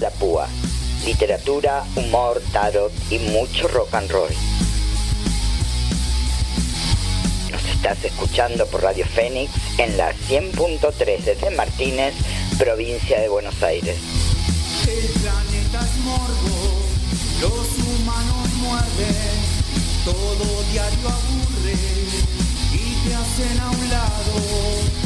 la 0.00 0.10
pluma 0.10 0.28
a 0.38 0.40
la 0.40 0.46
púa. 0.46 0.48
Literatura, 1.04 1.84
humor, 1.96 2.42
tarot 2.52 2.92
y 3.10 3.18
mucho 3.18 3.68
rock 3.68 3.94
and 3.94 4.10
roll. 4.10 4.30
Nos 7.50 7.64
estás 7.64 8.04
escuchando 8.04 8.66
por 8.66 8.82
Radio 8.82 9.06
Fénix 9.06 9.50
en 9.78 9.96
la 9.96 10.12
100.3 10.12 11.22
desde 11.24 11.50
Martínez, 11.50 12.14
provincia 12.58 13.20
de 13.20 13.28
Buenos 13.28 13.62
Aires. 13.62 13.96
El 14.86 15.20
planeta 15.20 15.80
es 15.80 15.96
morbo, 16.04 16.86
los 17.40 17.68
humanos 17.86 18.48
muerden, 18.56 19.38
todo 20.04 20.62
diario 20.72 21.08
aburre 21.08 21.74
y 22.72 23.08
te 23.08 23.14
hacen 23.14 23.60
a 23.60 23.70
un 23.70 23.90
lado. 23.90 24.98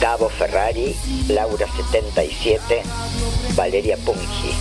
Gabo 0.00 0.28
Ferrari, 0.28 0.94
Laura 1.28 1.66
77, 1.76 2.82
Valeria 3.58 3.96
Pungi. 3.96 4.54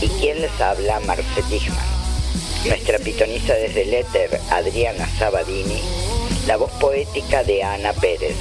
¿Y 0.00 0.08
quién 0.20 0.40
les 0.40 0.58
habla? 0.58 1.00
Marce 1.00 1.42
Tichman. 1.50 1.78
Nuestra 2.66 2.98
pitoniza 2.98 3.52
desde 3.52 3.82
el 3.82 3.92
éter, 3.92 4.40
Adriana 4.50 5.06
Sabadini. 5.18 5.82
La 6.46 6.56
voz 6.56 6.70
poética 6.80 7.44
de 7.44 7.62
Ana 7.62 7.92
Pérez. 7.92 8.36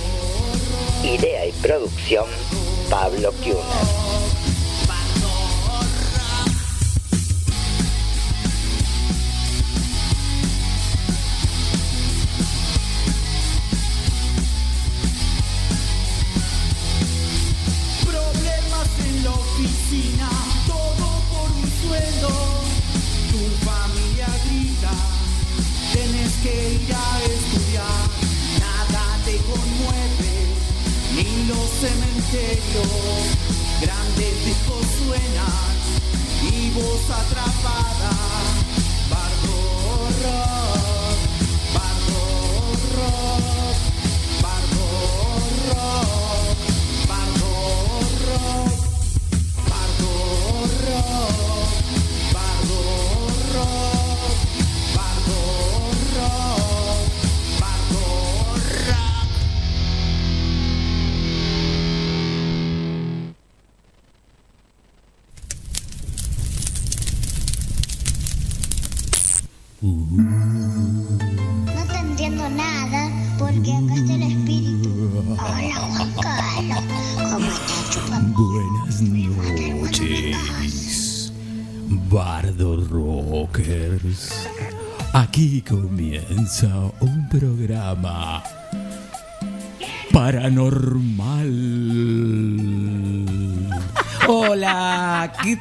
Idea 1.04 1.46
y 1.46 1.52
producción, 1.52 2.26
Pablo 2.90 3.34
Kuhner. 3.44 4.07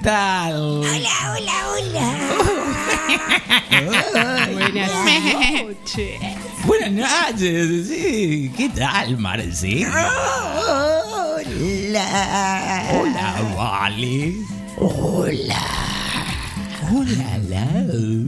Tal? 0.07 0.55
Hola, 0.55 1.17
hola, 1.35 1.57
hola. 1.75 2.07
Buenas 4.53 4.91
noches. 5.67 6.15
Buenas 6.65 6.93
noches, 6.93 7.89
sí. 7.89 8.53
¿Qué 8.57 8.69
tal, 8.69 9.19
Marci? 9.19 9.85
Hola. 9.85 10.13
Hola, 12.93 13.27
Vale. 13.57 14.35
Hola. 14.79 15.63
Hola, 16.93 17.39
Lau. 17.49 18.23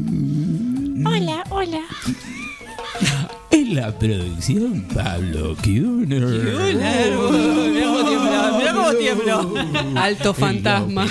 Hola, 1.07 1.45
hola. 1.51 1.85
En 3.53 3.77
la 3.77 3.97
producción, 3.97 4.85
Pablo 4.93 5.57
Kuhner. 5.63 6.27
Mirá 6.27 6.93
cómo 7.17 8.05
tiembla, 8.05 8.68
mirá 8.99 9.15
cómo 9.15 9.55
tiemblo. 9.55 10.01
Alto 10.01 10.35
fantasma. 10.35 11.07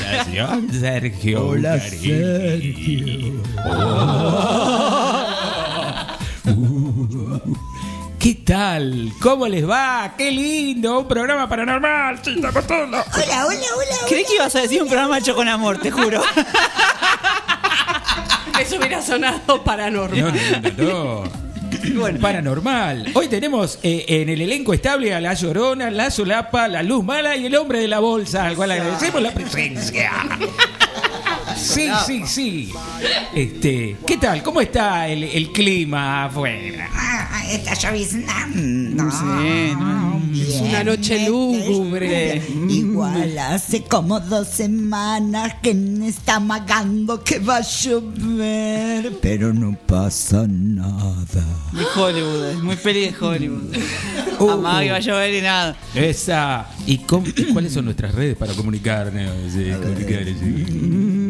Sergio. 0.72 1.48
Hola. 1.48 1.80
Sergio. 1.80 3.34
¿Qué 8.20 8.34
tal? 8.44 9.12
¿Cómo 9.22 9.48
les 9.48 9.68
va? 9.70 10.14
¡Qué 10.18 10.32
lindo! 10.32 11.00
Un 11.00 11.08
programa 11.08 11.48
paranormal. 11.48 12.20
Sí, 12.24 12.34
estamos 12.36 12.68
todos. 12.68 12.84
Hola, 12.84 13.06
hola, 13.14 13.46
hola. 13.48 13.98
Creí 14.08 14.26
que 14.26 14.36
ibas 14.36 14.56
a 14.56 14.62
decir 14.62 14.82
un 14.82 14.90
programa 14.90 15.18
hecho 15.20 15.36
con 15.36 15.48
amor, 15.48 15.78
te 15.78 15.92
juro. 15.92 16.22
Eso 18.60 18.78
hubiera 18.78 19.02
sonado 19.02 19.64
paranormal. 19.64 20.34
No, 20.78 20.84
no, 20.84 21.24
no, 21.24 21.47
no. 21.94 22.20
Paranormal. 22.20 23.12
Hoy 23.14 23.28
tenemos 23.28 23.80
eh, 23.84 24.06
en 24.08 24.30
el 24.30 24.42
elenco 24.42 24.74
estable 24.74 25.14
a 25.14 25.20
la 25.20 25.34
Llorona, 25.34 25.90
la 25.92 26.12
Solapa, 26.12 26.68
la 26.68 26.84
Luz 26.84 27.04
Mala 27.04 27.36
y 27.36 27.46
el 27.46 27.56
Hombre 27.56 27.80
de 27.80 27.88
la 27.88 28.00
Bolsa, 28.00 28.46
al 28.46 28.56
cual 28.56 28.72
agradecemos 28.72 29.22
la 29.22 29.32
presencia. 29.34 30.12
Sí, 31.68 31.88
sí, 32.06 32.24
sí. 32.26 32.74
Este, 33.34 33.98
¿qué 34.06 34.18
tal? 34.18 34.42
¿Cómo 34.44 34.62
está 34.62 35.08
el, 35.08 35.24
el 35.24 35.52
clima 35.52 36.26
afuera? 36.26 36.90
Ah, 36.94 37.44
está 37.52 37.74
lloviznando. 37.74 39.04
No. 39.04 40.18
Es 40.38 40.62
una 40.62 40.84
noche 40.84 41.28
lúgubre. 41.28 42.42
Igual 42.70 43.38
hace 43.38 43.84
como 43.84 44.20
dos 44.20 44.48
semanas 44.48 45.56
que 45.62 45.74
me 45.74 46.08
está 46.08 46.36
amagando 46.36 47.24
que 47.24 47.40
va 47.40 47.58
a 47.58 47.62
llover, 47.62 49.14
pero 49.22 49.54
no 49.54 49.78
pasa 49.86 50.46
nada. 50.48 51.44
Muy 51.72 51.84
Hollywood, 51.96 52.46
es 52.52 52.58
muy 52.60 52.76
peli 52.78 53.02
de 53.12 53.16
Hollywood. 53.20 53.76
Uh. 54.40 54.50
Amaba 54.52 54.82
que 54.84 54.92
va 54.92 54.98
a 54.98 55.00
llover 55.00 55.34
y 55.34 55.42
nada. 55.42 55.76
Esa. 55.96 56.68
¿Y, 56.86 57.00
cómo- 57.00 57.28
y 57.28 57.44
cuáles 57.54 57.74
son 57.74 57.86
nuestras 57.86 58.14
redes 58.14 58.38
para 58.38 58.54
comunicarnos? 58.54 59.52
Sí, 59.52 59.72
comunicar, 59.82 60.24
sí. 60.26 61.27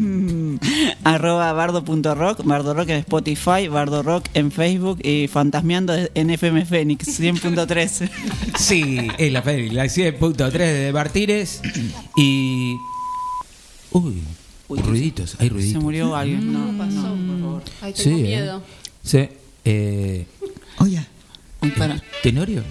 Arroba 1.03 1.51
bardo.rock, 1.53 2.44
bardo 2.44 2.73
rock 2.73 2.90
en 2.90 2.97
Spotify, 2.97 3.68
bardo 3.69 4.03
rock 4.03 4.25
en 4.34 4.51
Facebook 4.51 5.00
y 5.03 5.28
fantasmeando 5.28 5.94
en 6.13 6.29
FM 6.29 6.66
Fénix 6.66 7.19
100.3. 7.19 8.09
Sí, 8.57 9.07
es 9.18 9.31
la 9.31 9.41
la 9.41 9.85
100.3 9.85 10.51
de 10.51 10.92
Martínez. 10.94 11.62
Y. 12.15 12.74
Uy, 13.92 14.21
ruiditos, 14.81 15.36
hay 15.39 15.48
Se 15.48 15.54
ruiditos. 15.54 15.83
murió 15.83 16.15
alguien, 16.15 16.51
no. 16.51 16.77
pasó, 16.77 17.01
por 17.15 17.39
favor. 17.39 17.63
Ay, 17.81 17.94
Sí, 17.95 18.04
tengo 18.04 18.18
¿eh? 18.18 18.21
miedo. 18.24 18.63
Sí. 19.04 19.30
Eh, 19.65 20.25
Oye, 20.80 21.06
para. 21.72 22.02
¿Tenorio? 22.22 22.64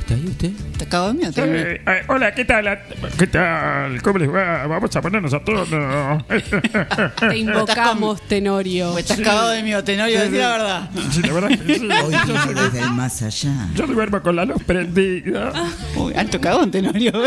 ¿Está 0.00 0.14
ahí 0.14 0.26
usted? 0.26 0.50
¿Te 0.76 0.84
acabo 0.84 1.08
de 1.08 1.14
miedo? 1.14 1.32
Eh, 1.36 1.80
hola, 2.08 2.34
¿qué 2.34 2.44
tal? 2.44 2.80
¿Qué 3.16 3.28
tal? 3.28 4.02
¿Cómo 4.02 4.18
les 4.18 4.34
va? 4.34 4.66
Vamos 4.66 4.96
a 4.96 5.00
ponernos 5.00 5.32
a 5.32 5.38
tono. 5.38 6.26
Te 7.20 7.38
invocamos, 7.38 8.20
Tenorio. 8.22 8.90
Pues 8.90 9.08
estás 9.08 9.24
cagado 9.24 9.50
de 9.50 9.62
miedo, 9.62 9.84
Tenorio, 9.84 10.18
decir 10.18 10.40
la 10.40 10.50
verdad. 10.50 10.90
Sí, 11.12 11.22
la 11.22 11.32
verdad 11.32 11.48
que 11.50 11.56
sí. 11.56 11.88
hoy 11.88 12.14
viene 12.26 12.60
desde 12.60 12.80
el 12.80 12.90
más 12.90 13.22
allá. 13.22 13.68
Yo 13.76 13.86
duermo 13.86 14.20
con 14.20 14.34
la 14.34 14.44
luz 14.44 14.60
prendida. 14.64 15.52
Uy, 15.94 16.12
alto 16.14 16.40
cagón, 16.40 16.72
Tenorio. 16.72 17.12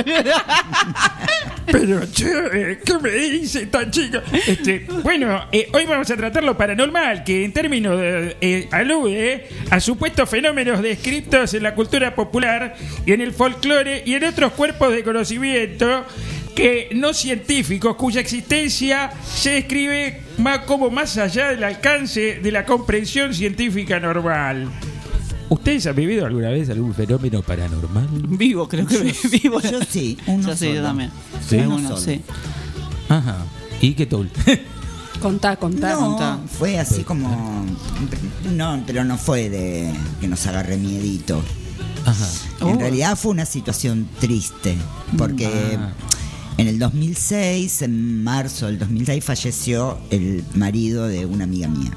Pero, 1.71 2.05
che, 2.11 2.79
¿qué 2.85 2.99
me 3.01 3.11
dice 3.11 3.65
tan 3.67 3.89
chica? 3.91 4.23
Este, 4.47 4.85
bueno, 5.03 5.45
eh, 5.51 5.67
hoy 5.73 5.85
vamos 5.85 6.09
a 6.11 6.15
tratar 6.15 6.43
lo 6.43 6.57
paranormal, 6.57 7.23
que 7.23 7.43
en 7.43 7.53
términos 7.53 7.99
de, 7.99 8.37
eh, 8.41 8.67
alude 8.71 9.47
a 9.69 9.79
supuestos 9.79 10.29
fenómenos 10.29 10.81
descritos 10.81 11.53
en 11.53 11.63
la 11.63 11.73
cultura 11.73 12.13
popular 12.13 12.75
y 13.05 13.13
en 13.13 13.21
el 13.21 13.33
folclore 13.33 14.03
y 14.05 14.13
en 14.13 14.25
otros 14.25 14.53
cuerpos 14.53 14.93
de 14.93 15.03
conocimiento 15.03 16.05
que 16.55 16.89
no 16.93 17.13
científicos, 17.13 17.95
cuya 17.95 18.21
existencia 18.21 19.11
se 19.23 19.51
describe 19.51 20.21
más 20.37 20.59
como 20.59 20.89
más 20.89 21.17
allá 21.17 21.49
del 21.49 21.63
alcance 21.63 22.39
de 22.41 22.51
la 22.51 22.65
comprensión 22.65 23.33
científica 23.33 23.99
normal. 23.99 24.69
¿Ustedes 25.49 25.85
han 25.87 25.95
vivido 25.95 26.25
alguna 26.25 26.49
vez 26.49 26.69
algún 26.69 26.93
fenómeno 26.93 27.41
paranormal? 27.41 28.07
Vivo, 28.29 28.67
creo 28.67 28.85
que 28.87 29.13
vivo. 29.43 29.61
Yo 29.61 29.79
sí, 29.87 30.17
uno 30.27 30.47
Yo 30.49 30.55
sí, 30.55 30.73
yo 30.73 30.81
también. 30.81 31.11
Sí. 31.47 31.57
Uno, 31.57 31.75
Uno 31.75 31.89
solo. 31.89 32.01
sí. 32.01 32.21
Ajá. 33.09 33.37
¿Y 33.81 33.93
qué 33.93 34.05
tal? 34.05 34.29
Contá, 35.21 35.55
contá. 35.55 35.93
No, 35.93 35.99
contá. 36.11 36.39
fue 36.59 36.77
así 36.77 37.03
como. 37.03 37.65
No, 38.53 38.83
pero 38.85 39.03
no 39.05 39.17
fue 39.17 39.49
de 39.49 39.93
que 40.19 40.27
nos 40.27 40.45
agarre 40.47 40.77
miedito. 40.77 41.41
Ajá. 42.05 42.27
En 42.61 42.67
Oh. 42.67 42.79
realidad 42.79 43.17
fue 43.17 43.31
una 43.31 43.45
situación 43.45 44.07
triste, 44.19 44.75
porque 45.17 45.47
Ah. 45.79 45.93
en 46.57 46.67
el 46.67 46.77
2006, 46.79 47.81
en 47.83 48.23
marzo 48.23 48.65
del 48.67 48.77
2006, 48.77 49.23
falleció 49.23 49.97
el 50.11 50.43
marido 50.53 51.07
de 51.07 51.25
una 51.25 51.45
amiga 51.45 51.67
mía, 51.69 51.91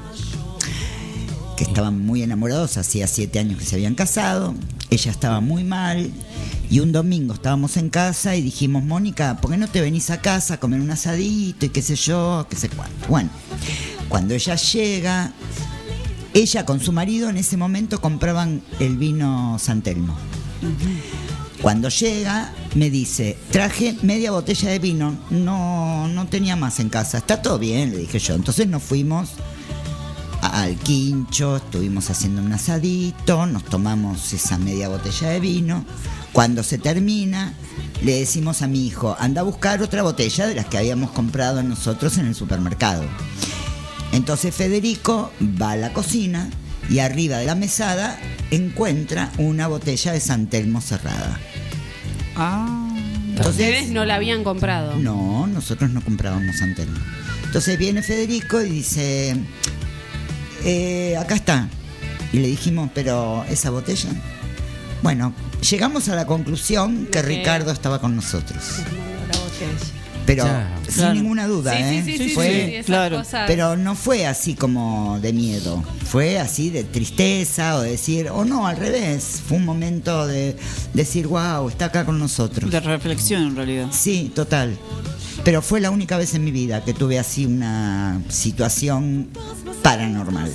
que 1.59 1.65
estaban 1.65 2.05
muy 2.05 2.23
enamorados, 2.23 2.77
hacía 2.77 3.05
siete 3.05 3.37
años 3.37 3.59
que 3.59 3.65
se 3.65 3.75
habían 3.75 3.93
casado, 3.93 4.55
ella 4.89 5.11
estaba 5.11 5.41
muy 5.41 5.65
mal, 5.65 6.09
y 6.71 6.79
un 6.79 6.93
domingo 6.93 7.33
estábamos 7.33 7.75
en 7.75 7.89
casa 7.89 8.37
y 8.37 8.41
dijimos, 8.41 8.85
Mónica, 8.85 9.41
¿por 9.41 9.51
qué 9.51 9.57
no 9.57 9.67
te 9.67 9.81
venís 9.81 10.09
a 10.09 10.21
casa 10.21 10.53
a 10.53 10.59
comer 10.61 10.79
un 10.79 10.89
asadito 10.89 11.65
y 11.65 11.69
qué 11.69 11.81
sé 11.81 11.97
yo, 11.97 12.47
qué 12.49 12.55
sé 12.55 12.69
cuánto? 12.69 13.09
Bueno, 13.09 13.29
cuando 14.07 14.35
ella 14.35 14.55
llega, 14.55 15.33
ella 16.33 16.65
con 16.65 16.79
su 16.79 16.93
marido 16.93 17.29
en 17.29 17.35
ese 17.35 17.57
momento 17.57 17.99
compraban 17.99 18.61
el 18.79 18.95
vino 18.95 19.57
San 19.59 19.81
Telmo. 19.81 20.15
Cuando 21.61 21.89
llega, 21.89 22.53
me 22.75 22.89
dice, 22.89 23.37
traje 23.51 23.97
media 24.01 24.31
botella 24.31 24.69
de 24.69 24.79
vino, 24.79 25.13
no, 25.29 26.07
no 26.07 26.25
tenía 26.27 26.55
más 26.55 26.79
en 26.79 26.87
casa, 26.87 27.17
está 27.17 27.41
todo 27.41 27.59
bien, 27.59 27.91
le 27.91 27.97
dije 27.97 28.17
yo. 28.17 28.35
Entonces 28.35 28.65
nos 28.65 28.81
fuimos 28.81 29.31
al 30.51 30.75
quincho, 30.75 31.57
estuvimos 31.57 32.09
haciendo 32.09 32.41
un 32.41 32.51
asadito, 32.51 33.45
nos 33.45 33.63
tomamos 33.65 34.33
esa 34.33 34.57
media 34.57 34.89
botella 34.89 35.29
de 35.29 35.39
vino. 35.39 35.85
Cuando 36.31 36.63
se 36.63 36.77
termina, 36.77 37.53
le 38.03 38.19
decimos 38.19 38.61
a 38.61 38.67
mi 38.67 38.85
hijo, 38.85 39.15
anda 39.19 39.41
a 39.41 39.43
buscar 39.43 39.81
otra 39.81 40.03
botella 40.03 40.47
de 40.47 40.55
las 40.55 40.65
que 40.65 40.77
habíamos 40.77 41.11
comprado 41.11 41.61
nosotros 41.63 42.17
en 42.17 42.27
el 42.27 42.35
supermercado. 42.35 43.03
Entonces 44.11 44.53
Federico 44.55 45.31
va 45.41 45.71
a 45.71 45.77
la 45.77 45.93
cocina 45.93 46.49
y 46.89 46.99
arriba 46.99 47.37
de 47.37 47.45
la 47.45 47.55
mesada 47.55 48.19
encuentra 48.51 49.31
una 49.37 49.67
botella 49.67 50.11
de 50.11 50.19
San 50.19 50.47
Telmo 50.47 50.81
cerrada. 50.81 51.39
Ah. 52.35 52.85
Ustedes 53.47 53.89
no 53.89 54.03
la 54.05 54.15
habían 54.15 54.43
comprado. 54.43 54.95
No, 54.97 55.47
nosotros 55.47 55.91
no 55.91 56.01
comprábamos 56.01 56.57
San 56.57 56.75
Telmo. 56.75 56.99
Entonces 57.45 57.77
viene 57.77 58.03
Federico 58.03 58.61
y 58.61 58.69
dice, 58.69 59.35
"Eh, 60.63 61.17
acá 61.17 61.35
está. 61.35 61.67
Y 62.31 62.39
le 62.39 62.47
dijimos, 62.47 62.89
pero 62.93 63.43
esa 63.49 63.69
botella. 63.69 64.09
Bueno, 65.01 65.33
llegamos 65.69 66.09
a 66.09 66.15
la 66.15 66.25
conclusión 66.25 67.07
que. 67.11 67.21
Ricardo 67.21 67.71
estaba 67.71 67.99
con 67.99 68.15
nosotros. 68.15 68.79
La 69.31 69.37
botella. 69.39 69.98
Pero 70.29 70.43
Ya. 70.45 70.69
sin 70.85 70.93
Claro. 70.93 71.13
ninguna 71.15 71.47
duda, 71.47 71.71
Sí, 71.75 71.81
¿eh? 71.81 72.03
sí, 72.05 72.17
sí, 72.19 72.23
sí, 72.29 72.35
Fue- 72.35 72.83
claro. 72.85 73.17
cosas. 73.17 73.45
Pero 73.47 73.75
no 73.75 73.95
fue 73.95 74.27
así 74.27 74.53
como 74.53 75.17
de 75.21 75.33
miedo, 75.33 75.83
fue 76.05 76.37
así 76.37 76.69
de 76.69 76.83
tristeza 76.83 77.75
o 77.77 77.81
decir, 77.81 78.29
o 78.29 78.45
no, 78.45 78.67
al 78.67 78.77
revés, 78.77 79.41
fue 79.47 79.57
un 79.57 79.65
momento 79.65 80.27
de 80.27 80.55
decir, 80.93 81.25
wow, 81.25 81.67
está 81.69 81.85
acá 81.85 82.05
con 82.05 82.19
nosotros. 82.19 82.69
De 82.69 82.79
reflexión, 82.79 83.41
en 83.41 83.55
realidad. 83.55 83.87
Sí, 83.91 84.31
total. 84.35 84.77
Pero 85.43 85.63
fue 85.63 85.81
la 85.81 85.89
única 85.89 86.15
vez 86.17 86.35
en 86.35 86.43
mi 86.43 86.51
vida 86.51 86.83
que 86.83 86.93
tuve 86.93 87.17
así 87.17 87.47
una 87.47 88.21
situación 88.29 89.29
paranormal. 89.81 90.51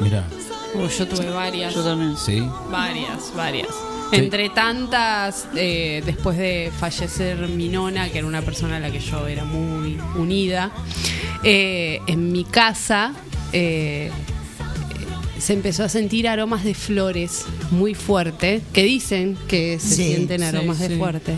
Mira. 0.00 0.24
Uy, 0.74 0.88
yo 0.98 1.06
tuve 1.06 1.28
varias. 1.30 1.74
Yo 1.74 1.84
también. 1.84 2.14
Sí. 2.16 2.42
Varias, 2.70 3.32
varias. 3.36 3.68
Entre 4.16 4.48
tantas, 4.50 5.46
eh, 5.56 6.02
después 6.06 6.36
de 6.38 6.70
fallecer 6.78 7.48
mi 7.48 7.68
nona, 7.68 8.08
que 8.10 8.18
era 8.18 8.26
una 8.26 8.42
persona 8.42 8.76
a 8.76 8.80
la 8.80 8.90
que 8.90 9.00
yo 9.00 9.26
era 9.26 9.44
muy 9.44 9.98
unida, 10.16 10.70
eh, 11.42 12.00
en 12.06 12.32
mi 12.32 12.44
casa 12.44 13.12
eh, 13.52 14.10
se 15.38 15.52
empezó 15.52 15.84
a 15.84 15.88
sentir 15.88 16.26
aromas 16.28 16.64
de 16.64 16.74
flores 16.74 17.44
muy 17.70 17.94
fuerte, 17.94 18.62
que 18.72 18.82
dicen 18.84 19.36
que 19.48 19.78
se 19.78 19.88
Sí, 19.96 20.04
sienten 20.14 20.40
sí, 20.40 20.46
aromas 20.46 20.78
de 20.78 20.96
fuerte. 20.96 21.34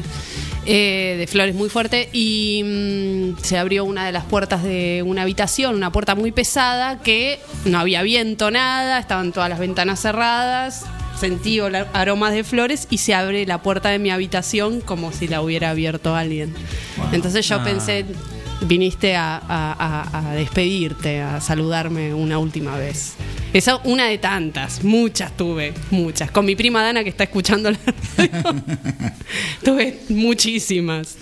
eh, 0.65 1.17
de 1.19 1.27
flores 1.27 1.55
muy 1.55 1.69
fuerte 1.69 2.09
y 2.13 2.63
mm, 2.65 3.39
se 3.43 3.59
abrió 3.59 3.85
una 3.85 4.07
de 4.07 4.13
las 4.13 4.25
puertas 4.25 4.63
de 4.63 5.03
una 5.05 5.23
habitación, 5.23 5.75
una 5.77 5.91
puerta 5.93 6.15
muy 6.15 6.31
pesada 6.33 7.01
que 7.01 7.41
no 7.65 7.79
había 7.79 8.03
viento, 8.03 8.51
nada, 8.51 8.99
estaban 8.99 9.33
todas 9.33 9.49
las 9.49 9.59
ventanas 9.59 10.01
cerradas, 10.01 10.85
sentí 11.19 11.59
aromas 11.93 12.33
de 12.33 12.45
flores 12.45 12.87
y 12.91 12.99
se 12.99 13.15
abre 13.15 13.47
la 13.47 13.63
puerta 13.63 13.89
de 13.91 13.99
mi 13.99 14.11
habitación 14.11 14.81
como 14.81 15.13
si 15.13 15.29
la 15.29 15.41
hubiera 15.43 15.71
abierto 15.71 16.15
alguien. 16.15 16.55
Entonces 17.13 17.47
yo 17.49 17.57
Ah. 17.57 17.65
pensé, 17.65 18.05
viniste 18.63 19.17
a, 19.17 19.37
a- 19.37 19.73
a- 20.13 20.31
a 20.31 20.35
despedirte, 20.35 21.21
a 21.21 21.41
saludarme 21.41 22.15
una 22.15 22.39
última 22.39 22.77
vez. 22.77 23.15
Esa 23.53 23.77
una 23.85 24.07
de 24.07 24.19
tantas, 24.19 24.83
muchas 24.85 25.35
tuve, 25.37 25.73
muchas. 25.91 26.31
Con 26.31 26.45
mi 26.45 26.57
prima 26.57 26.83
Dana 26.83 27.03
que 27.03 27.11
está 27.11 27.25
escuchando 27.25 27.71
la 27.71 27.79
radio. 28.17 28.31
tuve 29.65 30.01
muchísimas. 30.09 31.17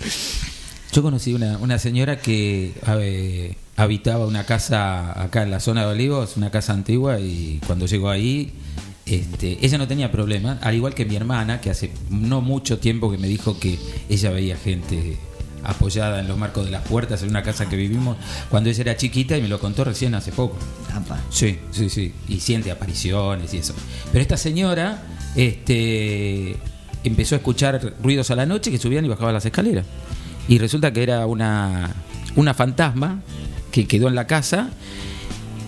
Yo 0.91 1.01
conocí 1.01 1.33
una, 1.33 1.57
una 1.57 1.77
señora 1.77 2.19
que 2.19 2.71
habitaba 3.75 4.25
una 4.27 4.45
casa 4.45 5.21
acá 5.21 5.43
en 5.43 5.51
la 5.51 5.59
zona 5.59 5.81
de 5.81 5.87
Olivos, 5.91 6.37
una 6.37 6.51
casa 6.51 6.73
antigua, 6.73 7.19
y 7.19 7.59
cuando 7.67 7.85
llegó 7.85 8.09
ahí, 8.09 8.53
este, 9.05 9.63
ella 9.63 9.77
no 9.77 9.87
tenía 9.87 10.11
problema, 10.11 10.57
al 10.61 10.75
igual 10.75 10.95
que 10.95 11.05
mi 11.05 11.15
hermana, 11.15 11.61
que 11.61 11.69
hace 11.69 11.91
no 12.09 12.41
mucho 12.41 12.79
tiempo 12.79 13.11
que 13.11 13.17
me 13.17 13.27
dijo 13.27 13.59
que 13.59 13.77
ella 14.09 14.31
veía 14.31 14.57
gente 14.57 15.17
apoyada 15.63 16.19
en 16.19 16.27
los 16.27 16.37
marcos 16.37 16.65
de 16.65 16.71
las 16.71 16.87
puertas 16.87 17.23
en 17.23 17.29
una 17.29 17.43
casa 17.43 17.67
que 17.67 17.75
vivimos 17.75 18.17
cuando 18.49 18.69
ella 18.69 18.81
era 18.81 18.97
chiquita 18.97 19.37
y 19.37 19.41
me 19.41 19.47
lo 19.47 19.59
contó 19.59 19.83
recién 19.83 20.15
hace 20.15 20.31
poco. 20.31 20.57
Apa. 20.93 21.19
Sí, 21.29 21.59
sí, 21.71 21.89
sí. 21.89 22.13
Y 22.27 22.39
siente 22.39 22.71
apariciones 22.71 23.53
y 23.53 23.57
eso. 23.57 23.73
Pero 24.11 24.21
esta 24.21 24.37
señora 24.37 25.03
este, 25.35 26.55
empezó 27.03 27.35
a 27.35 27.37
escuchar 27.39 27.95
ruidos 28.01 28.31
a 28.31 28.35
la 28.35 28.45
noche 28.45 28.71
que 28.71 28.77
subían 28.77 29.05
y 29.05 29.07
bajaban 29.07 29.33
las 29.33 29.45
escaleras. 29.45 29.85
Y 30.47 30.59
resulta 30.59 30.93
que 30.93 31.03
era 31.03 31.25
una, 31.25 31.91
una 32.35 32.53
fantasma 32.53 33.21
que 33.71 33.87
quedó 33.87 34.07
en 34.07 34.15
la 34.15 34.27
casa. 34.27 34.69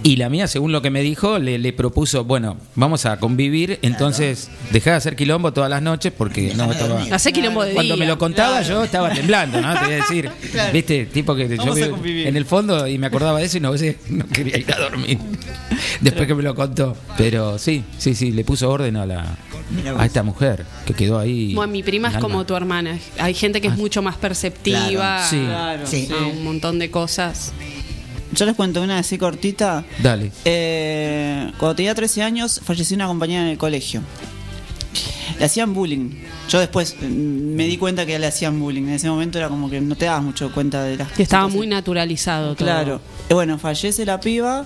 Y 0.04 0.16
la 0.16 0.30
mía, 0.30 0.48
según 0.48 0.72
lo 0.72 0.82
que 0.82 0.90
me 0.90 1.02
dijo, 1.02 1.38
le, 1.40 1.58
le 1.58 1.74
propuso, 1.74 2.24
bueno, 2.24 2.58
vamos 2.76 3.06
a 3.06 3.18
convivir, 3.20 3.80
entonces 3.82 4.50
dejá 4.72 4.92
de 4.92 4.98
hacer 4.98 5.16
quilombo 5.16 5.52
todas 5.52 5.70
las 5.70 5.82
noches 5.82 6.14
porque 6.18 6.54
no 6.56 6.72
estaba... 6.72 7.02
Hace 7.12 7.34
quilombo 7.34 7.64
de 7.64 7.74
Cuando 7.74 7.96
día. 7.96 8.06
me 8.06 8.08
lo 8.10 8.18
contaba 8.18 8.62
yo 8.62 8.84
estaba 8.84 9.10
temblando, 9.10 9.62
¿no? 9.62 9.74
Te 9.74 9.86
voy 9.86 9.94
a 9.94 9.98
decir, 9.98 10.30
viste, 10.74 11.08
tipo 11.08 11.36
que 11.36 11.50
yo 11.50 11.58
Vamos 11.58 11.80
convivir. 11.90 12.28
en 12.28 12.38
el 12.38 12.46
fondo 12.46 12.88
y 12.88 12.98
me 12.98 13.08
acordaba 13.08 13.40
de 13.40 13.46
eso 13.46 13.58
y 13.58 13.62
no, 13.62 13.72
no 13.72 14.28
quería 14.28 14.58
ir 14.58 14.72
a 14.74 14.78
dormir. 14.80 15.18
Después 16.02 16.28
que 16.28 16.36
me 16.36 16.44
lo 16.44 16.56
contó. 16.56 16.96
Pero 17.18 17.58
sí, 17.58 17.84
sí, 17.98 18.16
sí, 18.16 18.32
le 18.32 18.44
puso 18.44 18.70
orden 18.70 18.96
a 18.98 19.06
la 19.06 19.38
a 19.98 20.06
esta 20.06 20.24
mujer 20.24 20.66
que 20.86 20.94
quedó 20.94 21.20
ahí. 21.20 21.54
Bueno, 21.54 21.74
mi 21.74 21.84
prima 21.84 22.10
es 22.10 22.18
como 22.18 22.46
tu 22.46 22.56
hermana. 22.56 22.98
Hay 23.20 23.34
gente 23.34 23.60
que 23.60 23.68
es 23.68 23.76
mucho 23.78 24.02
más 24.02 24.16
perceptiva 24.16 25.26
Claro. 25.28 25.30
Sí. 25.30 25.46
Claro. 25.46 25.88
Sí. 25.88 26.10
a 26.18 26.26
un 26.28 26.44
montón 26.44 26.80
de 26.80 26.90
cosas. 26.90 27.52
Yo 28.34 28.46
les 28.46 28.56
cuento 28.56 28.82
una 28.82 29.00
así 29.00 29.18
cortita. 29.18 29.86
Dale. 30.02 30.32
Eh, 30.46 31.52
cuando 31.58 31.76
tenía 31.76 31.96
13 31.96 32.24
años, 32.24 32.62
falleció 32.64 32.96
una 32.96 33.08
compañera 33.08 33.44
en 33.44 33.50
el 33.50 33.58
colegio. 33.58 34.02
Le 35.40 35.46
hacían 35.46 35.74
bullying. 35.74 36.12
Yo 36.50 36.60
después 36.60 36.96
mm, 37.00 37.06
me 37.06 37.66
di 37.66 37.78
cuenta 37.78 38.06
que 38.06 38.18
le 38.18 38.28
hacían 38.28 38.60
bullying. 38.60 38.84
En 38.84 38.94
ese 38.94 39.10
momento 39.10 39.38
era 39.38 39.50
como 39.50 39.70
que 39.70 39.80
no 39.82 39.96
te 39.96 40.06
dabas 40.06 40.24
mucho 40.24 40.52
cuenta 40.52 40.84
de 40.84 40.98
las 40.98 41.12
Que 41.12 41.24
estaba 41.24 41.48
muy 41.48 41.68
naturalizado 41.68 42.56
todo. 42.56 42.66
Claro. 42.66 43.02
Y 43.30 43.34
bueno, 43.34 43.58
fallece 43.60 44.06
la 44.06 44.20
piba. 44.20 44.66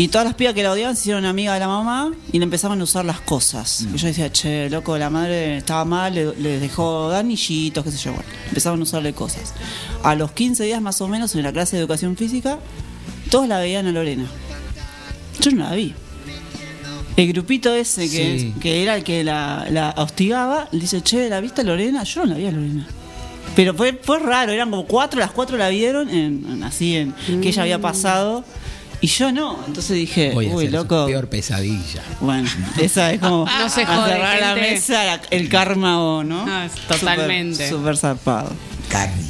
Y 0.00 0.08
todas 0.08 0.24
las 0.24 0.34
pibas 0.34 0.54
que 0.54 0.62
la 0.62 0.72
odiaban 0.72 0.96
se 0.96 1.02
hicieron 1.02 1.26
amiga 1.26 1.52
de 1.52 1.60
la 1.60 1.68
mamá 1.68 2.10
y 2.32 2.38
le 2.38 2.44
empezaban 2.44 2.80
a 2.80 2.84
usar 2.84 3.04
las 3.04 3.20
cosas. 3.20 3.86
Y 3.94 3.98
yo 3.98 4.06
decía, 4.06 4.32
che, 4.32 4.70
loco, 4.70 4.96
la 4.96 5.10
madre 5.10 5.58
estaba 5.58 5.84
mal, 5.84 6.14
le, 6.14 6.34
le 6.36 6.58
dejó 6.58 7.10
dar 7.10 7.20
anillitos, 7.20 7.84
qué 7.84 7.90
sé 7.90 7.98
yo. 7.98 8.12
Bueno, 8.14 8.26
empezaban 8.48 8.80
a 8.80 8.82
usarle 8.84 9.12
cosas. 9.12 9.52
A 10.02 10.14
los 10.14 10.32
15 10.32 10.64
días 10.64 10.80
más 10.80 11.02
o 11.02 11.08
menos, 11.08 11.34
en 11.34 11.42
la 11.42 11.52
clase 11.52 11.76
de 11.76 11.80
educación 11.82 12.16
física, 12.16 12.58
todos 13.30 13.46
la 13.46 13.58
veían 13.58 13.86
a 13.88 13.92
Lorena. 13.92 14.24
Yo 15.40 15.50
no 15.50 15.64
la 15.64 15.74
vi. 15.74 15.94
El 17.18 17.28
grupito 17.34 17.74
ese 17.74 18.08
que, 18.08 18.38
Sí. 18.40 18.54
que 18.58 18.82
era 18.82 18.96
el 18.96 19.04
que 19.04 19.22
la, 19.22 19.66
la 19.70 19.92
hostigaba, 19.98 20.66
le 20.72 20.80
dice, 20.80 21.02
che, 21.02 21.28
¿la 21.28 21.40
viste 21.42 21.60
a 21.60 21.64
Lorena? 21.64 22.04
Yo 22.04 22.20
no 22.24 22.32
la 22.32 22.34
vi 22.38 22.46
a 22.46 22.52
Lorena. 22.52 22.86
Pero 23.54 23.74
fue, 23.74 23.98
fue 24.02 24.18
raro, 24.20 24.52
eran 24.52 24.70
como 24.70 24.86
cuatro, 24.86 25.20
las 25.20 25.32
cuatro 25.32 25.58
la 25.58 25.68
vieron 25.68 26.08
en, 26.08 26.46
en- 26.48 26.62
así 26.64 26.96
en 26.96 27.12
que 27.42 27.48
ella 27.50 27.62
había 27.62 27.78
pasado 27.80 28.44
y 29.00 29.06
yo 29.06 29.32
no. 29.32 29.58
Entonces 29.66 29.96
dije, 29.96 30.30
Voy 30.32 30.46
a 30.46 30.54
uy, 30.54 30.66
hacer 30.66 30.70
su 30.70 30.76
loco. 30.76 31.06
peor 31.06 31.28
pesadilla. 31.28 32.02
Bueno, 32.20 32.48
esa 32.80 33.12
es 33.12 33.20
como 33.20 33.46
No 33.60 33.68
se 33.68 33.86
jode, 33.86 34.10
cerrar 34.12 34.40
la 34.40 34.46
gente. 34.54 34.70
mesa, 34.72 35.04
la- 35.04 35.20
el 35.30 35.48
karma 35.48 36.00
o 36.02 36.24
no. 36.24 36.44
Ah, 36.46 36.68
totalmente. 36.88 37.68
Súper 37.68 37.68
súper 37.70 37.96
zarpado. 37.96 38.52
Carne. 38.88 39.22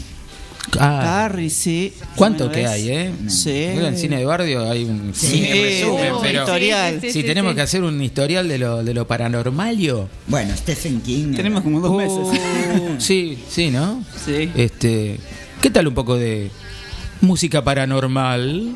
Ah, 0.79 1.01
Carrie, 1.03 1.51
sí. 1.51 1.93
¿Cuánto 2.15 2.49
que 2.51 2.61
¿ves? 2.61 2.71
hay, 2.71 2.89
eh? 2.91 3.13
Sí. 3.29 3.51
Que 3.51 3.87
en 3.89 3.97
cine 3.99 4.19
de 4.19 4.25
barrio 4.25 4.71
hay 4.71 4.85
un 4.85 5.13
cine 5.15 5.53
Sí, 5.53 5.63
resumen, 5.83 6.13
pero 6.23 6.41
historial. 6.43 7.01
Sí, 7.01 7.13
sí, 7.13 7.23
tenemos 7.25 7.53
sí. 7.53 7.57
que 7.57 7.63
hacer 7.63 7.83
un 7.83 8.01
historial 8.01 8.47
de 8.47 8.59
lo, 8.59 8.85
de 8.85 8.95
lo 8.95 9.05
paranormalio. 9.07 10.09
Bueno, 10.29 10.55
Stephen 10.57 11.01
King. 11.01 11.35
Tenemos 11.35 11.63
como 11.63 11.81
dos 11.81 11.97
meses. 11.97 12.41
Uh, 12.81 12.95
sí, 13.01 13.39
sí, 13.49 13.71
¿no? 13.71 14.05
Sí. 14.25 14.51
Este, 14.55 15.19
¿qué 15.61 15.71
tal 15.71 15.89
un 15.89 15.95
poco 15.95 16.17
de 16.17 16.51
música 17.21 17.65
paranormal? 17.65 18.71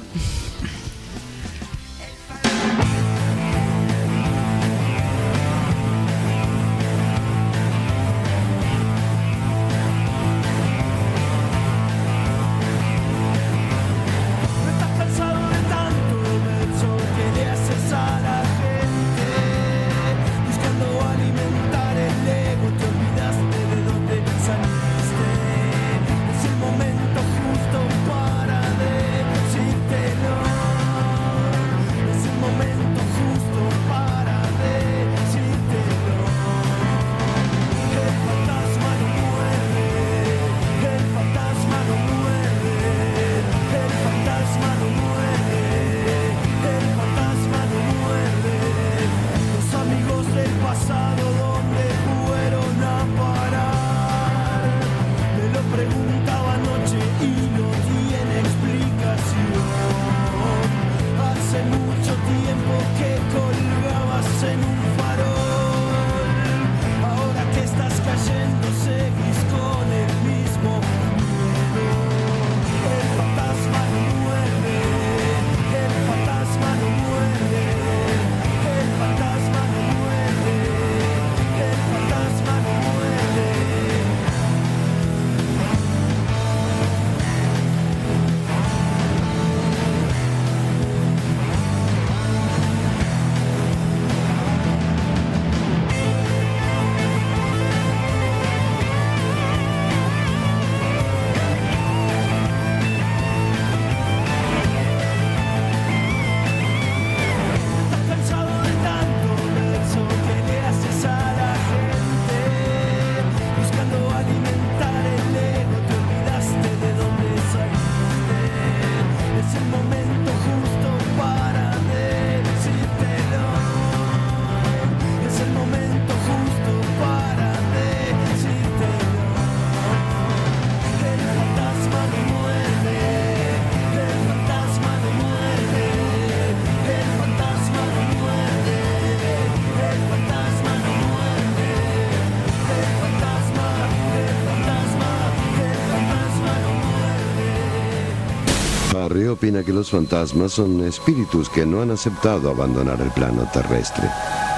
Opina 149.34 149.62
que 149.62 149.72
los 149.72 149.90
fantasmas 149.90 150.52
son 150.52 150.82
espíritus 150.84 151.48
que 151.48 151.66
no 151.66 151.82
han 151.82 151.90
aceptado 151.90 152.50
abandonar 152.50 153.00
el 153.00 153.10
plano 153.10 153.48
terrestre. 153.52 154.08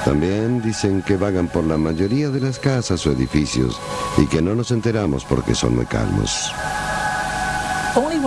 También 0.05 0.63
dicen 0.63 1.03
que 1.03 1.17
vagan 1.17 1.49
por 1.49 1.65
la 1.65 1.77
mayoría 1.77 2.31
de 2.31 2.41
las 2.41 2.59
casas 2.59 3.07
o 3.07 3.13
edificios 3.13 3.81
y 4.17 4.27
que 4.27 4.41
no 4.41 4.55
nos 4.55 4.71
enteramos 4.71 5.25
porque 5.25 5.55
son 5.55 5.75
muy 5.77 5.87
calmos. 5.87 6.53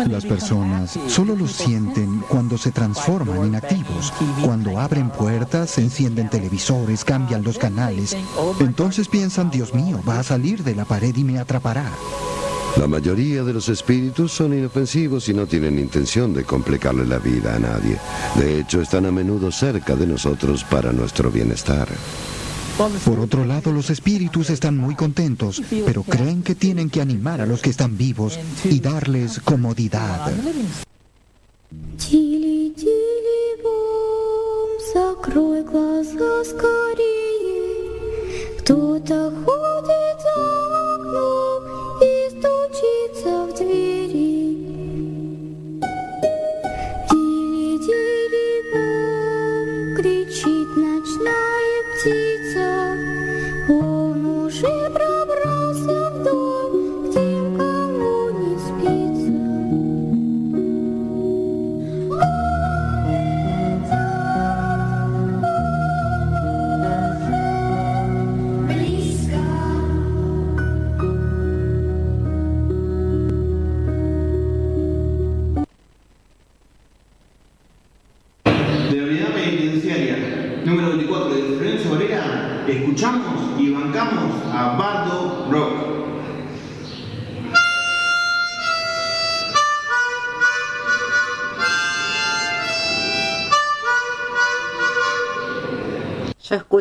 Las 0.08 0.26
personas 0.26 0.98
solo 1.08 1.36
lo 1.36 1.48
sienten 1.48 2.24
cuando 2.28 2.58
se 2.58 2.72
transforman 2.72 3.44
en 3.48 3.56
activos, 3.56 4.14
cuando 4.44 4.80
abren 4.80 5.10
puertas, 5.10 5.78
encienden 5.78 6.30
televisores, 6.30 7.04
cambian 7.04 7.44
los 7.44 7.58
canales. 7.58 8.16
Entonces 8.60 9.08
piensan, 9.08 9.52
Dios 9.52 9.74
mío, 9.74 10.02
va 10.08 10.20
a 10.20 10.24
salir 10.24 10.64
de 10.64 10.76
la 10.76 10.86
pared 10.86 11.16
y 11.16 11.24
me 11.24 11.38
atrapará. 11.38 11.92
La 12.79 12.89
mayoría 12.89 13.45
de 13.45 13.53
los 13.53 13.69
espíritus 13.69 14.33
son 14.33 14.53
inofensivos 14.53 15.29
y 15.29 15.35
no 15.35 15.47
tienen 15.47 15.79
intención 15.79 16.35
de 16.35 16.45
complicarle 16.45 17.07
la 17.07 17.19
vida 17.19 17.55
a 17.55 17.59
nadie. 17.59 17.99
De 18.37 18.59
hecho, 18.59 18.81
están 18.81 19.07
a 19.07 19.13
menudo 19.13 19.53
cerca 19.53 19.95
de 19.95 20.07
nosotros 20.07 20.65
para 20.65 20.93
nuestro 20.93 21.31
bienestar. 21.31 21.89
Por 23.05 23.21
otro 23.21 23.45
lado, 23.45 23.71
los 23.71 23.91
espíritus 23.91 24.51
están 24.51 24.77
muy 24.77 24.97
contentos, 24.97 25.63
pero 25.87 26.03
creen 26.03 26.43
que 26.43 26.57
tienen 26.57 26.91
que 26.91 27.01
animar 27.01 27.41
a 27.41 27.47
los 27.47 27.63
que 27.63 27.71
están 27.71 27.97
vivos 27.97 28.39
y 28.65 28.81
darles 28.81 29.39
comodidad. 29.39 30.33
Тили-тили-бом, 31.97 32.85
закрой 34.93 35.63
глаза 35.63 36.45
скорее. 36.45 37.25
Кто-то 38.59 39.33
ходит 39.45 39.58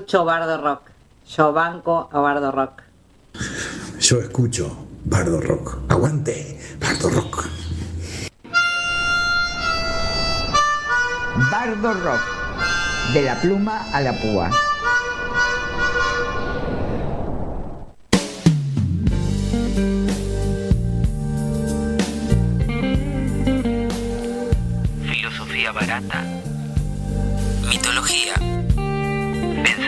escucho 0.09 0.25
bardo 0.25 0.57
rock. 0.57 0.91
Yo 1.29 1.53
banco 1.53 2.09
a 2.11 2.19
bardo 2.19 2.51
rock. 2.51 2.83
Yo 4.01 4.21
escucho 4.21 4.87
bardo 5.05 5.39
rock. 5.39 5.81
Aguante, 5.91 6.59
bardo 6.81 7.11
rock. 7.11 7.47
Bardo 11.51 11.93
rock. 11.93 12.21
De 13.13 13.21
la 13.23 13.39
pluma 13.39 13.85
a 13.93 14.01
la 14.01 14.15
púa. 14.15 14.51
Filosofía 25.05 25.73
barata 25.73 26.38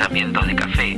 Pensamientos 0.00 0.46
de 0.46 0.56
café. 0.56 0.96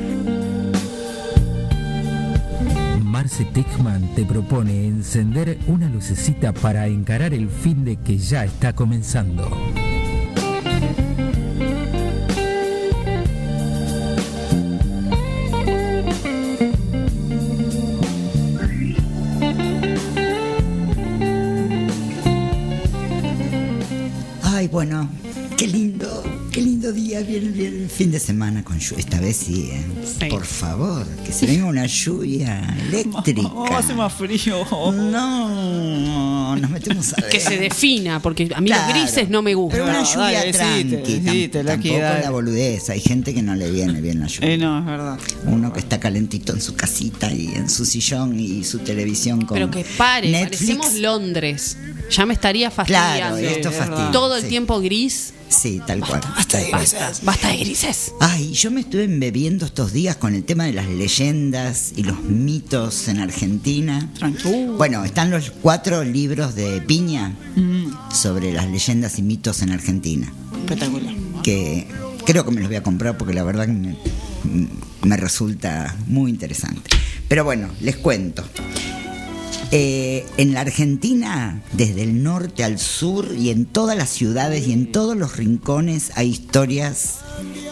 Marce 3.02 3.44
Techman 3.47 4.14
te 4.14 4.25
propone 4.25 4.87
encender 4.87 5.59
una 5.66 5.88
lucecita 5.88 6.52
para 6.52 6.87
encarar 6.87 7.35
el 7.35 7.49
fin 7.50 7.85
de 7.85 7.97
que 7.97 8.16
ya 8.16 8.44
está 8.44 8.73
comenzando. 8.75 9.50
Ay, 24.44 24.68
bueno, 24.68 25.09
qué 25.59 25.66
lindo, 25.66 26.23
qué 26.52 26.61
lindo 26.61 26.92
día, 26.92 27.21
bien, 27.23 27.52
bien 27.52 27.81
fin 27.96 28.11
de 28.11 28.18
semana 28.18 28.64
con 28.64 28.78
lluvia. 28.78 28.99
Esta 29.00 29.20
vez 29.20 29.37
sí, 29.37 29.70
¿eh? 29.72 30.28
Por 30.28 30.44
favor, 30.44 31.06
que 31.25 31.32
se 31.32 31.46
venga 31.46 31.66
una 31.66 31.87
lluvia 31.87 32.61
eléctrica. 32.88 33.42
Oh, 33.54 33.66
hace 33.76 33.94
más 33.94 34.12
frío. 34.12 34.64
No, 34.92 36.56
nos 36.56 36.70
metemos 36.70 37.12
a 37.12 37.20
ver. 37.20 37.30
Que 37.30 37.40
se 37.40 37.56
defina, 37.58 38.20
porque 38.20 38.50
a 38.54 38.61
mí 38.61 38.66
Claro. 38.68 38.82
los 38.94 39.02
grises 39.02 39.28
no 39.28 39.42
me 39.42 39.54
gustan. 39.54 39.80
Pero 39.84 39.90
una 39.90 40.02
lluvia 40.04 40.38
dale, 40.38 40.52
tranqui, 40.52 41.50
la 41.52 41.64
tampoco 41.64 41.99
la 42.22 42.30
boludez. 42.30 42.90
Hay 42.90 43.00
gente 43.00 43.34
que 43.34 43.42
no 43.42 43.54
le 43.54 43.70
viene 43.70 44.00
bien 44.00 44.20
la 44.20 44.26
lluvia. 44.26 44.52
Eh, 44.52 44.58
no, 44.58 44.78
es 44.78 44.87
verdad. 44.87 45.18
Uno 45.46 45.72
que 45.72 45.80
está 45.80 46.00
calentito 46.00 46.52
en 46.52 46.61
su 46.61 46.75
casita 46.75 47.32
y 47.32 47.49
en 47.54 47.68
su 47.68 47.84
sillón 47.84 48.38
y 48.38 48.64
su 48.64 48.78
televisión 48.80 49.44
con 49.44 49.54
Pero 49.54 49.70
que 49.70 49.84
pare, 49.96 50.30
Netflix. 50.30 50.58
parecemos 50.61 50.94
Londres. 50.94 51.76
Ya 52.11 52.26
me 52.26 52.34
estaría 52.34 52.70
fastidiando. 52.70 53.18
Claro, 53.18 53.37
esto 53.38 53.70
fastidia. 53.70 54.11
Todo 54.11 54.37
el 54.37 54.42
sí. 54.42 54.49
tiempo 54.49 54.80
gris. 54.80 55.32
Sí, 55.49 55.80
tal 55.87 56.00
cual. 56.00 56.20
Basta, 56.34 56.58
basta 57.22 57.49
de 57.49 57.56
grises. 57.58 57.81
Ay, 58.20 58.52
yo 58.52 58.70
me 58.70 58.82
estuve 58.82 59.02
embebiendo 59.02 59.66
estos 59.66 59.92
días 59.92 60.14
con 60.14 60.36
el 60.36 60.44
tema 60.44 60.64
de 60.64 60.72
las 60.72 60.86
leyendas 60.86 61.92
y 61.96 62.04
los 62.04 62.22
mitos 62.22 63.08
en 63.08 63.18
Argentina. 63.18 64.08
Bueno, 64.76 65.04
están 65.04 65.32
los 65.32 65.50
cuatro 65.50 66.04
libros 66.04 66.54
de 66.54 66.80
Piña 66.82 67.34
sobre 68.12 68.52
las 68.52 68.70
leyendas 68.70 69.18
y 69.18 69.22
mitos 69.22 69.62
en 69.62 69.72
Argentina. 69.72 70.32
Espectacular. 70.60 71.12
Que 71.42 71.88
creo 72.24 72.44
que 72.44 72.52
me 72.52 72.60
los 72.60 72.68
voy 72.68 72.76
a 72.76 72.84
comprar 72.84 73.18
porque 73.18 73.34
la 73.34 73.42
verdad 73.42 73.66
que 73.66 73.72
me, 73.72 73.96
me 75.02 75.16
resulta 75.16 75.96
muy 76.06 76.30
interesante. 76.30 76.88
Pero 77.26 77.42
bueno, 77.42 77.68
les 77.80 77.96
cuento. 77.96 78.44
Eh, 79.74 80.26
en 80.36 80.52
la 80.52 80.60
Argentina, 80.60 81.62
desde 81.72 82.02
el 82.02 82.22
norte 82.22 82.62
al 82.62 82.78
sur 82.78 83.34
y 83.34 83.48
en 83.48 83.64
todas 83.64 83.96
las 83.96 84.10
ciudades 84.10 84.66
y 84.68 84.72
en 84.74 84.92
todos 84.92 85.16
los 85.16 85.38
rincones 85.38 86.12
hay 86.14 86.28
historias 86.28 87.20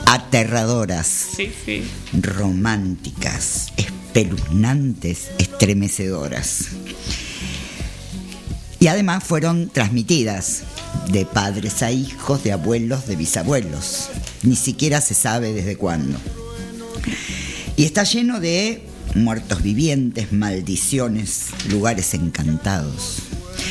aterradoras, 0.06 1.06
Sí, 1.36 1.50
sí. 1.62 1.82
románticas, 2.14 3.66
espeluznantes, 3.76 5.28
estremecedoras. 5.38 6.68
Y 8.78 8.86
además 8.86 9.22
fueron 9.22 9.68
transmitidas 9.68 10.62
de 11.12 11.26
padres 11.26 11.82
a 11.82 11.92
hijos, 11.92 12.42
de 12.42 12.52
abuelos, 12.52 13.06
de 13.08 13.16
bisabuelos. 13.16 14.08
Ni 14.42 14.56
siquiera 14.56 15.02
se 15.02 15.12
sabe 15.12 15.52
desde 15.52 15.76
cuándo. 15.76 16.18
Y 17.76 17.84
está 17.84 18.04
lleno 18.04 18.40
de 18.40 18.86
muertos 19.14 19.62
vivientes, 19.62 20.32
maldiciones, 20.32 21.46
lugares 21.68 22.14
encantados. 22.14 23.16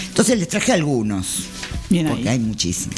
Entonces 0.07 0.37
les 0.37 0.47
traje 0.47 0.71
algunos, 0.73 1.43
Bien 1.89 2.07
ahí. 2.07 2.13
porque 2.13 2.29
hay 2.29 2.39
muchísimos. 2.39 2.95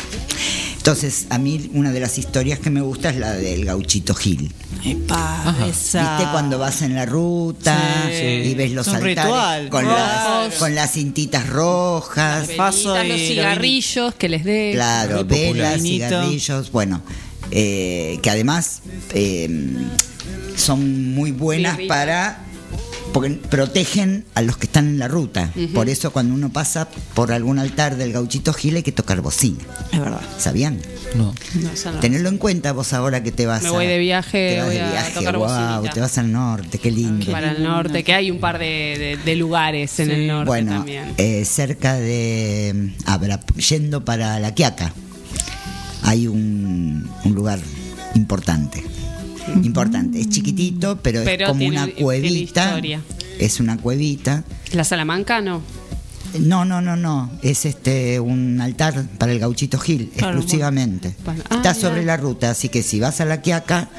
Entonces, 0.78 1.28
a 1.30 1.38
mí 1.38 1.70
una 1.76 1.92
de 1.92 2.00
las 2.00 2.18
historias 2.18 2.58
que 2.58 2.72
me 2.72 2.82
gusta 2.82 3.12
es 3.12 3.18
la 3.18 3.34
del 3.34 3.66
gauchito 3.66 4.16
Gil. 4.16 4.52
Epa, 4.84 5.56
esa. 5.70 6.18
¿Viste 6.18 6.32
cuando 6.32 6.58
vas 6.58 6.82
en 6.82 6.96
la 6.96 7.06
ruta 7.06 8.10
Sí. 8.10 8.26
y 8.50 8.56
ves 8.56 8.72
los 8.72 8.88
altares 8.88 9.24
ritual. 9.24 9.70
con, 9.70 9.86
Claro. 9.86 10.48
las, 10.50 10.56
con 10.56 10.74
las 10.74 10.94
cintitas 10.94 11.48
rojas? 11.48 12.50
Paso 12.58 12.94
Velitas, 12.94 13.06
y 13.06 13.10
los 13.10 13.20
lo 13.22 13.28
cigarrillos 13.28 14.16
que 14.16 14.28
les 14.30 14.44
dé. 14.44 14.72
Claro, 14.74 15.24
velas, 15.24 15.82
cigarrillos, 15.84 16.72
bueno, 16.72 17.04
eh, 17.52 18.18
que 18.24 18.30
además 18.32 18.82
eh, 19.13 19.48
son 20.56 21.14
muy 21.14 21.32
buenas 21.32 21.78
para 21.88 22.40
porque 23.14 23.32
protegen 23.32 24.24
a 24.36 24.42
los 24.42 24.56
que 24.56 24.68
están 24.68 24.88
en 24.88 24.98
la 25.00 25.10
ruta. 25.10 25.52
Por 25.74 25.90
eso 25.90 26.12
cuando 26.12 26.34
uno 26.34 26.50
pasa 26.54 26.88
por 27.14 27.34
algún 27.34 27.60
altar 27.60 27.98
del 27.98 28.14
gauchito 28.14 28.54
Gil 28.54 28.78
hay 28.78 28.84
que 28.84 28.94
tocar 28.94 29.20
bocina. 29.20 29.58
Es 29.92 30.00
verdad. 30.00 30.22
¿Sabían? 30.38 30.80
No. 31.16 31.34
No. 31.56 32.00
Tenedlo 32.00 32.30
en 32.30 32.38
cuenta 32.38 32.72
vos 32.72 32.94
ahora 32.94 33.22
que 33.22 33.34
te 33.34 33.46
vas 33.46 33.64
Me 33.64 33.68
a- 33.68 33.72
voy 33.72 33.86
de 33.86 33.98
viaje, 34.00 34.52
te 34.52 34.58
vas 34.60 34.66
voy 34.68 34.76
de 34.76 34.82
a 34.82 34.92
viaje, 34.92 35.12
tocar 35.14 35.38
guau, 35.38 35.50
bocinita. 35.74 35.94
te 35.94 36.00
vas 36.00 36.18
al 36.20 36.32
norte, 36.32 36.78
qué 36.78 36.90
lindo. 36.90 37.30
Para 37.34 37.52
el 37.52 37.64
norte, 37.64 38.02
que 38.06 38.14
hay 38.14 38.32
un 38.32 38.40
par 38.40 38.58
de, 38.60 38.66
de- 38.66 39.20
de 39.26 39.36
lugares 39.36 40.00
en 40.00 40.10
el 40.12 40.28
norte 40.28 40.48
Bueno, 40.48 40.72
también. 40.76 41.14
eh, 41.18 41.44
cerca 41.44 41.96
de. 41.96 42.94
Abra- 43.06 43.42
yendo 43.58 44.06
para 44.06 44.40
La 44.40 44.54
Quiaca, 44.56 44.94
hay 46.04 46.28
un, 46.28 47.10
un 47.26 47.34
lugar 47.36 47.60
importante. 48.16 48.82
Importante. 49.64 50.20
Es 50.20 50.30
chiquitito, 50.30 50.98
pero, 51.02 51.24
Pero 51.24 51.46
es 51.46 51.50
como 51.50 51.60
tiene- 51.60 51.84
una 51.84 51.94
cuevita. 51.94 52.80
Es 53.40 53.60
una 53.60 53.78
cuevita. 53.78 54.44
¿La 54.74 54.84
Salamanca 54.84 55.42
no? 55.42 55.62
No, 56.40 56.64
no, 56.64 56.80
no, 56.82 56.96
no. 56.96 57.30
Es 57.42 57.66
este 57.66 58.20
un 58.20 58.62
altar 58.62 59.06
para 59.18 59.32
el 59.34 59.40
gauchito 59.40 59.78
Gil, 59.80 60.10
Claro, 60.16 60.38
exclusivamente. 60.38 61.14
bueno. 61.26 61.44
Ah, 61.50 61.56
Está 61.58 61.74
mira. 61.74 61.90
sobre 61.90 62.06
la 62.06 62.16
ruta, 62.18 62.52
así 62.52 62.70
que 62.70 62.84
si 62.84 63.00
vas 63.00 63.20
a 63.22 63.26
La 63.26 63.42
Quiaca, 63.42 63.90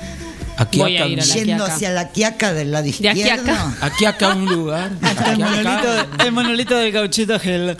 Aquí 0.59 0.79
Voy 0.81 0.97
acá, 0.97 1.05
a 1.07 1.09
ir 1.09 1.19
a 1.21 1.25
la 1.25 1.35
yendo 1.35 1.57
Quiaca. 1.65 1.75
hacia 1.75 1.91
La 1.91 2.09
Quiaca 2.13 2.53
del 2.53 2.73
lado 2.73 2.85
De 2.85 2.91
izquierdo. 2.91 3.51
acá. 3.53 3.75
aquí 3.81 4.05
acá 4.05 4.35
un 4.35 4.45
lugar. 4.45 4.91
Monolito, 5.39 6.25
el 6.27 6.33
monolito 6.33 6.77
del 6.77 6.93
gauchito 6.93 7.41
Gel. 7.41 7.75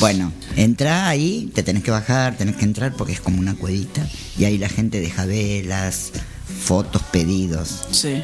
Bueno, 0.00 0.32
entra 0.56 1.08
ahí, 1.08 1.50
te 1.54 1.62
tenés 1.62 1.82
que 1.82 1.90
bajar, 1.90 2.34
tenés 2.36 2.56
que 2.56 2.64
entrar 2.64 2.94
porque 2.94 3.12
es 3.12 3.20
como 3.20 3.38
una 3.38 3.54
cuevita. 3.54 4.00
Y 4.38 4.44
ahí 4.46 4.56
la 4.56 4.70
gente 4.70 4.98
deja 4.98 5.26
velas, 5.26 6.12
fotos, 6.46 7.02
pedidos. 7.10 7.86
Sí. 7.90 8.22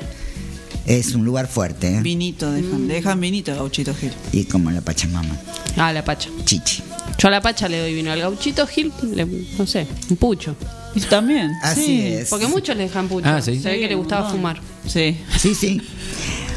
Es 0.87 1.15
un 1.15 1.25
lugar 1.25 1.47
fuerte, 1.47 1.97
¿eh? 1.97 2.01
Vinito, 2.01 2.51
dejan, 2.51 2.89
dejan 2.89 3.21
vinito 3.21 3.55
gauchito 3.55 3.95
Gel. 3.95 4.13
Y 4.33 4.45
como 4.45 4.71
la 4.73 4.81
Pachamama, 4.81 5.37
Ah, 5.77 5.93
la 5.93 6.05
pacha. 6.05 6.29
chichi. 6.45 6.83
Yo 7.19 7.29
a 7.29 7.31
la 7.31 7.41
pacha 7.41 7.69
le 7.69 7.79
doy 7.81 7.95
vino 7.95 8.11
al 8.11 8.21
gauchito 8.21 8.67
Gil, 8.67 8.93
le- 9.15 9.27
no 9.57 9.67
sé, 9.67 9.87
un 10.11 10.17
pucho. 10.17 10.57
Y 10.95 11.01
también. 11.03 11.53
Así 11.63 11.85
sí. 11.87 12.03
es. 12.07 12.29
Porque 12.31 12.49
muchos 12.49 12.77
le 12.77 12.83
dejan 12.85 13.07
pucho. 13.09 13.29
Ah, 13.29 13.41
sí. 13.41 13.61
Se 13.61 13.69
ve 13.71 13.79
que 13.81 13.89
le 13.89 13.95
gustaba 13.95 14.29
fumar. 14.31 14.61
Sí. 14.87 15.17
Sí, 15.39 15.55
sí. 15.55 15.81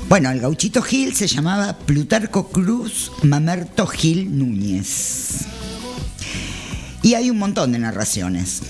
Bueno, 0.10 0.32
el 0.32 0.40
gauchito 0.40 0.82
Gil 0.82 1.16
se 1.16 1.28
llamaba 1.28 1.78
Plutarco 1.78 2.48
Cruz 2.50 3.12
Mamerto 3.24 3.86
Gil 3.86 4.38
Núñez. 4.38 5.46
Y 7.04 7.14
hay 7.14 7.30
un 7.30 7.38
montón 7.38 7.72
de 7.72 7.78
narraciones. 7.80 8.62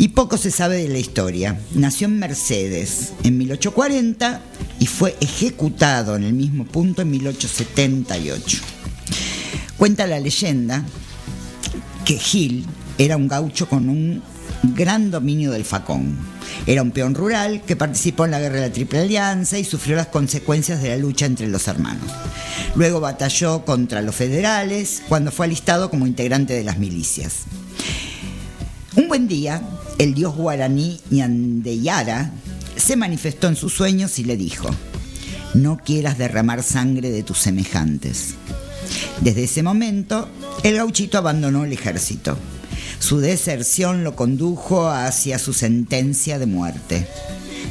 Y 0.00 0.08
poco 0.08 0.36
se 0.36 0.52
sabe 0.52 0.76
de 0.76 0.88
la 0.88 0.98
historia. 0.98 1.58
Nació 1.74 2.06
en 2.06 2.20
Mercedes 2.20 3.12
en 3.24 3.36
1840 3.36 4.40
y 4.78 4.86
fue 4.86 5.16
ejecutado 5.20 6.14
en 6.14 6.22
el 6.22 6.34
mismo 6.34 6.64
punto 6.64 7.02
en 7.02 7.10
1878. 7.10 8.58
Cuenta 9.76 10.06
la 10.06 10.20
leyenda 10.20 10.84
que 12.04 12.16
Gil 12.16 12.64
era 12.96 13.16
un 13.16 13.26
gaucho 13.26 13.68
con 13.68 13.88
un 13.88 14.22
gran 14.62 15.10
dominio 15.10 15.50
del 15.50 15.64
facón. 15.64 16.16
Era 16.66 16.82
un 16.82 16.92
peón 16.92 17.16
rural 17.16 17.62
que 17.62 17.76
participó 17.76 18.24
en 18.24 18.30
la 18.30 18.40
guerra 18.40 18.56
de 18.56 18.68
la 18.68 18.72
Triple 18.72 19.00
Alianza 19.00 19.58
y 19.58 19.64
sufrió 19.64 19.96
las 19.96 20.08
consecuencias 20.08 20.80
de 20.80 20.90
la 20.90 20.96
lucha 20.96 21.26
entre 21.26 21.48
los 21.48 21.66
hermanos. 21.66 22.10
Luego 22.76 23.00
batalló 23.00 23.64
contra 23.64 24.02
los 24.02 24.14
federales 24.14 25.02
cuando 25.08 25.32
fue 25.32 25.46
alistado 25.46 25.90
como 25.90 26.06
integrante 26.06 26.54
de 26.54 26.64
las 26.64 26.78
milicias. 26.78 27.42
Un 28.96 29.08
buen 29.08 29.28
día, 29.28 29.62
el 29.98 30.14
dios 30.14 30.34
guaraní 30.34 31.00
Ñandeyara 31.10 32.30
se 32.76 32.96
manifestó 32.96 33.48
en 33.48 33.56
sus 33.56 33.74
sueños 33.74 34.18
y 34.18 34.24
le 34.24 34.36
dijo, 34.36 34.68
no 35.54 35.78
quieras 35.78 36.18
derramar 36.18 36.62
sangre 36.62 37.10
de 37.10 37.24
tus 37.24 37.38
semejantes. 37.38 38.34
Desde 39.20 39.44
ese 39.44 39.62
momento, 39.62 40.28
el 40.62 40.76
gauchito 40.76 41.18
abandonó 41.18 41.64
el 41.64 41.72
ejército. 41.72 42.38
Su 43.00 43.18
deserción 43.18 44.04
lo 44.04 44.14
condujo 44.14 44.88
hacia 44.88 45.38
su 45.38 45.52
sentencia 45.52 46.38
de 46.38 46.46
muerte. 46.46 47.08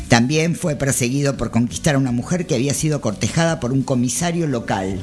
También 0.07 0.55
fue 0.55 0.75
perseguido 0.75 1.35
por 1.35 1.51
conquistar 1.51 1.95
a 1.95 1.97
una 1.97 2.11
mujer 2.11 2.47
que 2.47 2.55
había 2.55 2.73
sido 2.73 3.01
cortejada 3.01 3.59
por 3.59 3.73
un 3.73 3.83
comisario 3.83 4.47
local. 4.47 4.99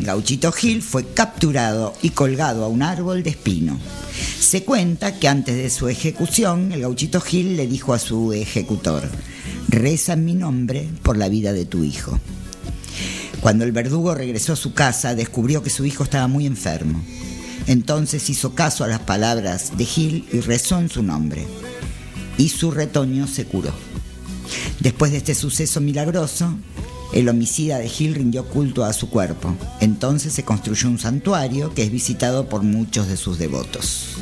Gauchito 0.00 0.52
Gil 0.52 0.82
fue 0.82 1.06
capturado 1.06 1.94
y 2.02 2.10
colgado 2.10 2.64
a 2.64 2.68
un 2.68 2.82
árbol 2.82 3.22
de 3.22 3.30
espino. 3.30 3.78
Se 4.38 4.64
cuenta 4.64 5.18
que 5.18 5.28
antes 5.28 5.56
de 5.56 5.70
su 5.70 5.88
ejecución, 5.88 6.72
el 6.72 6.82
gauchito 6.82 7.20
Gil 7.20 7.56
le 7.56 7.66
dijo 7.66 7.94
a 7.94 7.98
su 7.98 8.34
ejecutor, 8.34 9.08
reza 9.68 10.12
en 10.12 10.26
mi 10.26 10.34
nombre 10.34 10.88
por 11.02 11.16
la 11.16 11.30
vida 11.30 11.54
de 11.54 11.64
tu 11.64 11.82
hijo. 11.82 12.18
Cuando 13.40 13.64
el 13.64 13.72
verdugo 13.72 14.14
regresó 14.14 14.52
a 14.52 14.56
su 14.56 14.74
casa, 14.74 15.14
descubrió 15.14 15.62
que 15.62 15.70
su 15.70 15.86
hijo 15.86 16.04
estaba 16.04 16.28
muy 16.28 16.46
enfermo. 16.46 17.02
Entonces 17.66 18.28
hizo 18.28 18.54
caso 18.54 18.84
a 18.84 18.88
las 18.88 19.00
palabras 19.00 19.78
de 19.78 19.86
Gil 19.86 20.28
y 20.30 20.40
rezó 20.40 20.78
en 20.78 20.90
su 20.90 21.02
nombre. 21.02 21.46
Y 22.38 22.48
su 22.48 22.70
retoño 22.70 23.26
se 23.26 23.44
curó. 23.44 23.72
Después 24.80 25.12
de 25.12 25.18
este 25.18 25.34
suceso 25.34 25.80
milagroso, 25.80 26.54
el 27.12 27.28
homicida 27.28 27.78
de 27.78 27.88
Gil 27.88 28.14
rindió 28.14 28.46
culto 28.46 28.84
a 28.84 28.92
su 28.92 29.08
cuerpo. 29.10 29.54
Entonces 29.80 30.32
se 30.32 30.44
construyó 30.44 30.88
un 30.88 30.98
santuario 30.98 31.72
que 31.74 31.82
es 31.82 31.90
visitado 31.90 32.48
por 32.48 32.62
muchos 32.62 33.08
de 33.08 33.16
sus 33.16 33.38
devotos. 33.38 34.16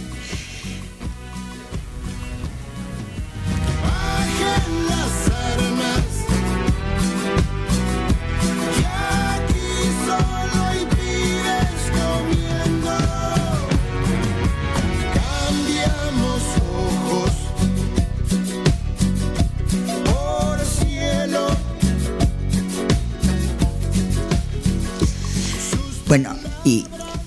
Bueno, 26.11 26.35
y 26.65 26.85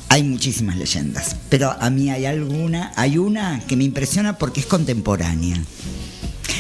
hay 0.09 0.23
muchísimas 0.23 0.75
leyendas, 0.75 1.37
pero 1.47 1.71
a 1.71 1.89
mí 1.89 2.09
hay 2.09 2.25
alguna, 2.25 2.91
hay 2.97 3.17
una 3.17 3.61
que 3.65 3.77
me 3.77 3.85
impresiona 3.85 4.37
porque 4.37 4.59
es 4.59 4.65
contemporánea. 4.65 5.55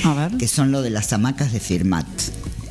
A 0.05 0.13
ver. 0.13 0.37
Que 0.37 0.47
son 0.47 0.71
lo 0.71 0.81
de 0.81 0.89
las 0.89 1.11
hamacas 1.11 1.51
de 1.51 1.59
Firmat. 1.59 2.07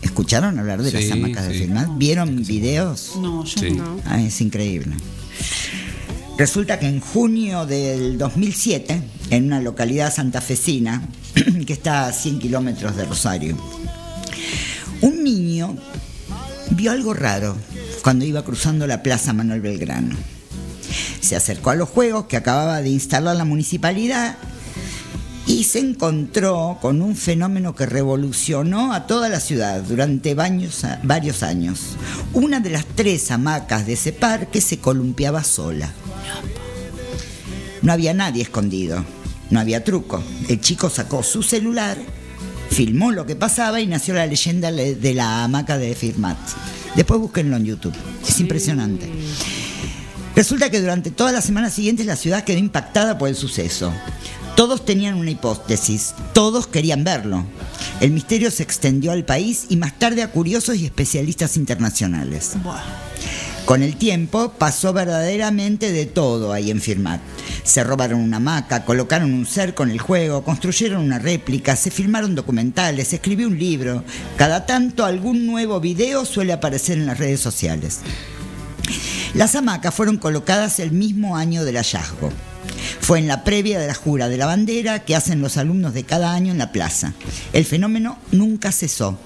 ¿Escucharon 0.01 0.59
hablar 0.59 0.83
de 0.83 0.91
Sí, 0.91 0.97
las 0.97 1.11
hamacas 1.13 1.49
de. 1.49 1.53
Firmat? 1.59 1.87
¿Vieron 1.99 2.43
videos? 2.47 3.13
No, 3.21 3.45
yo 3.45 3.61
Sí. 3.61 3.73
no. 3.73 4.01
Ah, 4.07 4.23
es 4.23 4.41
increíble. 4.41 4.97
Resulta 6.39 6.79
que 6.79 6.89
en 6.89 7.01
junio 7.01 7.67
del 7.67 8.17
2007, 8.17 9.03
en 9.29 9.45
una 9.45 9.61
localidad 9.61 10.11
santafesina, 10.15 11.07
que 11.67 11.75
está 11.75 12.07
a 12.07 12.13
100 12.15 12.39
kilómetros 12.39 12.97
de 12.97 13.05
Rosario, 13.05 13.59
un 15.03 15.23
niño 15.23 15.77
vio 16.75 16.91
algo 16.91 17.15
raro 17.15 17.57
cuando 18.03 18.25
iba 18.25 18.45
cruzando 18.45 18.87
la 18.87 19.03
Plaza 19.03 19.33
Manuel 19.33 19.61
Belgrano. 19.61 20.17
Se 21.21 21.37
acercó 21.37 21.71
a 21.71 21.75
los 21.75 21.89
juegos 21.89 22.27
que 22.27 22.37
acababa 22.37 22.83
de 22.83 22.91
instalar 22.91 23.37
la 23.37 23.45
municipalidad 23.45 24.37
y 25.47 25.65
se 25.65 25.81
encontró 25.81 26.79
con 26.81 27.03
un 27.03 27.17
fenómeno 27.17 27.75
que 27.75 27.87
revolucionó 27.87 28.93
a 28.93 29.07
toda 29.07 29.29
la 29.29 29.41
ciudad 29.41 29.83
durante 29.83 30.35
varios 30.35 31.43
años. 31.43 31.97
Una 32.33 32.61
de 32.61 32.71
las 32.71 32.87
tres 32.87 33.31
hamacas 33.31 33.87
de 33.87 33.95
ese 33.95 34.13
parque 34.13 34.61
se 34.61 34.79
columpiaba 34.79 35.45
sola. 35.45 35.93
No 37.83 37.93
había 37.93 38.15
nadie 38.15 38.43
escondido, 38.43 39.05
no 39.51 39.61
había 39.61 39.85
truco. 39.85 40.23
El 40.49 40.61
chico 40.61 40.89
sacó 40.89 41.23
su 41.23 41.43
celular, 41.43 41.99
filmó 42.73 43.13
lo 43.13 43.27
que 43.27 43.37
pasaba 43.37 43.81
y 43.81 43.87
nació 43.87 44.15
la 44.15 44.27
leyenda 44.27 44.71
le- 44.71 44.95
de 44.95 45.15
la 45.15 45.45
hamaca 45.45 45.79
de 45.79 45.95
Firmat. 45.95 46.39
Después 46.97 47.21
búsquenlo 47.21 47.57
en 47.57 47.65
YouTube, 47.65 47.95
es 48.27 48.41
impresionante. 48.41 49.09
Resulta 50.35 50.71
que 50.71 50.81
durante 50.81 51.11
todas 51.11 51.33
las 51.33 51.45
semanas 51.45 51.75
siguientes 51.75 52.07
la 52.07 52.17
ciudad 52.17 52.45
quedó 52.45 52.59
impactada 52.59 53.19
por 53.19 53.29
el 53.29 53.37
suceso. 53.37 53.93
Todos 54.57 54.85
tenían 54.85 55.15
una 55.15 55.31
hipótesis, 55.31 56.15
todos 56.35 56.67
querían 56.67 57.05
verlo. 57.05 57.45
El 58.01 58.11
misterio 58.13 58.51
se 58.51 58.63
extendió 58.63 59.13
al 59.13 59.25
país 59.25 59.67
y 59.71 59.77
más 59.77 59.99
tarde 59.99 60.23
a 60.23 60.31
curiosos 60.31 60.77
y 60.77 60.85
especialistas 60.85 61.57
internacionales. 61.57 62.53
Con 63.65 63.83
el 63.83 63.97
tiempo 63.97 64.53
pasó 64.59 64.93
verdaderamente 64.93 65.93
de 65.93 66.07
todo 66.07 66.53
ahí 66.53 66.71
en 66.71 66.81
Firmat. 66.81 67.21
Se 67.65 67.85
robaron 67.85 68.21
una 68.21 68.39
hamaca, 68.39 68.85
colocaron 68.85 69.33
un 69.33 69.47
cerco 69.47 69.83
en 69.83 69.91
el 69.91 69.99
juego, 69.99 70.45
construyeron 70.45 71.03
una 71.03 71.19
réplica, 71.19 71.77
se 71.77 71.91
filmaron 71.91 72.35
documentales, 72.35 73.09
se 73.09 73.17
escribió 73.17 73.47
un 73.49 73.59
libro. 73.59 74.05
Cada 74.37 74.67
tanto 74.67 75.05
algún 75.05 75.47
nuevo 75.47 75.81
video 75.81 76.25
suele 76.25 76.53
aparecer 76.53 76.99
en 76.99 77.07
las 77.07 77.19
redes 77.19 77.41
sociales. 77.41 78.01
Las 79.35 79.55
hamacas 79.55 79.95
fueron 79.95 80.19
colocadas 80.19 80.79
el 80.79 80.93
mismo 80.93 81.37
año 81.37 81.65
del 81.65 81.77
hallazgo. 81.77 82.31
Fue 83.01 83.19
en 83.19 83.29
la 83.29 83.45
previa 83.45 83.81
de 83.81 83.87
la 83.87 83.95
jura 83.95 84.29
de 84.29 84.37
la 84.37 84.47
bandera 84.47 85.01
que 85.01 85.17
hacen 85.17 85.41
los 85.41 85.57
alumnos 85.57 85.95
de 85.95 86.05
cada 86.05 86.35
año 86.35 86.53
en 86.53 86.59
la 86.59 86.73
plaza. 86.73 87.15
El 87.53 87.65
fenómeno 87.65 88.19
nunca 88.31 88.73
cesó. 88.73 89.19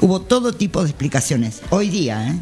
Hubo 0.00 0.20
todo 0.20 0.52
tipo 0.52 0.82
de 0.82 0.90
explicaciones. 0.90 1.62
Hoy 1.70 1.88
día, 1.88 2.28
¿eh? 2.28 2.34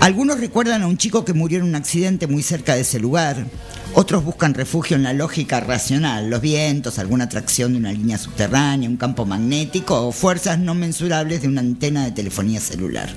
Algunos 0.00 0.40
recuerdan 0.40 0.82
a 0.82 0.86
un 0.86 0.98
chico 0.98 1.24
que 1.24 1.32
murió 1.32 1.58
en 1.58 1.64
un 1.64 1.74
accidente 1.74 2.26
muy 2.26 2.42
cerca 2.42 2.74
de 2.74 2.82
ese 2.82 2.98
lugar. 2.98 3.46
Otros 3.94 4.24
buscan 4.24 4.54
refugio 4.54 4.96
en 4.96 5.02
la 5.02 5.12
lógica 5.12 5.60
racional, 5.60 6.30
los 6.30 6.40
vientos, 6.40 6.98
alguna 6.98 7.24
atracción 7.24 7.72
de 7.72 7.78
una 7.78 7.92
línea 7.92 8.16
subterránea, 8.16 8.88
un 8.88 8.96
campo 8.96 9.26
magnético 9.26 10.06
o 10.06 10.12
fuerzas 10.12 10.58
no 10.58 10.74
mensurables 10.74 11.42
de 11.42 11.48
una 11.48 11.60
antena 11.60 12.06
de 12.06 12.12
telefonía 12.12 12.58
celular. 12.58 13.10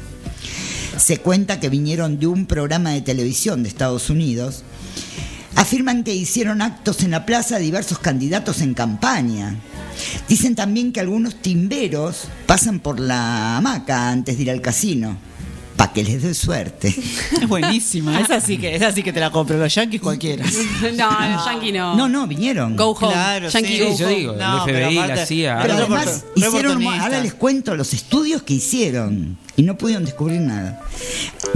Se 0.98 1.20
cuenta 1.20 1.62
que 1.62 1.70
vinieron 1.70 2.20
de 2.20 2.28
un 2.28 2.46
programa 2.46 2.92
de 2.92 3.00
televisión 3.00 3.64
de 3.64 3.70
Estados 3.70 4.10
Unidos. 4.10 4.64
Afirman 5.56 6.04
que 6.04 6.14
hicieron 6.14 6.62
actos 6.62 7.04
en 7.04 7.12
la 7.12 7.26
plaza 7.26 7.58
diversos 7.58 8.00
candidatos 8.00 8.60
en 8.60 8.74
campaña. 8.74 9.56
Dicen 10.28 10.56
también 10.56 10.92
que 10.92 11.00
algunos 11.00 11.42
timberos 11.42 12.28
pasan 12.48 12.82
por 12.82 13.00
la 13.00 13.56
hamaca 13.56 14.10
antes 14.10 14.36
de 14.36 14.44
ir 14.44 14.52
al 14.52 14.62
casino. 14.62 15.18
Pa' 15.78 15.92
que 15.92 16.04
les 16.04 16.22
dé 16.24 16.34
suerte. 16.34 16.88
Es 17.42 17.48
buenísima. 17.48 18.20
Esa 18.22 18.40
sí 18.40 18.58
que, 18.58 18.76
esa 18.76 18.92
sí 18.94 19.04
que 19.04 19.12
te 19.12 19.20
la 19.20 19.30
compro. 19.32 19.58
Los 19.58 19.74
yankees 19.76 20.02
cualquiera. 20.02 20.46
No, 20.96 21.10
los 21.30 21.46
Yankee 21.46 21.72
no. 21.74 21.96
No, 21.96 22.08
no, 22.08 22.28
vinieron. 22.28 22.76
Go 22.78 22.92
home. 22.92 23.12
Claro, 23.12 23.50
Yankee 23.50 23.68
sí, 23.78 23.80
go 23.84 23.98
yo 23.98 24.06
home. 24.08 24.16
digo, 24.16 24.34
No, 24.36 24.58
el 24.66 24.74
pero 24.74 24.88
FBI, 24.88 24.98
aparte- 24.98 25.16
la 25.16 25.26
CIA. 25.26 25.60
Pero 25.62 25.74
además 25.74 26.24
hicieron, 26.36 26.84
ahora 26.88 27.22
les 27.22 27.34
cuento 27.34 27.76
los 27.76 27.94
estudios 27.94 28.44
que 28.44 28.54
hicieron 28.54 29.38
y 29.58 29.64
no 29.64 29.78
pudieron 29.78 30.06
descubrir 30.06 30.40
nada. 30.42 30.82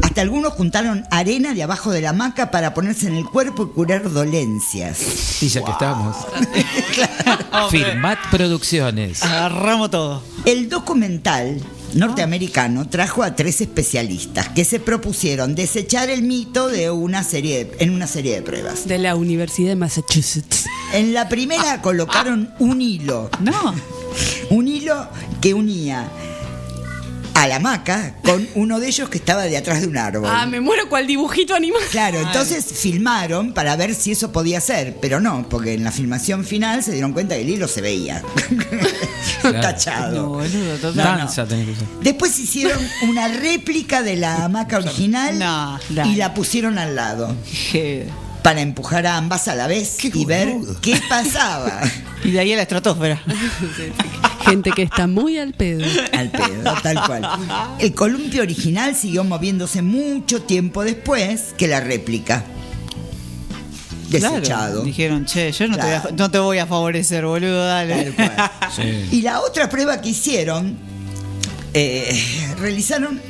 Hasta 0.04 0.22
algunos 0.22 0.54
juntaron 0.54 1.06
arena 1.12 1.54
de 1.54 1.64
abajo 1.64 1.92
de 1.92 2.02
la 2.02 2.10
hamaca 2.10 2.52
para 2.52 2.74
ponerse 2.74 3.08
en 3.08 3.16
el 3.16 3.26
cuerpo 3.26 3.70
y 3.72 3.76
curar 3.76 4.12
dolencias. 4.12 5.42
Y 5.42 5.48
ya 5.48 5.64
que 5.64 5.72
estamos. 5.72 6.16
Hombre, 7.54 7.86
Firmat 7.86 8.20
Producciones. 8.32 9.24
Agarramos 9.24 9.92
todo. 9.92 10.24
El 10.46 10.70
documental 10.70 11.62
norteamericano 11.96 12.88
trajo 12.88 13.24
a 13.24 13.36
tres 13.36 13.62
especialistas 13.62 14.50
que 14.50 14.66
se 14.66 14.80
propusieron 14.80 15.56
desechar 15.56 16.10
el 16.10 16.22
mito 16.24 16.68
de 16.68 16.90
una 16.92 17.24
serie 17.24 17.66
de- 17.66 17.78
en 17.84 17.92
una 17.92 18.08
serie 18.08 18.36
de 18.36 18.42
pruebas. 18.42 18.88
De 18.88 18.98
la 18.98 19.16
Universidad 19.16 19.70
de 19.70 19.76
Massachusetts. 19.76 20.66
En 20.94 21.14
la 21.14 21.30
primera 21.30 21.82
colocaron 21.82 22.52
un 22.60 22.82
hilo. 22.82 23.30
No. 23.42 23.74
Un 24.50 24.68
hilo 24.68 25.08
que 25.42 25.54
unía 25.54 26.10
a 27.40 27.48
la 27.48 27.56
hamaca 27.56 28.16
con 28.24 28.46
uno 28.56 28.80
de 28.82 28.88
ellos 28.88 29.08
que 29.10 29.18
estaba 29.18 29.44
de 29.44 29.56
atrás 29.56 29.80
de 29.80 29.88
un 29.88 29.98
árbol. 29.98 30.30
Ah, 30.30 30.46
me 30.46 30.60
muero 30.60 30.90
cual 30.90 31.08
dibujito 31.08 31.56
animado. 31.56 31.86
Claro, 31.90 32.20
entonces 32.20 32.66
filmaron 32.66 33.54
para 33.54 33.76
ver 33.78 33.96
si 33.96 34.12
eso 34.12 34.32
podía 34.34 34.60
ser, 34.60 34.98
pero 35.02 35.22
no, 35.22 35.48
porque 35.48 35.74
en 35.74 35.86
la 35.86 35.92
filmación 35.94 36.44
final 36.44 36.84
se 36.84 36.92
dieron 36.92 37.14
cuenta 37.14 37.36
que 37.36 37.42
el 37.42 37.50
hilo 37.50 37.68
se 37.68 37.82
veía. 37.82 38.22
Claro. 39.42 39.62
Tachado. 39.62 40.16
No, 40.22 40.28
boludo, 40.30 40.76
total. 40.82 40.96
Danza 41.18 41.46
tenés 41.46 41.68
que 41.68 41.72
usar. 41.72 41.88
Después 42.02 42.38
hicieron 42.40 42.78
una 43.04 43.30
réplica 43.30 44.02
de 44.02 44.18
la 44.18 44.44
hamaca 44.44 44.78
original 44.84 45.40
No, 45.40 45.80
y 46.06 46.16
la 46.16 46.34
pusieron 46.34 46.78
al 46.78 46.96
lado 46.96 47.34
Je. 47.72 48.06
para 48.44 48.60
empujar 48.60 49.08
a 49.08 49.16
ambas 49.16 49.48
a 49.48 49.56
la 49.56 49.68
vez 49.68 50.04
y 50.04 50.26
ver 50.26 50.56
qué 50.82 51.02
pasaba. 51.08 51.80
Y 52.24 52.32
de 52.32 52.40
ahí 52.42 52.52
a 52.52 52.58
la 52.58 52.64
estratosfera. 52.64 53.22
Gente 54.46 54.72
que 54.72 54.84
está 54.84 55.08
muy 55.08 55.38
al 55.38 55.54
pedo. 55.54 55.86
Al 56.14 56.30
pedo, 56.32 56.74
tal 56.82 57.04
cual. 57.06 57.28
El 57.80 57.94
columpio 57.94 58.42
original 58.42 58.96
siguió 58.96 59.24
moviéndose 59.24 59.82
mucho 59.82 60.42
tiempo 60.44 60.84
después 60.84 61.54
que 61.58 61.68
la 61.68 61.80
réplica. 61.80 62.44
Desechado. 64.10 64.42
Claro. 64.42 64.82
Dijeron, 64.82 65.26
che, 65.26 65.52
yo 65.52 65.68
no, 65.68 65.76
te 65.78 65.84
voy 65.84 65.92
a, 65.94 66.02
Claro. 66.02 66.16
no 66.18 66.32
te 66.32 66.40
voy 66.40 66.58
a 66.58 66.66
favorecer, 66.66 67.26
boludo, 67.26 67.64
dale. 67.66 68.12
Tal 68.12 68.16
cual. 68.16 68.52
Y 69.12 69.22
la 69.22 69.42
otra 69.42 69.70
prueba 69.70 70.02
que 70.02 70.10
hicieron, 70.10 70.78
eh, 71.74 72.20
realizaron. 72.60 73.22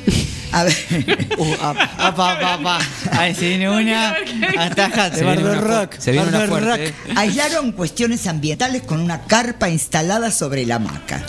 A 0.52 0.64
ver. 0.64 0.74
Uh, 1.40 1.54
apa, 1.62 1.88
apa, 1.96 2.32
apa, 2.32 2.54
apa. 2.54 2.78
Ahí 3.12 3.34
se 3.34 3.48
viene 3.48 3.70
una. 3.70 4.14
Atajate, 4.58 5.24
Bardo 5.24 5.54
Rock. 5.58 5.96
se 5.98 6.12
viene 6.12 6.28
una 6.28 6.46
fuerte, 6.46 6.68
Rock. 6.68 6.78
eh. 6.80 6.94
Aislaron 7.16 7.72
cuestiones 7.72 8.26
ambientales 8.26 8.82
con 8.82 9.00
una 9.00 9.22
carpa 9.22 9.70
instalada 9.70 10.30
sobre 10.30 10.66
la 10.66 10.74
hamaca. 10.74 11.24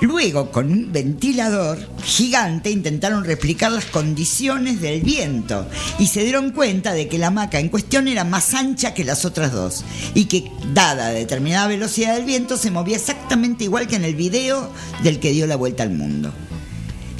Luego, 0.00 0.52
con 0.52 0.70
un 0.70 0.92
ventilador 0.92 1.78
gigante, 2.04 2.70
intentaron 2.70 3.24
replicar 3.24 3.72
las 3.72 3.86
condiciones 3.86 4.80
del 4.80 5.00
viento 5.00 5.66
y 5.98 6.06
se 6.06 6.22
dieron 6.22 6.52
cuenta 6.52 6.92
de 6.92 7.08
que 7.08 7.18
la 7.18 7.28
hamaca 7.28 7.58
en 7.58 7.68
cuestión 7.70 8.06
era 8.06 8.22
más 8.22 8.54
ancha 8.54 8.94
que 8.94 9.04
las 9.04 9.24
otras 9.24 9.50
dos 9.52 9.84
y 10.14 10.26
que, 10.26 10.52
dada 10.74 11.08
determinada 11.08 11.66
velocidad 11.66 12.14
del 12.14 12.24
viento, 12.24 12.56
se 12.56 12.70
movía 12.70 12.96
exactamente 12.96 13.64
igual 13.64 13.88
que 13.88 13.96
en 13.96 14.04
el 14.04 14.14
video 14.14 14.70
del 15.02 15.18
que 15.18 15.30
dio 15.32 15.46
la 15.48 15.56
vuelta 15.56 15.82
al 15.82 15.90
mundo. 15.90 16.32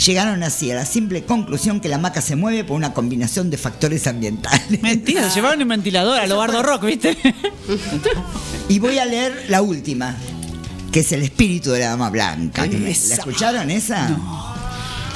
Llegaron 0.04 0.42
así 0.42 0.70
a 0.70 0.74
la 0.74 0.84
simple 0.84 1.24
conclusión 1.24 1.80
que 1.80 1.88
la 1.88 1.96
hamaca 1.96 2.20
se 2.20 2.36
mueve 2.36 2.64
por 2.64 2.76
una 2.76 2.92
combinación 2.92 3.48
de 3.50 3.56
factores 3.56 4.06
ambientales. 4.06 4.82
Mentira, 4.82 5.28
se 5.30 5.36
llevaron 5.36 5.62
un 5.62 5.68
ventilador 5.68 6.20
a 6.20 6.26
lo 6.26 6.36
bardo 6.36 6.62
rock, 6.62 6.84
¿viste? 6.84 7.16
Y 8.68 8.80
voy 8.80 8.98
a 8.98 9.04
leer 9.04 9.46
la 9.48 9.62
última, 9.62 10.16
que 10.90 11.00
es 11.00 11.12
el 11.12 11.22
espíritu 11.22 11.70
de 11.70 11.80
la 11.80 11.90
dama 11.90 12.10
blanca. 12.10 12.66
¿La 12.66 12.88
escucharon 12.90 13.70
esa? 13.70 14.08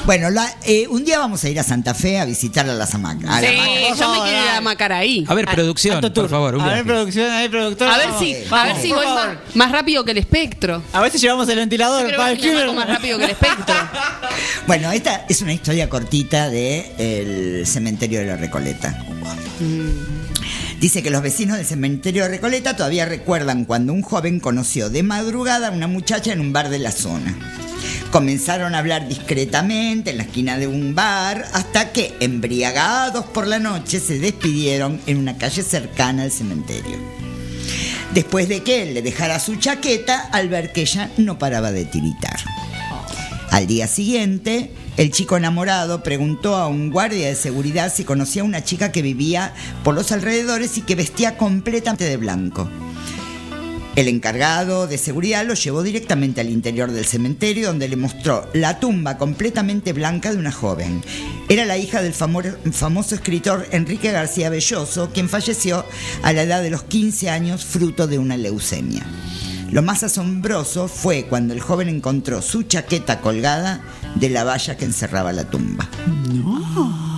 Bueno, 0.05 0.29
la- 0.31 0.53
eh, 0.65 0.87
un 0.89 1.05
día 1.05 1.19
vamos 1.19 1.43
a 1.43 1.49
ir 1.49 1.59
a 1.59 1.63
Santa 1.63 1.93
Fe 1.93 2.19
a 2.19 2.25
visitar 2.25 2.67
a 2.67 2.73
las 2.73 2.93
hamacas. 2.95 3.29
a 3.29 3.39
la 3.39 3.47
Sí, 3.47 3.55
hamaca. 3.55 3.95
yo 3.99 4.11
me 4.13 4.21
quiero 4.29 4.43
ir 4.45 4.49
a 4.49 4.61
macar 4.61 4.91
ahí. 4.91 5.25
A 5.27 5.33
ver, 5.35 5.45
producción, 5.45 6.01
por 6.01 6.27
favor. 6.29 6.55
un 6.55 6.61
A 6.61 6.73
ver, 6.73 6.83
producción, 6.83 7.29
a 7.31 7.39
ver, 7.39 7.51
productor. 7.51 7.87
A 7.87 7.97
ver 7.97 8.07
vamos. 8.07 8.19
si, 8.19 8.35
a 8.49 8.63
ver 8.65 8.75
si 8.81 8.89
voy 8.91 9.05
más, 9.05 9.37
más 9.53 9.71
rápido 9.71 10.03
que 10.03 10.11
el 10.11 10.17
espectro. 10.17 10.81
A 10.91 11.01
ver 11.01 11.11
si 11.11 11.19
llevamos 11.19 11.47
el 11.49 11.55
ventilador 11.57 12.03
para 12.15 12.31
el 12.31 12.73
más 12.75 12.87
rápido 12.89 13.17
que 13.19 13.25
el 13.25 13.31
espectro. 13.31 13.75
Bueno, 14.67 14.91
esta 14.91 15.25
es 15.27 15.41
una 15.41 15.53
historia 15.53 15.89
cortita 15.89 16.49
del 16.49 17.65
cementerio 17.67 18.19
de 18.19 18.25
la 18.25 18.37
Recoleta. 18.37 18.97
Dice 20.79 21.03
que 21.03 21.09
los 21.09 21.21
vecinos 21.21 21.57
del 21.57 21.65
cementerio 21.65 22.23
de 22.23 22.29
Recoleta 22.29 22.75
todavía 22.75 23.05
recuerdan 23.05 23.65
cuando 23.65 23.91
un 23.93 24.01
joven 24.01 24.39
conoció 24.39 24.89
de 24.89 25.03
madrugada 25.03 25.67
a 25.67 25.71
una 25.71 25.87
muchacha 25.87 26.31
en 26.33 26.39
un 26.39 26.53
bar 26.53 26.69
de 26.69 26.79
la 26.79 26.91
zona. 26.91 27.35
Comenzaron 28.11 28.75
a 28.75 28.79
hablar 28.79 29.07
discretamente 29.07 30.09
en 30.09 30.17
la 30.17 30.23
esquina 30.23 30.57
de 30.57 30.67
un 30.67 30.93
bar 30.93 31.45
hasta 31.53 31.93
que, 31.93 32.13
embriagados 32.19 33.23
por 33.23 33.47
la 33.47 33.57
noche, 33.57 34.01
se 34.01 34.19
despidieron 34.19 34.99
en 35.07 35.15
una 35.15 35.37
calle 35.37 35.63
cercana 35.63 36.23
al 36.23 36.31
cementerio. 36.31 36.97
Después 38.13 38.49
de 38.49 38.63
que 38.63 38.83
él 38.83 38.93
le 38.95 39.01
dejara 39.01 39.39
su 39.39 39.55
chaqueta 39.55 40.27
al 40.33 40.49
ver 40.49 40.73
que 40.73 40.81
ella 40.81 41.09
no 41.15 41.39
paraba 41.39 41.71
de 41.71 41.85
tiritar. 41.85 42.37
Al 43.49 43.65
día 43.65 43.87
siguiente, 43.87 44.71
el 44.97 45.11
chico 45.11 45.37
enamorado 45.37 46.03
preguntó 46.03 46.57
a 46.57 46.67
un 46.67 46.89
guardia 46.89 47.29
de 47.29 47.35
seguridad 47.35 47.93
si 47.95 48.03
conocía 48.03 48.41
a 48.41 48.45
una 48.45 48.61
chica 48.61 48.91
que 48.91 49.01
vivía 49.01 49.53
por 49.85 49.95
los 49.95 50.11
alrededores 50.11 50.77
y 50.77 50.81
que 50.81 50.95
vestía 50.95 51.37
completamente 51.37 52.03
de 52.03 52.17
blanco. 52.17 52.69
El 53.95 54.07
encargado 54.07 54.87
de 54.87 54.97
seguridad 54.97 55.45
lo 55.45 55.53
llevó 55.53 55.83
directamente 55.83 56.39
al 56.39 56.49
interior 56.49 56.91
del 56.91 57.05
cementerio 57.05 57.67
donde 57.67 57.89
le 57.89 57.97
mostró 57.97 58.49
la 58.53 58.79
tumba 58.79 59.17
completamente 59.17 59.91
blanca 59.91 60.31
de 60.31 60.37
una 60.37 60.51
joven. 60.51 61.01
Era 61.49 61.65
la 61.65 61.77
hija 61.77 62.01
del 62.01 62.13
famo- 62.13 62.55
famoso 62.71 63.15
escritor 63.15 63.67
Enrique 63.71 64.11
García 64.11 64.49
Belloso, 64.49 65.09
quien 65.13 65.27
falleció 65.27 65.85
a 66.23 66.31
la 66.31 66.43
edad 66.43 66.61
de 66.63 66.69
los 66.69 66.83
15 66.83 67.29
años 67.29 67.65
fruto 67.65 68.07
de 68.07 68.17
una 68.17 68.37
leucemia. 68.37 69.05
Lo 69.71 69.81
más 69.81 70.03
asombroso 70.03 70.87
fue 70.87 71.25
cuando 71.25 71.53
el 71.53 71.59
joven 71.61 71.89
encontró 71.89 72.41
su 72.41 72.63
chaqueta 72.63 73.19
colgada 73.19 73.81
de 74.15 74.29
la 74.29 74.43
valla 74.45 74.77
que 74.77 74.85
encerraba 74.85 75.33
la 75.33 75.49
tumba. 75.49 75.89
There's 76.27 77.10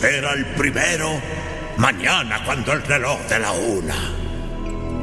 Espera 0.00 0.32
el 0.32 0.46
primero 0.54 1.20
mañana 1.76 2.44
cuando 2.44 2.72
el 2.72 2.82
reloj 2.84 3.18
de 3.28 3.38
la 3.40 3.50
una. 3.50 3.96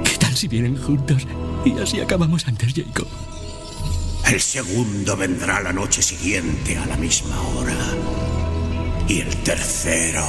¿Qué 0.05 0.17
tal 0.17 0.33
si 0.33 0.47
vienen 0.47 0.81
juntos 0.81 1.27
y 1.65 1.77
así 1.77 1.99
acabamos 1.99 2.47
antes, 2.47 2.73
Jacob? 2.73 3.05
El 4.25 4.39
segundo 4.39 5.17
vendrá 5.17 5.59
la 5.59 5.73
noche 5.73 6.01
siguiente 6.01 6.77
a 6.77 6.85
la 6.85 6.95
misma 6.95 7.41
hora. 7.41 7.75
Y 9.09 9.19
el 9.19 9.35
tercero, 9.43 10.25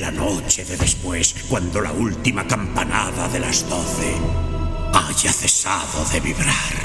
la 0.00 0.10
noche 0.10 0.64
de 0.64 0.78
después, 0.78 1.34
cuando 1.50 1.82
la 1.82 1.92
última 1.92 2.46
campanada 2.46 3.28
de 3.28 3.40
las 3.40 3.68
doce 3.68 4.14
haya 4.94 5.30
cesado 5.30 6.06
de 6.10 6.20
vibrar. 6.20 6.81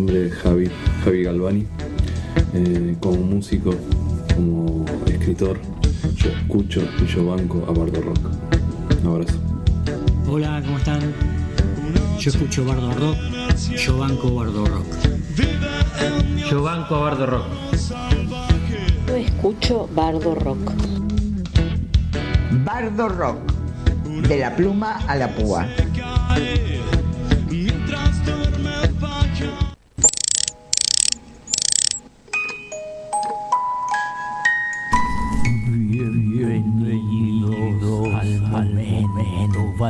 Nombre 0.00 0.26
es 0.28 0.34
Javi, 0.34 0.70
Javi 1.04 1.22
Galvani. 1.24 1.66
Eh, 2.54 2.96
como 3.00 3.18
músico, 3.18 3.74
como 4.34 4.86
escritor, 5.06 5.60
yo 6.16 6.30
escucho 6.30 6.80
y 7.02 7.06
yo 7.06 7.26
banco 7.26 7.66
a 7.68 7.72
Bardo 7.72 8.00
Rock. 8.00 8.18
Un 9.02 9.06
abrazo. 9.06 9.38
Hola, 10.26 10.62
¿cómo 10.64 10.78
están? 10.78 11.00
Yo 12.18 12.30
escucho 12.30 12.64
Bardo 12.64 12.92
Rock, 12.92 13.18
yo 13.76 13.98
banco 13.98 14.34
Bardo 14.34 14.64
Rock. 14.64 14.86
Yo 16.50 16.62
banco 16.62 16.94
a 16.94 17.00
Bardo 17.00 17.26
Rock. 17.26 17.46
Yo 19.06 19.16
escucho 19.16 19.88
Bardo 19.94 20.34
Rock. 20.34 20.72
Bardo 22.64 23.08
Rock, 23.08 23.38
De 24.28 24.38
la 24.38 24.56
pluma 24.56 25.00
a 25.06 25.16
la 25.16 25.28
púa. 25.34 25.68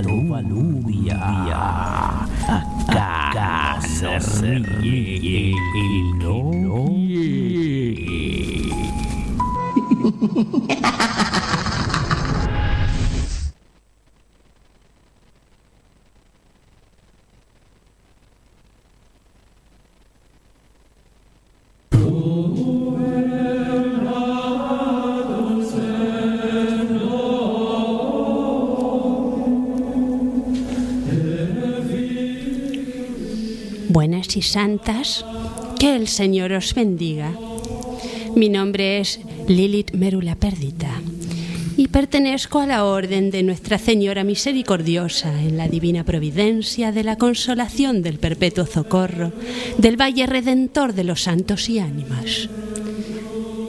Momento 0.02 0.28
Valubia. 0.28 1.16
Acá 2.48 3.78
se 3.80 4.18
ríe 4.62 5.54
no 6.18 6.99
y 34.40 34.42
santas, 34.42 35.22
que 35.78 35.94
el 35.94 36.08
Señor 36.08 36.52
os 36.52 36.72
bendiga. 36.72 37.30
Mi 38.34 38.48
nombre 38.48 38.98
es 38.98 39.20
Lilith 39.48 39.92
Merula 39.92 40.34
Perdita 40.34 41.02
y 41.76 41.88
pertenezco 41.88 42.58
a 42.58 42.66
la 42.66 42.86
Orden 42.86 43.30
de 43.30 43.42
Nuestra 43.42 43.76
Señora 43.76 44.24
Misericordiosa 44.24 45.42
en 45.42 45.58
la 45.58 45.68
Divina 45.68 46.04
Providencia 46.04 46.90
de 46.90 47.04
la 47.04 47.16
Consolación 47.16 48.00
del 48.00 48.18
Perpetuo 48.18 48.64
Socorro 48.64 49.30
del 49.76 50.00
Valle 50.00 50.24
Redentor 50.26 50.94
de 50.94 51.04
los 51.04 51.22
Santos 51.24 51.68
y 51.68 51.78
Ánimas. 51.78 52.48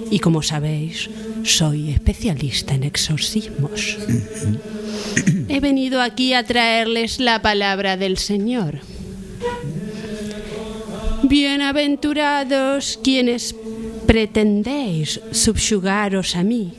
Y 0.09 0.19
como 0.19 0.41
sabéis, 0.41 1.09
soy 1.43 1.89
especialista 1.89 2.75
en 2.75 2.83
exorcismos. 2.83 3.97
He 5.49 5.59
venido 5.59 6.01
aquí 6.01 6.33
a 6.33 6.45
traerles 6.45 7.19
la 7.19 7.41
palabra 7.41 7.97
del 7.97 8.17
Señor. 8.17 8.79
Bienaventurados 11.31 12.99
quienes 13.01 13.55
pretendéis 14.05 15.21
subyugaros 15.31 16.35
a 16.35 16.43
mí, 16.43 16.73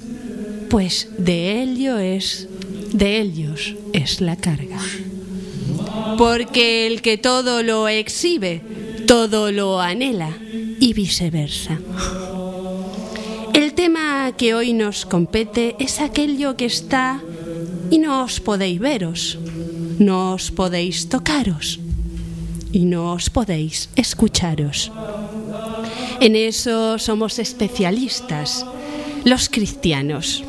pues 0.69 1.09
de 1.17 1.63
ello 1.63 1.97
es, 1.97 2.51
de 2.93 3.19
ellos 3.19 3.75
es 3.95 4.21
la 4.21 4.37
carga. 4.37 4.79
Porque 6.19 6.87
el 6.87 7.01
que 7.01 7.17
todo 7.17 7.63
lo 7.63 7.89
exhibe, 7.89 8.61
todo 9.07 9.51
lo 9.53 9.81
anhela 9.81 10.37
y 10.79 10.93
viceversa. 10.93 11.81
El 13.55 13.73
tema 13.73 14.35
que 14.37 14.53
hoy 14.53 14.75
nos 14.75 15.07
compete 15.07 15.77
es 15.79 15.99
aquello 15.99 16.59
que 16.59 16.67
está 16.67 17.23
y 17.89 17.97
no 17.97 18.25
os 18.25 18.39
podéis 18.39 18.79
veros, 18.79 19.39
no 19.99 20.35
os 20.35 20.51
podéis 20.51 21.09
tocaros 21.09 21.81
y 22.73 22.87
no 22.87 23.13
os 23.13 23.31
podéis 23.31 23.89
escucharos. 23.97 24.91
En 26.21 26.37
eso 26.37 26.99
somos 26.99 27.39
especialistas, 27.39 28.65
los 29.25 29.49
cristianos, 29.49 30.43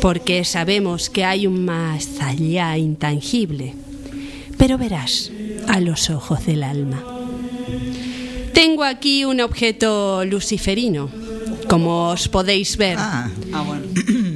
porque 0.00 0.44
sabemos 0.44 1.08
que 1.10 1.24
hay 1.24 1.46
un 1.46 1.64
más 1.64 2.20
allá 2.20 2.76
intangible, 2.76 3.74
pero 4.58 4.78
verás 4.78 5.30
a 5.68 5.80
los 5.80 6.10
ojos 6.10 6.44
del 6.46 6.62
alma. 6.62 7.02
Tengo 8.52 8.84
aquí 8.84 9.24
un 9.24 9.40
objeto 9.40 10.24
luciferino, 10.24 11.10
como 11.68 12.10
os 12.10 12.28
podéis 12.28 12.76
ver. 12.76 12.98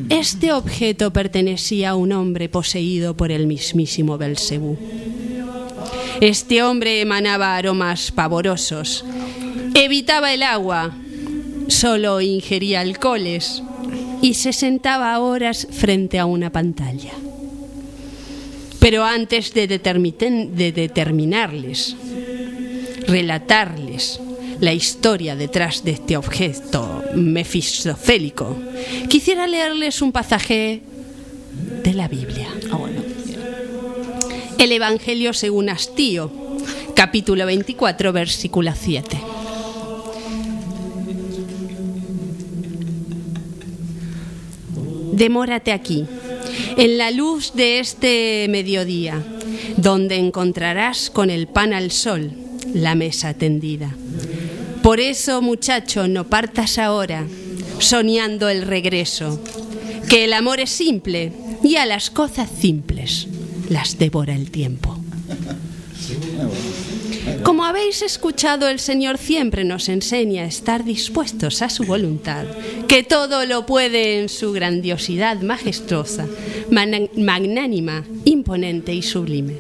Este 0.09 0.53
objeto 0.53 1.13
pertenecía 1.13 1.91
a 1.91 1.95
un 1.95 2.13
hombre 2.13 2.49
poseído 2.49 3.17
por 3.17 3.31
el 3.31 3.47
mismísimo 3.47 4.19
Belcebú. 4.19 4.77
Este 6.21 6.65
hombre 6.65 7.01
emanaba 7.01 7.57
aromas 7.57 8.11
pavorosos, 8.11 9.05
evitaba 9.75 10.35
el 10.35 10.43
agua, 10.43 10.91
solo 11.69 12.21
ingería 12.21 12.81
alcoholes 12.81 13.63
y 14.21 14.35
se 14.35 14.53
sentaba 14.53 15.17
horas 15.21 15.69
frente 15.71 16.19
a 16.19 16.27
una 16.27 16.51
pantalla. 16.51 17.13
Pero 18.81 19.05
antes 19.05 19.55
de, 19.55 19.69
determinarles, 19.69 21.95
relatarles 23.07 24.21
la 24.61 24.73
historia 24.73 25.37
detrás 25.37 25.85
de 25.85 25.93
este 25.93 26.17
objeto 26.17 27.05
mefistofélico, 27.15 28.59
quisiera 29.09 29.47
leerles 29.47 30.03
un 30.03 30.11
pasaje 30.11 30.83
de 31.85 31.95
la 31.95 32.09
Biblia. 32.09 32.49
El 34.59 34.73
Evangelio 34.73 35.33
según 35.35 35.69
Astío, 35.69 36.33
capítulo 36.97 37.47
24, 37.47 38.13
versículo 38.13 38.73
7. 38.77 39.21
Demórate 45.13 45.71
aquí, 45.71 46.07
en 46.77 46.99
la 46.99 47.13
luz 47.13 47.53
de 47.55 47.79
este 47.79 48.49
mediodía, 48.51 49.23
donde 49.77 50.17
encontrarás 50.17 51.09
con 51.09 51.31
el 51.31 51.47
pan 51.47 51.73
al 51.73 51.93
sol 51.93 52.33
la 52.75 52.97
mesa 52.97 53.35
tendida. 53.35 53.95
Por 54.83 54.99
eso, 54.99 55.41
muchacho, 55.41 56.09
no 56.09 56.25
partas 56.25 56.79
ahora, 56.79 57.25
soñando 57.79 58.49
el 58.49 58.63
regreso, 58.63 59.41
que 60.09 60.25
el 60.25 60.33
amor 60.33 60.59
es 60.59 60.71
simple 60.71 61.33
y 61.63 61.77
a 61.77 61.87
las 61.87 62.11
cosas 62.11 62.51
simples 62.51 63.29
las 63.69 63.99
devora 63.99 64.35
el 64.35 64.51
tiempo. 64.51 64.99
Como 67.43 67.65
habéis 67.65 68.03
escuchado, 68.03 68.69
el 68.69 68.79
Señor 68.79 69.19
siempre 69.19 69.65
nos 69.65 69.89
enseña 69.89 70.43
a 70.43 70.47
estar 70.47 70.85
dispuestos 70.85 71.63
a 71.63 71.69
su 71.69 71.85
voluntad, 71.85 72.47
que 72.87 73.03
todo 73.03 73.45
lo 73.47 73.67
puede 73.67 74.21
en 74.21 74.29
su 74.29 74.53
grandiosidad 74.53 75.41
majestuosa, 75.43 76.27
magnánima, 76.71 78.05
imponente 78.25 78.95
y 78.95 79.03
sublime. 79.03 79.55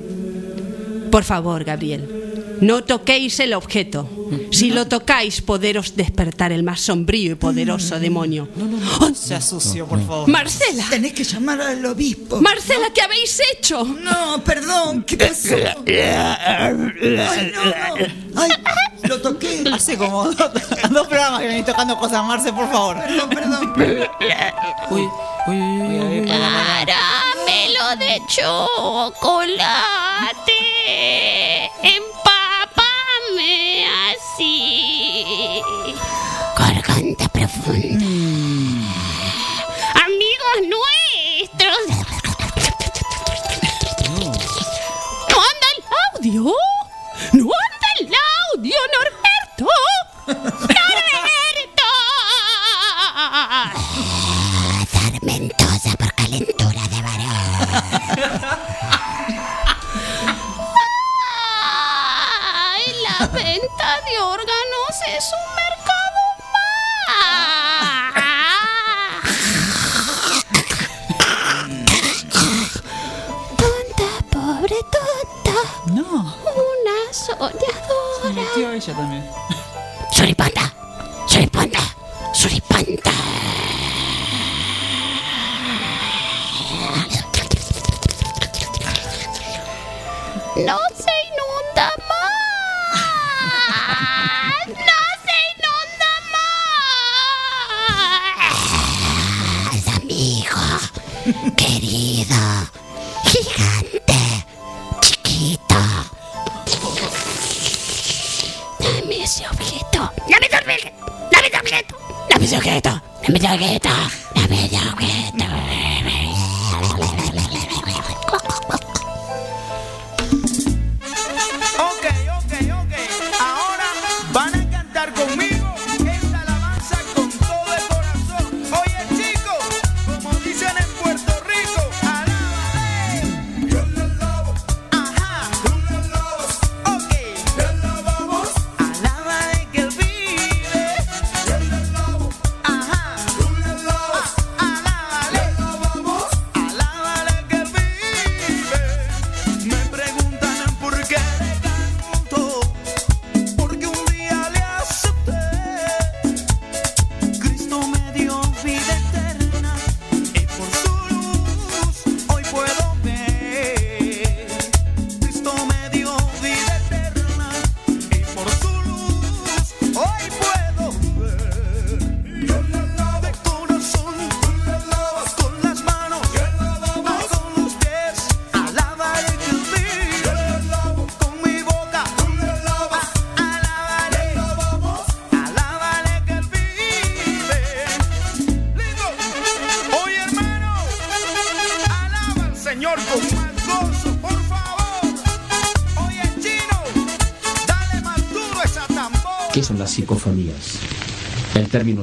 Por 1.11 1.25
favor, 1.25 1.64
Gabriel, 1.64 2.18
no 2.61 2.85
toquéis 2.85 3.40
el 3.40 3.55
objeto. 3.55 4.09
Si 4.51 4.71
lo 4.71 4.87
tocáis, 4.87 5.40
poderos 5.40 5.97
despertar 5.97 6.53
el 6.53 6.62
más 6.62 6.81
sombrío 6.81 7.33
y 7.33 7.35
poderoso 7.35 7.99
demonio. 7.99 8.49
No 8.57 9.14
se 9.14 9.35
asoció, 9.35 9.87
por 9.87 10.01
favor. 10.07 10.29
Marcela. 10.29 10.85
Tenés 10.90 11.12
que 11.12 11.25
llamar 11.25 11.61
al 11.61 11.85
obispo. 11.87 12.40
Marcela, 12.40 12.90
¿qué 12.94 13.01
habéis 13.03 13.40
hecho? 13.53 13.85
No, 13.85 14.42
perdón, 14.44 15.03
¿qué 15.05 15.16
pasó? 15.16 15.55
Ay, 15.57 16.75
no, 17.55 17.64
no. 17.64 18.40
Ay, 18.40 18.51
lo 19.09 19.21
toqué. 19.21 19.64
Hace 19.73 19.97
como 19.97 20.25
dos, 20.25 20.37
dos 20.90 21.07
programas 21.07 21.40
que 21.40 21.47
venís 21.47 21.64
tocando 21.64 21.97
cosas, 21.99 22.25
Marce, 22.25 22.53
por 22.53 22.71
favor. 22.71 22.97
Perdón, 22.97 23.75
perdón. 23.75 24.09
Uy, 24.90 25.09
uy, 25.47 25.57
uy, 25.57 26.21
uy. 26.21 26.27
Caramelo 26.27 27.97
de 27.99 28.21
chocolate. 28.29 29.68
Amigos 37.69 37.85
nuestros. 40.64 41.85
¿No 45.29 45.37
anda 45.37 45.69
el 45.77 45.83
audio? 46.14 46.43
¿No 47.35 47.45
anda 47.45 47.89
el 48.01 48.07
audio, 48.55 48.79
Norberto? 48.95 49.66
¡Norberto! 50.27 51.89
Sarmentosa 54.91 55.91
por 55.99 56.11
calentura 56.14 56.83
de 56.89 57.03
varón. 57.03 58.59
¡Ay! 61.62 62.85
La 63.03 63.27
venta 63.27 64.01
de 64.07 64.14
órganos 64.21 64.95
es 65.07 65.25
un 65.35 65.49
adora. 77.47 77.53
Se 78.22 78.32
metió 78.32 78.72
ella 78.72 78.95
también. 78.95 79.24
Suripanda. 80.12 80.72
Suripanda. 81.26 81.80
Suripanda. 82.32 83.12
No, 90.57 90.78
señor. 90.97 91.28
Ese 112.49 112.57
objeto. 112.57 113.03
Dame 113.22 113.36
ese 113.36 113.53
objeto. 113.53 113.88
Dame 114.34 114.64
ese 114.64 114.78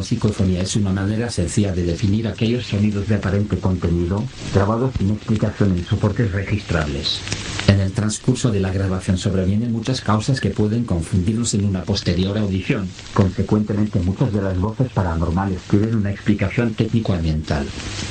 psicofonía 0.06 0.62
es 0.62 0.76
una 0.76 0.92
manera 0.92 1.30
sencilla 1.30 1.74
de 1.74 1.84
definir 1.84 2.28
aquellos 2.28 2.68
sonidos 2.68 3.08
de 3.08 3.16
aparente 3.16 3.58
contenido 3.58 4.24
grabados 4.54 4.94
sin 4.98 5.10
explicación 5.10 5.78
en 5.78 5.86
soportes 5.86 6.32
registrables. 6.32 7.20
En 7.68 7.80
el 7.80 7.92
transcurso 7.92 8.52
de 8.52 8.60
la 8.60 8.72
grabación 8.72 9.18
sobrevienen 9.18 9.72
muchas 9.72 10.02
causas 10.02 10.40
que 10.40 10.52
pueden 10.52 10.84
confundirnos 10.84 11.56
en 11.56 11.66
una 11.66 11.84
posterior 11.84 12.38
audición. 12.38 12.88
Consecuentemente, 13.14 14.00
muchas 14.00 14.32
de 14.32 14.42
las 14.42 14.58
voces 14.60 14.92
paranormales 14.94 15.62
tienen 15.64 15.96
una 15.96 16.12
explicación 16.12 16.76
técnico-ambiental. 16.76 17.66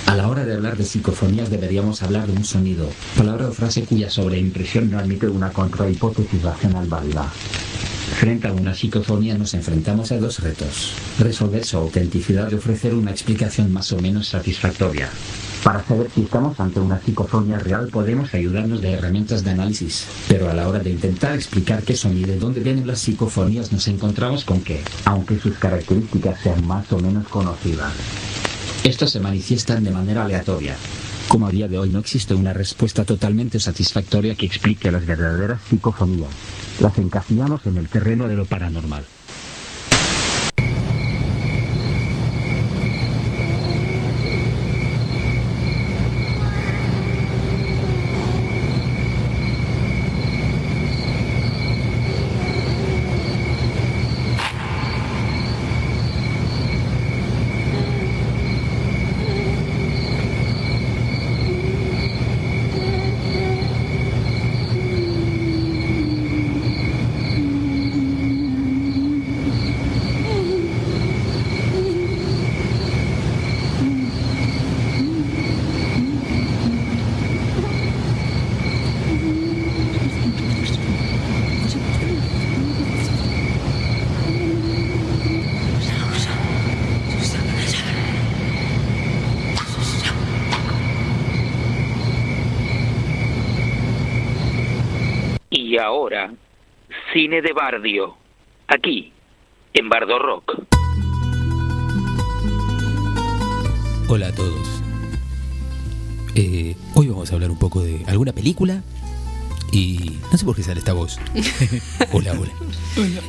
A 0.06 0.16
la 0.16 0.28
hora 0.28 0.44
de 0.44 0.54
hablar 0.54 0.76
de 0.76 0.84
psicofonías 0.84 1.50
deberíamos 1.50 2.02
hablar 2.02 2.26
de 2.26 2.32
un 2.32 2.44
sonido, 2.44 2.90
palabra 3.16 3.48
o 3.48 3.52
frase 3.52 3.84
cuya 3.84 4.10
sobreimpresión 4.10 4.90
no 4.90 4.98
admite 4.98 5.28
una 5.28 5.50
contrahipótesis 5.50 6.42
racional 6.42 6.88
válida. 6.88 7.32
Frente 8.18 8.48
a 8.48 8.52
una 8.52 8.74
psicofonía 8.74 9.36
nos 9.36 9.54
enfrentamos 9.54 10.12
a 10.12 10.18
dos 10.18 10.38
retos. 10.40 10.94
Resolver 11.18 11.64
su 11.64 11.78
autenticidad 11.78 12.50
y 12.50 12.54
ofrecer 12.54 12.94
una 12.94 13.10
explicación 13.10 13.72
más 13.72 13.92
o 13.92 13.98
menos 13.98 14.28
satisfactoria. 14.28 15.10
Para 15.64 15.82
saber 15.84 16.10
si 16.14 16.22
estamos 16.22 16.60
ante 16.60 16.78
una 16.78 17.00
psicofonía 17.00 17.58
real 17.58 17.88
podemos 17.88 18.34
ayudarnos 18.34 18.82
de 18.82 18.92
herramientas 18.92 19.42
de 19.44 19.52
análisis, 19.52 20.06
pero 20.28 20.50
a 20.50 20.54
la 20.54 20.68
hora 20.68 20.78
de 20.78 20.90
intentar 20.90 21.34
explicar 21.34 21.82
qué 21.82 21.96
son 21.96 22.16
y 22.16 22.24
de 22.24 22.38
dónde 22.38 22.60
vienen 22.60 22.86
las 22.86 23.00
psicofonías 23.00 23.72
nos 23.72 23.88
encontramos 23.88 24.44
con 24.44 24.60
que, 24.60 24.82
aunque 25.06 25.38
sus 25.38 25.56
características 25.56 26.40
sean 26.42 26.66
más 26.66 26.92
o 26.92 26.98
menos 26.98 27.26
conocidas, 27.28 27.92
estos 28.84 29.10
se 29.10 29.20
manifiestan 29.20 29.82
de 29.82 29.90
manera 29.90 30.24
aleatoria. 30.24 30.76
Como 31.28 31.46
a 31.46 31.50
día 31.50 31.68
de 31.68 31.78
hoy 31.78 31.90
no 31.90 31.98
existe 31.98 32.34
una 32.34 32.52
respuesta 32.52 33.04
totalmente 33.04 33.58
satisfactoria 33.58 34.34
que 34.34 34.46
explique 34.46 34.92
las 34.92 35.04
verdaderas 35.04 35.60
psicofonías, 35.68 36.30
las 36.80 36.96
encasillamos 36.98 37.66
en 37.66 37.78
el 37.78 37.88
terreno 37.88 38.28
de 38.28 38.36
lo 38.36 38.44
paranormal. 38.44 39.04
Cine 97.24 97.40
de 97.40 97.54
Bardio, 97.54 98.18
aquí, 98.68 99.10
en 99.72 99.88
Bardo 99.88 100.18
Rock. 100.18 100.60
Hola 104.08 104.26
a 104.26 104.34
todos. 104.34 104.82
Eh, 106.34 106.76
hoy 106.92 107.08
vamos 107.08 107.30
a 107.30 107.34
hablar 107.34 107.50
un 107.50 107.58
poco 107.58 107.80
de 107.80 108.04
alguna 108.08 108.34
película 108.34 108.82
y 109.72 110.18
no 110.30 110.36
sé 110.36 110.44
por 110.44 110.54
qué 110.54 110.62
sale 110.62 110.80
esta 110.80 110.92
voz. 110.92 111.18
hola, 112.12 112.34
hola. 112.38 112.52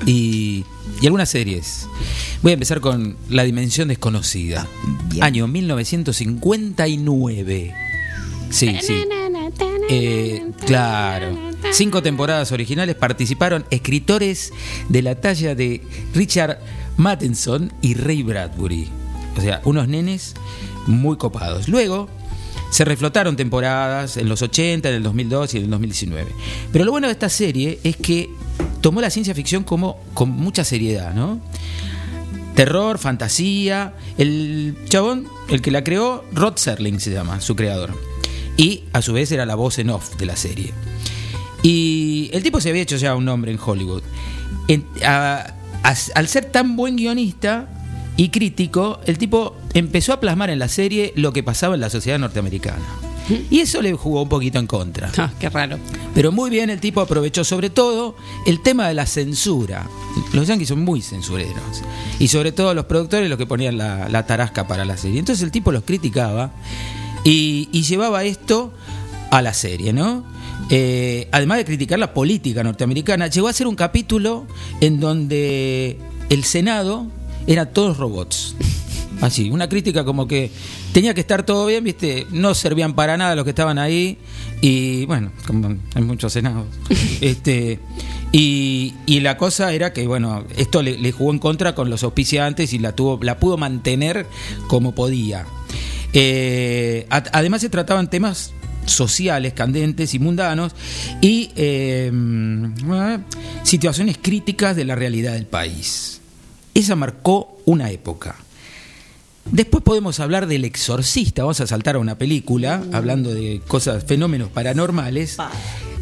Y, 0.06 0.66
y 1.00 1.06
algunas 1.06 1.30
series. 1.30 1.88
Voy 2.42 2.52
a 2.52 2.56
empezar 2.56 2.82
con 2.82 3.16
La 3.30 3.44
Dimensión 3.44 3.88
Desconocida. 3.88 4.68
Año 5.22 5.48
1959. 5.48 7.74
Sí, 8.50 8.78
sí. 8.82 9.06
Eh, 9.90 10.52
claro. 10.66 11.45
Cinco 11.72 12.02
temporadas 12.02 12.52
originales 12.52 12.96
participaron 12.96 13.66
escritores 13.70 14.54
de 14.90 15.02
la 15.02 15.16
talla 15.16 15.56
de 15.56 15.82
Richard 16.14 16.60
Matheson 16.98 17.74
y 17.82 17.96
Ray 17.96 18.24
Bradbury. 18.24 18.88
O 19.38 19.42
sea, 19.42 19.62
unos 19.66 19.88
nenes 19.88 20.36
muy 20.88 21.18
copados. 21.18 21.68
Luego 21.68 22.10
se 22.70 22.86
reflotaron 22.86 23.36
temporadas 23.36 24.18
en 24.18 24.30
los 24.30 24.42
80, 24.42 24.90
en 24.90 24.96
el 24.96 25.04
2002 25.04 25.54
y 25.54 25.58
en 25.58 25.64
el 25.64 25.70
2019. 25.70 26.32
Pero 26.72 26.86
lo 26.86 26.92
bueno 26.92 27.08
de 27.08 27.14
esta 27.14 27.30
serie 27.30 27.80
es 27.84 27.98
que 27.98 28.30
tomó 28.82 29.02
la 29.02 29.10
ciencia 29.10 29.34
ficción 29.34 29.64
como 29.64 30.00
con 30.14 30.30
mucha 30.30 30.64
seriedad, 30.64 31.14
¿no? 31.14 31.40
Terror, 32.56 32.98
fantasía. 32.98 33.94
El 34.18 34.78
chabón, 34.88 35.28
el 35.50 35.62
que 35.62 35.72
la 35.72 35.84
creó, 35.84 36.24
Rod 36.34 36.56
Serling 36.58 37.00
se 37.00 37.12
llama, 37.12 37.42
su 37.42 37.56
creador. 37.56 37.94
Y 38.58 38.86
a 38.94 39.02
su 39.02 39.12
vez 39.14 39.32
era 39.32 39.46
la 39.46 39.56
voz 39.56 39.80
en 39.80 39.90
off 39.90 40.16
de 40.16 40.26
la 40.26 40.38
serie. 40.38 40.74
Y 41.68 42.30
el 42.32 42.44
tipo 42.44 42.62
se 42.62 42.70
había 42.70 42.84
hecho 42.84 42.96
ya 42.98 43.16
un 43.16 43.26
nombre 43.26 43.52
en 43.52 43.58
Hollywood. 43.64 44.04
En- 44.68 44.86
a- 45.04 45.52
a- 45.84 45.96
al 46.14 46.28
ser 46.28 46.46
tan 46.46 46.76
buen 46.76 46.96
guionista 46.96 47.68
y 48.18 48.30
crítico, 48.30 49.00
el 49.08 49.18
tipo 49.18 49.56
empezó 49.74 50.14
a 50.14 50.20
plasmar 50.20 50.52
en 50.52 50.60
la 50.60 50.68
serie 50.68 51.12
lo 51.16 51.34
que 51.34 51.42
pasaba 51.42 51.74
en 51.74 51.82
la 51.82 51.90
sociedad 51.90 52.20
norteamericana. 52.20 52.84
Y 53.50 53.62
eso 53.62 53.82
le 53.82 53.92
jugó 53.94 54.22
un 54.22 54.30
poquito 54.30 54.60
en 54.60 54.68
contra. 54.68 55.10
Ah, 55.18 55.32
qué 55.40 55.50
raro. 55.50 55.80
Pero 56.14 56.32
muy 56.32 56.52
bien 56.52 56.70
el 56.70 56.80
tipo 56.80 57.02
aprovechó 57.02 57.44
sobre 57.44 57.72
todo 57.72 58.16
el 58.46 58.62
tema 58.62 58.88
de 58.88 58.94
la 58.94 59.08
censura. 59.08 59.88
Los 60.34 60.46
yankees 60.48 60.68
son 60.68 60.84
muy 60.86 61.02
censureros. 61.02 61.82
Y 62.20 62.28
sobre 62.28 62.52
todo 62.52 62.76
los 62.76 62.86
productores 62.86 63.28
los 63.28 63.40
que 63.40 63.48
ponían 63.48 63.80
la, 63.80 64.08
la 64.10 64.28
tarasca 64.28 64.68
para 64.68 64.86
la 64.86 64.96
serie. 64.98 65.18
Entonces 65.18 65.42
el 65.44 65.50
tipo 65.50 65.72
los 65.72 65.84
criticaba 65.84 66.52
y, 67.24 67.68
y 67.72 67.82
llevaba 67.82 68.24
esto 68.24 68.72
a 69.32 69.42
la 69.42 69.56
serie, 69.56 69.92
¿no? 69.92 70.24
Eh, 70.70 71.28
además 71.32 71.58
de 71.60 71.66
criticar 71.66 72.00
la 72.00 72.14
política 72.14 72.64
norteamericana, 72.64 73.28
llegó 73.28 73.48
a 73.48 73.54
ser 73.54 73.68
un 73.68 73.76
capítulo 73.76 74.48
en 74.82 75.00
donde 75.00 75.98
el 76.30 76.44
Senado 76.44 77.08
era 77.48 77.68
todos 77.68 77.98
robots. 77.98 78.56
Así, 79.22 79.50
una 79.50 79.70
crítica 79.70 80.04
como 80.04 80.28
que 80.28 80.52
tenía 80.92 81.14
que 81.14 81.22
estar 81.22 81.44
todo 81.46 81.68
bien, 81.68 81.84
¿viste? 81.86 82.28
No 82.32 82.54
servían 82.54 82.96
para 82.96 83.16
nada 83.16 83.34
los 83.36 83.44
que 83.46 83.52
estaban 83.52 83.78
ahí. 83.78 84.18
Y 84.60 85.06
bueno, 85.06 85.32
como 85.48 85.76
hay 85.94 86.04
muchos 86.04 86.34
senados. 86.34 86.66
este, 87.22 87.80
y, 88.34 88.94
y 89.06 89.22
la 89.22 89.38
cosa 89.38 89.72
era 89.72 89.94
que, 89.94 90.06
bueno, 90.06 90.44
esto 90.58 90.82
le, 90.82 90.98
le 90.98 91.12
jugó 91.14 91.32
en 91.32 91.40
contra 91.40 91.76
con 91.76 91.90
los 91.90 92.04
auspiciantes 92.04 92.74
y 92.74 92.80
la, 92.80 92.94
tuvo, 92.94 93.18
la 93.24 93.40
pudo 93.40 93.56
mantener 93.58 94.26
como 94.68 94.94
podía. 94.94 95.46
Eh, 96.12 97.06
a- 97.10 97.24
además 97.34 97.62
se 97.62 97.70
trataban 97.70 98.10
temas 98.10 98.52
sociales, 98.86 99.54
candentes 99.54 100.14
y 100.14 100.20
mundanos 100.20 100.74
y 101.22 101.52
eh, 101.56 102.12
situaciones 103.64 104.18
críticas 104.22 104.76
de 104.76 104.86
la 104.86 104.96
realidad 104.96 105.34
del 105.34 105.46
país. 105.46 106.22
Esa 106.74 106.96
marcó 106.96 107.60
una 107.66 107.90
época. 107.92 108.36
Después 109.52 109.84
podemos 109.84 110.20
hablar 110.20 110.48
del 110.48 110.66
exorcista, 110.66 111.44
vamos 111.44 111.62
a 111.62 111.68
saltar 111.68 111.96
a 111.96 112.00
una 112.00 112.18
película, 112.18 112.84
hablando 112.92 113.34
de 113.34 113.62
cosas, 113.68 114.04
fenómenos 114.04 114.50
paranormales. 114.50 115.38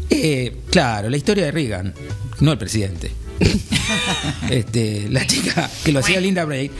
Eh, 0.08 0.56
claro, 0.70 1.10
la 1.10 1.16
historia 1.16 1.44
de 1.44 1.50
Reagan, 1.50 1.94
no 2.40 2.52
el 2.52 2.58
presidente. 2.58 3.12
este, 4.50 5.08
la 5.10 5.26
chica 5.26 5.70
que 5.84 5.92
lo 5.92 6.00
hacía 6.00 6.20
Linda 6.20 6.44
Blair. 6.44 6.70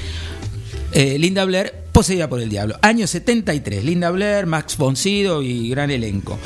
Eh, 0.92 1.18
Linda 1.18 1.44
Blair, 1.44 1.83
poseída 1.94 2.28
por 2.28 2.40
el 2.40 2.50
diablo. 2.50 2.76
Año 2.82 3.06
73, 3.06 3.82
Linda 3.84 4.10
Blair, 4.10 4.44
Max 4.46 4.76
von 4.76 4.96
Sydow 4.96 5.40
y 5.42 5.70
gran 5.70 5.90
elenco. 5.90 6.38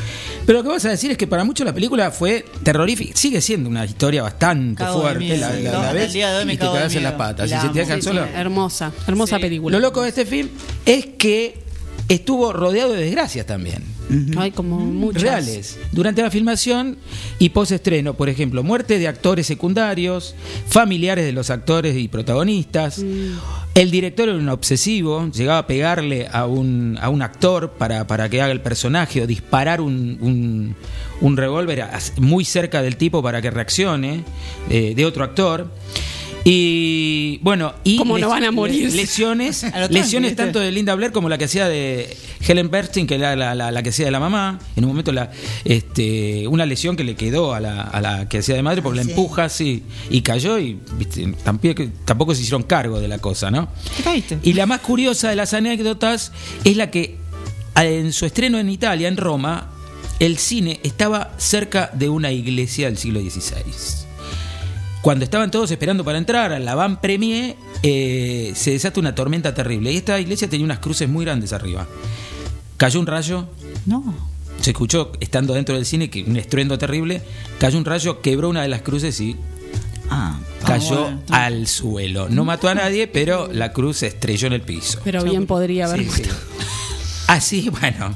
Pero 0.46 0.58
lo 0.58 0.62
que 0.62 0.68
vas 0.68 0.84
a 0.84 0.90
decir 0.90 1.10
es 1.10 1.16
que 1.16 1.26
para 1.26 1.42
muchos 1.42 1.64
la 1.66 1.72
película 1.72 2.10
fue 2.10 2.44
terrorífica. 2.62 3.16
Sigue 3.16 3.40
siendo 3.40 3.68
una 3.70 3.84
historia 3.86 4.22
bastante 4.22 4.84
Cago 4.84 5.00
fuerte. 5.00 5.36
La, 5.38 5.50
la- 5.54 5.72
No, 5.72 5.82
la 5.82 5.92
ves 5.94 6.14
y 6.14 6.20
te 6.20 6.58
cagas 6.58 6.94
en 6.94 7.02
las 7.02 7.12
patas. 7.14 7.50
La 7.50 7.60
Si 7.62 7.66
se 7.66 7.72
te 7.72 7.80
amo. 7.80 7.86
dejan 7.88 8.02
Sí, 8.02 8.08
solo- 8.08 8.24
sí, 8.24 8.30
hermosa, 8.36 8.92
hermosa 9.06 9.38
película. 9.38 9.76
Lo 9.78 9.80
loco 9.80 10.02
de 10.02 10.10
este 10.10 10.26
film 10.26 10.48
es 10.84 11.06
que 11.18 11.58
estuvo 12.08 12.52
rodeado 12.52 12.92
de 12.92 13.02
desgracias 13.04 13.46
también. 13.46 13.82
Hay 14.38 14.52
como 14.52 14.78
muchas. 14.78 15.22
Reales. 15.22 15.78
Durante 15.92 16.22
la 16.22 16.30
filmación 16.30 16.96
y 17.38 17.50
postestreno, 17.50 18.14
por 18.14 18.30
ejemplo, 18.30 18.62
muerte 18.62 18.98
de 18.98 19.06
actores 19.06 19.46
secundarios, 19.46 20.34
familiares 20.66 21.26
de 21.26 21.32
los 21.32 21.50
actores 21.50 21.94
y 21.96 22.08
protagonistas. 22.08 23.04
El 23.74 23.90
director 23.90 24.28
era 24.30 24.38
un 24.38 24.48
obsesivo, 24.48 25.30
llegaba 25.30 25.58
a 25.58 25.66
pegarle 25.66 26.26
a 26.32 26.46
un, 26.46 26.98
a 27.00 27.10
un 27.10 27.20
actor 27.22 27.72
para, 27.78 28.06
para 28.06 28.28
que 28.28 28.40
haga 28.40 28.50
el 28.52 28.60
personaje 28.62 29.22
o 29.22 29.26
disparar 29.26 29.80
un, 29.80 30.16
un, 30.20 30.74
un 31.20 31.36
revólver 31.36 31.82
a- 31.82 31.98
muy 32.16 32.44
cerca 32.44 32.82
del 32.82 32.96
tipo 32.96 33.22
para 33.22 33.40
que 33.42 33.50
reaccione, 33.50 34.24
eh, 34.70 34.94
de 34.96 35.04
otro 35.04 35.22
actor. 35.22 35.70
Y 36.50 37.38
bueno, 37.42 37.74
y 37.84 37.98
¿Cómo 37.98 38.16
no 38.18 38.30
van 38.30 38.42
a 38.44 38.50
morir? 38.50 38.90
lesiones, 38.94 39.66
lesiones 39.90 40.34
tanto 40.34 40.60
de 40.60 40.72
Linda 40.72 40.94
Blair 40.94 41.12
como 41.12 41.28
la 41.28 41.36
que 41.36 41.44
hacía 41.44 41.68
de 41.68 42.16
Helen 42.40 42.70
Bernstein, 42.70 43.06
que 43.06 43.16
era 43.16 43.36
la, 43.36 43.54
la- 43.54 43.70
la 43.70 43.82
que 43.82 43.90
hacía 43.90 44.06
de 44.06 44.10
la 44.10 44.18
mamá. 44.18 44.58
En 44.74 44.84
un 44.84 44.88
momento 44.92 45.12
la, 45.12 45.30
este, 45.66 46.48
una 46.48 46.64
lesión 46.64 46.96
que 46.96 47.04
le 47.04 47.16
quedó 47.16 47.52
a 47.52 47.60
la, 47.60 47.82
a 47.82 48.00
la 48.00 48.28
que 48.30 48.38
hacía 48.38 48.54
de 48.54 48.62
madre 48.62 48.80
porque 48.80 48.96
la 48.96 49.04
sí. 49.04 49.10
empuja 49.10 49.44
así 49.44 49.82
y 50.08 50.22
cayó 50.22 50.58
y 50.58 50.78
viste, 50.96 51.34
tampoco, 51.44 51.84
tampoco 52.06 52.34
se 52.34 52.40
hicieron 52.40 52.62
cargo 52.62 52.98
de 52.98 53.08
la 53.08 53.18
cosa, 53.18 53.50
¿no? 53.50 53.68
Y 54.42 54.54
la 54.54 54.64
más 54.64 54.80
curiosa 54.80 55.28
de 55.28 55.36
las 55.36 55.52
anécdotas 55.52 56.32
es 56.64 56.76
la 56.78 56.90
que 56.90 57.18
en 57.76 58.10
su 58.14 58.24
estreno 58.24 58.58
en 58.58 58.70
Italia, 58.70 59.08
en 59.08 59.18
Roma, 59.18 59.70
el 60.18 60.38
cine 60.38 60.80
estaba 60.82 61.32
cerca 61.36 61.90
de 61.92 62.08
una 62.08 62.32
iglesia 62.32 62.86
del 62.86 62.96
siglo 62.96 63.20
XVI. 63.20 64.07
Cuando 65.02 65.24
estaban 65.24 65.50
todos 65.50 65.70
esperando 65.70 66.04
para 66.04 66.18
entrar 66.18 66.52
a 66.52 66.58
la 66.58 66.74
Van 66.74 67.00
Premier, 67.00 67.56
eh, 67.82 68.52
se 68.54 68.72
desata 68.72 68.98
una 69.00 69.14
tormenta 69.14 69.54
terrible. 69.54 69.92
Y 69.92 69.96
esta 69.96 70.18
iglesia 70.18 70.48
tenía 70.50 70.64
unas 70.64 70.80
cruces 70.80 71.08
muy 71.08 71.24
grandes 71.24 71.52
arriba. 71.52 71.86
Cayó 72.76 73.00
un 73.00 73.06
rayo, 73.06 73.46
No. 73.86 74.02
se 74.60 74.70
escuchó 74.70 75.12
estando 75.20 75.54
dentro 75.54 75.74
del 75.76 75.86
cine 75.86 76.10
que 76.10 76.24
un 76.24 76.36
estruendo 76.36 76.78
terrible. 76.78 77.22
Cayó 77.60 77.78
un 77.78 77.84
rayo, 77.84 78.20
quebró 78.20 78.48
una 78.48 78.62
de 78.62 78.68
las 78.68 78.82
cruces 78.82 79.18
y 79.20 79.36
Ah, 80.10 80.38
cayó 80.66 81.02
bueno. 81.02 81.22
al 81.30 81.66
suelo. 81.66 82.28
No 82.30 82.44
mató 82.44 82.68
a 82.68 82.74
nadie, 82.74 83.06
pero 83.06 83.48
la 83.52 83.72
cruz 83.72 83.98
se 83.98 84.06
estrelló 84.08 84.46
en 84.48 84.54
el 84.54 84.62
piso. 84.62 84.98
Pero 85.04 85.22
bien 85.22 85.46
podría 85.46 85.84
haber 85.86 86.00
Sí, 86.00 86.10
sí. 86.10 86.22
Así, 87.26 87.68
bueno. 87.68 88.14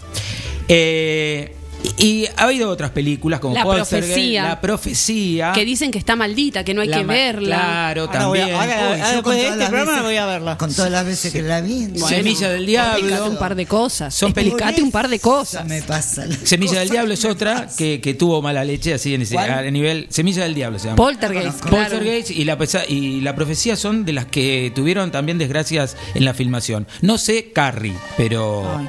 Eh, 0.68 1.54
y, 1.98 2.26
ha 2.36 2.44
habido 2.44 2.70
otras 2.70 2.90
películas 2.90 3.40
como 3.40 3.54
La 3.54 3.62
Poltergeist, 3.64 3.90
Profecía. 4.06 4.42
La 4.44 4.60
Profecía. 4.60 5.52
Que 5.52 5.64
dicen 5.64 5.90
que 5.90 5.98
está 5.98 6.16
maldita, 6.16 6.64
que 6.64 6.74
no 6.74 6.80
hay 6.82 6.88
La 6.88 6.98
que 6.98 7.04
verla. 7.04 7.56
Claro, 7.56 8.02
Ahora 8.06 8.26
voy 8.26 8.38
a- 8.38 8.42
también. 8.42 8.60
ahora- 8.60 8.72
Uy, 8.76 8.82
ahora 8.82 8.96
yo 8.98 9.04
después 9.04 9.22
con 9.22 9.34
de 9.36 9.42
todas 9.42 9.50
este 9.52 9.58
las 9.60 9.68
programa 9.70 9.90
veces- 9.92 10.04
voy 10.04 10.16
a 10.16 10.26
verla. 10.26 10.58
Con 10.58 10.74
todas 10.74 10.90
las 10.90 11.06
veces 11.06 11.32
que 11.32 11.42
la 11.42 11.60
vi. 11.60 11.86
Bueno, 11.86 12.08
Semilla 12.08 12.48
del 12.50 12.66
Diablo. 12.66 13.26
Un 13.30 13.38
par 13.38 13.54
de 13.54 13.66
cosas. 13.66 14.14
Son 14.14 14.30
Explicate 14.30 14.82
un 14.82 14.90
par 14.90 15.08
de 15.08 15.18
cosas. 15.18 15.66
Me 15.66 15.82
pasa. 15.82 16.24
Semilla 16.44 16.80
del 16.80 16.90
Diablo 16.90 17.14
es 17.14 17.24
otra 17.24 17.68
que, 17.76 18.00
que 18.00 18.14
tuvo 18.14 18.42
mala 18.42 18.64
leche 18.64 18.94
así 18.94 19.14
en 19.14 19.22
ese, 19.22 19.38
a 19.38 19.62
nivel. 19.70 20.06
Semilla 20.10 20.44
del 20.44 20.54
Diablo 20.54 20.78
se 20.78 20.86
llama. 20.86 20.96
Poltergeist, 20.96 21.60
claro. 21.60 21.76
Poltergeist 21.90 22.30
y 22.30 22.44
la, 22.44 22.56
pesa- 22.58 22.84
y 22.88 23.20
la 23.20 23.34
profecía 23.34 23.76
son 23.76 24.04
de 24.04 24.12
las 24.12 24.26
que 24.26 24.72
tuvieron 24.74 25.10
también 25.10 25.38
desgracias 25.38 25.96
en 26.14 26.24
la 26.24 26.34
filmación. 26.34 26.86
No 27.00 27.18
sé 27.18 27.52
Carrie, 27.52 27.94
pero 28.16 28.78
Ay, 28.78 28.88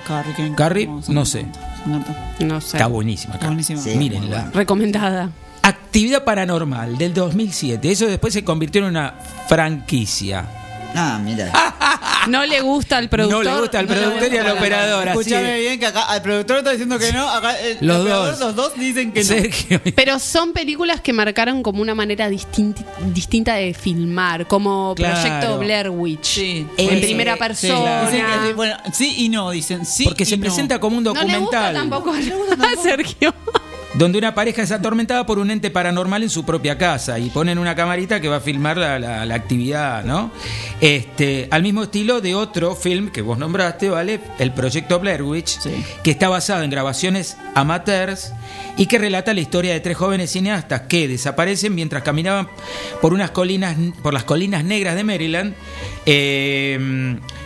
Carrie, 0.56 0.90
no 1.08 1.26
sé. 1.26 1.46
No 1.86 2.62
sé. 2.62 2.78
Está 2.78 2.88
buenísima. 2.88 3.34
Carrie. 3.34 3.48
Buenísima. 3.48 3.82
Sí, 3.82 3.96
Mírenla. 3.98 4.52
Recomendada. 4.54 5.30
Actividad 5.62 6.24
Paranormal 6.24 6.98
del 6.98 7.14
2007. 7.14 7.90
Eso 7.92 8.06
después 8.08 8.34
se 8.34 8.44
convirtió 8.44 8.82
en 8.82 8.88
una 8.88 9.16
franquicia. 9.48 10.46
Ah, 10.96 11.20
mira. 11.24 11.52
No 12.28 12.46
le 12.46 12.62
gusta 12.62 12.98
al 13.00 13.10
productor. 13.10 13.44
No 13.46 13.52
le 13.56 13.60
gusta 13.62 13.80
al 13.80 13.86
productor 13.86 14.34
y 14.34 14.38
al 14.38 14.50
operador. 14.52 15.08
Escúchame 15.10 15.56
es. 15.56 15.60
bien 15.60 15.78
que 15.80 15.88
acá 15.88 16.04
al 16.04 16.22
productor 16.22 16.60
está 16.60 16.70
diciendo 16.72 16.98
que 16.98 17.12
no, 17.12 17.28
acá 17.30 17.60
el, 17.60 17.80
Los 17.82 18.00
operador, 18.00 18.30
dos. 18.30 18.40
los 18.40 18.56
dos 18.56 18.74
dicen 18.78 19.12
que 19.12 19.24
no. 19.26 19.92
Pero 19.96 20.20
son 20.20 20.54
películas 20.54 21.02
que 21.02 21.12
marcaron 21.12 21.62
como 21.62 21.82
una 21.82 21.94
manera 21.96 22.30
distinti- 22.30 22.86
distinta 23.14 23.56
de 23.56 23.74
filmar, 23.74 24.48
como 24.48 24.94
Claro. 24.96 25.20
Proyecto 25.20 25.58
Blair 25.60 25.90
Witch. 25.90 26.24
Sí. 26.24 26.66
En 26.78 26.90
Eso. 26.92 27.02
primera 27.02 27.34
Sí, 27.34 27.40
persona. 27.40 28.02
Dicen 28.10 28.26
que 28.26 28.48
sí, 28.48 28.54
bueno, 28.54 28.78
sí 28.94 29.16
y 29.18 29.30
no, 29.30 29.52
dicen 29.52 29.86
sí. 29.86 30.06
Porque 30.06 30.24
y 30.24 30.26
se 30.26 30.38
no. 30.38 30.42
presenta 30.44 30.80
como 30.80 30.98
un 31.00 31.04
No 31.04 31.14
le 31.14 31.20
gusta 31.40 31.70
documental. 31.70 31.74
tampoco 31.74 32.14
a 32.14 32.82
Sergio. 32.82 33.34
Donde 33.96 34.18
una 34.18 34.34
pareja 34.34 34.64
es 34.64 34.72
atormentada 34.72 35.26
por 35.26 35.38
un 35.40 35.52
ente 35.52 35.70
paranormal 35.70 36.24
en 36.24 36.30
su 36.30 36.44
propia 36.46 36.78
casa 36.78 37.20
y 37.20 37.30
ponen 37.30 37.60
una 37.60 37.76
camarita 37.76 38.20
que 38.20 38.28
va 38.28 38.38
a 38.38 38.40
filmar 38.40 38.76
la, 38.78 38.98
la- 38.98 39.26
la 39.26 39.36
actividad, 39.36 40.04
¿no? 40.04 40.32
Este, 40.82 41.48
al 41.52 41.62
mismo 41.62 41.84
estilo 41.84 42.20
de 42.20 42.34
otro 42.36 42.76
film 42.76 43.10
que 43.12 43.22
vos 43.22 43.38
nombraste, 43.38 43.90
¿vale? 43.90 44.20
El 44.40 44.52
proyecto 44.52 45.00
Blair 45.00 45.22
Witch, 45.24 45.60
que 46.04 46.12
está 46.12 46.28
basado 46.30 46.64
en 46.64 46.70
grabaciones 46.72 47.38
amateurs 47.56 48.34
y 48.78 48.88
que 48.88 48.98
relata 48.98 49.34
la 49.34 49.42
historia 49.42 49.74
de 49.74 49.80
tres 49.80 49.96
jóvenes 49.96 50.32
cineastas 50.32 50.82
que 50.90 51.08
desaparecen 51.08 51.76
mientras 51.76 52.02
caminaban 52.04 52.48
por 53.02 53.14
unas 53.14 53.30
colinas, 53.32 53.78
por 54.02 54.14
las 54.14 54.24
colinas 54.24 54.64
negras 54.64 54.96
de 54.96 55.04
Maryland. 55.04 55.54
eh, 56.08 56.74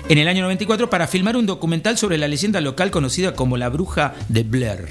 en 0.09 0.17
el 0.17 0.27
año 0.29 0.43
94 0.43 0.89
para 0.89 1.05
filmar 1.07 1.35
un 1.35 1.45
documental 1.45 1.97
sobre 1.97 2.17
la 2.17 2.29
leyenda 2.29 2.61
local 2.61 2.91
conocida 2.91 3.33
como 3.35 3.57
la 3.57 3.67
bruja 3.67 4.13
de 4.29 4.43
Blair 4.43 4.87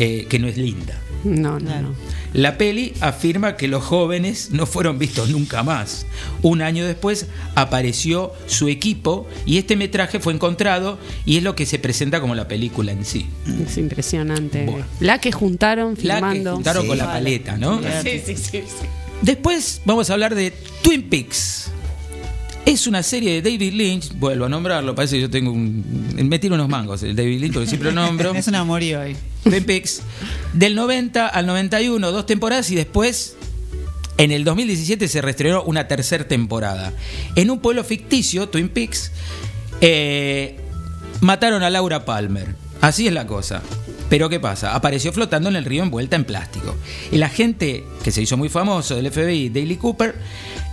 eh, 0.00 0.26
que 0.28 0.38
no 0.40 0.48
es 0.48 0.56
linda. 0.56 0.98
No, 1.22 1.60
no, 1.60 1.82
no. 1.82 1.94
La 2.32 2.56
peli 2.56 2.94
afirma 3.00 3.56
que 3.56 3.68
los 3.68 3.84
jóvenes 3.84 4.50
no 4.52 4.64
fueron 4.64 4.98
vistos 4.98 5.28
nunca 5.28 5.62
más. 5.62 6.06
Un 6.40 6.62
año 6.62 6.86
después 6.86 7.26
apareció 7.56 8.32
su 8.46 8.68
equipo 8.68 9.28
y 9.44 9.58
este 9.58 9.76
metraje 9.76 10.18
fue 10.20 10.32
encontrado 10.32 10.98
y 11.26 11.36
es 11.36 11.42
lo 11.42 11.54
que 11.54 11.66
se 11.66 11.78
presenta 11.78 12.20
como 12.22 12.34
la 12.34 12.48
película 12.48 12.92
en 12.92 13.04
sí. 13.04 13.26
Es 13.66 13.76
impresionante. 13.76 14.64
Bueno. 14.64 14.86
La 15.00 15.18
que 15.20 15.30
juntaron 15.32 15.90
La 15.90 15.96
que 15.96 16.02
filmando. 16.02 16.54
juntaron 16.54 16.82
Sí. 16.84 16.88
con 16.88 16.96
la 16.98 17.06
paleta, 17.12 17.56
¿no? 17.58 17.80
Sí, 18.02 18.20
sí, 18.24 18.34
sí, 18.36 18.52
sí. 18.52 18.62
Después 19.20 19.82
vamos 19.84 20.08
a 20.08 20.14
hablar 20.14 20.34
de 20.34 20.52
Twin 20.82 21.02
Peaks. 21.02 21.70
Es 22.66 22.86
una 22.86 23.02
serie 23.02 23.40
de 23.40 23.50
David 23.50 23.72
Lynch, 23.72 24.12
vuelvo 24.14 24.44
a 24.44 24.48
nombrarlo, 24.48 24.94
parece 24.94 25.16
que 25.16 25.22
yo 25.22 25.30
tengo 25.30 25.50
un... 25.50 26.14
Me 26.28 26.38
tiro 26.38 26.54
unos 26.54 26.68
mangos, 26.68 27.02
el 27.02 27.16
David 27.16 27.40
Lynch, 27.40 27.54
porque 27.54 27.68
siempre 27.68 27.90
lo 27.90 28.00
nombro. 28.00 28.34
Es 28.34 28.46
un 28.48 28.54
amorío 28.54 29.00
ahí. 29.00 29.16
Twin 29.42 29.64
Peaks. 29.64 30.02
Del 30.52 30.74
90 30.74 31.26
al 31.26 31.46
91, 31.46 32.12
dos 32.12 32.26
temporadas 32.26 32.70
y 32.70 32.74
después, 32.74 33.36
en 34.18 34.30
el 34.30 34.44
2017, 34.44 35.08
se 35.08 35.22
reestrenó 35.22 35.62
una 35.64 35.88
tercera 35.88 36.28
temporada. 36.28 36.92
En 37.34 37.50
un 37.50 37.60
pueblo 37.60 37.82
ficticio, 37.82 38.48
Twin 38.48 38.68
Peaks, 38.68 39.10
eh, 39.80 40.56
mataron 41.20 41.62
a 41.62 41.70
Laura 41.70 42.04
Palmer. 42.04 42.54
Así 42.80 43.06
es 43.06 43.12
la 43.12 43.26
cosa. 43.26 43.62
Pero 44.10 44.28
¿qué 44.28 44.40
pasa? 44.40 44.74
Apareció 44.74 45.12
flotando 45.12 45.48
en 45.48 45.56
el 45.56 45.64
río 45.64 45.84
envuelta 45.84 46.16
en 46.16 46.24
plástico. 46.24 46.74
El 47.12 47.22
agente 47.22 47.84
que 48.02 48.10
se 48.10 48.20
hizo 48.20 48.36
muy 48.36 48.48
famoso 48.48 48.96
del 48.96 49.10
FBI, 49.10 49.50
Daily 49.50 49.76
Cooper, 49.76 50.16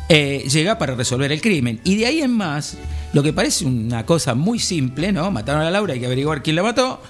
eh, 0.09 0.45
llega 0.49 0.77
para 0.77 0.95
resolver 0.95 1.31
el 1.31 1.41
crimen. 1.41 1.79
Y 1.83 1.97
de 1.97 2.05
ahí 2.05 2.21
en 2.21 2.31
más, 2.31 2.77
lo 3.13 3.23
que 3.23 3.33
parece 3.33 3.65
una 3.65 4.05
cosa 4.05 4.35
muy 4.35 4.59
simple, 4.59 5.11
¿no? 5.11 5.29
Mataron 5.31 5.63
a 5.63 5.71
Laura, 5.71 5.93
hay 5.93 5.99
que 5.99 6.05
averiguar 6.05 6.43
quién 6.43 6.55
la 6.55 6.63
mató. 6.63 7.01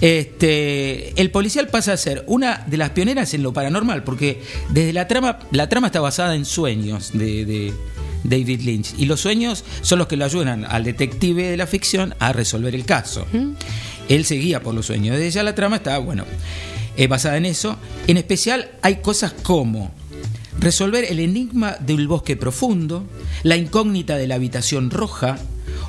Este, 0.00 1.20
el 1.20 1.30
policial 1.30 1.68
pasa 1.68 1.92
a 1.92 1.96
ser 1.96 2.24
una 2.26 2.64
de 2.66 2.76
las 2.76 2.90
pioneras 2.90 3.34
en 3.34 3.42
lo 3.42 3.52
paranormal, 3.52 4.04
porque 4.04 4.40
desde 4.70 4.92
la 4.92 5.08
trama, 5.08 5.40
la 5.50 5.68
trama 5.68 5.88
está 5.88 6.00
basada 6.00 6.34
en 6.36 6.44
sueños 6.44 7.10
de, 7.12 7.44
de 7.44 7.72
David 8.24 8.60
Lynch. 8.62 8.94
Y 8.98 9.06
los 9.06 9.20
sueños 9.20 9.64
son 9.82 9.98
los 9.98 10.08
que 10.08 10.16
lo 10.16 10.24
ayudan 10.24 10.64
al 10.64 10.84
detective 10.84 11.50
de 11.50 11.56
la 11.56 11.66
ficción 11.66 12.14
a 12.18 12.32
resolver 12.32 12.74
el 12.74 12.84
caso. 12.84 13.26
Él 14.08 14.24
seguía 14.24 14.62
por 14.62 14.74
los 14.74 14.86
sueños. 14.86 15.16
Desde 15.16 15.30
ya 15.30 15.42
la 15.42 15.54
trama 15.54 15.76
está, 15.76 15.98
bueno, 15.98 16.24
eh, 16.96 17.06
basada 17.06 17.36
en 17.36 17.46
eso. 17.46 17.76
En 18.06 18.16
especial 18.16 18.70
hay 18.82 18.96
cosas 18.96 19.32
como 19.42 19.92
resolver 20.58 21.04
el 21.04 21.20
enigma 21.20 21.76
del 21.80 22.08
bosque 22.08 22.36
profundo, 22.36 23.04
la 23.42 23.56
incógnita 23.56 24.16
de 24.16 24.26
la 24.26 24.36
habitación 24.36 24.90
roja, 24.90 25.38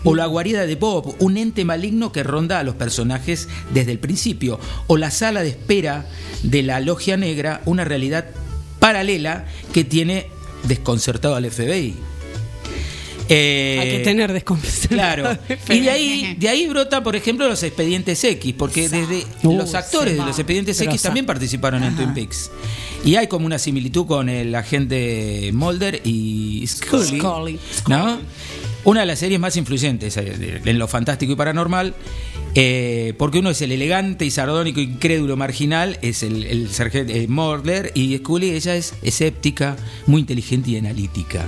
o 0.04 0.16
la 0.16 0.26
guarida 0.26 0.66
de 0.66 0.76
Bob, 0.76 1.16
un 1.20 1.38
ente 1.38 1.66
maligno 1.66 2.12
que 2.12 2.24
ronda 2.24 2.60
a 2.60 2.64
los 2.64 2.76
personajes 2.76 3.50
desde 3.74 3.92
el 3.92 4.00
principio, 4.00 4.60
o 4.88 4.98
la 4.98 5.12
sala 5.12 5.42
de 5.42 5.50
espera 5.50 6.06
de 6.44 6.64
la 6.64 6.80
logia 6.80 7.18
negra, 7.18 7.62
una 7.66 7.84
realidad 7.84 8.28
paralela 8.80 9.46
que 9.74 9.84
tiene 9.84 10.28
desconcertado 10.64 11.36
al 11.36 11.50
FBI. 11.50 11.96
Eh, 13.30 13.78
Hay 13.80 13.90
que 13.92 14.00
tener 14.00 14.34
desconfianza. 14.34 14.88
Claro. 14.90 15.38
Y 15.70 15.80
de 15.82 15.90
ahí, 15.92 16.36
de 16.40 16.50
ahí 16.50 16.68
brota, 16.68 17.04
por 17.04 17.16
ejemplo, 17.16 17.48
los 17.48 17.62
expedientes 17.64 18.24
X, 18.24 18.54
porque 18.58 18.90
desde 18.90 19.24
Uh, 19.44 19.58
los 19.58 19.76
actores 19.76 20.14
de 20.18 20.20
los 20.26 20.38
expedientes 20.40 20.78
Pero 20.80 20.92
X 20.92 21.02
también 21.04 21.26
participaron 21.26 21.84
en 21.84 21.96
Twin 21.96 22.14
Peaks. 22.14 22.50
Y 23.06 23.16
hay 23.16 23.28
como 23.28 23.46
una 23.46 23.60
similitud 23.60 24.06
con 24.08 24.28
el 24.30 24.54
agente 24.56 25.52
Mulder 25.54 26.02
y 26.04 26.66
Scully. 26.68 27.20
Scully. 27.20 27.60
¿no? 27.88 28.20
Una 28.84 29.02
de 29.02 29.06
las 29.06 29.20
series 29.20 29.40
más 29.40 29.56
influyentes 29.58 30.18
eh, 30.18 30.62
en 30.66 30.80
lo 30.80 30.88
fantástico 30.88 31.34
y 31.34 31.36
paranormal. 31.36 31.94
eh, 32.56 33.14
porque 33.18 33.40
uno 33.40 33.52
es 33.52 33.62
el 33.62 33.72
elegante 33.72 34.26
y 34.26 34.32
sardónico, 34.32 34.80
incrédulo, 34.80 35.38
marginal, 35.38 36.00
es 36.02 36.24
el, 36.24 36.44
el 36.46 36.70
sargento 36.72 37.14
eh, 37.14 37.28
Mulder, 37.28 37.92
y 37.94 38.18
Scully, 38.18 38.50
ella 38.52 38.76
es 38.76 38.94
escéptica, 39.04 39.76
muy 40.08 40.22
inteligente 40.22 40.72
y 40.72 40.78
analítica. 40.78 41.46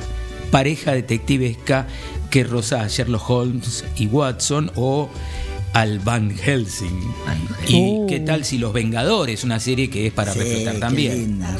Pareja 0.52 0.91
detectivesca 0.91 1.88
que 2.30 2.43
roza 2.43 2.82
a 2.82 2.88
Sherlock 2.88 3.30
Holmes 3.30 3.84
y 3.95 4.08
Watson 4.08 4.72
o 4.76 5.10
al 5.74 5.99
Van 5.99 6.30
Helsing. 6.38 7.14
¿Y 7.68 7.76
Uh. 7.78 8.08
qué 8.08 8.20
tal 8.20 8.43
si 8.45 8.58
Los 8.58 8.74
Vengadores, 8.74 9.43
una 9.43 9.60
serie 9.60 9.89
que 9.89 10.08
es 10.08 10.14
para 10.14 10.34
Sí, 10.34 10.39
reflejar 10.39 10.76
también? 10.80 11.14
linda. 11.18 11.56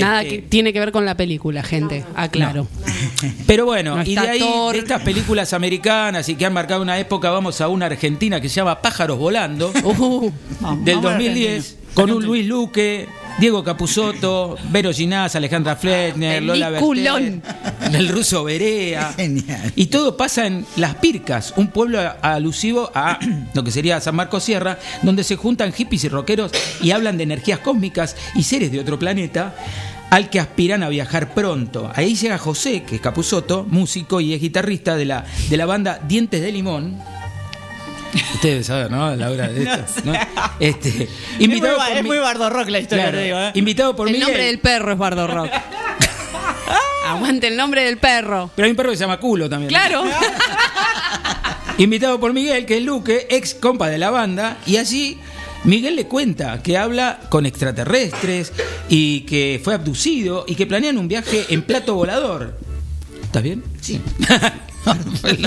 Nada 0.00 0.22
Este, 0.22 0.36
que 0.36 0.42
tiene 0.42 0.72
que 0.72 0.80
ver 0.80 0.90
con 0.90 1.04
la 1.04 1.16
película, 1.16 1.62
gente. 1.62 2.04
Aclaro. 2.16 2.66
Pero 3.46 3.66
bueno, 3.66 3.96
No 3.98 4.02
y 4.02 4.14
de 4.16 4.20
ahí, 4.28 4.40
de 4.72 4.78
estas 4.78 5.02
películas 5.02 5.52
americanas 5.52 6.28
y 6.28 6.34
que 6.34 6.46
han 6.46 6.52
marcado 6.52 6.82
una 6.82 6.98
época, 6.98 7.30
vamos 7.30 7.60
a 7.60 7.68
una 7.68 7.86
argentina 7.86 8.40
que 8.40 8.48
se 8.48 8.56
llama 8.56 8.80
Pájaros 8.82 9.18
Volando, 9.18 9.70
Uh, 9.84 10.30
del 10.82 10.96
vamos 10.96 11.10
a 11.10 11.14
2010, 11.14 11.76
con 11.94 12.10
un 12.10 12.24
Luis 12.24 12.46
Luque, 12.46 13.06
Diego 13.38 13.64
Capusotto, 13.64 14.56
Vero 14.70 14.92
Ginás, 14.92 15.34
Alejandra 15.34 15.74
Fletner, 15.74 16.42
Lola. 16.42 16.70
Bertet, 16.70 17.42
el 17.92 18.08
ruso 18.08 18.44
Berea. 18.44 19.12
Genial. 19.16 19.72
Y 19.74 19.86
todo 19.86 20.16
pasa 20.16 20.46
en 20.46 20.64
Las 20.76 20.94
Pircas, 20.96 21.52
un 21.56 21.68
pueblo 21.68 21.98
alusivo 22.22 22.90
a 22.94 23.18
lo 23.52 23.64
que 23.64 23.72
sería 23.72 24.00
San 24.00 24.14
Marcos 24.14 24.44
Sierra, 24.44 24.78
donde 25.02 25.24
se 25.24 25.36
juntan 25.36 25.72
hippies 25.72 26.04
y 26.04 26.08
rockeros 26.08 26.52
y 26.80 26.92
hablan 26.92 27.16
de 27.16 27.24
energías 27.24 27.58
cósmicas 27.58 28.16
y 28.36 28.44
seres 28.44 28.70
de 28.70 28.80
otro 28.80 28.98
planeta 28.98 29.54
al 30.10 30.30
que 30.30 30.38
aspiran 30.38 30.84
a 30.84 30.88
viajar 30.88 31.34
pronto. 31.34 31.90
Ahí 31.92 32.14
llega 32.14 32.38
José, 32.38 32.84
que 32.84 32.96
es 32.96 33.00
Capusotto, 33.00 33.66
músico 33.68 34.20
y 34.20 34.32
es 34.32 34.40
guitarrista 34.40 34.94
de 34.94 35.06
la, 35.06 35.24
de 35.50 35.56
la 35.56 35.66
banda 35.66 35.98
Dientes 36.06 36.40
de 36.40 36.52
Limón. 36.52 36.98
Ustedes 38.34 38.66
saben, 38.66 38.90
¿no? 38.92 39.14
La 39.16 39.30
obra 39.30 39.48
de 39.48 39.62
esto. 39.64 40.02
¿no? 40.04 40.12
Este, 40.60 40.88
Es 40.88 41.08
muy, 41.38 41.44
invitado 41.46 41.76
por 41.78 41.88
es 41.96 42.02
mi- 42.02 42.08
muy 42.08 42.18
bardo 42.18 42.50
rock 42.50 42.68
la 42.68 42.78
historia, 42.80 43.04
Claro, 43.04 43.18
te 43.18 43.24
digo, 43.24 43.38
¿eh? 43.38 43.50
Invitado 43.54 43.96
por 43.96 44.06
el 44.08 44.12
Miguel. 44.14 44.28
nombre 44.28 44.44
del 44.46 44.58
perro 44.60 44.92
es 44.92 44.98
Bardo 44.98 45.26
Rock. 45.26 45.50
Aguante 47.06 47.48
el 47.48 47.56
nombre 47.56 47.84
del 47.84 47.98
perro. 47.98 48.50
Pero 48.56 48.64
hay 48.66 48.70
un 48.70 48.76
perro 48.76 48.90
que 48.90 48.96
se 48.96 49.02
llama 49.04 49.18
Culo 49.20 49.48
también. 49.48 49.68
Claro. 49.68 50.04
Invitado 51.78 52.20
por 52.20 52.32
Miguel, 52.32 52.66
que 52.66 52.78
es 52.78 52.82
Luque, 52.84 53.26
ex 53.30 53.54
compa 53.54 53.88
de 53.88 53.98
la 53.98 54.10
banda, 54.10 54.58
y 54.66 54.76
allí 54.76 55.18
Miguel 55.64 55.96
le 55.96 56.06
cuenta 56.06 56.62
que 56.62 56.78
habla 56.78 57.18
con 57.30 57.46
extraterrestres 57.46 58.52
y 58.88 59.20
que 59.22 59.60
fue 59.62 59.74
abducido 59.74 60.44
y 60.46 60.54
que 60.54 60.66
planean 60.66 60.98
un 60.98 61.08
viaje 61.08 61.46
en 61.48 61.62
plato 61.62 61.94
volador. 61.94 62.56
¿Estás 63.24 63.42
bien? 63.42 63.64
Sí. 63.80 64.00
El 65.24 65.44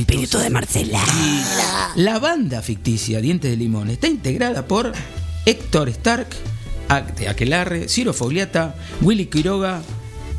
espíritu 0.00 0.38
de 0.38 0.50
Marcela. 0.50 1.00
La 1.96 2.18
banda 2.18 2.62
ficticia 2.62 3.20
Dientes 3.20 3.50
de 3.50 3.56
Limón 3.56 3.90
está 3.90 4.08
integrada 4.08 4.66
por 4.66 4.92
Héctor 5.46 5.88
Stark, 5.90 6.28
de 7.16 7.28
Aquelarre, 7.28 7.88
Ciro 7.88 8.12
Fogliata, 8.12 8.74
Willy 9.00 9.26
Quiroga 9.26 9.82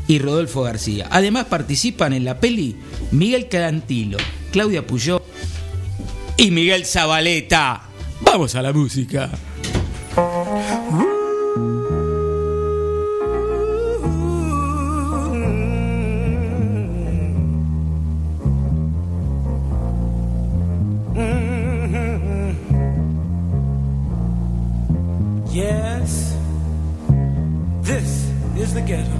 y 0.06 0.18
Rodolfo 0.18 0.62
García. 0.62 1.08
Además 1.10 1.46
participan 1.46 2.12
en 2.12 2.24
la 2.24 2.40
peli 2.40 2.76
Miguel 3.10 3.48
Calantilo, 3.48 4.18
Claudia 4.52 4.86
Puyó 4.86 5.22
y 6.36 6.50
Miguel 6.50 6.84
Zabaleta. 6.84 7.82
Vamos 8.20 8.54
a 8.54 8.62
la 8.62 8.72
música. 8.72 9.30
together. 28.90 29.19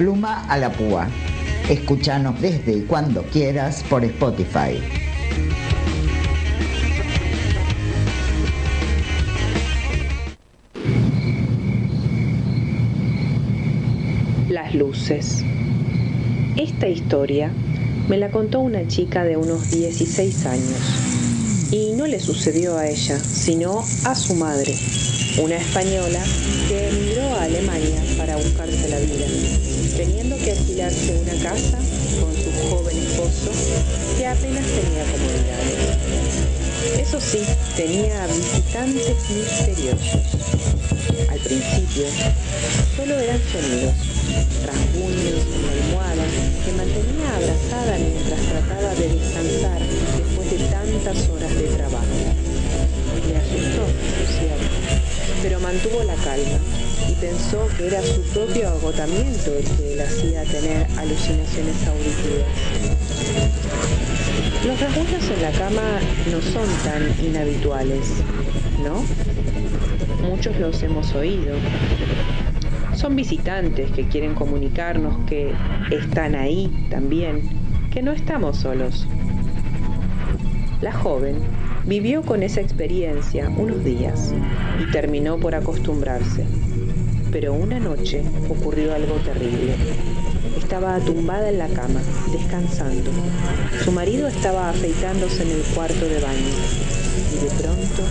Pluma 0.00 0.46
a 0.48 0.56
la 0.56 0.72
púa. 0.72 1.10
Escúchanos 1.68 2.40
desde 2.40 2.72
y 2.72 2.80
cuando 2.84 3.22
quieras 3.24 3.84
por 3.90 4.02
Spotify. 4.02 4.80
Las 14.48 14.74
luces. 14.74 15.44
Esta 16.56 16.88
historia 16.88 17.52
me 18.08 18.16
la 18.16 18.30
contó 18.30 18.60
una 18.60 18.86
chica 18.88 19.24
de 19.24 19.36
unos 19.36 19.70
16 19.70 20.46
años 20.46 21.68
y 21.72 21.92
no 21.92 22.06
le 22.06 22.20
sucedió 22.20 22.78
a 22.78 22.88
ella, 22.88 23.18
sino 23.18 23.84
a 24.06 24.14
su 24.14 24.34
madre, 24.34 24.74
una 25.42 25.56
española 25.56 26.22
que 26.68 26.88
emigró 26.88 27.34
a 27.36 27.42
Alemania 27.42 28.02
para 28.16 28.36
buscarse 28.36 28.88
la 28.88 28.98
vida, 28.98 29.69
teniendo 30.00 30.34
que 30.38 30.52
alquilarse 30.52 31.12
una 31.12 31.34
casa 31.44 31.76
con 32.20 32.32
su 32.32 32.50
joven 32.70 32.96
esposo 32.96 33.52
que 34.16 34.26
apenas 34.26 34.64
tenía 34.64 35.04
comodidades. 35.12 35.76
Eso 36.98 37.20
sí, 37.20 37.40
tenía 37.76 38.26
visitantes 38.28 39.16
misteriosos. 39.28 40.24
Al 41.28 41.38
principio, 41.40 42.06
solo 42.96 43.18
eran 43.18 43.40
sonidos, 43.52 43.92
rasguños 44.64 45.44
en 45.52 45.66
la 45.68 45.72
almohada 45.84 46.24
que 46.64 46.72
mantenía 46.72 47.36
abrazada 47.36 47.98
mientras 47.98 48.40
trataba 48.40 48.94
de 48.94 49.06
descansar 49.06 49.82
después 50.16 50.50
de 50.50 50.58
tantas 50.72 51.28
horas 51.28 51.54
de 51.56 51.68
trabajo. 51.76 52.16
Me 53.28 53.36
asustó, 53.36 53.84
por 53.84 54.26
cierto. 54.32 54.80
Propio 58.32 58.68
agotamiento 58.68 59.52
el 59.54 59.64
que 59.64 59.96
le 59.96 60.02
hacía 60.02 60.44
tener 60.44 60.86
alucinaciones 60.98 61.86
auditivas. 61.86 62.46
Los 64.66 64.80
rasguños 64.80 65.30
en 65.30 65.42
la 65.42 65.50
cama 65.52 66.00
no 66.30 66.40
son 66.40 66.66
tan 66.84 67.24
inhabituales, 67.24 68.22
¿no? 68.82 69.04
Muchos 70.26 70.56
los 70.58 70.82
hemos 70.82 71.14
oído. 71.14 71.54
Son 72.94 73.16
visitantes 73.16 73.90
que 73.90 74.08
quieren 74.08 74.34
comunicarnos 74.34 75.26
que 75.26 75.52
están 75.90 76.34
ahí 76.34 76.86
también, 76.90 77.42
que 77.90 78.02
no 78.02 78.12
estamos 78.12 78.58
solos. 78.58 79.06
La 80.80 80.92
joven 80.92 81.36
vivió 81.84 82.22
con 82.22 82.42
esa 82.42 82.60
experiencia 82.60 83.50
unos 83.56 83.84
días 83.84 84.32
y 84.80 84.90
terminó 84.92 85.38
por 85.38 85.54
acostumbrarse. 85.54 86.59
Pero 87.32 87.52
una 87.54 87.78
noche 87.78 88.22
ocurrió 88.48 88.92
algo 88.92 89.14
terrible. 89.16 89.74
Estaba 90.58 90.98
tumbada 90.98 91.48
en 91.48 91.58
la 91.58 91.68
cama, 91.68 92.00
descansando. 92.32 93.10
Su 93.84 93.92
marido 93.92 94.26
estaba 94.26 94.70
afeitándose 94.70 95.42
en 95.42 95.50
el 95.50 95.62
cuarto 95.74 96.06
de 96.06 96.20
baño. 96.20 96.54
Y 97.32 97.44
de 97.44 97.50
pronto, 97.62 98.02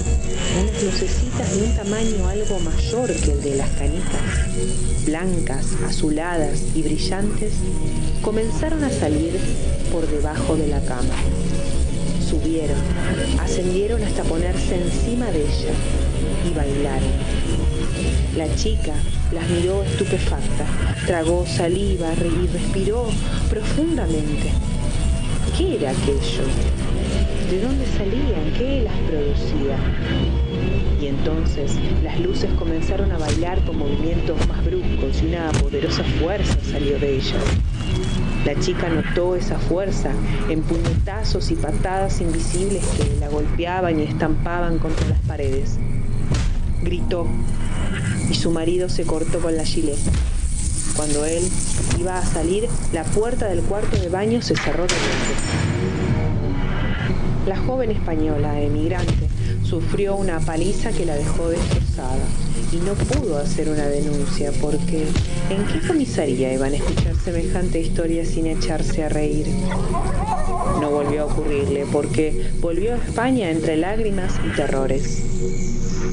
unas 0.61 0.83
lucecitas 0.83 1.55
de 1.55 1.63
un 1.63 1.75
tamaño 1.75 2.27
algo 2.27 2.59
mayor 2.59 3.13
que 3.13 3.31
el 3.33 3.41
de 3.41 3.55
las 3.55 3.69
canicas, 3.71 5.05
blancas, 5.05 5.65
azuladas 5.85 6.61
y 6.73 6.81
brillantes, 6.81 7.53
comenzaron 8.21 8.83
a 8.83 8.89
salir 8.89 9.33
por 9.91 10.07
debajo 10.07 10.55
de 10.55 10.67
la 10.67 10.79
cama. 10.81 11.15
Subieron, 12.29 12.77
ascendieron 13.41 14.01
hasta 14.03 14.23
ponerse 14.23 14.75
encima 14.75 15.25
de 15.31 15.41
ella 15.41 15.73
y 16.49 16.53
bailaron. 16.53 17.38
La 18.39 18.55
chica 18.55 18.93
las 19.33 19.49
miró 19.49 19.83
estupefacta, 19.83 20.65
tragó 21.05 21.45
saliva 21.45 22.07
y 22.13 22.47
respiró 22.47 23.09
profundamente. 23.49 24.53
¿Qué 25.57 25.75
era 25.75 25.91
aquello? 25.91 26.43
¿De 27.51 27.61
dónde 27.61 27.85
salían? 27.97 28.53
¿Qué 28.57 28.83
las 28.83 28.97
producía? 29.09 29.75
Y 31.01 31.07
entonces 31.07 31.73
las 32.01 32.17
luces 32.21 32.49
comenzaron 32.57 33.11
a 33.11 33.17
bailar 33.17 33.59
con 33.65 33.77
movimientos 33.79 34.37
más 34.47 34.63
bruscos 34.63 35.21
y 35.21 35.25
una 35.25 35.51
poderosa 35.61 36.05
fuerza 36.21 36.57
salió 36.71 36.97
de 36.97 37.17
ellas. 37.17 37.43
La 38.45 38.57
chica 38.57 38.87
notó 38.87 39.35
esa 39.35 39.59
fuerza 39.59 40.13
en 40.49 40.61
puñetazos 40.61 41.51
y 41.51 41.55
patadas 41.55 42.21
invisibles 42.21 42.85
que 42.95 43.19
la 43.19 43.27
golpeaban 43.27 43.99
y 43.99 44.03
estampaban 44.03 44.79
contra 44.79 45.09
las 45.09 45.19
paredes. 45.27 45.77
Gritó 46.81 47.27
y 48.29 48.35
su 48.35 48.51
marido 48.51 48.89
se 48.89 49.03
cortó 49.03 49.39
con 49.39 49.55
la 49.55 49.65
gileta. 49.65 50.11
Cuando 50.95 51.25
él 51.25 51.43
iba 51.99 52.17
a 52.17 52.25
salir, 52.25 52.67
la 52.93 53.03
puerta 53.03 53.47
del 53.47 53.61
cuarto 53.61 53.97
de 53.97 54.09
baño 54.09 54.41
se 54.41 54.55
cerró 54.55 54.83
de 54.83 54.93
golpe. 54.93 55.89
La 57.47 57.57
joven 57.57 57.91
española, 57.91 58.59
emigrante, 58.61 59.29
sufrió 59.63 60.15
una 60.15 60.39
paliza 60.39 60.91
que 60.91 61.05
la 61.05 61.15
dejó 61.15 61.49
destrozada 61.49 62.25
y 62.71 62.77
no 62.77 62.93
pudo 62.93 63.37
hacer 63.37 63.69
una 63.69 63.85
denuncia 63.87 64.51
porque 64.61 65.07
¿en 65.49 65.65
qué 65.65 65.87
comisaría 65.87 66.53
iban 66.53 66.73
a 66.73 66.77
escuchar 66.77 67.15
semejante 67.15 67.79
historia 67.79 68.25
sin 68.25 68.47
echarse 68.47 69.03
a 69.03 69.09
reír? 69.09 69.47
No 70.79 70.91
volvió 70.91 71.23
a 71.23 71.25
ocurrirle 71.25 71.85
porque 71.91 72.51
volvió 72.59 72.93
a 72.93 72.97
España 72.97 73.49
entre 73.49 73.77
lágrimas 73.77 74.33
y 74.45 74.55
terrores. 74.55 75.23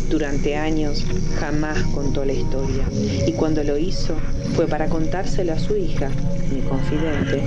Durante 0.08 0.56
años 0.56 1.04
jamás 1.40 1.82
contó 1.94 2.24
la 2.24 2.32
historia 2.32 2.84
y 3.26 3.32
cuando 3.32 3.64
lo 3.64 3.76
hizo 3.76 4.14
fue 4.54 4.68
para 4.68 4.88
contárselo 4.88 5.52
a 5.52 5.58
su 5.58 5.76
hija, 5.76 6.10
mi 6.52 6.60
confidente, 6.60 7.42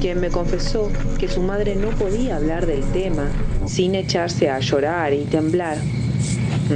quien 0.00 0.20
me 0.20 0.30
confesó 0.30 0.90
que 1.18 1.28
su 1.28 1.42
madre 1.42 1.76
no 1.76 1.90
podía 1.90 2.36
hablar 2.36 2.66
del 2.66 2.82
tema 2.92 3.30
sin 3.66 3.94
echarse 3.94 4.48
a 4.48 4.60
llorar 4.60 5.12
y 5.12 5.24
temblar. 5.24 5.76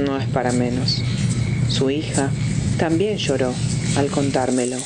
No 0.05 0.17
es 0.17 0.27
para 0.27 0.51
menos. 0.51 1.01
Su 1.69 1.89
hija 1.89 2.29
también 2.77 3.17
lloró 3.17 3.51
al 3.97 4.07
contármelo. 4.07 4.77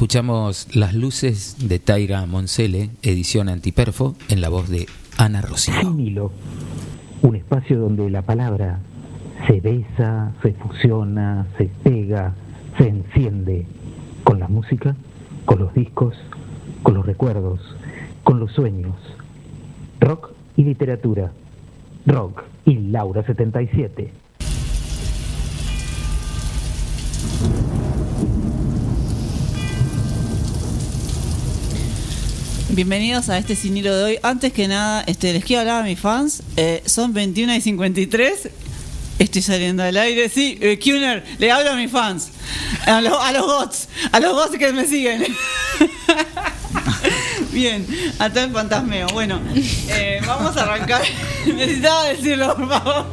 Escuchamos 0.00 0.74
Las 0.74 0.94
luces 0.94 1.68
de 1.68 1.78
Taira 1.78 2.24
Moncele, 2.24 2.88
edición 3.02 3.50
antiperfo, 3.50 4.16
en 4.30 4.40
la 4.40 4.48
voz 4.48 4.70
de 4.70 4.86
Ana 5.18 5.42
Rocío. 5.42 5.74
Un 7.20 7.36
espacio 7.36 7.78
donde 7.78 8.08
la 8.08 8.22
palabra 8.22 8.78
se 9.46 9.60
besa, 9.60 10.32
se 10.42 10.54
fusiona, 10.54 11.46
se 11.58 11.66
pega, 11.82 12.32
se 12.78 12.88
enciende 12.88 13.66
con 14.24 14.40
la 14.40 14.48
música, 14.48 14.96
con 15.44 15.58
los 15.58 15.74
discos, 15.74 16.16
con 16.82 16.94
los 16.94 17.04
recuerdos, 17.04 17.60
con 18.24 18.40
los 18.40 18.52
sueños. 18.52 18.96
Rock 20.00 20.30
y 20.56 20.64
literatura. 20.64 21.30
Rock 22.06 22.42
y 22.64 22.76
Laura 22.88 23.22
77. 23.22 24.10
Bienvenidos 32.72 33.28
a 33.28 33.38
este 33.38 33.56
sin 33.56 33.76
hilo 33.76 33.94
de 33.96 34.04
hoy. 34.04 34.18
Antes 34.22 34.52
que 34.52 34.68
nada, 34.68 35.02
este, 35.06 35.32
les 35.32 35.44
quiero 35.44 35.60
hablar 35.60 35.82
a 35.82 35.84
mis 35.84 35.98
fans. 35.98 36.42
Eh, 36.56 36.82
son 36.86 37.12
21 37.12 37.54
y 37.56 37.60
53. 37.60 38.48
Estoy 39.18 39.42
saliendo 39.42 39.82
al 39.82 39.96
aire. 39.96 40.28
Sí, 40.28 40.56
eh, 40.60 40.78
Kuner, 40.82 41.24
le 41.38 41.50
hablo 41.50 41.72
a 41.72 41.76
mis 41.76 41.90
fans. 41.90 42.28
A, 42.86 43.00
lo- 43.00 43.20
a 43.20 43.32
los 43.32 43.44
bots. 43.46 43.88
A 44.12 44.20
los 44.20 44.32
bots 44.34 44.56
que 44.56 44.72
me 44.72 44.86
siguen. 44.86 45.26
Bien, 47.52 47.84
hasta 48.18 48.44
el 48.44 48.52
fantasmeo. 48.52 49.08
Bueno, 49.08 49.40
eh, 49.88 50.20
vamos 50.26 50.56
a 50.56 50.62
arrancar. 50.62 51.02
Necesitaba 51.46 52.04
decirlo, 52.04 52.54
por 52.56 52.68
favor. 52.68 53.06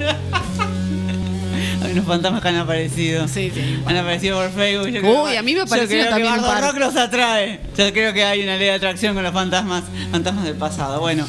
Unos 1.98 2.08
fantasmas 2.08 2.41
que 2.41 2.48
han 2.50 2.56
aparecido. 2.58 3.28
Sí, 3.28 3.52
sí. 3.54 3.80
Han 3.86 3.98
aparecido 3.98 4.38
por 4.39 4.52
Facebook. 4.52 4.88
Yo 4.89 5.02
creo 5.02 5.24
Uy, 5.24 5.32
que- 5.32 5.38
a 5.38 5.41
mí 5.43 5.56
me 5.56 5.66
creo 5.66 5.78
también 6.10 6.34
que 6.34 6.39
un 6.39 6.45
Bardo 6.45 6.48
par. 6.48 6.64
Rock 6.64 6.78
los 6.80 6.95
atrae. 6.95 7.60
Yo 7.78 7.91
creo 7.93 8.14
que 8.14 8.24
hay 8.24 8.43
una 8.43 8.58
ley 8.58 8.68
de 8.68 8.74
atracción 8.74 9.14
con 9.16 9.24
los 9.24 9.34
fantasmas, 9.34 9.84
fantasmas 10.12 10.45
del 10.45 10.56
pasado. 10.56 11.00
Bueno, 11.00 11.26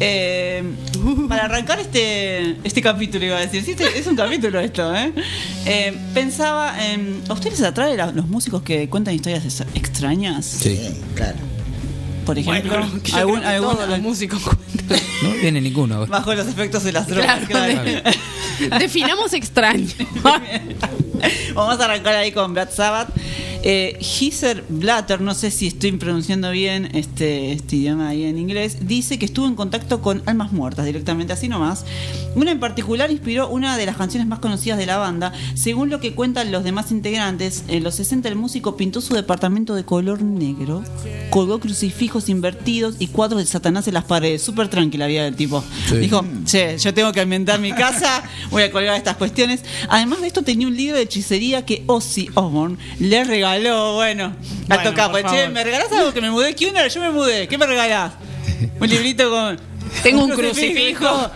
eh, 0.00 0.62
para 1.28 1.44
arrancar 1.46 1.80
este, 1.80 2.56
este 2.64 2.82
capítulo, 2.82 3.24
iba 3.24 3.36
a 3.36 3.40
decir, 3.40 3.64
sí, 3.64 3.72
este- 3.72 3.98
es 3.98 4.06
un 4.06 4.16
capítulo 4.16 4.60
esto, 4.60 4.94
¿eh? 4.94 5.12
Eh, 5.64 5.96
pensaba 6.14 6.74
en. 6.86 7.22
¿A 7.28 7.32
ustedes 7.32 7.58
les 7.60 7.68
atrae 7.68 7.96
la- 7.96 8.12
los 8.12 8.28
músicos 8.28 8.62
que 8.62 8.88
cuentan 8.88 9.14
historias 9.14 9.44
ex- 9.44 9.64
extrañas? 9.74 10.44
Sí. 10.46 10.78
claro. 11.14 11.38
Por 12.26 12.36
ejemplo, 12.38 12.70
Bueno, 12.72 12.84
algún, 12.86 13.00
creo 13.40 13.48
algún- 13.48 13.76
todos 13.76 13.88
los 13.88 14.00
músicos 14.00 14.42
No 15.22 15.30
viene 15.40 15.60
ninguno. 15.60 16.06
bajo 16.08 16.34
los 16.34 16.48
efectos 16.48 16.82
de 16.82 16.90
las 16.90 17.06
drogas, 17.06 17.46
Claro, 17.46 17.72
claro. 17.84 18.00
Definamos 18.78 19.32
extraño. 19.32 19.88
Vamos 21.54 21.80
a 21.80 21.84
arrancar 21.84 22.14
ahí 22.16 22.32
con 22.32 22.54
Black 22.54 22.70
Sabbath. 22.70 23.08
Eh, 23.68 23.98
Heiser 23.98 24.62
Blatter, 24.68 25.20
no 25.20 25.34
sé 25.34 25.50
si 25.50 25.66
estoy 25.66 25.90
pronunciando 25.90 26.52
bien 26.52 26.88
este, 26.94 27.50
este 27.50 27.74
idioma 27.74 28.10
ahí 28.10 28.22
en 28.22 28.38
inglés, 28.38 28.86
dice 28.86 29.18
que 29.18 29.24
estuvo 29.24 29.48
en 29.48 29.56
contacto 29.56 30.00
con 30.00 30.22
almas 30.26 30.52
muertas 30.52 30.86
directamente, 30.86 31.32
así 31.32 31.48
nomás. 31.48 31.84
Una 32.36 32.52
en 32.52 32.60
particular 32.60 33.10
inspiró 33.10 33.48
una 33.48 33.76
de 33.76 33.84
las 33.84 33.96
canciones 33.96 34.28
más 34.28 34.38
conocidas 34.38 34.78
de 34.78 34.86
la 34.86 34.98
banda. 34.98 35.32
Según 35.54 35.90
lo 35.90 35.98
que 35.98 36.14
cuentan 36.14 36.52
los 36.52 36.62
demás 36.62 36.92
integrantes, 36.92 37.64
en 37.66 37.82
los 37.82 37.96
60 37.96 38.28
el 38.28 38.36
músico 38.36 38.76
pintó 38.76 39.00
su 39.00 39.14
departamento 39.14 39.74
de 39.74 39.84
color 39.84 40.22
negro, 40.22 40.84
colgó 41.30 41.58
crucifijos 41.58 42.28
invertidos 42.28 42.94
y 43.00 43.08
cuadros 43.08 43.40
de 43.40 43.46
Satanás 43.46 43.88
en 43.88 43.94
las 43.94 44.04
paredes. 44.04 44.42
Súper 44.42 44.68
tranquila 44.68 45.08
vida 45.08 45.24
del 45.24 45.34
tipo. 45.34 45.64
Sí. 45.88 45.96
Dijo, 45.96 46.24
che, 46.44 46.78
yo 46.78 46.94
tengo 46.94 47.10
que 47.10 47.20
ambientar 47.20 47.58
mi 47.58 47.72
casa, 47.72 48.22
voy 48.52 48.62
a 48.62 48.70
colgar 48.70 48.94
estas 48.96 49.16
cuestiones. 49.16 49.64
Además 49.88 50.20
de 50.20 50.28
esto, 50.28 50.42
tenía 50.42 50.68
un 50.68 50.76
libro 50.76 50.94
de 50.94 51.02
hechicería 51.02 51.64
que 51.66 51.82
Ozzy 51.88 52.28
Osbourne 52.36 52.76
le 53.00 53.24
regaló. 53.24 53.55
Bueno, 53.94 54.24
a 54.26 54.74
Bueno, 54.74 54.82
tocar, 54.90 55.10
pues, 55.10 55.24
che. 55.30 55.48
¿me 55.48 55.64
regalás 55.64 55.90
algo 55.92 56.12
que 56.12 56.20
me 56.20 56.30
mudé? 56.30 56.54
Kuner? 56.54 56.88
Yo 56.90 57.00
me 57.00 57.10
mudé. 57.10 57.48
¿Qué 57.48 57.56
me 57.58 57.66
regalás? 57.66 58.12
Un 58.80 58.88
librito 58.88 59.30
con. 59.30 59.58
Tengo 60.02 60.24
un 60.24 60.30
crucifijo. 60.36 61.30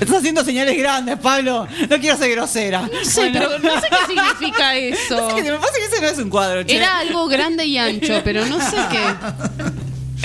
Estás 0.00 0.18
haciendo 0.18 0.42
señales 0.44 0.78
grandes, 0.78 1.18
Pablo. 1.18 1.66
No 1.90 1.98
quiero 1.98 2.16
ser 2.16 2.30
grosera. 2.30 2.82
No 2.82 3.04
sé, 3.04 3.30
pero 3.32 3.58
no 3.58 3.80
sé 3.80 3.88
qué 3.90 3.96
significa 4.14 4.76
eso. 4.76 5.16
No 5.16 5.36
sé 5.36 5.42
qué- 5.42 5.50
me 5.52 5.58
parece 5.58 5.78
que 5.80 5.84
ese 5.86 6.00
no 6.00 6.06
es 6.08 6.18
un 6.18 6.30
cuadro, 6.30 6.62
che. 6.62 6.76
Era 6.76 6.98
algo 6.98 7.26
grande 7.26 7.66
y 7.66 7.76
ancho, 7.78 8.20
pero 8.24 8.46
no 8.46 8.58
sé 8.60 8.76
qué. 8.90 9.04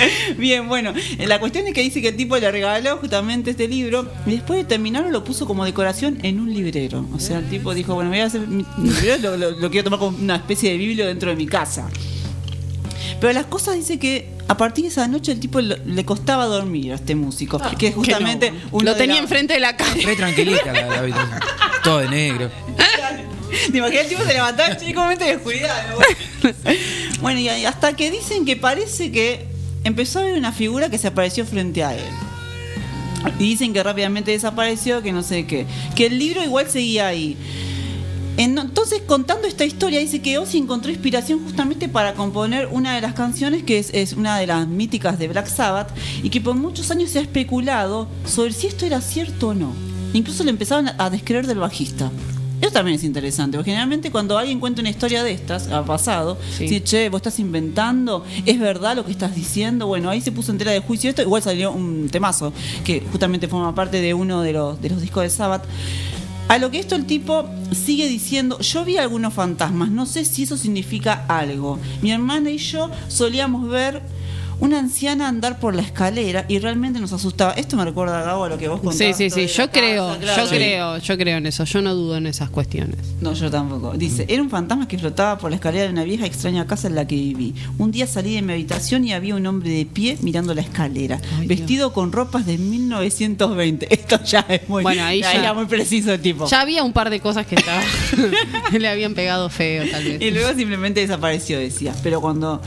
Bien, 0.37 0.67
bueno, 0.67 0.93
eh, 1.17 1.27
la 1.27 1.39
cuestión 1.39 1.67
es 1.67 1.73
que 1.73 1.81
dice 1.81 2.01
que 2.01 2.09
el 2.09 2.15
tipo 2.15 2.37
le 2.37 2.49
regaló 2.51 2.97
justamente 2.97 3.51
este 3.51 3.67
libro 3.67 4.11
y 4.25 4.31
después 4.31 4.57
de 4.59 4.65
terminarlo 4.65 5.09
lo 5.09 5.23
puso 5.23 5.45
como 5.45 5.65
decoración 5.65 6.19
en 6.23 6.39
un 6.39 6.53
librero. 6.53 7.05
O 7.13 7.19
sea, 7.19 7.39
el 7.39 7.49
tipo 7.49 7.73
dijo, 7.73 7.93
bueno, 7.95 8.09
voy 8.09 8.19
a 8.19 8.25
hacer 8.25 8.41
mi 8.47 8.65
librero, 8.83 9.17
lo, 9.35 9.37
lo- 9.37 9.51
lo 9.59 9.69
quiero 9.71 9.83
tomar 9.85 9.99
como 9.99 10.17
una 10.17 10.35
especie 10.37 10.71
de 10.71 10.77
biblio 10.77 11.05
dentro 11.07 11.29
de 11.29 11.35
mi 11.35 11.47
casa. 11.47 11.89
Pero 13.19 13.33
las 13.33 13.45
cosas 13.45 13.75
dice 13.75 13.99
que 13.99 14.29
a 14.47 14.57
partir 14.57 14.83
de 14.85 14.89
esa 14.89 15.07
noche 15.07 15.31
el 15.31 15.39
tipo 15.39 15.61
lo- 15.61 15.77
le 15.85 16.05
costaba 16.05 16.45
dormir 16.45 16.91
a 16.91 16.95
este 16.95 17.13
músico. 17.15 17.59
Ah, 17.63 17.73
que 17.77 17.87
es 17.87 17.95
justamente 17.95 18.51
que 18.51 18.57
no. 18.71 18.79
Lo 18.81 18.95
tenía 18.95 19.15
la- 19.15 19.21
enfrente 19.21 19.53
de 19.53 19.59
la 19.59 19.75
cama. 19.77 19.93
Re 20.03 20.15
tranquilita 20.15 20.73
la, 20.73 20.87
la 20.87 20.99
habitación. 20.99 21.39
Todo 21.83 21.99
de 21.99 22.09
negro. 22.09 22.49
¿Te 23.71 23.77
imaginas 23.77 24.03
el 24.05 24.09
tipo 24.09 24.23
se 24.23 24.33
levantaba 24.33 24.69
en 24.73 24.87
un 24.89 24.95
momento 24.95 25.25
de 25.25 25.35
oscuridad? 25.35 25.85
¿no? 25.91 26.49
bueno, 27.21 27.39
y 27.39 27.49
hasta 27.49 27.95
que 27.95 28.09
dicen 28.09 28.45
que 28.45 28.55
parece 28.55 29.11
que 29.11 29.45
empezó 29.83 30.19
a 30.19 30.23
ver 30.23 30.37
una 30.37 30.51
figura 30.51 30.89
que 30.89 30.97
se 30.97 31.07
apareció 31.07 31.45
frente 31.45 31.83
a 31.83 31.95
él. 31.95 32.03
Y 33.39 33.43
dicen 33.43 33.71
que 33.73 33.83
rápidamente 33.83 34.31
desapareció, 34.31 35.01
que 35.01 35.11
no 35.11 35.21
sé 35.23 35.45
qué. 35.45 35.65
Que 35.95 36.07
el 36.07 36.17
libro 36.17 36.43
igual 36.43 36.67
seguía 36.69 37.07
ahí. 37.07 37.37
En- 38.37 38.57
Entonces, 38.57 39.01
contando 39.05 39.47
esta 39.47 39.65
historia, 39.65 39.99
dice 39.99 40.21
que 40.21 40.37
Ozzy 40.39 40.57
encontró 40.57 40.89
inspiración 40.91 41.43
justamente 41.43 41.87
para 41.89 42.13
componer 42.13 42.67
una 42.71 42.95
de 42.95 43.01
las 43.01 43.13
canciones 43.13 43.61
que 43.63 43.77
es, 43.79 44.13
una 44.13 44.37
de 44.39 44.47
las 44.47 44.67
míticas 44.67 45.19
de 45.19 45.27
Black 45.27 45.47
Sabbath 45.47 45.89
y 46.23 46.29
que 46.29 46.41
por 46.41 46.55
muchos 46.55 46.89
años 46.91 47.11
se 47.11 47.19
ha 47.19 47.21
especulado 47.21 48.07
sobre 48.25 48.53
si 48.53 48.67
esto 48.67 48.85
era 48.85 49.01
cierto 49.01 49.49
o 49.49 49.53
no. 49.53 49.73
Incluso 50.13 50.43
le 50.43 50.49
empezaban 50.49 50.91
a 50.97 51.09
descreer 51.09 51.45
del 51.45 51.59
bajista. 51.59 52.09
Eso 52.61 52.71
también 52.71 52.95
es 52.95 53.03
interesante, 53.03 53.57
porque 53.57 53.71
generalmente 53.71 54.11
cuando 54.11 54.37
alguien 54.37 54.59
cuenta 54.59 54.81
una 54.81 54.91
historia 54.91 55.23
de 55.23 55.31
estas, 55.31 55.67
ha 55.69 55.83
pasado, 55.83 56.37
dice, 56.59 56.83
che, 56.83 57.09
vos 57.09 57.17
estás 57.17 57.39
inventando, 57.39 58.23
es 58.45 58.59
verdad 58.59 58.95
lo 58.95 59.03
que 59.03 59.11
estás 59.11 59.35
diciendo, 59.35 59.87
bueno, 59.87 60.11
ahí 60.11 60.21
se 60.21 60.31
puso 60.31 60.51
entera 60.51 60.71
de 60.71 60.79
juicio 60.79 61.09
esto, 61.09 61.23
igual 61.23 61.41
salió 61.41 61.71
un 61.71 62.07
temazo, 62.09 62.53
que 62.85 63.01
justamente 63.11 63.47
forma 63.47 63.73
parte 63.73 63.99
de 63.99 64.13
uno 64.13 64.43
de 64.43 64.53
los, 64.53 64.79
de 64.79 64.89
los 64.89 65.01
discos 65.01 65.23
de 65.23 65.31
Sabbath. 65.31 65.63
A 66.49 66.59
lo 66.59 66.69
que 66.69 66.79
esto 66.79 66.95
el 66.95 67.05
tipo 67.05 67.49
sigue 67.71 68.07
diciendo, 68.07 68.59
yo 68.59 68.85
vi 68.85 68.97
algunos 68.97 69.33
fantasmas, 69.33 69.89
no 69.89 70.05
sé 70.05 70.23
si 70.23 70.43
eso 70.43 70.55
significa 70.55 71.25
algo. 71.27 71.79
Mi 72.01 72.11
hermana 72.11 72.51
y 72.51 72.57
yo 72.57 72.91
solíamos 73.07 73.69
ver 73.69 74.03
una 74.61 74.79
anciana 74.79 75.27
andar 75.27 75.59
por 75.59 75.75
la 75.75 75.81
escalera 75.81 76.45
y 76.47 76.59
realmente 76.59 76.99
nos 76.99 77.11
asustaba. 77.11 77.51
Esto 77.53 77.75
me 77.75 77.83
recuerda, 77.83 78.21
Gabo, 78.21 78.45
a 78.45 78.49
lo 78.49 78.57
que 78.57 78.67
vos 78.69 78.79
contabas. 78.79 79.17
Sí, 79.17 79.29
sí, 79.29 79.29
sí, 79.29 79.47
yo 79.47 79.69
creo, 79.71 80.07
casa, 80.07 80.19
claro. 80.21 80.43
yo 80.43 80.49
creo, 80.49 80.97
yo 80.99 81.17
creo 81.17 81.37
en 81.37 81.45
eso, 81.47 81.63
yo 81.65 81.81
no 81.81 81.93
dudo 81.95 82.15
en 82.17 82.27
esas 82.27 82.49
cuestiones. 82.49 82.97
No, 83.19 83.33
yo 83.33 83.51
tampoco. 83.51 83.93
Dice, 83.97 84.25
era 84.29 84.41
un 84.41 84.49
fantasma 84.49 84.87
que 84.87 84.97
flotaba 84.97 85.37
por 85.37 85.49
la 85.49 85.55
escalera 85.55 85.85
de 85.85 85.89
una 85.91 86.03
vieja 86.03 86.25
extraña 86.25 86.65
casa 86.67 86.87
en 86.87 86.95
la 86.95 87.05
que 87.07 87.15
viví. 87.15 87.53
Un 87.77 87.91
día 87.91 88.07
salí 88.07 88.35
de 88.35 88.41
mi 88.41 88.53
habitación 88.53 89.03
y 89.03 89.13
había 89.13 89.35
un 89.35 89.45
hombre 89.47 89.69
de 89.71 89.85
pie 89.85 90.17
mirando 90.21 90.53
la 90.53 90.61
escalera, 90.61 91.19
vestido 91.45 91.91
con 91.91 92.11
ropas 92.11 92.45
de 92.45 92.57
1920. 92.57 93.87
Esto 93.93 94.23
ya 94.23 94.45
es 94.47 94.69
muy, 94.69 94.83
Bueno, 94.83 95.03
ahí 95.03 95.21
ya- 95.21 95.33
era 95.33 95.53
muy 95.53 95.65
preciso 95.65 96.13
el 96.13 96.21
tipo. 96.21 96.45
Ya 96.47 96.61
había 96.61 96.83
un 96.83 96.93
par 96.93 97.09
de 97.09 97.19
cosas 97.19 97.45
que 97.47 97.55
estaba, 97.55 97.81
le 98.71 98.87
habían 98.87 99.15
pegado 99.15 99.49
feo, 99.49 99.85
tal 99.89 100.03
vez. 100.03 100.21
Y 100.21 100.31
luego 100.31 100.53
simplemente 100.55 101.01
desapareció, 101.01 101.57
decía. 101.59 101.95
Pero 102.03 102.21
cuando, 102.21 102.61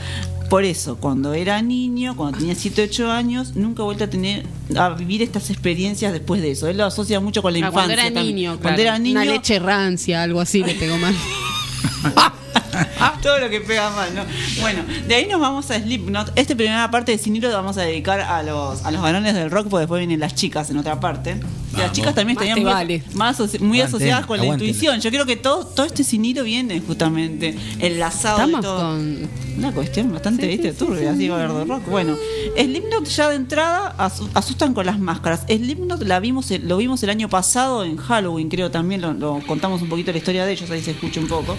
por 0.49 0.63
eso, 0.63 0.97
cuando 0.97 1.33
era 1.33 1.61
niño, 1.61 2.15
cuando 2.15 2.37
tenía 2.39 2.55
7, 2.55 2.83
8 2.83 3.11
años, 3.11 3.55
nunca 3.55 3.81
he 3.81 3.85
vuelto 3.85 4.03
a 4.03 4.07
tener, 4.09 4.45
a 4.77 4.89
vivir 4.89 5.21
estas 5.21 5.49
experiencias 5.49 6.11
después 6.13 6.41
de 6.41 6.51
eso. 6.51 6.67
Él 6.67 6.77
lo 6.77 6.85
asocia 6.85 7.19
mucho 7.19 7.41
con 7.41 7.53
la 7.53 7.57
Ah, 7.57 7.59
infancia. 7.67 7.79
cuando 7.87 7.93
era 7.93 8.03
también. 8.13 8.35
niño, 8.35 8.49
Cuando 8.61 8.67
claro. 8.77 8.81
era 8.81 8.99
niño, 8.99 9.21
Una 9.21 9.25
leche 9.25 9.59
rancia, 9.59 10.21
algo 10.23 10.39
así 10.41 10.63
le 10.63 10.75
pegó 10.75 10.97
mal. 10.97 11.15
todo 13.21 13.39
lo 13.39 13.49
que 13.49 13.61
pega 13.61 13.89
mal, 13.91 14.13
¿no? 14.15 14.23
Bueno, 14.61 14.83
de 15.07 15.15
ahí 15.15 15.27
nos 15.27 15.39
vamos 15.39 15.69
a 15.71 15.79
Slipknot. 15.79 16.31
Esta 16.35 16.55
primera 16.55 16.89
parte 16.91 17.11
de 17.11 17.17
Siniro 17.17 17.49
la 17.49 17.57
vamos 17.57 17.77
a 17.77 17.81
dedicar 17.81 18.19
a 18.21 18.43
los, 18.43 18.83
a 18.85 18.91
los 18.91 19.01
varones 19.01 19.33
del 19.33 19.49
rock, 19.51 19.67
porque 19.69 19.81
después 19.81 19.99
vienen 19.99 20.19
las 20.19 20.35
chicas 20.35 20.69
en 20.69 20.77
otra 20.77 20.99
parte. 20.99 21.37
Y 21.73 21.77
las 21.77 21.91
chicas 21.91 22.15
también 22.15 22.37
estarían 22.37 22.61
muy, 22.61 22.71
vale. 22.71 23.03
más 23.13 23.37
muy 23.39 23.79
Aguanten, 23.81 23.81
asociadas 23.81 24.25
con 24.25 24.37
la 24.39 24.45
intuición. 24.45 25.01
Yo 25.01 25.09
creo 25.09 25.25
que 25.25 25.35
todo, 25.35 25.65
todo 25.65 25.85
este 25.85 26.03
Siniro 26.05 26.43
viene 26.43 26.79
justamente 26.79 27.57
enlazado 27.79 28.37
Estamos 28.37 28.61
de 28.61 28.67
todo. 28.67 28.79
con- 28.79 29.29
Una 29.57 29.71
cuestión 29.73 30.11
bastante, 30.13 30.43
Sí, 30.43 30.47
viste, 30.49 30.71
sí, 30.71 30.77
turbia, 30.77 31.13
sí, 31.15 31.29
así 31.29 31.65
rock. 31.67 31.85
Bueno, 31.89 32.15
Slipknot 32.57 33.05
ya 33.07 33.29
de 33.29 33.35
entrada 33.35 33.95
asu- 33.97 34.29
asustan 34.33 34.73
con 34.73 34.85
las 34.85 34.99
máscaras. 34.99 35.41
Slipknot 35.47 36.03
la 36.03 36.19
vimos, 36.19 36.49
el- 36.51 36.67
lo 36.67 36.77
vimos 36.77 37.03
el 37.03 37.09
año 37.09 37.27
pasado 37.29 37.83
en 37.83 37.97
Halloween, 37.97 38.47
creo 38.49 38.71
también, 38.71 39.01
lo, 39.01 39.13
lo 39.13 39.39
contamos 39.45 39.81
un 39.81 39.89
poquito 39.89 40.11
la 40.11 40.17
historia 40.17 40.45
de 40.45 40.53
ellos, 40.53 40.69
ahí 40.71 40.81
se 40.81 40.91
escucha 40.91 41.19
un 41.19 41.27
poco. 41.27 41.57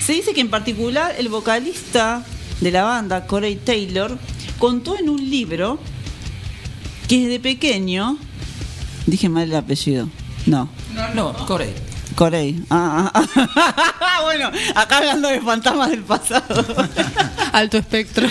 Se 0.00 0.12
dice 0.12 0.32
que 0.32 0.40
en 0.40 0.50
particular 0.50 1.14
el 1.18 1.28
vocalista 1.28 2.24
de 2.60 2.70
la 2.70 2.82
banda, 2.82 3.26
Corey 3.26 3.56
Taylor, 3.56 4.18
contó 4.58 4.98
en 4.98 5.08
un 5.08 5.30
libro 5.30 5.78
que 7.08 7.20
desde 7.20 7.40
pequeño. 7.40 8.18
Dije 9.06 9.28
mal 9.28 9.44
el 9.44 9.56
apellido. 9.56 10.08
No. 10.46 10.68
No, 11.14 11.34
Corey. 11.46 11.74
Corey. 12.14 12.62
Ah, 12.70 13.10
ah, 13.14 13.26
ah. 13.34 14.20
bueno, 14.24 14.50
acá 14.74 14.98
hablando 14.98 15.28
de 15.28 15.40
fantasmas 15.40 15.90
del 15.90 16.02
pasado. 16.02 16.64
Alto 17.52 17.78
espectro. 17.78 18.28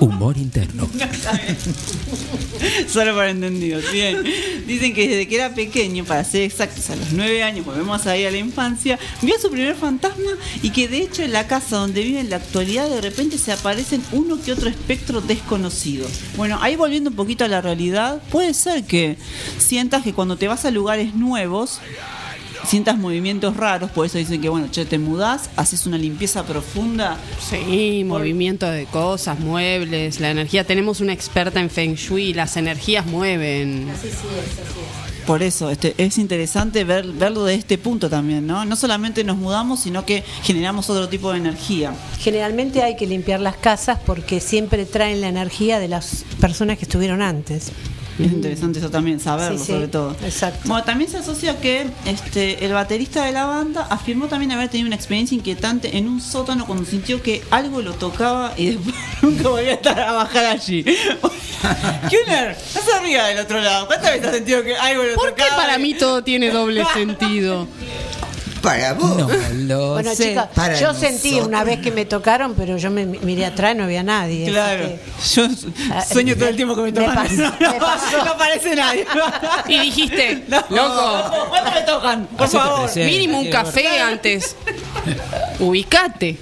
Humor 0.00 0.38
interno. 0.38 0.88
Solo 2.88 3.14
para 3.14 3.30
entendidos. 3.30 3.84
Bien. 3.92 4.22
Dicen 4.66 4.94
que 4.94 5.08
desde 5.08 5.28
que 5.28 5.34
era 5.34 5.54
pequeño, 5.54 6.04
para 6.04 6.24
ser 6.24 6.42
exactos, 6.42 6.88
a 6.90 6.96
los 6.96 7.12
nueve 7.12 7.42
años, 7.42 7.66
volvemos 7.66 8.06
ahí 8.06 8.24
a 8.24 8.30
la 8.30 8.38
infancia, 8.38 8.98
vio 9.20 9.36
a 9.36 9.38
su 9.38 9.50
primer 9.50 9.74
fantasma 9.74 10.30
y 10.62 10.70
que 10.70 10.88
de 10.88 10.98
hecho 10.98 11.22
en 11.22 11.32
la 11.32 11.46
casa 11.46 11.76
donde 11.76 12.02
vive 12.02 12.20
en 12.20 12.30
la 12.30 12.36
actualidad 12.36 12.88
de 12.88 13.00
repente 13.00 13.36
se 13.36 13.52
aparecen 13.52 14.02
uno 14.12 14.40
que 14.42 14.52
otro 14.52 14.70
espectro 14.70 15.20
desconocido. 15.20 16.06
Bueno, 16.36 16.58
ahí 16.62 16.76
volviendo 16.76 17.10
un 17.10 17.16
poquito 17.16 17.44
a 17.44 17.48
la 17.48 17.60
realidad, 17.60 18.22
puede 18.30 18.54
ser 18.54 18.84
que 18.84 19.18
sientas 19.58 20.02
que 20.02 20.14
cuando 20.14 20.36
te 20.36 20.48
vas 20.48 20.64
a 20.64 20.70
lugares 20.70 21.14
nuevos, 21.14 21.80
sientas 22.64 22.98
movimientos 22.98 23.56
raros, 23.56 23.90
por 23.90 24.06
eso 24.06 24.18
dicen 24.18 24.40
que 24.40 24.48
bueno, 24.48 24.68
che, 24.70 24.84
te 24.84 24.98
mudás, 24.98 25.50
haces 25.56 25.86
una 25.86 25.98
limpieza 25.98 26.44
profunda. 26.44 27.18
Sí, 27.40 28.02
movimiento 28.04 28.66
de 28.66 28.86
cosas, 28.86 29.38
muebles, 29.38 30.20
la 30.20 30.30
energía. 30.30 30.64
Tenemos 30.64 31.00
una 31.00 31.12
experta 31.12 31.60
en 31.60 31.70
Feng 31.70 31.94
Shui, 31.94 32.34
las 32.34 32.56
energías 32.56 33.06
mueven. 33.06 33.88
Por 35.26 35.42
eso, 35.42 35.70
este, 35.70 35.94
es 35.96 36.18
interesante 36.18 36.84
ver, 36.84 37.06
verlo 37.06 37.44
de 37.44 37.54
este 37.54 37.78
punto 37.78 38.10
también, 38.10 38.46
¿no? 38.46 38.66
No 38.66 38.76
solamente 38.76 39.24
nos 39.24 39.38
mudamos, 39.38 39.80
sino 39.80 40.04
que 40.04 40.22
generamos 40.42 40.90
otro 40.90 41.08
tipo 41.08 41.32
de 41.32 41.38
energía. 41.38 41.94
Generalmente 42.20 42.82
hay 42.82 42.96
que 42.96 43.06
limpiar 43.06 43.40
las 43.40 43.56
casas 43.56 43.98
porque 44.04 44.40
siempre 44.40 44.84
traen 44.84 45.22
la 45.22 45.28
energía 45.28 45.78
de 45.78 45.88
las 45.88 46.24
personas 46.40 46.76
que 46.76 46.84
estuvieron 46.84 47.22
antes. 47.22 47.72
Es 48.24 48.32
interesante 48.32 48.78
eso 48.78 48.90
también, 48.90 49.20
saberlo 49.20 49.58
Sí, 49.58 49.64
sí, 49.66 49.72
sobre 49.72 49.88
todo. 49.88 50.16
Exacto. 50.22 50.60
Bueno, 50.66 50.84
también 50.84 51.10
se 51.10 51.18
asocia 51.18 51.58
que 51.60 51.86
este, 52.06 52.64
el 52.64 52.72
baterista 52.72 53.24
de 53.24 53.32
la 53.32 53.44
banda 53.46 53.86
afirmó 53.90 54.26
también 54.28 54.52
haber 54.52 54.68
tenido 54.68 54.86
una 54.86 54.96
experiencia 54.96 55.34
inquietante 55.34 55.96
en 55.96 56.08
un 56.08 56.20
sótano 56.20 56.66
cuando 56.66 56.84
sintió 56.84 57.22
que 57.22 57.42
algo 57.50 57.82
lo 57.82 57.92
tocaba 57.94 58.54
y 58.56 58.66
después 58.70 58.94
nunca 59.22 59.48
volvió 59.48 59.70
a 59.70 59.74
estar 59.74 60.00
a 60.00 60.12
bajar 60.12 60.46
allí. 60.46 60.84
No 61.64 62.80
se 62.80 63.00
ría 63.02 63.24
del 63.24 63.38
otro 63.38 63.58
lado. 63.60 63.86
¿Cuántas 63.86 64.10
veces 64.12 64.26
has 64.26 64.34
sentido 64.34 64.62
que 64.62 64.76
algo 64.76 65.02
lo 65.02 65.14
¿Por 65.14 65.34
qué 65.34 65.42
tocaba? 65.44 65.62
para 65.62 65.78
mí 65.78 65.94
todo 65.94 66.22
tiene 66.22 66.50
doble 66.50 66.84
sentido? 66.92 67.66
Para 68.64 68.94
vos. 68.94 69.16
No 69.16 69.28
lo 69.66 69.92
Bueno, 69.92 70.14
sé. 70.14 70.30
chicas, 70.30 70.48
para 70.54 70.80
yo 70.80 70.92
sentí 70.94 71.28
nosotros. 71.32 71.48
una 71.48 71.64
vez 71.64 71.80
que 71.80 71.90
me 71.92 72.04
tocaron, 72.06 72.54
pero 72.54 72.76
yo 72.78 72.90
me 72.90 73.04
miré 73.04 73.44
atrás 73.46 73.74
y 73.74 73.78
no 73.78 73.84
había 73.84 74.02
nadie. 74.02 74.46
Claro. 74.48 74.88
que- 74.88 74.98
Yo 75.34 75.46
Ah, 75.92 76.02
sueño 76.04 76.34
todo 76.34 76.48
el 76.48 76.56
tiempo 76.56 76.74
que 76.74 76.80
me 76.82 76.90
me 76.92 77.00
tocan. 77.00 77.14
pasó, 77.14 77.36
no, 77.60 77.72
me 77.72 77.78
pasó. 77.80 78.24
no 78.24 78.30
aparece 78.32 78.74
nadie. 78.74 79.06
Y 79.68 79.78
dijiste, 79.80 80.44
No. 80.48 80.64
loco, 80.70 81.46
¿Cuándo 81.50 81.70
me 81.72 81.80
tocan? 81.82 82.26
Por 82.26 82.46
Hacete 82.46 82.62
favor. 82.62 82.82
presente. 82.84 83.12
mínimo 83.12 83.38
un 83.38 83.44
ver. 83.44 83.52
café 83.52 84.00
antes. 84.00 84.56
Ubicate. 85.60 86.38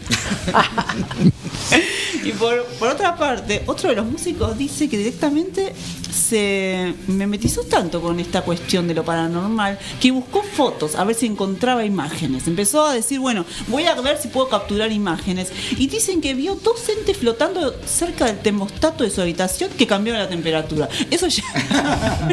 Y 2.24 2.30
por, 2.32 2.64
por 2.78 2.88
otra 2.90 3.16
parte, 3.16 3.62
otro 3.66 3.90
de 3.90 3.96
los 3.96 4.06
músicos 4.06 4.56
dice 4.56 4.88
que 4.88 4.96
directamente 4.96 5.72
se 6.12 6.94
memetizó 7.08 7.62
tanto 7.64 8.00
con 8.00 8.20
esta 8.20 8.42
cuestión 8.42 8.86
de 8.88 8.94
lo 8.94 9.04
paranormal 9.04 9.78
que 10.00 10.10
buscó 10.10 10.42
fotos 10.42 10.94
a 10.94 11.04
ver 11.04 11.16
si 11.16 11.26
encontraba 11.26 11.84
imágenes. 11.84 12.46
Empezó 12.46 12.84
a 12.86 12.92
decir, 12.94 13.18
bueno, 13.18 13.44
voy 13.68 13.86
a 13.86 13.94
ver 14.00 14.18
si 14.18 14.28
puedo 14.28 14.48
capturar 14.48 14.92
imágenes. 14.92 15.50
Y 15.78 15.86
dicen 15.88 16.20
que 16.20 16.34
vio 16.34 16.54
dos 16.56 16.88
entes 16.88 17.16
flotando 17.16 17.74
cerca 17.86 18.26
del 18.26 18.38
termostato 18.40 19.04
de 19.04 19.10
su 19.10 19.20
habitación 19.20 19.70
que 19.70 19.86
cambiaron 19.86 20.22
la 20.22 20.28
temperatura. 20.28 20.88
Eso 21.10 21.26
ya, 21.28 21.42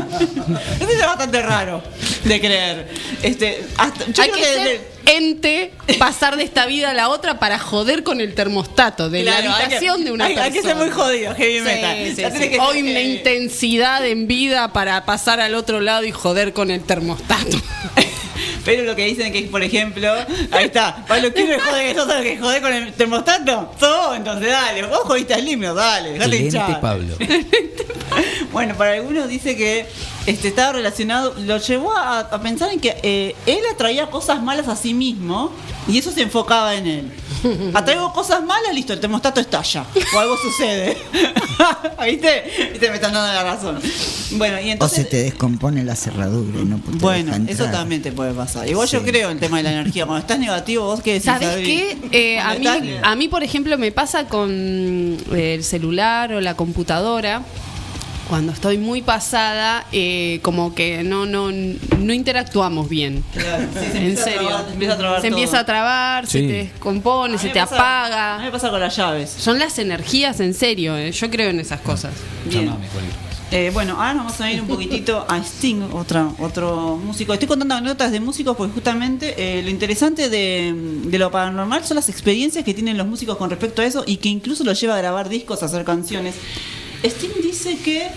eso 0.80 0.90
ya 0.92 1.00
es 1.02 1.06
bastante 1.08 1.42
raro 1.42 1.82
de 2.24 2.40
creer. 2.40 2.88
Este, 3.24 3.66
hasta- 3.78 4.06
yo 4.12 4.24
Hay 4.24 4.30
creo 4.30 4.44
que 4.64 4.99
ente, 5.06 5.72
pasar 5.98 6.38
de 6.38 6.44
esta 6.44 6.66
vida 6.66 6.92
a 6.92 6.94
la 6.94 7.10
otra 7.10 7.40
para 7.40 7.60
joder 7.60 8.04
con 8.04 8.22
el 8.22 8.36
termostato 8.36 9.10
de 9.10 9.24
Claro, 9.24 9.50
la 9.50 9.56
habitación 9.58 9.98
que- 10.00 10.04
de 10.06 10.12
una 10.12 10.26
hay- 10.26 10.36
persona. 10.36 10.46
hay 10.56 10.62
que 10.62 10.68
ser 10.68 10.76
muy 10.76 10.90
jodido, 10.90 11.36
heavy 11.36 11.62
metal. 11.62 11.98
Sí, 12.04 12.16
sí, 12.16 12.22
Ya 12.22 12.32
sí. 12.32 12.38
tiene 12.38 12.50
que 12.52 12.60
Hoy 12.60 12.82
una 12.82 13.00
eh, 13.00 13.04
intensidad 13.16 14.06
en 14.06 14.28
vida 14.28 14.72
para 14.74 15.06
pasar 15.06 15.40
al 15.40 15.56
otro 15.56 15.82
lado 15.82 16.04
y 16.06 16.12
joder 16.12 16.54
con 16.54 16.72
el 16.72 16.82
termostato. 16.82 17.58
Pero 18.66 18.84
lo 18.84 18.96
que 18.96 19.06
dicen 19.06 19.32
que, 19.34 19.44
por 19.44 19.64
ejemplo, 19.64 20.12
ahí 20.52 20.66
está, 20.66 21.04
Pablo 21.08 21.34
Kirchner 21.34 21.60
jode, 21.62 21.96
¿sos 21.96 22.08
lo 22.08 22.22
que 22.22 22.38
jode 22.38 22.62
con 22.62 22.74
el 22.74 22.94
termostato? 22.94 23.72
Todo, 23.80 24.14
entonces 24.16 24.50
dale, 24.52 24.84
vos 24.84 25.00
jodiste 25.06 25.34
al 25.34 25.46
limio, 25.46 25.74
dale, 25.74 26.18
hinchar. 26.38 26.80
Pablo. 26.82 27.16
Bueno, 28.52 28.76
para 28.76 28.94
algunos 28.94 29.28
dice 29.30 29.56
que 29.56 29.86
este, 30.30 30.48
estaba 30.50 30.74
relacionado, 30.74 31.34
lo 31.40 31.58
llevó 31.58 31.96
a, 31.96 32.20
a 32.20 32.42
pensar 32.42 32.72
en 32.72 32.80
que 32.80 32.96
eh, 33.04 33.36
él 33.46 33.60
atraía 33.74 34.10
cosas 34.10 34.42
malas 34.42 34.68
a 34.68 34.76
sí 34.76 34.94
mismo 34.94 35.52
y 35.88 35.98
eso 35.98 36.12
se 36.12 36.22
enfocaba 36.22 36.76
en 36.76 36.88
él. 36.88 37.12
Atraigo 37.74 38.12
cosas 38.14 38.44
malas, 38.44 38.74
listo, 38.74 38.92
el 38.94 39.00
termostato 39.00 39.40
estalla 39.40 39.86
o 40.16 40.20
algo 40.20 40.36
sucede. 40.38 40.98
¿Viste? 42.06 42.70
¿Viste? 42.72 42.90
Me 42.90 42.96
están 42.96 43.14
dando 43.14 43.34
la 43.34 43.44
razón. 43.44 43.80
Bueno, 44.32 44.58
y 44.60 44.64
O 44.64 44.66
se 44.66 44.72
entonces... 44.72 45.10
te 45.10 45.24
descompone 45.24 45.84
la 45.84 45.96
cerradura 45.96 46.60
y 46.60 46.66
no 46.66 46.78
te 46.78 46.92
Bueno, 46.98 47.32
deja 47.38 47.52
eso 47.52 47.66
también 47.72 48.02
te 48.02 48.12
puede 48.12 48.34
pasar. 48.34 48.68
Igual 48.68 48.88
yo 48.88 49.00
Sí. 49.00 49.06
creo 49.06 49.28
en 49.30 49.38
el 49.38 49.40
tema 49.40 49.58
de 49.58 49.64
la 49.64 49.72
energía. 49.72 50.06
Cuando 50.06 50.20
estás 50.22 50.38
negativo, 50.40 50.86
vos 50.86 51.02
qué 51.02 51.14
decís. 51.14 51.26
¿Sabes 51.26 51.48
Adri? 51.48 51.66
qué? 51.66 51.98
Eh, 52.12 52.40
a, 52.40 52.56
mí, 52.56 52.68
a 53.02 53.16
mí, 53.16 53.28
por 53.30 53.44
ejemplo, 53.44 53.78
me 53.78 53.92
pasa 53.92 54.26
con 54.28 54.50
eh, 54.52 55.54
el 55.56 55.64
celular 55.64 56.34
o 56.34 56.42
la 56.42 56.56
computadora. 56.56 57.42
Cuando 58.30 58.52
estoy 58.52 58.78
muy 58.78 59.02
pasada, 59.02 59.88
eh, 59.92 60.40
como 60.44 60.76
que 60.76 61.04
no, 61.04 61.26
no, 61.26 61.50
no 61.52 62.14
interactuamos 62.14 62.88
bien. 62.88 63.24
Claro, 63.34 63.66
sí, 63.74 63.88
se 63.92 63.98
en 64.06 64.18
serio. 64.18 64.48
trabar, 64.50 64.66
se 64.68 64.74
empieza 64.74 64.94
a 64.94 64.98
trabar 64.98 65.22
se 65.22 65.28
todo. 65.28 65.38
empieza 65.40 65.60
a 65.60 65.66
trabar, 65.66 66.28
se 66.28 66.40
te 66.42 66.48
descompone, 66.54 67.38
se 67.40 67.50
te 67.50 67.60
pasa- 67.60 67.76
apaga. 67.76 68.36
A 68.36 68.38
mí 68.38 68.46
me 68.46 68.52
pasa 68.52 68.70
con 68.70 68.80
las 68.80 68.96
llaves. 68.96 69.32
Son 69.32 69.58
las 69.58 69.80
energías, 69.80 70.40
en 70.42 70.54
serio. 70.54 70.96
eh, 70.96 71.12
Yo 71.12 71.30
creo 71.32 71.50
en 71.50 71.60
esas 71.60 71.82
cosas. 71.82 72.14
Bien. 72.46 72.72
Eh, 73.52 73.72
bueno, 73.74 73.94
ahora 73.96 74.14
nos 74.14 74.26
vamos 74.26 74.42
a 74.42 74.52
ir 74.52 74.62
un 74.62 74.68
poquitito 74.68 75.26
a 75.28 75.38
Sting, 75.40 75.82
otra, 75.94 76.30
otro 76.38 76.98
músico. 77.04 77.34
Estoy 77.34 77.48
contando 77.48 77.74
anécdotas 77.74 78.12
de 78.12 78.20
músicos 78.20 78.56
porque 78.56 78.72
justamente 78.76 79.34
eh, 79.40 79.64
lo 79.64 79.72
interesante 79.72 80.30
de, 80.30 80.72
de 81.06 81.18
lo 81.18 81.32
paranormal 81.32 81.84
son 81.84 81.96
las 81.96 82.10
experiencias 82.10 82.64
que 82.64 82.76
tienen 82.76 82.96
los 82.96 83.08
músicos 83.08 83.38
con 83.38 83.50
respecto 83.50 83.82
a 83.82 83.86
eso 83.86 84.04
y 84.06 84.18
que 84.18 84.30
incluso 84.30 84.64
los 84.64 84.80
lleva 84.80 84.94
a 84.94 84.98
grabar 85.00 85.30
discos, 85.30 85.64
a 85.64 85.66
hacer 85.66 85.84
canciones. 85.84 86.36
Sting 87.04 87.42
dice 87.44 87.78
que 87.78 88.08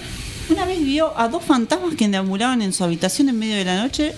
una 0.50 0.64
vez 0.64 0.82
vio 0.84 1.16
a 1.18 1.28
dos 1.28 1.44
fantasmas 1.44 1.94
que 1.94 2.08
deambulaban 2.08 2.62
en 2.62 2.72
su 2.72 2.84
habitación 2.84 3.28
en 3.28 3.38
medio 3.38 3.56
de 3.56 3.64
la 3.64 3.82
noche 3.82 4.12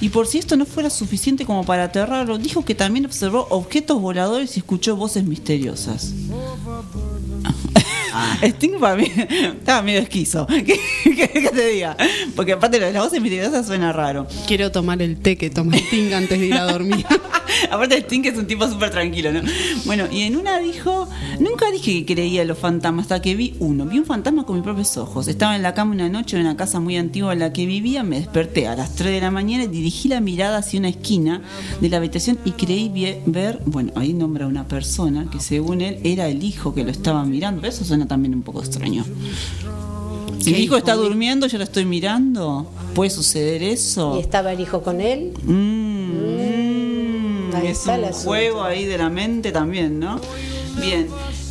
y 0.00 0.08
por 0.10 0.26
si 0.26 0.38
esto 0.38 0.56
no 0.56 0.66
fuera 0.66 0.90
suficiente 0.90 1.46
como 1.46 1.64
para 1.64 1.84
aterrarlo, 1.84 2.36
dijo 2.38 2.64
que 2.64 2.74
también 2.74 3.06
observó 3.06 3.46
objetos 3.50 4.00
voladores 4.00 4.56
y 4.56 4.60
escuchó 4.60 4.96
voces 4.96 5.24
misteriosas. 5.24 6.12
Sting 8.42 8.78
para 8.78 8.96
mí 8.96 9.10
estaba 9.58 9.82
medio 9.82 10.00
esquizo. 10.00 10.46
¿Qué, 10.46 10.78
qué- 11.04 11.28
qué 11.32 11.50
te 11.52 11.66
diga? 11.68 11.96
Porque 12.36 12.52
aparte 12.52 12.78
lo 12.78 12.86
de 12.86 12.92
las 12.92 13.02
voces 13.04 13.20
misteriosas 13.20 13.66
suena 13.66 13.92
raro. 13.92 14.26
Quiero 14.46 14.70
tomar 14.70 15.02
el 15.02 15.16
té 15.16 15.36
que 15.36 15.50
toma 15.50 15.76
Sting 15.76 16.12
antes 16.12 16.38
de 16.38 16.46
ir 16.46 16.54
a 16.54 16.64
dormir. 16.64 17.04
Aparte 17.70 17.98
Sting 17.98 18.24
es 18.24 18.36
un 18.38 18.46
tipo 18.46 18.68
súper 18.68 18.90
tranquilo, 18.90 19.32
¿no? 19.32 19.40
Bueno, 19.84 20.06
y 20.10 20.22
en 20.22 20.36
una 20.36 20.58
dijo, 20.58 21.08
nunca 21.40 21.70
dije 21.70 22.04
que 22.04 22.14
creía 22.14 22.42
en 22.42 22.48
los 22.48 22.58
fantasmas 22.58 23.04
hasta 23.04 23.22
que 23.22 23.34
vi 23.34 23.54
uno. 23.58 23.86
Vi 23.86 23.98
un 23.98 24.06
fantasma 24.06 24.44
con 24.44 24.56
mis 24.56 24.64
propios 24.64 24.96
ojos. 24.96 25.28
Estaba 25.28 25.56
en 25.56 25.62
la 25.62 25.74
cama 25.74 25.92
una 25.92 26.08
noche 26.08 26.36
en 26.36 26.42
una 26.42 26.56
casa 26.56 26.80
muy 26.80 26.96
antigua 26.96 27.32
en 27.32 27.40
la 27.40 27.52
que 27.52 27.66
vivía, 27.66 28.02
me 28.02 28.18
desperté 28.18 28.66
a 28.66 28.76
las 28.76 28.94
3 28.94 29.12
de 29.12 29.20
la 29.20 29.30
mañana 29.30 29.64
y 29.64 29.68
dirigí 29.68 30.08
la 30.08 30.20
mirada 30.20 30.58
hacia 30.58 30.78
una 30.78 30.88
esquina 30.88 31.42
de 31.80 31.88
la 31.88 31.98
habitación 31.98 32.38
y 32.44 32.52
creí 32.52 32.90
ver, 33.26 33.60
bueno, 33.66 33.92
ahí 33.96 34.12
nombra 34.12 34.46
una 34.46 34.66
persona 34.66 35.28
que 35.30 35.40
según 35.40 35.80
él 35.80 35.98
era 36.04 36.28
el 36.28 36.42
hijo 36.42 36.74
que 36.74 36.84
lo 36.84 36.90
estaba 36.90 37.24
mirando. 37.24 37.60
Pero 37.60 37.72
eso 37.72 37.84
suena 37.84 38.06
también 38.06 38.34
un 38.34 38.42
poco 38.42 38.60
extraño. 38.60 39.04
Si 40.44 40.52
mi 40.52 40.58
hijo 40.58 40.76
está 40.76 40.94
durmiendo, 40.94 41.46
yo 41.46 41.56
lo 41.56 41.64
estoy 41.64 41.86
mirando. 41.86 42.70
¿Puede 42.94 43.10
suceder 43.10 43.62
eso? 43.62 44.16
¿Y 44.18 44.20
estaba 44.20 44.52
el 44.52 44.60
hijo 44.60 44.82
con 44.82 45.00
él? 45.00 45.32
Mm, 45.42 45.83
Ahí 47.56 47.68
es 47.68 47.78
está 47.78 47.94
un 47.94 48.04
asunto. 48.04 48.28
juego 48.28 48.62
ahí 48.62 48.84
de 48.84 48.98
la 48.98 49.10
mente 49.10 49.52
también, 49.52 49.98
¿no? 49.98 50.20
Bien. 50.80 51.08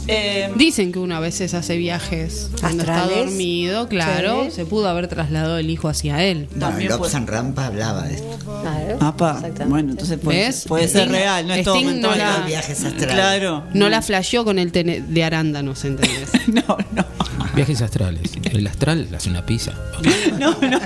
Eh, 0.08 0.52
Dicen 0.56 0.92
que 0.92 1.00
uno 1.00 1.16
a 1.16 1.20
veces 1.20 1.54
hace 1.54 1.78
viajes 1.78 2.50
cuando 2.60 2.84
está 2.84 3.08
dormido, 3.08 3.88
claro, 3.88 4.50
se 4.52 4.66
pudo 4.66 4.90
haber 4.90 5.08
trasladado 5.08 5.58
el 5.58 5.70
hijo 5.70 5.88
hacia 5.90 6.24
él. 6.24 6.48
Bueno, 6.56 6.80
Lobsan 6.98 7.26
Rampa 7.28 7.68
hablaba 7.68 8.04
de 8.04 8.16
esto. 8.16 8.64
Apa, 9.00 9.42
bueno, 9.68 9.92
entonces 9.92 10.20
puede, 10.20 10.54
puede 10.68 10.88
ser 10.88 11.08
Sting- 11.08 11.12
real, 11.12 11.48
no 11.48 11.54
es 11.54 11.64
todo 11.64 11.82
no 11.82 12.16
la- 12.16 12.44
Viajes 12.46 12.84
astrales. 12.84 13.14
Claro. 13.14 13.64
No 13.74 13.90
la 13.90 14.02
flasheó 14.02 14.44
con 14.44 14.60
el 14.60 14.72
de 14.72 15.24
arándanos, 15.24 15.84
¿entendés? 15.86 16.30
Viajes 17.56 17.82
astrales. 17.84 18.32
El 18.52 18.66
astral 18.66 19.08
hace 19.16 19.30
una 19.30 19.46
pizza. 19.46 19.74
No, 20.40 20.52
no, 20.62 20.70
no. 20.70 20.80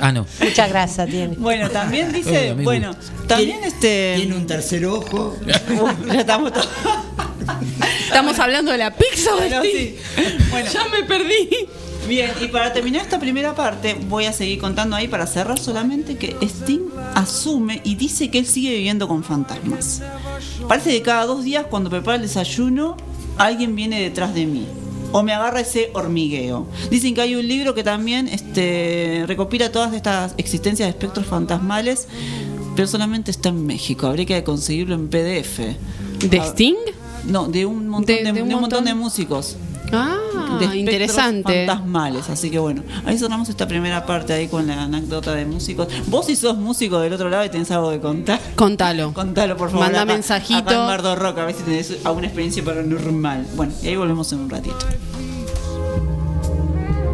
Ah, 0.00 0.12
no. 0.12 0.26
Mucha 0.40 0.68
grasa 0.68 1.06
tiene. 1.06 1.34
Bueno, 1.36 1.70
también 1.70 2.12
dice, 2.12 2.52
bueno, 2.54 2.94
también 3.26 3.64
este. 3.64 4.14
Tiene 4.16 4.36
un 4.36 4.46
tercer 4.46 4.84
ojo. 4.86 5.36
Uh, 5.70 6.06
ya 6.12 6.20
estamos 6.20 6.52
todos. 6.52 6.68
¿Estamos 8.04 8.38
hablando 8.38 8.72
de 8.72 8.78
la 8.78 8.94
pizza 8.94 9.34
Bueno, 9.36 9.62
Sting? 9.62 9.72
sí. 9.72 9.96
Bueno. 10.50 10.70
Ya 10.72 10.88
me 10.88 11.02
perdí. 11.04 11.48
Bien, 12.08 12.30
y 12.40 12.48
para 12.48 12.72
terminar 12.72 13.02
esta 13.02 13.20
primera 13.20 13.54
parte, 13.54 13.96
voy 14.08 14.24
a 14.24 14.32
seguir 14.32 14.58
contando 14.58 14.96
ahí 14.96 15.06
para 15.06 15.26
cerrar 15.26 15.58
solamente 15.58 16.16
que 16.16 16.36
Sting 16.42 16.88
asume 17.14 17.80
y 17.84 17.94
dice 17.94 18.30
que 18.30 18.38
él 18.38 18.46
sigue 18.46 18.70
viviendo 18.74 19.06
con 19.06 19.22
fantasmas. 19.22 20.02
Parece 20.66 20.90
que 20.90 21.02
cada 21.02 21.26
dos 21.26 21.44
días 21.44 21.66
cuando 21.70 21.88
prepara 21.90 22.16
el 22.16 22.22
desayuno, 22.22 22.96
alguien 23.38 23.76
viene 23.76 24.00
detrás 24.00 24.34
de 24.34 24.46
mí. 24.46 24.66
O 25.12 25.22
me 25.22 25.32
agarra 25.32 25.60
ese 25.60 25.90
hormigueo. 25.92 26.66
Dicen 26.90 27.14
que 27.14 27.20
hay 27.20 27.34
un 27.34 27.46
libro 27.46 27.74
que 27.74 27.82
también 27.84 28.28
este, 28.28 29.24
recopila 29.26 29.70
todas 29.72 29.92
estas 29.92 30.34
existencias 30.36 30.86
de 30.86 30.90
espectros 30.90 31.26
fantasmales, 31.26 32.06
pero 32.76 32.86
solamente 32.88 33.30
está 33.30 33.48
en 33.50 33.66
México. 33.66 34.06
Habría 34.06 34.24
que 34.26 34.42
conseguirlo 34.44 34.94
en 34.94 35.08
PDF. 35.08 35.58
¿De 36.20 36.36
Sting? 36.38 36.74
No, 37.26 37.48
de 37.48 37.66
un 37.66 37.88
montón 37.88 38.06
De- 38.16 38.24
de, 38.24 38.32
de 38.32 38.42
un 38.42 38.48
de 38.48 38.54
un 38.54 38.60
montón 38.62 38.84
de 38.84 38.94
músicos 38.94 39.56
Ah, 39.92 40.16
de 40.60 40.76
interesante. 40.76 41.66
fantasmales. 41.66 42.28
Así 42.30 42.48
que 42.50 42.58
bueno, 42.60 42.82
ahí 43.04 43.18
cerramos 43.18 43.48
esta 43.48 43.66
primera 43.66 44.06
parte 44.06 44.32
ahí 44.32 44.46
con 44.46 44.66
la 44.68 44.84
anécdota 44.84 45.34
de 45.34 45.44
músicos. 45.46 45.88
Vos 46.06 46.26
si 46.26 46.36
sos 46.36 46.56
músico 46.56 47.00
del 47.00 47.12
otro 47.12 47.28
lado 47.28 47.44
y 47.44 47.48
tenés 47.48 47.70
algo 47.72 47.90
de 47.90 47.98
contar, 48.00 48.38
Contalo. 48.54 49.12
contalo 49.14 49.56
por 49.56 49.68
favor. 49.70 49.86
Manda 49.86 50.02
acá- 50.02 50.12
mensajito. 50.12 50.58
Acá 50.60 50.72
en 50.82 50.86
Bardo 50.86 51.16
Rock, 51.16 51.38
a 51.38 51.44
ver 51.46 51.54
si 51.56 51.62
tenés 51.64 51.98
alguna 52.04 52.26
experiencia 52.28 52.64
paranormal. 52.64 53.46
Bueno, 53.56 53.72
y 53.82 53.88
ahí 53.88 53.96
volvemos 53.96 54.32
en 54.32 54.40
un 54.40 54.50
ratito. 54.50 54.76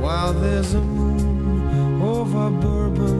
While 0.02 0.34
there's 0.40 0.74
a 0.74 0.78
moon 0.80 2.00
over 2.02 2.50
bourbon 2.60 3.15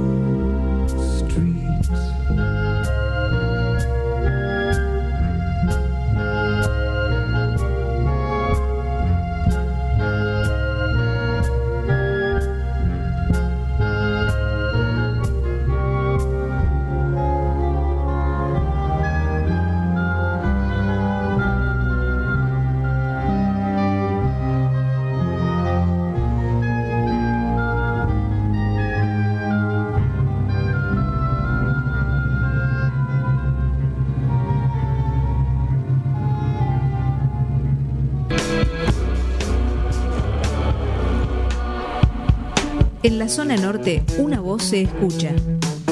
En 43.07 43.21
la 43.21 43.29
zona 43.29 43.57
norte, 43.57 44.03
una 44.19 44.41
voz 44.41 44.65
se 44.65 44.83
escucha. 44.83 45.31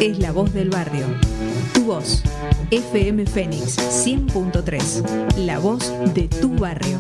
Es 0.01 0.19
la 0.19 0.33
voz 0.33 0.53
del 0.53 0.69
barrio. 0.69 1.07
Tu 1.73 1.85
voz. 1.85 2.25
FM 2.73 3.25
Fénix 3.27 3.79
100.3. 3.79 5.37
La 5.37 5.61
voz 5.61 5.93
de 6.13 6.27
tu 6.27 6.49
barrio. 6.57 6.99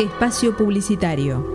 Espacio 0.00 0.56
Publicitario. 0.56 1.46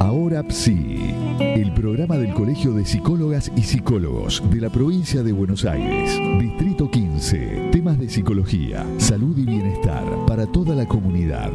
Ahora 0.00 0.44
PSI, 0.46 0.93
el 1.40 1.72
programa 1.72 2.16
del 2.16 2.32
Colegio 2.32 2.72
de 2.72 2.84
Psicólogas 2.84 3.50
y 3.56 3.62
Psicólogos 3.62 4.42
de 4.50 4.60
la 4.60 4.70
provincia 4.70 5.22
de 5.22 5.32
Buenos 5.32 5.64
Aires, 5.64 6.18
Distrito 6.38 6.90
15, 6.90 7.70
temas 7.72 7.98
de 7.98 8.08
psicología, 8.08 8.86
salud 8.98 9.36
y 9.36 9.44
bienestar 9.44 10.04
para 10.26 10.46
toda 10.46 10.74
la 10.74 10.86
comunidad, 10.86 11.50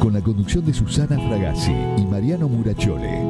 con 0.00 0.12
la 0.12 0.20
conducción 0.20 0.64
de 0.64 0.74
Susana 0.74 1.16
Fragazzi 1.16 1.74
y 1.98 2.04
Mariano 2.06 2.48
Murachole. 2.48 3.20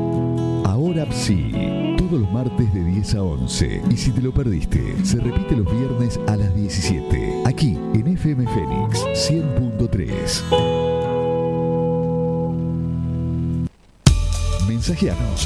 Ahora 0.64 1.06
PSI, 1.10 1.96
todos 1.98 2.20
los 2.20 2.32
martes 2.32 2.72
de 2.72 2.84
10 2.84 3.14
a 3.16 3.22
11, 3.22 3.82
y 3.90 3.96
si 3.96 4.12
te 4.12 4.22
lo 4.22 4.32
perdiste, 4.32 5.04
se 5.04 5.18
repite 5.18 5.56
los 5.56 5.66
viernes 5.70 6.18
a 6.26 6.36
las 6.36 6.54
17, 6.54 7.42
aquí 7.44 7.76
en 7.94 8.06
FM 8.06 8.46
Fénix 8.46 9.30
100.3. 9.30 10.79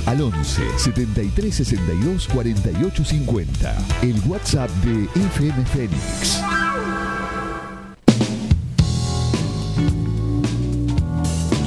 Al 0.07 0.23
11 0.23 0.63
73 0.79 1.55
62 1.55 2.29
48 2.29 3.05
50. 3.05 3.77
El 4.01 4.19
WhatsApp 4.27 4.71
de 4.83 5.05
FM 5.21 5.67
Fénix. 5.67 6.41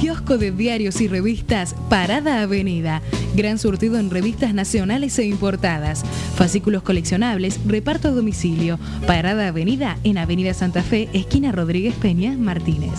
Kiosco 0.00 0.38
de 0.38 0.50
diarios 0.50 1.00
y 1.00 1.06
revistas 1.06 1.76
Parada 1.88 2.42
Avenida. 2.42 3.00
Gran 3.36 3.60
surtido 3.60 3.96
en 4.00 4.10
revistas 4.10 4.54
nacionales 4.54 5.16
e 5.20 5.26
importadas. 5.26 6.04
Fascículos 6.34 6.82
coleccionables, 6.82 7.60
reparto 7.64 8.08
a 8.08 8.10
domicilio. 8.10 8.80
Parada 9.06 9.46
Avenida 9.46 9.98
en 10.02 10.18
Avenida 10.18 10.52
Santa 10.52 10.82
Fe, 10.82 11.08
esquina 11.12 11.52
Rodríguez 11.52 11.94
Peña, 11.94 12.36
Martínez. 12.36 12.98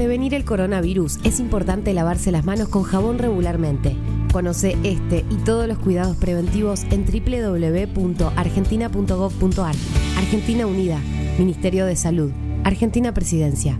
Prevenir 0.00 0.32
el 0.32 0.46
coronavirus 0.46 1.18
es 1.24 1.40
importante 1.40 1.92
lavarse 1.92 2.32
las 2.32 2.46
manos 2.46 2.70
con 2.70 2.84
jabón 2.84 3.18
regularmente. 3.18 3.94
Conoce 4.32 4.78
este 4.82 5.26
y 5.28 5.34
todos 5.44 5.68
los 5.68 5.76
cuidados 5.76 6.16
preventivos 6.16 6.84
en 6.84 7.04
www.argentina.gov.ar. 7.04 9.74
Argentina 10.16 10.66
Unida, 10.66 10.98
Ministerio 11.38 11.84
de 11.84 11.96
Salud, 11.96 12.32
Argentina 12.64 13.12
Presidencia. 13.12 13.78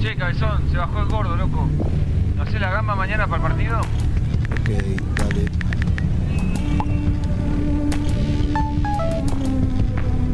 Che, 0.00 0.16
cabezón, 0.16 0.68
se 0.72 0.76
bajó 0.76 1.02
el 1.02 1.08
gordo, 1.08 1.36
loco. 1.36 1.68
¿No 2.36 2.44
sé 2.46 2.58
la 2.58 2.72
gamba 2.72 2.96
mañana 2.96 3.28
para 3.28 3.36
el 3.36 3.42
partido? 3.42 3.78
Ok, 3.78 4.70
dale. 5.16 5.69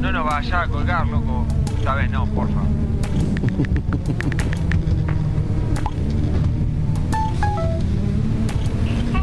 No 0.07 0.13
nos 0.13 0.25
vaya 0.25 0.63
a 0.63 0.69
colgar, 0.69 1.05
loco. 1.09 1.45
Esta 1.79 1.97
vez 1.97 2.09
no, 2.09 2.27
porfa. 2.27 2.61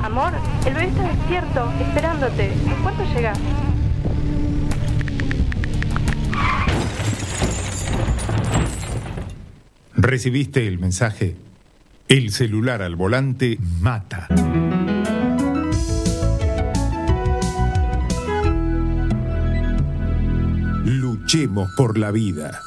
Amor, 0.04 0.34
el 0.66 0.74
bebé 0.74 0.88
está 0.88 1.04
despierto, 1.04 1.72
esperándote. 1.80 2.52
¿En 2.52 2.84
cuánto 2.84 3.06
llegas? 3.16 3.40
¿Recibiste 9.96 10.68
el 10.68 10.80
mensaje? 10.80 11.38
El 12.10 12.32
celular 12.32 12.82
al 12.82 12.98
volante 12.98 13.58
mata. 13.80 14.28
Luchemos 21.34 21.72
por 21.76 21.98
la 21.98 22.12
vida. 22.12 22.62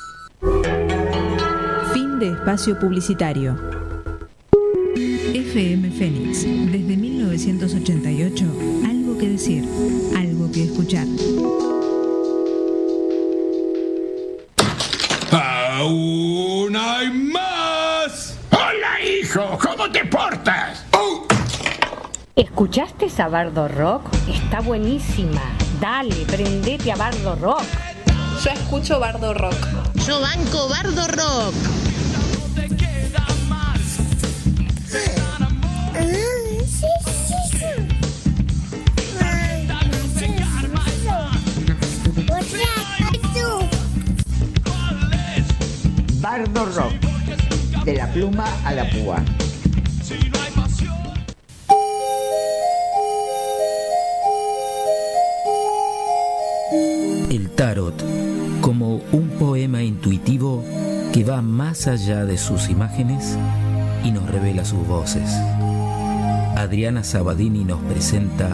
Fin 1.93 2.19
de 2.19 2.31
espacio 2.33 2.77
publicitario. 2.77 3.57
FM 5.33 5.93
Fénix, 5.93 6.43
desde 6.43 6.97
1988, 6.97 8.45
algo 8.85 9.19
que 9.19 9.29
decir, 9.29 9.65
algo 10.17 10.51
que 10.51 10.65
escuchar. 10.65 11.07
¡Aún 15.31 16.75
hay 16.77 17.11
más! 17.13 18.37
¡Hola, 18.51 19.01
hijo! 19.01 19.59
¿Cómo 19.63 19.89
te 19.93 20.05
portas? 20.07 20.85
¿Escuchaste 22.35 23.07
esa 23.07 23.29
Bardo 23.29 23.69
Rock? 23.69 24.09
Está 24.29 24.59
buenísima. 24.61 25.41
Dale, 25.81 26.17
prendete 26.27 26.91
a 26.91 26.97
Bardo 26.97 27.37
Rock. 27.37 27.86
Yo 28.47 28.53
escucho 28.53 29.01
Bardo 29.01 29.35
Rock. 29.35 29.57
Yo 30.07 30.21
banco 30.21 30.69
Bardo 30.69 31.09
Rock. 31.09 31.55
Bardo 46.21 46.67
Rock. 46.67 46.93
De 47.85 47.95
la 47.95 48.07
pluma 48.13 48.47
a 48.65 48.71
la 48.71 48.89
púa. 48.91 49.25
Un 59.13 59.29
poema 59.31 59.83
intuitivo 59.83 60.65
que 61.13 61.25
va 61.25 61.43
más 61.43 61.87
allá 61.87 62.25
de 62.25 62.39
sus 62.39 62.69
imágenes 62.69 63.39
y 64.05 64.11
nos 64.11 64.29
revela 64.31 64.65
sus 64.65 64.87
voces. 64.87 65.31
Adriana 66.57 67.05
Sabadini 67.05 67.65
nos 67.65 67.81
presenta 67.83 68.49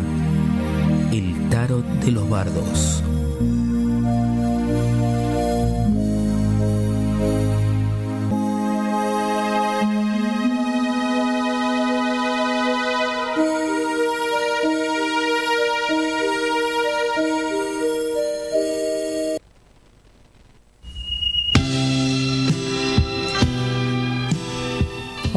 El 1.12 1.48
tarot 1.50 1.84
de 2.04 2.12
los 2.12 2.28
bardos. 2.28 3.02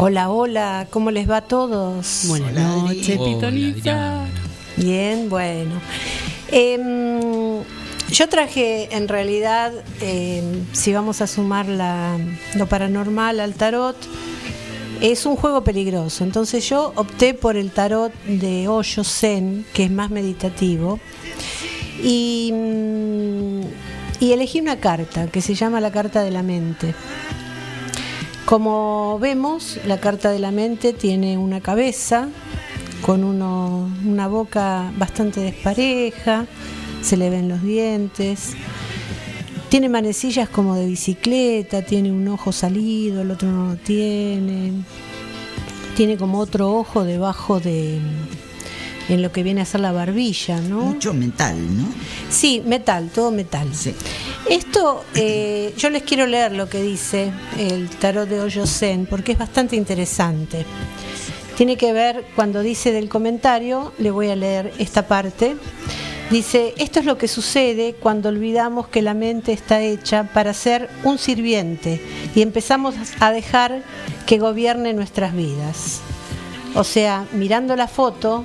Hola, 0.08 0.30
hola, 0.30 0.88
¿cómo 0.92 1.10
les 1.10 1.28
va 1.28 1.38
a 1.38 1.42
todos? 1.42 2.26
Buenas 2.28 2.54
noches, 2.54 3.18
Pitonisa. 3.18 4.26
Bien, 4.78 5.30
bueno. 5.32 5.82
Em, 6.52 7.64
yo 8.12 8.30
traje 8.30 8.96
en 8.96 9.08
realidad, 9.08 9.74
em, 10.02 10.64
si 10.74 10.94
vamos 10.94 11.22
a 11.22 11.26
sumar 11.26 11.68
la- 11.68 12.20
lo 12.54 12.68
paranormal 12.68 13.40
al 13.40 13.56
tarot, 13.56 13.96
es 15.02 15.26
un 15.26 15.38
juego 15.38 15.64
peligroso. 15.64 16.24
Entonces 16.24 16.70
yo 16.70 16.94
opté 16.96 17.34
por 17.34 17.58
el 17.58 17.72
tarot 17.72 18.14
de 18.26 18.68
Hoyo 18.68 19.04
Zen, 19.04 19.66
que 19.74 19.86
es 19.86 19.92
más 19.92 20.12
meditativo. 20.12 21.00
Y, 22.04 22.52
mm, 22.54 23.62
y 24.20 24.34
elegí 24.34 24.60
una 24.60 24.80
carta 24.80 25.26
que 25.32 25.42
se 25.42 25.56
llama 25.56 25.82
la 25.82 25.92
carta 25.92 26.22
de 26.22 26.30
la 26.30 26.44
mente. 26.44 26.94
Como 28.46 29.18
vemos, 29.20 29.80
la 29.88 30.00
carta 30.00 30.30
de 30.30 30.38
la 30.40 30.52
mente 30.52 30.94
tiene 30.94 31.38
una 31.38 31.62
cabeza 31.62 32.30
con 33.02 33.24
uno- 33.24 33.90
una 34.06 34.28
boca 34.28 34.92
bastante 34.98 35.40
despareja, 35.42 36.46
se 37.02 37.18
le 37.18 37.30
ven 37.32 37.50
los 37.50 37.64
dientes, 37.64 38.54
tiene 39.70 39.90
manecillas 39.90 40.48
como 40.48 40.76
de 40.76 40.86
bicicleta, 40.86 41.82
tiene 41.82 42.12
un 42.12 42.28
ojo 42.28 42.52
salido, 42.52 43.22
el 43.22 43.32
otro 43.32 43.50
no 43.50 43.70
lo 43.70 43.76
tiene, 43.78 44.74
tiene 45.96 46.18
como 46.18 46.40
otro 46.40 46.72
ojo 46.72 47.04
debajo 47.04 47.60
de 47.60 48.00
en 49.10 49.22
lo 49.22 49.32
que 49.32 49.44
viene 49.44 49.62
a 49.62 49.66
ser 49.66 49.82
la 49.82 49.92
barbilla, 49.92 50.60
¿no? 50.60 50.82
Mucho 50.82 51.14
metal, 51.14 51.56
¿no? 51.78 51.86
Sí, 52.30 52.62
metal, 52.66 53.10
todo 53.14 53.32
metal. 53.32 53.70
Esto, 54.50 55.06
eh, 55.16 55.74
yo 55.78 55.90
les 55.90 56.04
quiero 56.04 56.26
leer 56.26 56.54
lo 56.54 56.70
que 56.70 56.82
dice 56.82 57.32
el 57.58 57.90
tarot 57.90 58.28
de 58.28 58.42
Hoyo 58.42 58.66
Zen, 58.66 59.06
porque 59.06 59.34
es 59.34 59.38
bastante 59.38 59.76
interesante. 59.76 60.66
Tiene 61.58 61.78
que 61.78 61.94
ver, 61.94 62.26
cuando 62.36 62.62
dice 62.62 62.92
del 62.92 63.08
comentario, 63.08 63.94
le 63.98 64.12
voy 64.12 64.30
a 64.30 64.36
leer 64.36 64.74
esta 64.78 65.08
parte. 65.08 65.56
Dice, 66.30 66.74
esto 66.78 67.00
es 67.00 67.06
lo 67.06 67.18
que 67.18 67.28
sucede 67.28 67.96
cuando 68.00 68.30
olvidamos 68.30 68.88
que 68.88 69.04
la 69.04 69.14
mente 69.14 69.54
está 69.54 69.82
hecha 69.82 70.24
para 70.34 70.54
ser 70.54 70.90
un 71.04 71.20
sirviente 71.20 72.02
y 72.34 72.42
empezamos 72.42 72.96
a 73.20 73.32
dejar 73.32 73.84
que 74.26 74.40
gobierne 74.40 74.94
nuestras 74.94 75.36
vidas. 75.36 76.02
O 76.74 76.84
sea, 76.84 77.26
mirando 77.32 77.76
la 77.76 77.88
foto, 77.88 78.44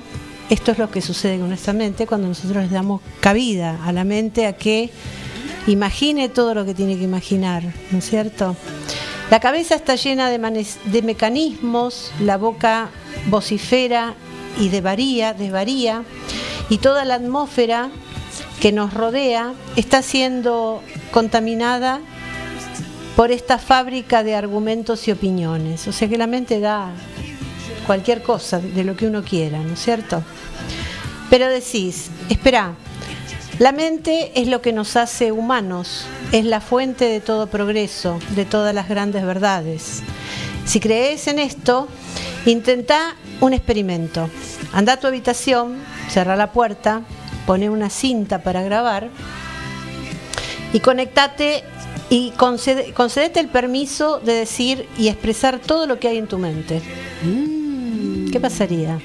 esto 0.51 0.73
es 0.73 0.77
lo 0.77 0.91
que 0.91 1.01
sucede 1.01 1.39
con 1.39 1.47
nuestra 1.47 1.71
mente 1.71 2.05
cuando 2.05 2.27
nosotros 2.27 2.65
le 2.65 2.69
damos 2.69 2.99
cabida 3.21 3.79
a 3.85 3.93
la 3.93 4.03
mente 4.03 4.45
a 4.45 4.53
que 4.53 4.89
imagine 5.65 6.27
todo 6.27 6.53
lo 6.53 6.65
que 6.65 6.73
tiene 6.73 6.97
que 6.97 7.05
imaginar, 7.05 7.63
¿no 7.89 7.99
es 7.99 8.09
cierto? 8.09 8.57
La 9.29 9.39
cabeza 9.39 9.75
está 9.75 9.95
llena 9.95 10.29
de, 10.29 10.65
de 10.85 11.01
mecanismos, 11.03 12.11
la 12.19 12.35
boca 12.35 12.89
vocifera 13.29 14.13
y 14.59 14.67
devaría, 14.67 15.33
desvaría, 15.33 16.03
y 16.69 16.79
toda 16.79 17.05
la 17.05 17.15
atmósfera 17.15 17.89
que 18.59 18.73
nos 18.73 18.93
rodea 18.93 19.53
está 19.77 20.01
siendo 20.01 20.83
contaminada 21.11 22.01
por 23.15 23.31
esta 23.31 23.57
fábrica 23.57 24.21
de 24.23 24.35
argumentos 24.35 25.07
y 25.07 25.11
opiniones. 25.11 25.87
O 25.87 25.93
sea 25.93 26.09
que 26.09 26.17
la 26.17 26.27
mente 26.27 26.59
da 26.59 26.91
cualquier 27.87 28.21
cosa 28.21 28.59
de 28.59 28.83
lo 28.83 28.97
que 28.97 29.07
uno 29.07 29.23
quiera, 29.23 29.59
¿no 29.59 29.73
es 29.73 29.79
cierto? 29.79 30.23
Pero 31.31 31.49
decís, 31.49 32.11
espera, 32.29 32.75
La 33.59 33.71
mente 33.71 34.31
es 34.41 34.47
lo 34.47 34.61
que 34.61 34.73
nos 34.73 34.95
hace 34.95 35.31
humanos, 35.31 36.05
es 36.31 36.45
la 36.45 36.61
fuente 36.61 37.05
de 37.05 37.19
todo 37.21 37.45
progreso, 37.47 38.17
de 38.35 38.43
todas 38.45 38.73
las 38.73 38.89
grandes 38.89 39.23
verdades. 39.23 40.01
Si 40.65 40.79
crees 40.79 41.27
en 41.27 41.37
esto, 41.37 41.87
intenta 42.47 43.15
un 43.39 43.53
experimento. 43.53 44.29
Anda 44.73 44.93
a 44.93 44.97
tu 44.99 45.05
habitación, 45.05 45.75
cerra 46.09 46.35
la 46.35 46.51
puerta, 46.51 47.01
pone 47.45 47.69
una 47.69 47.89
cinta 47.91 48.41
para 48.41 48.63
grabar 48.63 49.09
y 50.73 50.79
conectate 50.79 51.63
y 52.09 52.31
concede- 52.31 52.93
concedete 52.93 53.39
el 53.39 53.47
permiso 53.49 54.19
de 54.19 54.33
decir 54.33 54.87
y 54.97 55.07
expresar 55.09 55.59
todo 55.59 55.85
lo 55.85 55.99
que 55.99 56.07
hay 56.07 56.17
en 56.17 56.27
tu 56.27 56.39
mente. 56.39 56.81
¿Qué 58.31 58.39
pasaría? 58.39 58.99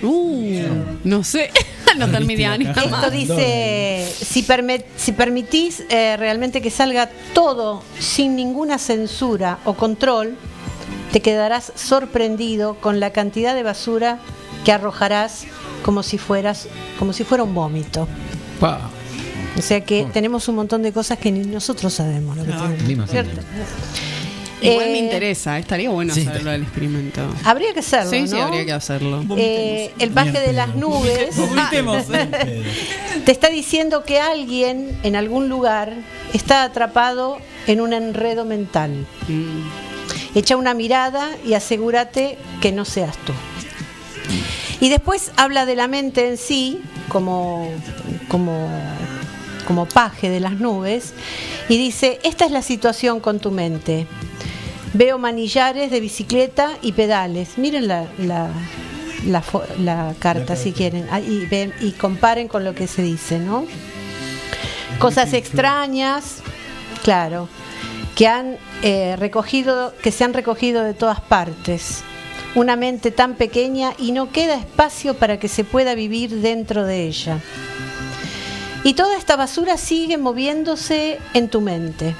No 1.04 1.24
sé, 1.24 1.50
no 1.98 2.08
terminé 2.10 2.58
ni 2.58 2.64
Esto 2.66 3.10
dice, 3.10 4.06
si, 4.24 4.42
perme- 4.42 4.84
si 4.96 5.12
permitís 5.12 5.82
eh, 5.88 6.16
realmente 6.16 6.60
que 6.62 6.70
salga 6.70 7.10
todo 7.34 7.82
sin 7.98 8.36
ninguna 8.36 8.78
censura 8.78 9.58
o 9.64 9.74
control, 9.74 10.36
te 11.12 11.20
quedarás 11.20 11.72
sorprendido 11.74 12.74
con 12.80 13.00
la 13.00 13.10
cantidad 13.10 13.54
de 13.54 13.62
basura 13.62 14.18
que 14.64 14.72
arrojarás 14.72 15.44
como 15.84 16.02
si 16.02 16.18
fueras, 16.18 16.68
como 16.98 17.12
si 17.12 17.24
fuera 17.24 17.44
un 17.44 17.54
vómito. 17.54 18.08
Pa. 18.60 18.90
O 19.56 19.62
sea 19.62 19.80
que 19.82 20.06
tenemos 20.12 20.48
un 20.48 20.56
montón 20.56 20.82
de 20.82 20.92
cosas 20.92 21.18
que 21.18 21.30
ni 21.32 21.40
nosotros 21.40 21.94
sabemos 21.94 22.36
lo 22.36 22.44
que 22.44 22.50
tenemos, 22.52 22.82
me 22.84 22.92
imagino. 22.92 23.06
¿cierto? 23.06 23.40
Igual 24.62 24.86
me 24.86 24.94
Eh, 24.94 25.04
interesa, 25.04 25.58
estaría 25.58 25.90
bueno 25.90 26.14
sí, 26.14 26.26
hacerlo 26.26 26.50
del 26.50 26.62
experimento. 26.62 27.20
Habría 27.44 27.74
que 27.74 27.80
hacerlo, 27.80 28.10
Sí, 28.10 28.26
sí, 28.26 28.34
¿no? 28.34 28.44
habría 28.44 28.64
que 28.64 28.72
hacerlo. 28.72 29.22
Eh, 29.36 29.92
el 29.98 30.10
paje 30.10 30.40
de 30.40 30.52
las 30.54 30.74
nubes 30.74 31.36
te 33.24 33.32
está 33.32 33.48
diciendo 33.50 34.04
que 34.04 34.18
alguien 34.20 34.98
en 35.02 35.14
algún 35.16 35.48
lugar 35.48 35.92
está 36.32 36.62
atrapado 36.64 37.38
en 37.66 37.80
un 37.80 37.92
enredo 37.92 38.44
mental. 38.44 39.06
Echa 40.34 40.56
una 40.56 40.74
mirada 40.74 41.30
y 41.44 41.54
asegúrate 41.54 42.38
que 42.60 42.72
no 42.72 42.84
seas 42.84 43.16
tú. 43.26 43.32
Y 44.80 44.88
después 44.90 45.32
habla 45.36 45.64
de 45.66 45.76
la 45.76 45.88
mente 45.88 46.28
en 46.28 46.36
sí 46.36 46.80
como, 47.08 47.70
como, 48.28 48.68
como 49.66 49.86
paje 49.86 50.28
de 50.28 50.40
las 50.40 50.52
nubes 50.60 51.12
y 51.68 51.76
dice, 51.78 52.20
esta 52.22 52.44
es 52.44 52.50
la 52.52 52.62
situación 52.62 53.20
con 53.20 53.38
tu 53.40 53.50
mente. 53.50 54.06
Veo 54.94 55.18
manillares 55.18 55.90
de 55.90 56.00
bicicleta 56.00 56.70
y 56.82 56.92
pedales. 56.92 57.58
Miren 57.58 57.88
la, 57.88 58.06
la, 58.18 58.50
la 59.78 60.14
carta 60.18 60.56
si 60.56 60.72
quieren 60.72 61.06
Ah, 61.10 61.20
y, 61.20 61.46
ven- 61.46 61.74
y 61.80 61.92
comparen 61.92 62.48
con 62.48 62.64
lo 62.64 62.74
que 62.74 62.86
se 62.86 63.02
dice, 63.02 63.38
¿no? 63.38 63.66
Cosas 64.98 65.32
extrañas, 65.34 66.36
claro, 67.04 67.48
que 68.14 68.26
han 68.26 68.56
eh, 68.82 69.16
recogido, 69.18 69.92
que 70.02 70.10
se 70.12 70.24
han 70.24 70.32
recogido 70.32 70.82
de 70.82 70.94
todas 70.94 71.20
partes. 71.20 72.02
Una 72.54 72.76
mente 72.76 73.10
tan 73.10 73.34
pequeña 73.34 73.92
y 73.98 74.12
no 74.12 74.32
queda 74.32 74.54
espacio 74.54 75.12
para 75.14 75.38
que 75.38 75.48
se 75.48 75.64
pueda 75.64 75.94
vivir 75.94 76.30
dentro 76.40 76.86
de 76.86 77.06
ella. 77.06 77.38
Y 78.84 78.94
toda 78.94 79.18
esta 79.18 79.36
basura 79.36 79.76
sigue 79.76 80.16
moviéndose 80.16 81.18
en 81.34 81.48
tu 81.50 81.60
mente. 81.60 82.14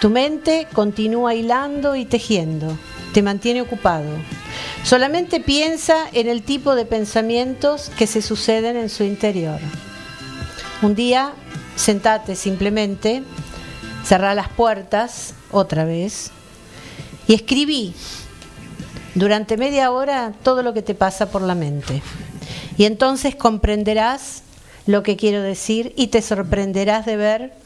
Tu 0.00 0.10
mente 0.10 0.68
continúa 0.72 1.34
hilando 1.34 1.96
y 1.96 2.04
tejiendo, 2.04 2.78
te 3.12 3.22
mantiene 3.22 3.62
ocupado. 3.62 4.08
Solamente 4.84 5.40
piensa 5.40 6.06
en 6.12 6.28
el 6.28 6.42
tipo 6.42 6.76
de 6.76 6.84
pensamientos 6.84 7.90
que 7.98 8.06
se 8.06 8.22
suceden 8.22 8.76
en 8.76 8.90
su 8.90 9.02
interior. 9.02 9.58
Un 10.82 10.94
día, 10.94 11.32
sentate 11.74 12.36
simplemente, 12.36 13.24
cerrá 14.04 14.34
las 14.34 14.48
puertas 14.48 15.34
otra 15.50 15.84
vez 15.84 16.30
y 17.26 17.34
escribí 17.34 17.92
durante 19.16 19.56
media 19.56 19.90
hora 19.90 20.32
todo 20.44 20.62
lo 20.62 20.72
que 20.74 20.82
te 20.82 20.94
pasa 20.94 21.30
por 21.30 21.42
la 21.42 21.56
mente. 21.56 22.02
Y 22.76 22.84
entonces 22.84 23.34
comprenderás 23.34 24.42
lo 24.86 25.02
que 25.02 25.16
quiero 25.16 25.42
decir 25.42 25.92
y 25.96 26.06
te 26.06 26.22
sorprenderás 26.22 27.04
de 27.04 27.16
ver 27.16 27.57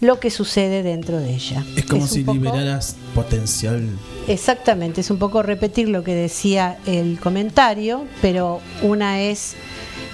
lo 0.00 0.20
que 0.20 0.30
sucede 0.30 0.82
dentro 0.82 1.18
de 1.20 1.34
ella. 1.34 1.64
Es 1.76 1.84
como 1.86 2.06
si 2.06 2.20
poco- 2.22 2.34
liberaras 2.38 2.96
potencial. 3.14 3.88
Exactamente, 4.28 5.00
es 5.00 5.10
un 5.10 5.18
poco 5.18 5.42
repetir 5.42 5.88
lo 5.88 6.02
que 6.04 6.14
decía 6.14 6.78
el 6.86 7.18
comentario, 7.20 8.04
pero 8.22 8.60
una 8.82 9.20
es 9.22 9.54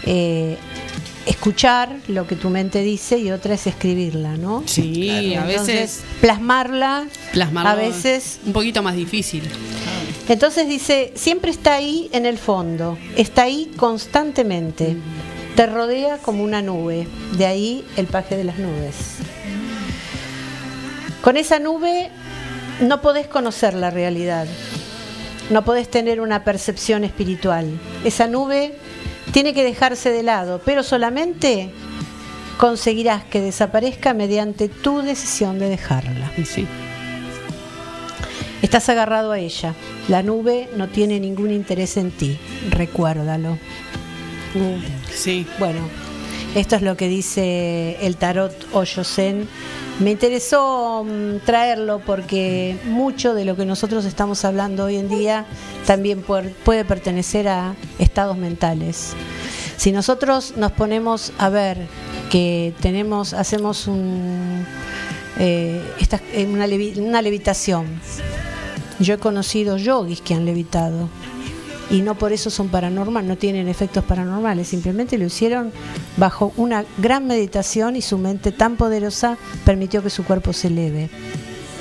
eh, 0.04 0.56
escuchar 1.26 1.96
lo 2.08 2.26
que 2.26 2.34
tu 2.36 2.50
mente 2.50 2.82
dice 2.82 3.18
y 3.18 3.30
otra 3.30 3.54
es 3.54 3.66
escribirla, 3.66 4.36
¿no? 4.36 4.62
Sí, 4.66 5.08
a 5.10 5.20
Entonces, 5.44 5.66
veces 5.66 6.00
plasmarla, 6.20 7.06
plasmarlo 7.32 7.70
a 7.70 7.74
veces 7.74 8.40
un 8.46 8.52
poquito 8.52 8.82
más 8.82 8.96
difícil. 8.96 9.42
entonces 10.28 10.68
dice, 10.68 11.12
siempre 11.14 11.50
está 11.50 11.74
ahí 11.74 12.08
en 12.12 12.26
el 12.26 12.38
fondo, 12.38 12.98
está 13.16 13.42
ahí 13.44 13.70
constantemente, 13.76 14.96
te 15.56 15.66
rodea 15.66 16.18
como 16.18 16.42
una 16.42 16.62
nube, 16.62 17.06
de 17.36 17.46
ahí 17.46 17.84
el 17.96 18.06
paje 18.06 18.36
de 18.36 18.44
las 18.44 18.58
nubes. 18.58 18.94
Con 21.22 21.36
esa 21.36 21.58
nube 21.58 22.10
no 22.80 23.02
podés 23.02 23.26
conocer 23.26 23.74
la 23.74 23.90
realidad, 23.90 24.46
no 25.50 25.64
podés 25.64 25.90
tener 25.90 26.20
una 26.20 26.44
percepción 26.44 27.04
espiritual. 27.04 27.78
Esa 28.04 28.26
nube 28.26 28.74
tiene 29.32 29.52
que 29.52 29.62
dejarse 29.62 30.10
de 30.10 30.22
lado, 30.22 30.62
pero 30.64 30.82
solamente 30.82 31.70
conseguirás 32.56 33.24
que 33.24 33.40
desaparezca 33.40 34.14
mediante 34.14 34.68
tu 34.68 35.02
decisión 35.02 35.58
de 35.58 35.68
dejarla. 35.68 36.30
Sí. 36.44 36.66
Estás 38.62 38.88
agarrado 38.88 39.32
a 39.32 39.38
ella. 39.38 39.74
La 40.08 40.22
nube 40.22 40.68
no 40.76 40.88
tiene 40.88 41.20
ningún 41.20 41.50
interés 41.50 41.96
en 41.96 42.10
ti. 42.10 42.38
Recuérdalo. 42.70 43.58
Sí. 45.12 45.46
Bueno, 45.58 45.80
esto 46.54 46.76
es 46.76 46.82
lo 46.82 46.96
que 46.96 47.08
dice 47.08 47.96
el 48.00 48.16
tarot 48.16 48.52
Oyosen. 48.72 49.48
Me 50.00 50.12
interesó 50.12 51.04
mm, 51.04 51.44
traerlo 51.44 52.00
porque 52.04 52.76
mucho 52.86 53.34
de 53.34 53.44
lo 53.44 53.54
que 53.56 53.66
nosotros 53.66 54.04
estamos 54.04 54.44
hablando 54.44 54.84
hoy 54.84 54.96
en 54.96 55.08
día 55.08 55.44
también 55.86 56.22
puede 56.22 56.84
pertenecer 56.84 57.48
a 57.48 57.74
estados 57.98 58.36
mentales. 58.36 59.12
Si 59.76 59.92
nosotros 59.92 60.54
nos 60.56 60.72
ponemos 60.72 61.32
a 61.38 61.48
ver 61.50 61.78
que 62.30 62.74
tenemos, 62.80 63.32
hacemos 63.34 63.86
un, 63.86 64.64
eh, 65.38 65.82
eh, 66.32 66.46
una, 66.46 66.66
levi- 66.66 66.98
una 66.98 67.22
levitación, 67.22 67.86
yo 68.98 69.14
he 69.14 69.18
conocido 69.18 69.76
yogis 69.78 70.20
que 70.20 70.34
han 70.34 70.44
levitado 70.44 71.08
y 71.90 72.02
no 72.02 72.14
por 72.14 72.32
eso 72.32 72.50
son 72.50 72.68
paranormales, 72.68 73.28
no 73.28 73.36
tienen 73.36 73.68
efectos 73.68 74.04
paranormales, 74.04 74.68
simplemente 74.68 75.18
lo 75.18 75.26
hicieron 75.26 75.72
bajo 76.16 76.52
una 76.56 76.84
gran 76.98 77.26
meditación 77.26 77.96
y 77.96 78.02
su 78.02 78.16
mente 78.18 78.52
tan 78.52 78.76
poderosa 78.76 79.36
permitió 79.64 80.02
que 80.02 80.10
su 80.10 80.24
cuerpo 80.24 80.52
se 80.52 80.68
eleve. 80.68 81.10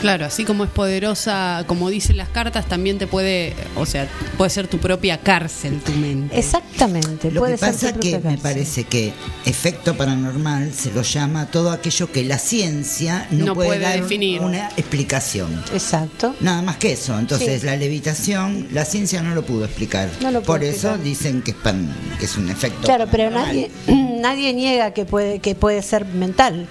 Claro, 0.02 0.26
así 0.26 0.46
como 0.46 0.64
es 0.64 0.70
poderosa, 0.70 1.64
como 1.68 1.90
dicen 1.90 2.16
las 2.18 2.30
cartas, 2.30 2.66
también 2.68 2.98
te 2.98 3.06
puede, 3.08 3.54
o 3.76 3.86
sea, 3.86 4.08
puede 4.38 4.50
ser 4.50 4.68
tu 4.68 4.78
propia 4.78 5.18
cárcel, 5.20 5.80
tu 5.82 5.92
mente. 5.92 6.40
Exactamente, 6.40 7.32
Lo 7.32 7.42
puede 7.42 7.54
que 7.54 7.58
ser 7.60 7.74
pasa 7.74 7.94
tu 7.94 8.00
que 8.00 8.20
me 8.20 8.38
parece 8.38 8.86
que 8.86 9.12
efecto 9.46 9.96
paranormal 9.98 10.72
se 10.74 10.92
lo 10.94 11.02
llama 11.02 11.48
todo 11.52 11.72
aquello 11.72 12.12
que 12.12 12.24
la 12.24 12.38
ciencia 12.38 13.28
no, 13.32 13.48
No 13.48 13.56
puede, 13.56 13.68
puede 13.70 13.80
dar 13.82 14.02
definir. 14.02 14.42
una 14.42 14.70
explicación. 14.78 15.64
Exacto. 15.74 16.34
Nada 16.40 16.62
más 16.62 16.78
que 16.78 16.94
eso. 16.94 17.18
Entonces 17.20 17.62
Sí. 17.62 17.66
la 17.66 17.76
levitación, 17.76 18.68
la 18.72 18.86
ciencia 18.86 19.22
no 19.22 19.36
lo 19.36 19.44
pudo 19.44 19.66
explicar. 19.66 20.10
No 20.22 20.32
lo 20.32 20.40
pudo 20.42 20.48
Por 20.54 20.64
eso 20.64 20.90
explicar. 20.96 21.04
dicen 21.04 21.42
que 21.42 21.52
es, 21.52 21.58
pan- 21.58 21.94
que 22.20 22.26
es 22.26 22.38
un 22.38 22.50
efecto. 22.50 22.82
Claro, 22.84 23.08
pero 23.12 23.30
nadie, 23.30 23.70
nadie 23.88 24.54
niega 24.54 24.92
que 24.94 25.06
puede, 25.06 25.40
que 25.40 25.56
puede 25.56 25.82
ser 25.82 26.06
mental. 26.06 26.68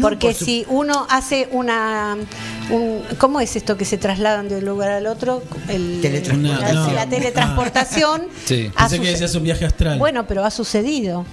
Porque 0.00 0.28
por 0.28 0.34
su- 0.34 0.44
si 0.44 0.64
uno 0.68 1.06
hace 1.08 1.48
una... 1.52 2.16
Un, 2.70 3.02
¿Cómo 3.18 3.40
es 3.40 3.56
esto 3.56 3.76
que 3.76 3.84
se 3.84 3.98
trasladan 3.98 4.48
de 4.48 4.58
un 4.58 4.64
lugar 4.64 4.90
al 4.90 5.06
otro? 5.06 5.42
El, 5.68 6.00
Teletransportación. 6.00 6.74
la, 6.76 6.86
No. 6.86 6.92
la 6.92 7.06
teletransportación. 7.08 8.22
Sí. 8.44 8.70
Pensé 8.76 9.00
que 9.00 9.08
decías 9.08 9.34
un 9.34 9.44
viaje 9.44 9.64
astral. 9.64 9.98
Bueno, 9.98 10.26
pero 10.26 10.44
ha 10.44 10.50
sucedido. 10.50 11.24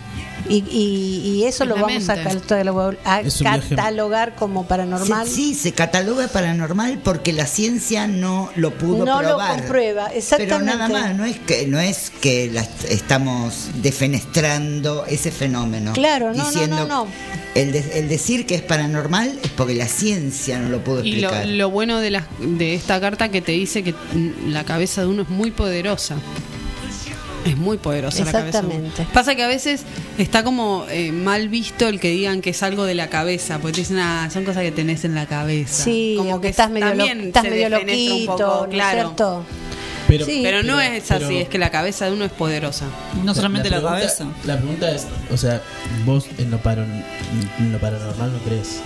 Y, 0.50 0.64
y- 0.70 1.22
y 1.40 1.44
eso 1.44 1.64
Es 1.64 1.70
lo 1.70 1.76
vamos 1.76 2.08
a, 2.10 2.16
catalogar, 2.16 4.30
a 4.30 4.36
como 4.36 4.66
paranormal. 4.68 5.28
Sí, 5.28 5.54
se 5.54 5.74
cataloga 5.74 6.28
paranormal 6.30 7.00
porque 7.04 7.34
la 7.34 7.46
ciencia 7.46 8.08
no 8.08 8.50
lo 8.56 8.72
pudo 8.74 9.06
no 9.06 9.22
lo 9.22 9.30
probar. 9.30 9.60
comprueba, 9.60 10.08
exactamente. 10.08 10.56
Pero 10.56 10.66
nada 10.66 10.88
más, 10.88 11.16
no 11.16 11.26
es 11.26 11.38
que 11.40 11.68
no 11.68 11.80
es 11.80 12.12
que 12.22 12.50
la 12.52 12.62
est- 12.62 12.86
estamos 12.90 13.70
defenestrando 13.82 15.06
ese 15.06 15.32
fenómeno. 15.32 15.94
Claro, 15.94 16.32
no, 16.34 16.44
no, 16.44 16.50
diciendo 16.50 16.88
no, 16.88 17.06
no. 17.06 17.08
El, 17.56 17.72
de- 17.72 18.00
el 18.00 18.08
decir 18.08 18.46
que 18.46 18.56
es 18.56 18.62
paranormal 18.62 19.40
es 19.44 19.50
porque 19.52 19.74
la 19.74 19.88
ciencia 19.88 20.60
no 20.60 20.70
lo 20.70 20.84
pudo 20.84 21.04
Y 21.04 21.14
lo, 21.20 21.30
explicar. 21.30 21.48
lo 21.48 21.70
bueno 21.72 22.00
de, 22.00 22.12
la, 22.12 22.28
de 22.40 22.76
esta 22.76 23.00
carta 23.02 23.30
que 23.30 23.42
te 23.42 23.52
dice 23.54 23.84
que 23.84 23.96
la 24.48 24.64
cabeza 24.64 25.02
de 25.02 25.08
uno 25.08 25.24
es 25.24 25.30
muy 25.30 25.52
poderosa. 25.52 26.16
Es 27.48 27.58
muy 27.58 27.78
poderosa 27.78 28.26
la 28.26 28.32
cabeza. 28.32 28.60
Exactamente. 28.60 29.08
Pasa 29.14 29.36
que 29.36 29.44
a 29.44 29.48
veces 29.48 29.84
está 30.18 30.44
como 30.44 30.86
eh, 30.90 31.12
mal 31.12 31.50
visto 31.50 31.88
el 31.88 32.00
que 32.00 32.10
digan 32.10 32.42
que 32.42 32.50
es 32.52 32.62
algo 32.64 32.84
de 32.86 32.96
la 32.96 33.08
cabeza, 33.10 33.60
porque 33.60 33.74
te 33.76 33.82
dicen, 33.82 34.00
ah, 34.00 34.30
son 34.32 34.44
cosas 34.46 34.64
que 34.64 34.72
tenés 34.72 35.06
en 35.06 35.16
la 35.16 35.26
cabeza. 35.26 35.84
Sí, 35.84 36.16
como 36.18 36.42
que 36.42 36.50
estás 36.50 36.70
medio, 36.70 36.88
estás 37.04 37.44
se 37.44 37.50
medio 37.50 37.70
loquito, 37.70 38.26
poco, 38.36 38.44
¿no 38.44 38.64
es 38.66 38.70
claro. 38.74 39.00
cierto? 39.02 39.46
Pero, 40.08 40.26
Sí. 40.26 40.40
Pero 40.42 40.64
no 40.64 40.78
Pero- 40.78 40.94
es 40.94 41.12
así, 41.12 41.26
pero- 41.28 41.40
es 41.40 41.50
que 41.50 41.58
la 41.58 41.70
cabeza 41.70 42.06
de 42.06 42.14
uno 42.14 42.24
es 42.24 42.32
poderosa. 42.32 42.86
No 43.26 43.36
solamente 43.36 43.70
la, 43.70 43.78
pregunta- 43.78 43.98
cabeza. 44.00 44.26
La 44.46 44.56
pregunta 44.58 44.92
es, 44.92 45.06
o 45.32 45.36
sea, 45.38 45.62
vos 46.06 46.26
en 46.38 46.50
lo, 46.50 46.60
paron- 46.60 47.04
en 47.60 47.72
lo 47.74 47.78
paranormal 47.80 48.32
no 48.32 48.40
crees. 48.40 48.80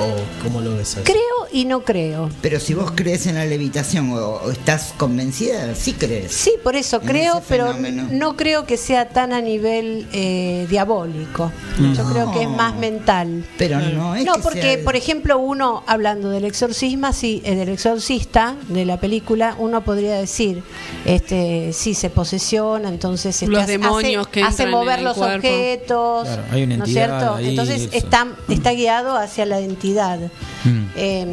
¿O 0.00 0.14
cómo 0.44 0.60
lo 0.60 0.76
ves? 0.76 0.96
Creo 1.04 1.16
y 1.52 1.64
no 1.64 1.80
creo. 1.84 2.30
Pero 2.42 2.60
si 2.60 2.74
vos 2.74 2.92
crees 2.94 3.26
en 3.26 3.34
la 3.36 3.44
levitación 3.44 4.10
o, 4.12 4.16
o 4.16 4.50
estás 4.50 4.94
convencida, 4.96 5.74
sí 5.74 5.92
crees. 5.94 6.32
Sí, 6.32 6.52
por 6.62 6.76
eso 6.76 7.00
creo, 7.00 7.42
pero 7.48 7.74
no 8.10 8.36
creo 8.36 8.64
que 8.66 8.76
sea 8.76 9.08
tan 9.08 9.32
a 9.32 9.40
nivel 9.40 10.06
eh, 10.12 10.66
diabólico. 10.70 11.50
Yo 11.96 12.04
creo 12.12 12.32
que 12.32 12.42
es 12.42 12.48
más 12.48 12.74
mental. 12.76 13.44
Pero 13.56 13.78
no 13.80 14.14
es 14.14 14.24
No, 14.24 14.34
que 14.34 14.40
porque, 14.40 14.74
sea- 14.74 14.84
por 14.84 14.96
ejemplo, 14.96 15.38
uno, 15.38 15.82
hablando 15.86 16.30
del 16.30 16.44
exorcismo, 16.44 17.12
sí, 17.12 17.40
eh, 17.44 17.54
del 17.54 17.68
exorcista 17.70 18.56
de 18.68 18.84
la 18.84 18.98
película, 19.00 19.54
uno 19.58 19.82
podría 19.84 20.14
decir, 20.14 20.62
este, 21.04 21.72
sí, 21.72 21.94
se 21.94 22.10
posesiona, 22.10 22.88
entonces 22.88 23.34
este, 23.42 23.46
Los 23.52 23.62
hace- 23.62 23.72
demonios 23.72 24.28
que 24.28 24.42
hace 24.42 24.64
entran 24.64 24.68
en 24.68 24.74
mover 24.74 25.02
los 25.02 25.16
cuerpo. 25.16 25.36
objetos, 25.36 26.26
Claro, 26.26 26.42
hay 26.50 26.62
una 26.64 26.76
¿no 26.78 26.84
es 26.84 26.88
entidad 26.90 27.18
cierto? 27.18 27.34
ahí, 27.36 27.48
Entonces 27.50 27.80
eso. 27.82 27.90
está, 27.92 28.26
está 28.48 28.72
guiado 28.72 29.16
hacia 29.16 29.46
la 29.46 29.60
entidad. 29.60 30.18
Mm. 30.64 30.84
Eh, 30.96 31.27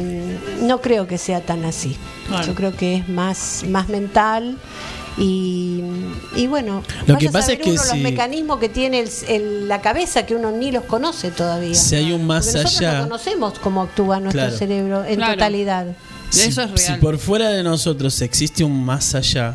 no 0.62 0.80
creo 0.80 1.06
que 1.06 1.18
sea 1.18 1.40
tan 1.40 1.64
así. 1.64 1.96
Claro. 2.28 2.46
Yo 2.46 2.54
creo 2.54 2.76
que 2.76 2.96
es 2.96 3.08
más, 3.08 3.64
más 3.68 3.88
mental. 3.88 4.56
Y, 5.18 5.80
y 6.36 6.46
bueno, 6.46 6.82
Lo 7.06 7.16
que 7.16 7.28
a 7.28 7.32
pasa 7.32 7.46
saber 7.46 7.60
es 7.60 7.64
que 7.64 7.70
uno 7.72 7.82
si- 7.82 7.88
los 7.88 7.98
mecanismos 7.98 8.58
que 8.58 8.68
tiene 8.68 9.00
el- 9.00 9.10
el- 9.28 9.68
la 9.68 9.80
cabeza 9.80 10.26
que 10.26 10.34
uno 10.34 10.50
ni 10.52 10.70
los 10.72 10.84
conoce 10.84 11.30
todavía. 11.30 11.74
Si 11.74 11.94
hay 11.96 12.12
un 12.12 12.26
más 12.26 12.44
nosotros 12.46 12.76
allá- 12.78 12.98
no 12.98 13.02
conocemos 13.04 13.58
cómo 13.60 13.82
actúa 13.82 14.20
nuestro 14.20 14.42
Claro. 14.42 14.56
cerebro 14.58 15.04
en 15.06 15.16
Claro. 15.16 15.32
totalidad. 15.34 15.86
Si, 16.28 16.48
Eso 16.48 16.62
es 16.62 16.70
si 16.80 16.88
real. 16.88 17.00
por 17.00 17.18
fuera 17.18 17.48
de 17.48 17.62
nosotros 17.62 18.20
existe 18.20 18.62
un 18.62 18.84
más 18.84 19.14
allá, 19.14 19.54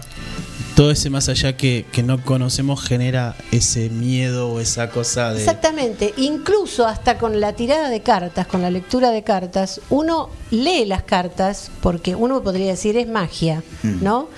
todo 0.75 0.91
ese 0.91 1.09
más 1.09 1.29
allá 1.29 1.57
que, 1.57 1.85
que 1.91 2.03
no 2.03 2.23
conocemos 2.23 2.83
genera 2.83 3.35
ese 3.51 3.89
miedo 3.89 4.51
o 4.51 4.59
esa 4.59 4.89
cosa 4.89 5.33
de... 5.33 5.39
Exactamente, 5.39 6.13
incluso 6.17 6.85
hasta 6.85 7.17
con 7.17 7.39
la 7.39 7.53
tirada 7.53 7.89
de 7.89 8.01
cartas, 8.01 8.47
con 8.47 8.61
la 8.61 8.69
lectura 8.69 9.11
de 9.11 9.23
cartas, 9.23 9.81
uno 9.89 10.29
lee 10.49 10.85
las 10.85 11.03
cartas 11.03 11.71
porque 11.81 12.15
uno 12.15 12.41
podría 12.43 12.67
decir 12.67 12.97
es 12.97 13.07
magia, 13.07 13.63
¿no? 13.83 14.29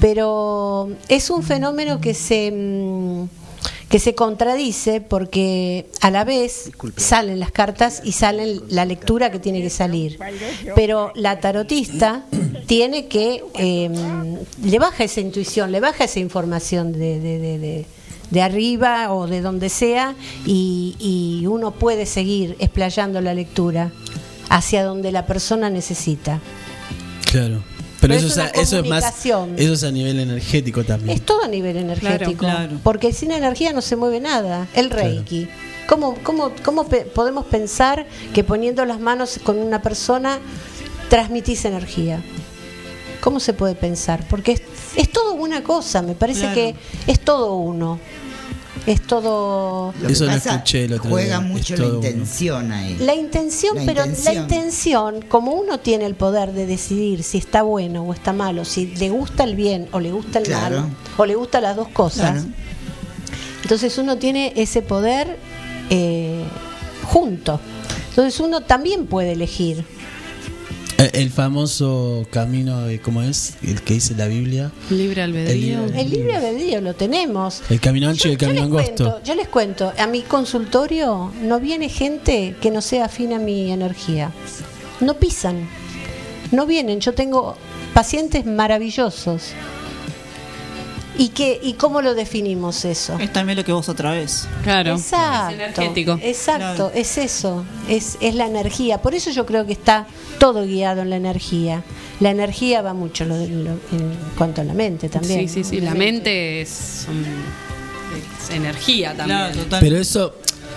Pero 0.00 0.90
es 1.08 1.30
un 1.30 1.42
fenómeno 1.42 2.00
que 2.00 2.14
se 2.14 2.52
mm, 2.52 3.45
que 3.88 3.98
se 4.00 4.14
contradice 4.16 5.00
porque 5.00 5.86
a 6.00 6.10
la 6.10 6.24
vez 6.24 6.70
salen 6.96 7.38
las 7.38 7.52
cartas 7.52 8.00
y 8.04 8.12
salen 8.12 8.60
la 8.68 8.84
lectura 8.84 9.30
que 9.30 9.38
tiene 9.38 9.62
que 9.62 9.70
salir. 9.70 10.18
Pero 10.74 11.12
la 11.14 11.38
tarotista 11.40 12.24
tiene 12.66 13.06
que 13.06 13.44
eh, 13.54 13.90
le 14.62 14.78
baja 14.80 15.04
esa 15.04 15.20
intuición, 15.20 15.70
le 15.70 15.78
baja 15.80 16.04
esa 16.04 16.18
información 16.18 16.92
de, 16.92 17.20
de- 17.20 17.38
de- 17.38 17.58
de- 17.58 17.86
de 18.28 18.42
arriba 18.42 19.12
o 19.14 19.28
de 19.28 19.40
donde 19.40 19.68
sea 19.68 20.16
y, 20.44 20.96
y 20.98 21.46
uno 21.46 21.70
puede 21.70 22.06
seguir 22.06 22.56
explayando 22.58 23.20
la 23.20 23.34
lectura 23.34 23.92
hacia 24.48 24.82
donde 24.82 25.12
la 25.12 25.26
persona 25.26 25.70
necesita. 25.70 26.40
Claro. 27.30 27.62
Pero, 28.08 28.14
Pero 28.20 28.26
eso, 28.26 28.26
es 28.26 28.32
es 28.32 28.38
a- 28.38 28.42
una 28.52 28.62
eso 28.62 28.78
es 28.78 28.88
más... 28.88 29.26
Eso 29.56 29.72
es 29.72 29.82
a 29.84 29.90
nivel 29.90 30.18
energético 30.20 30.84
también. 30.84 31.16
Es 31.16 31.24
todo 31.24 31.42
a 31.44 31.48
nivel 31.48 31.76
energético, 31.76 32.38
claro. 32.38 32.78
porque 32.82 33.12
sin 33.12 33.30
energía 33.32 33.72
no 33.72 33.82
se 33.82 33.96
mueve 33.96 34.20
nada. 34.20 34.66
El 34.74 34.90
Reiki. 34.90 35.48
¿Cómo, 35.88 36.16
cómo, 36.22 36.50
cómo 36.64 36.86
pe- 36.88 37.02
podemos 37.04 37.46
pensar 37.46 38.06
que 38.34 38.42
poniendo 38.44 38.84
las 38.84 38.98
manos 39.00 39.38
con 39.44 39.58
una 39.58 39.82
persona 39.82 40.38
transmitís 41.08 41.64
energía? 41.64 42.22
¿Cómo 43.20 43.40
se 43.40 43.52
puede 43.54 43.74
pensar? 43.74 44.26
Porque 44.28 44.52
es, 44.52 44.62
es 44.96 45.10
todo 45.10 45.34
una 45.34 45.62
cosa, 45.62 46.02
me 46.02 46.14
parece 46.14 46.40
Claro. 46.42 46.54
que 46.54 46.74
es 47.06 47.20
todo 47.20 47.54
uno. 47.56 47.98
Es 48.84 49.02
todo... 49.02 49.92
Lo 50.00 50.06
que 50.06 50.12
Eso 50.12 50.26
lo 50.26 50.32
pasa, 50.32 50.52
escuché 50.56 50.84
el 50.84 50.92
otro 50.92 51.10
juega 51.10 51.38
día, 51.38 51.48
mucho 51.48 51.74
es 51.74 51.80
la 51.80 51.86
uno. 51.86 51.94
intención 51.96 52.72
ahí. 52.72 52.96
La 53.00 53.14
intención, 53.14 53.76
La 53.76 53.84
pero 53.84 54.04
intención. 54.04 54.34
la 54.34 54.40
intención, 54.42 55.22
como 55.22 55.52
uno 55.52 55.80
tiene 55.80 56.04
el 56.06 56.14
poder 56.14 56.52
de 56.52 56.66
decidir 56.66 57.22
si 57.24 57.38
está 57.38 57.62
bueno 57.62 58.02
o 58.04 58.12
está 58.12 58.32
malo, 58.32 58.64
si 58.64 58.86
le 58.96 59.08
gusta 59.10 59.44
el 59.44 59.56
bien 59.56 59.88
o 59.92 59.98
le 60.00 60.12
gusta 60.12 60.38
el 60.38 60.44
Claro. 60.44 60.80
mal, 60.82 60.90
o 61.16 61.26
le 61.26 61.34
gustan 61.34 61.62
las 61.64 61.74
dos 61.76 61.88
cosas, 61.88 62.32
Claro. 62.32 62.46
entonces 63.62 63.96
uno 63.98 64.18
tiene 64.18 64.52
ese 64.56 64.82
poder 64.82 65.36
eh, 65.90 66.42
junto. 67.04 67.60
Entonces 68.10 68.38
uno 68.40 68.62
también 68.62 69.06
puede 69.06 69.32
elegir. 69.32 69.84
Eh, 70.98 71.10
El 71.12 71.30
famoso 71.30 72.26
camino, 72.30 72.82
de, 72.86 73.00
¿cómo 73.00 73.20
es? 73.22 73.54
El 73.62 73.82
que 73.82 73.94
dice 73.94 74.14
la 74.16 74.26
Biblia. 74.28 74.70
Libre 74.90 75.22
albedrío. 75.22 75.80
El 75.84 75.86
libre- 75.90 76.00
El 76.00 76.10
libre 76.10 76.36
albedrío 76.36 76.80
lo 76.80 76.94
tenemos. 76.94 77.62
El 77.68 77.80
camino 77.80 78.08
ancho 78.08 78.28
y 78.28 78.32
el 78.32 78.38
camino 78.38 78.62
angosto. 78.62 79.04
cuento, 79.04 79.22
yo 79.24 79.34
les 79.34 79.48
cuento, 79.48 79.92
a 79.98 80.06
mi 80.06 80.22
consultorio 80.22 81.32
no 81.42 81.60
viene 81.60 81.88
gente 81.90 82.54
que 82.60 82.70
no 82.70 82.80
sea 82.80 83.06
afín 83.06 83.32
a 83.34 83.38
mi 83.38 83.70
energía. 83.70 84.32
No 85.00 85.14
pisan, 85.14 85.68
no 86.50 86.64
vienen. 86.66 87.00
Yo 87.00 87.12
tengo 87.12 87.56
pacientes 87.92 88.46
maravillosos. 88.46 89.50
¿Y, 91.18 91.28
qué, 91.30 91.58
¿Y 91.62 91.74
cómo 91.74 92.02
lo 92.02 92.14
definimos 92.14 92.84
eso? 92.84 93.18
Es 93.18 93.32
también 93.32 93.56
lo 93.56 93.64
que 93.64 93.72
vos 93.72 93.88
otra 93.88 94.10
vez. 94.12 94.46
Claro. 94.62 94.96
Exacto, 94.96 95.54
Es 95.54 95.54
energético. 95.60 96.18
Exacto, 96.22 96.92
es 96.94 97.18
eso, 97.18 97.64
es, 97.88 98.18
es 98.20 98.34
la 98.34 98.46
energía. 98.46 99.00
Por 99.00 99.14
eso 99.14 99.30
yo 99.30 99.46
creo 99.46 99.64
que 99.66 99.72
está 99.72 100.06
todo 100.38 100.64
guiado 100.66 101.02
en 101.02 101.10
la 101.10 101.16
energía. 101.16 101.82
La 102.20 102.30
energía 102.30 102.82
va 102.82 102.92
mucho 102.94 103.24
lo 103.24 103.36
de- 103.36 103.48
lo- 103.48 103.70
en 103.92 104.12
cuanto 104.36 104.60
a 104.60 104.64
la 104.64 104.74
mente 104.74 105.08
también. 105.08 105.48
Sí, 105.48 105.62
sí, 105.64 105.64
sí. 105.64 105.80
La 105.80 105.94
mente 105.94 106.60
es, 106.60 107.06
energía 108.50 109.14
también. 109.16 109.38
Claro. 109.52 109.66
Pero 109.80 109.96
eso, 109.98 110.34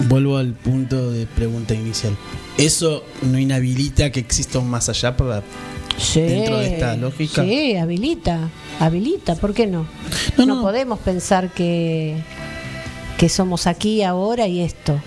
vuelvo 0.07 0.37
al 0.37 0.53
punto 0.53 1.11
de 1.11 1.25
pregunta 1.27 1.73
inicial. 1.73 2.15
¿Eso 2.57 3.03
no 3.21 3.37
inhabilita 3.39 4.11
que 4.11 4.19
exista 4.19 4.59
un 4.59 4.69
más 4.69 4.89
allá 4.89 5.15
para 5.15 5.43
Sí, 5.99 6.21
dentro 6.21 6.57
de 6.59 6.73
esta 6.73 6.95
lógica? 6.95 7.43
Sí, 7.43 7.75
habilita, 7.75 8.49
habilita, 8.79 9.35
¿por 9.35 9.53
qué 9.53 9.67
no? 9.67 9.85
No, 10.37 10.45
No, 10.45 10.55
no. 10.55 10.61
podemos 10.61 10.99
pensar 10.99 11.49
que, 11.53 12.15
que 13.17 13.29
somos 13.29 13.67
aquí, 13.67 14.01
ahora 14.03 14.47
y 14.47 14.61
esto. 14.61 14.99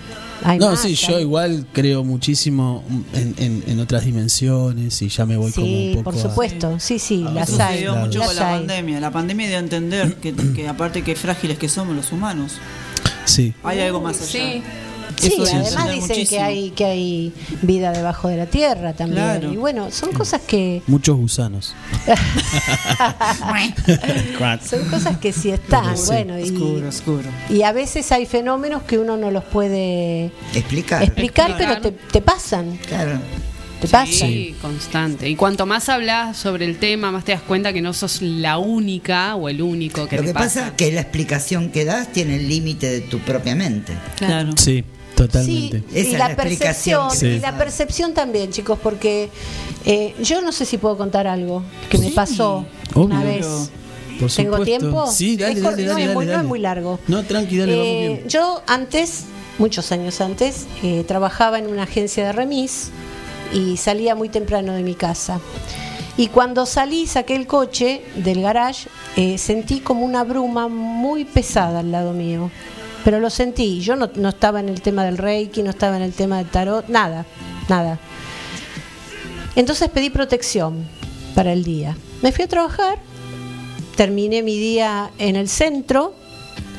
Hay 0.45 0.59
no, 0.59 0.71
más, 0.71 0.81
sí, 0.83 0.97
yo 0.97 1.21
igual 1.21 1.67
creo 1.73 2.03
muchísimo 2.03 2.83
en, 3.15 3.33
en- 3.39 3.65
en 3.67 3.79
otras 3.79 4.05
dimensiones 4.05 5.01
y 5.01 5.09
ya 5.09 5.25
me 5.25 5.37
voy 5.37 5.53
como 5.53 5.67
un 5.67 5.93
poco 5.95 6.05
por 6.11 6.15
a- 6.17 6.19
supuesto, 6.23 6.81
sí, 6.81 6.99
sí, 6.99 7.25
las 7.33 7.59
hay. 7.61 7.77
sucedió 7.79 7.95
mucho 7.97 8.19
las 8.19 8.29
con 8.29 8.37
la 8.37 8.49
hay. 8.51 8.59
pandemia. 8.59 9.01
La 9.01 9.11
pandemia 9.13 9.47
dio 9.47 9.57
a 9.57 9.61
entender 9.61 10.15
que, 10.17 10.35
que 10.35 10.67
aparte 10.69 11.03
que 11.03 11.15
frágiles 11.15 11.59
que 11.59 11.69
somos 11.69 11.95
los 11.95 12.11
humanos, 12.11 12.55
Sí. 13.25 13.55
hay 13.63 13.81
algo 13.81 14.01
más 14.01 14.17
allá. 14.21 14.27
Sí. 14.31 14.63
Sí, 15.21 15.35
Eso 15.39 15.57
además 15.57 15.93
dicen 15.93 16.27
que 16.27 16.41
hay, 16.41 16.71
que 16.71 16.85
hay 16.85 17.33
vida 17.63 17.93
debajo 17.93 18.29
de 18.29 18.37
la 18.37 18.47
tierra 18.47 18.93
también. 18.93 19.23
Claro. 19.23 19.53
Y 19.53 19.57
bueno, 19.57 19.91
son 19.91 20.13
cosas 20.13 20.41
que 20.47 20.83
Muchos 20.87 21.17
gusanos. 21.17 21.75
son 24.69 24.85
cosas 24.91 25.19
que 25.19 25.33
sí 25.33 25.51
están, 25.51 25.97
Sí. 25.97 26.05
bueno, 26.07 26.39
y, 26.39 26.43
Oscuro, 26.45 26.89
oscuro. 26.89 27.29
y 27.51 27.63
a 27.63 27.73
veces 27.73 28.11
hay 28.13 28.27
fenómenos 28.27 28.83
que 28.83 28.99
uno 28.99 29.17
no 29.17 29.31
los 29.31 29.45
puede 29.45 30.31
Explicar. 30.55 31.03
explicar, 31.03 31.55
pero 31.59 31.81
te, 31.81 31.93
te 31.93 32.21
pasan, 32.21 32.79
Claro. 32.89 33.19
te 33.81 33.89
pasan. 33.89 34.29
Sí, 34.29 34.55
constante. 34.61 35.29
Y 35.29 35.37
cuanto 35.37 35.67
más 35.67 35.89
hablas 35.89 36.37
sobre 36.37 36.65
el 36.67 36.79
tema, 36.79 37.11
más 37.11 37.25
te 37.25 37.33
das 37.33 37.43
cuenta 37.43 37.73
que 37.73 37.81
no 37.83 37.93
sos 37.93 38.23
la 38.23 38.59
única 38.59 39.35
o 39.37 39.49
el 39.49 39.63
único 39.63 40.07
que 40.09 40.17
Lo 40.17 40.23
te 40.23 40.29
que 40.29 40.35
pasa 40.35 40.69
es 40.69 40.73
que 40.75 40.93
la 40.93 41.01
explicación 41.03 41.71
que 41.71 41.85
das 41.85 42.13
tiene 42.13 42.37
el 42.37 42.49
límite 42.49 42.89
de 42.91 43.01
tu 43.01 43.19
propia 43.21 43.55
mente. 43.55 43.93
Claro. 44.17 44.53
Sí, 44.57 44.85
totalmente. 45.15 45.79
Sí, 45.79 45.85
Esa 45.99 46.09
y 46.09 46.13
es 46.13 46.19
la, 46.19 46.37
percepción, 46.37 47.09
y 47.23 47.39
la 47.39 47.57
percepción 47.59 48.15
también, 48.15 48.51
chicos, 48.51 48.79
porque 48.83 49.31
eh, 49.85 50.15
yo 50.23 50.41
no 50.43 50.53
sé 50.53 50.65
si 50.65 50.79
puedo 50.79 50.97
contar 50.97 51.27
algo 51.27 51.63
que 51.91 51.99
me 51.99 52.11
pasó 52.11 52.65
una 52.95 53.23
vez. 53.23 53.47
Por 54.21 54.31
¿Tengo 54.31 54.61
tiempo? 54.65 55.07
Sí, 55.11 55.37
dale, 55.37 55.55
Es 55.55 55.63
dale, 55.63 55.83
no, 55.85 55.93
dale, 55.93 56.05
es 56.05 56.15
muy, 56.15 56.27
dale, 56.27 56.37
no 56.37 56.43
es 56.43 56.49
muy 56.49 56.59
largo. 56.61 57.01
No, 57.09 57.25
tranqui, 57.25 57.57
dale, 57.57 57.73
vamos 57.77 57.87
Eh, 57.89 58.09
bien. 58.19 58.29
yo 58.29 58.63
antes, 58.67 59.25
muchos 59.59 59.91
años 59.91 60.21
antes, 60.21 60.67
eh, 60.83 61.03
trabajaba 61.09 61.59
en 61.59 61.67
una 61.67 61.85
agencia 61.85 62.27
de 62.27 62.33
remis 62.33 62.91
y 63.53 63.77
salía 63.79 64.15
muy 64.15 64.29
temprano 64.29 64.75
de 64.75 64.83
mi 64.83 64.95
casa. 64.95 65.41
Y 66.17 66.29
cuando 66.29 66.67
salí, 66.67 67.07
saqué 67.07 67.35
el 67.35 67.47
coche 67.47 68.03
del 68.17 68.43
garage, 68.43 68.89
eh, 69.17 69.39
sentí 69.39 69.81
como 69.81 70.05
una 70.05 70.25
bruma 70.25 70.69
muy 70.69 71.25
pesada 71.25 71.81
al 71.81 71.91
lado 71.91 72.13
mío. 72.13 72.51
Pero 73.05 73.21
lo 73.21 73.31
sentí. 73.31 73.81
Yo 73.81 73.97
no, 73.97 74.11
estaba 74.29 74.61
en 74.61 74.69
el 74.69 74.81
tema 74.83 75.05
del 75.05 75.19
Reiki, 75.19 75.63
no 75.63 75.71
estaba 75.71 75.97
en 75.97 76.03
el 76.03 76.13
tema 76.13 76.39
del 76.39 76.47
tarot, 76.47 76.89
nada, 76.89 77.27
nada. 77.69 77.99
Entonces 79.57 79.89
pedí 79.91 80.11
protección 80.11 80.87
para 81.35 81.53
el 81.53 81.65
día. 81.65 81.97
Me 82.23 82.33
fui 82.33 82.45
a 82.45 82.49
trabajar, 82.49 82.99
terminé 83.97 84.43
mi 84.43 84.57
día 84.59 85.11
en 85.19 85.37
el 85.37 85.49
centro 85.49 86.15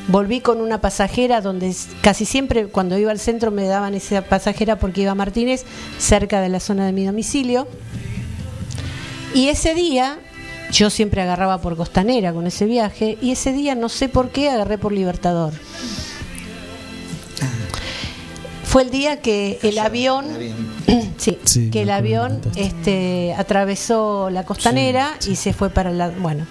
Volví 0.06 0.40
con 0.40 0.60
una 0.60 0.82
pasajera 0.82 1.40
donde 1.40 1.74
casi 2.02 2.26
siempre 2.26 2.66
cuando 2.66 2.98
iba 2.98 3.10
al 3.10 3.18
centro 3.18 3.50
me 3.50 3.66
daban 3.66 3.94
esa 3.94 4.20
pasajera 4.20 4.78
porque 4.78 5.00
iba 5.00 5.12
a 5.12 5.14
Martínez, 5.14 5.64
cerca 5.98 6.42
de 6.42 6.50
la 6.50 6.60
zona 6.60 6.84
de 6.84 6.92
mi 6.92 7.06
domicilio. 7.06 7.66
Y 9.32 9.48
ese 9.48 9.74
día, 9.74 10.18
yo 10.70 10.90
siempre 10.90 11.22
agarraba 11.22 11.62
por 11.62 11.76
Costanera 11.76 12.34
con 12.34 12.46
ese 12.46 12.66
viaje, 12.66 13.16
y 13.22 13.32
ese 13.32 13.52
día 13.52 13.74
no 13.74 13.88
sé 13.88 14.10
por 14.10 14.28
qué 14.28 14.50
agarré 14.50 14.76
por 14.76 14.92
Libertador. 14.92 15.54
Fue 18.74 18.82
el 18.82 18.90
día 18.90 19.20
que 19.20 19.60
el 19.62 19.78
avión, 19.78 20.24
sí, 21.16 21.38
Sí, 21.44 21.70
que 21.70 21.82
el 21.82 21.90
avión 21.90 22.40
este, 22.56 23.32
atravesó 23.38 24.30
la 24.30 24.44
costanera 24.44 25.14
y 25.30 25.36
se 25.36 25.52
fue 25.52 25.70
para 25.70 25.92
la, 25.92 26.08
bueno, 26.08 26.44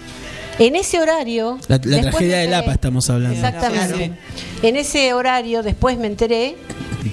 en 0.58 0.74
ese 0.74 0.98
horario, 1.02 1.58
La, 1.68 1.78
tragedia 1.78 2.02
me 2.02 2.18
de 2.18 2.44
enteré- 2.46 2.50
Lapa 2.50 2.72
estamos 2.72 3.10
hablando. 3.10 3.36
Exactamente. 3.36 4.12
En 4.62 4.76
ese 4.76 5.12
horario 5.12 5.62
después 5.62 5.98
me 5.98 6.06
enteré 6.06 6.56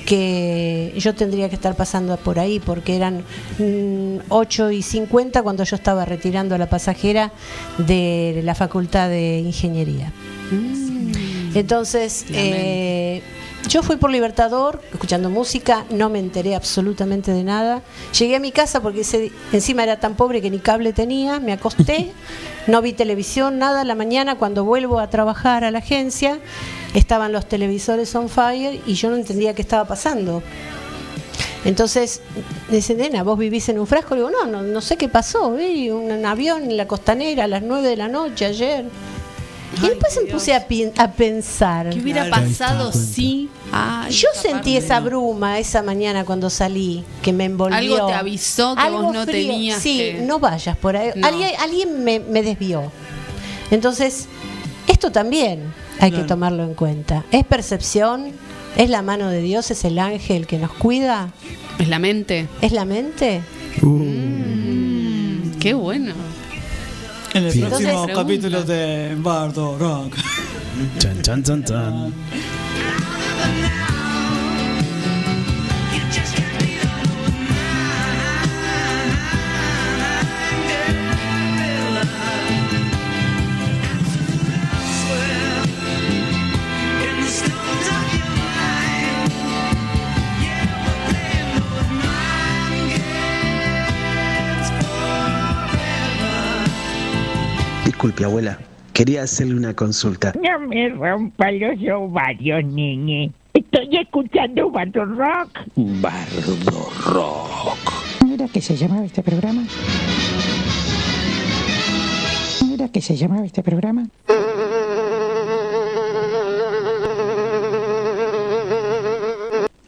que 0.05 0.93
yo 0.97 1.13
tendría 1.13 1.49
que 1.49 1.55
estar 1.55 1.75
pasando 1.75 2.15
por 2.15 2.39
ahí 2.39 2.61
porque 2.61 2.95
eran 2.95 3.25
mm, 3.59 4.19
8 4.29 4.71
y 4.71 4.81
50 4.81 5.43
cuando 5.43 5.65
yo 5.65 5.75
estaba 5.75 6.05
retirando 6.05 6.55
a 6.55 6.57
la 6.57 6.69
pasajera 6.69 7.33
de 7.79 8.39
la 8.45 8.55
Facultad 8.55 9.09
de 9.09 9.39
Ingeniería. 9.39 10.13
Entonces, 11.53 12.25
eh, 12.29 13.21
yo 13.71 13.83
fui 13.83 13.95
por 13.95 14.09
Libertador, 14.11 14.81
escuchando 14.91 15.29
música, 15.29 15.85
no 15.91 16.09
me 16.09 16.19
enteré 16.19 16.55
absolutamente 16.55 17.31
de 17.31 17.43
nada. 17.45 17.81
Llegué 18.17 18.35
a 18.35 18.39
mi 18.39 18.51
casa 18.51 18.81
porque 18.81 19.01
ese- 19.01 19.31
encima 19.53 19.83
era 19.83 19.97
tan 19.97 20.15
pobre 20.15 20.41
que 20.41 20.49
ni 20.49 20.59
cable 20.59 20.91
tenía, 20.91 21.39
me 21.39 21.53
acosté, 21.53 22.11
no 22.67 22.81
vi 22.81 22.91
televisión, 22.91 23.59
nada. 23.59 23.85
La 23.85 23.95
mañana, 23.95 24.35
cuando 24.35 24.65
vuelvo 24.65 24.99
a 24.99 25.09
trabajar 25.09 25.63
a 25.63 25.71
la 25.71 25.79
agencia, 25.79 26.39
estaban 26.93 27.31
los 27.31 27.47
televisores 27.47 28.13
on 28.15 28.27
fire 28.27 28.81
y 28.85 28.95
yo 28.95 29.09
no 29.09 29.15
entendía 29.15 29.53
qué 29.55 29.61
estaba 29.61 29.85
pasando. 29.85 30.43
Entonces, 31.63 32.21
dice, 32.69 32.95
nena, 32.95 33.23
¿vos 33.23 33.37
vivís 33.37 33.69
en 33.69 33.79
un 33.79 33.85
frasco? 33.87 34.15
Le 34.15 34.21
digo, 34.21 34.31
no, 34.31 34.47
no, 34.47 34.63
no 34.63 34.81
sé 34.81 34.97
qué 34.97 35.07
pasó, 35.07 35.53
vi 35.53 35.91
un, 35.91 36.11
un 36.11 36.25
avión 36.25 36.63
en 36.63 36.75
la 36.75 36.87
costanera 36.87 37.43
a 37.45 37.47
las 37.47 37.61
9 37.61 37.87
de 37.87 37.95
la 37.97 38.07
noche 38.07 38.45
ayer. 38.47 38.85
Y 39.77 39.87
después 39.87 40.19
me 40.23 40.31
puse 40.31 40.53
a, 40.53 40.67
pensar. 41.15 41.89
¿Qué 41.89 41.99
hubiera 41.99 42.29
pasado 42.29 42.91
si 42.91 43.49
Ay, 43.71 44.11
Yo 44.11 44.27
sentí 44.33 44.75
esa 44.75 44.99
no. 44.99 45.05
bruma 45.05 45.59
esa 45.59 45.81
mañana 45.81 46.25
cuando 46.25 46.49
salí, 46.49 47.03
que 47.21 47.31
me 47.31 47.45
envolvió. 47.45 47.77
Algo 47.77 48.07
te 48.07 48.13
avisó 48.13 48.75
que 48.75 48.81
Algo 48.81 49.01
vos 49.03 49.13
no 49.13 49.23
frío. 49.23 49.47
tenías 49.49 49.81
Sí, 49.81 49.97
que- 49.97 50.21
no 50.21 50.39
vayas 50.39 50.75
por 50.77 50.97
ahí. 50.97 51.11
No. 51.15 51.25
Alguien, 51.25 51.51
alguien 51.59 52.03
me, 52.03 52.19
me 52.19 52.43
desvió. 52.43 52.91
Entonces, 53.71 54.27
esto 54.87 55.11
también 55.11 55.73
hay 55.99 56.11
que 56.11 56.23
tomarlo 56.23 56.63
en 56.63 56.73
cuenta. 56.73 57.23
¿Es 57.31 57.45
percepción? 57.45 58.31
¿Es 58.75 58.89
la 58.89 59.01
mano 59.01 59.29
de 59.29 59.41
Dios? 59.41 59.71
¿Es 59.71 59.85
el 59.85 59.99
ángel 59.99 60.47
que 60.47 60.57
nos 60.57 60.71
cuida? 60.73 61.31
¿Es 61.79 61.87
la 61.87 61.99
mente? 61.99 62.47
¿Es 62.61 62.73
la 62.73 62.83
mente? 62.85 63.41
Mm, 63.81 65.51
qué 65.59 65.73
bueno. 65.73 66.13
En 67.33 67.43
el 67.45 67.51
Sí. 67.51 67.59
próximo 67.61 67.89
Entonces- 67.89 68.15
capítulo 68.15 68.63
de 68.63 69.15
Bardo 69.19 69.77
Rock. 69.77 70.15
Chan, 70.99 71.21
chan, 71.21 71.43
chan, 71.43 71.63
chan. 71.63 72.13
Disculpe, 98.01 98.25
abuela. 98.25 98.57
Quería 98.93 99.21
hacerle 99.21 99.53
una 99.53 99.75
consulta. 99.75 100.33
No 100.41 100.67
me 100.67 100.89
rompa 100.89 101.51
los 101.51 101.77
ovarios, 101.93 102.65
nene. 102.65 103.31
Estoy 103.53 103.95
escuchando 103.95 104.71
Bardo 104.71 105.05
Rock. 105.05 105.59
Bardo 105.75 106.89
Rock. 107.05 108.23
Mira 108.25 108.47
que 108.47 108.59
se 108.59 108.75
llamaba 108.75 109.05
este 109.05 109.21
programa. 109.21 109.67
Mira 112.67 112.89
que 112.89 113.01
se 113.03 113.15
llamaba 113.15 113.45
este 113.45 113.61
programa. 113.61 114.07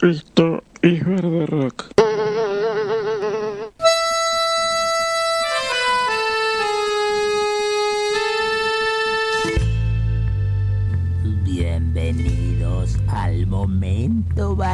Esto 0.03 0.63
es 0.83 1.03
Bardo 1.03 1.47
Rock. 1.47 2.02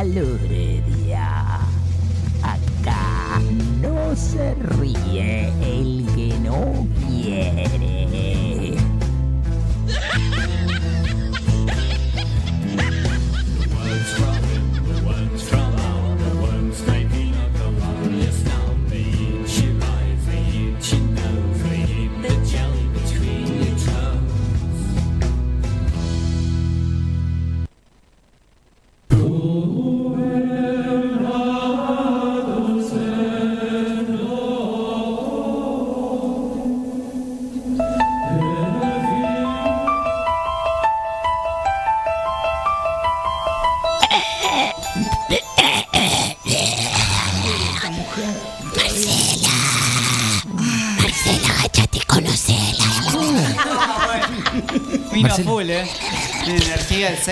Momento 0.07 0.58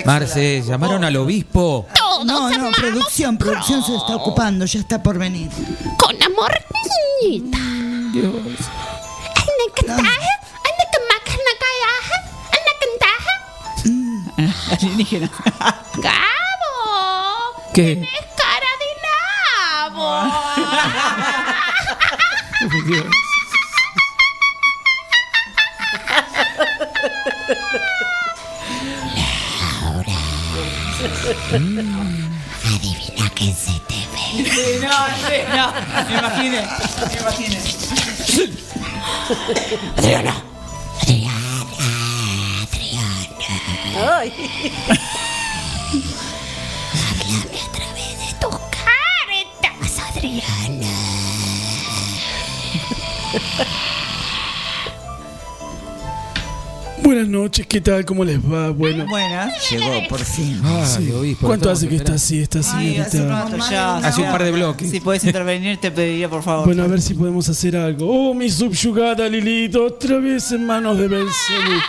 Marce, 0.08 0.64
llamaron 0.66 1.04
al 1.04 1.18
obispo. 1.18 1.86
No, 2.24 2.50
no, 2.50 2.72
producción, 2.72 3.38
producción 3.38 3.84
se 3.84 3.94
está 3.94 4.16
ocupando, 4.16 4.64
ya 4.66 4.80
está 4.80 5.04
por 5.04 5.20
venir. 5.20 5.50
Con 5.98 6.16
amor, 6.24 6.50
niñita. 7.22 7.58
Dios. 8.14 8.34
Alienígena. 14.72 15.30
¡Gabo! 15.98 16.14
¿Qué? 17.74 18.08
¡Cara 18.38 18.72
de 18.80 18.90
nabo! 19.92 20.08
Me 36.58 36.64
imaginé. 37.20 37.60
Me 37.60 38.42
imaginé. 38.42 38.48
Adriana. 39.98 40.34
Ay. 43.98 44.32
¿Qué 57.78 57.82
tal? 57.82 58.06
¿Cómo 58.06 58.26
les 58.26 58.40
va? 58.40 58.72
Bueno. 58.72 59.06
Buenas. 59.08 59.70
Llegó, 59.70 60.08
por 60.10 60.20
fin. 60.20 60.60
Sí. 60.84 61.12
obispo, 61.12 61.46
¿Cuánto 61.46 61.70
hace 61.70 61.88
que 61.88 61.98
está 61.98 62.16
así, 62.16 62.42
está 62.42 62.60
así? 62.60 62.76
Ay, 62.76 62.98
hace 62.98 63.22
un 63.22 63.30
rato 63.30 63.58
ya. 63.70 63.98
Hace 63.98 64.22
un 64.24 64.32
par 64.32 64.44
de 64.44 64.52
bloques. 64.52 64.90
Si 64.90 65.00
puedes 65.00 65.24
intervenir, 65.24 65.78
te 65.78 65.92
pediría, 65.92 66.28
por 66.28 66.42
favor. 66.42 66.66
Bueno, 66.66 66.82
a 66.82 66.88
ver 66.88 67.00
si 67.02 67.14
podemos 67.14 67.48
hacer 67.50 67.78
algo. 67.78 68.08
Oh, 68.10 68.34
mi 68.34 68.50
subyugada 68.50 69.30
Lilith, 69.30 69.76
otra 69.76 70.18
vez 70.18 70.52
en 70.52 70.66
manos 70.66 70.98
de 70.98 71.08
Belcebú. 71.08 71.80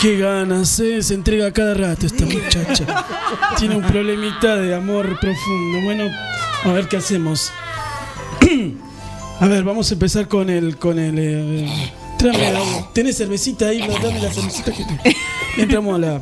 Qué 0.00 0.18
ganas, 0.18 0.80
¿eh? 0.80 1.00
se 1.00 1.14
entrega 1.14 1.46
a 1.46 1.52
cada 1.52 1.74
rato 1.74 2.06
esta 2.06 2.24
muchacha. 2.24 3.06
Tiene 3.56 3.76
un 3.76 3.84
problemita 3.84 4.56
de 4.56 4.74
amor 4.74 5.16
profundo. 5.20 5.80
Bueno, 5.84 6.10
a 6.64 6.72
ver 6.72 6.88
qué 6.88 6.96
hacemos. 6.96 7.52
A 9.40 9.48
ver, 9.48 9.64
vamos 9.64 9.90
a 9.90 9.94
empezar 9.94 10.28
con 10.28 10.50
el. 10.50 10.76
Con 10.76 10.98
el 10.98 11.18
eh, 11.18 11.92
tráeme 12.20 12.52
¿Tenés 12.92 13.16
cervecita 13.16 13.68
ahí? 13.68 13.80
Dame 13.80 14.20
la 14.20 14.30
cervecita 14.30 14.72
que 14.72 14.84
te. 14.84 15.16
Entramos 15.62 15.94
a 15.94 15.98
la. 15.98 16.20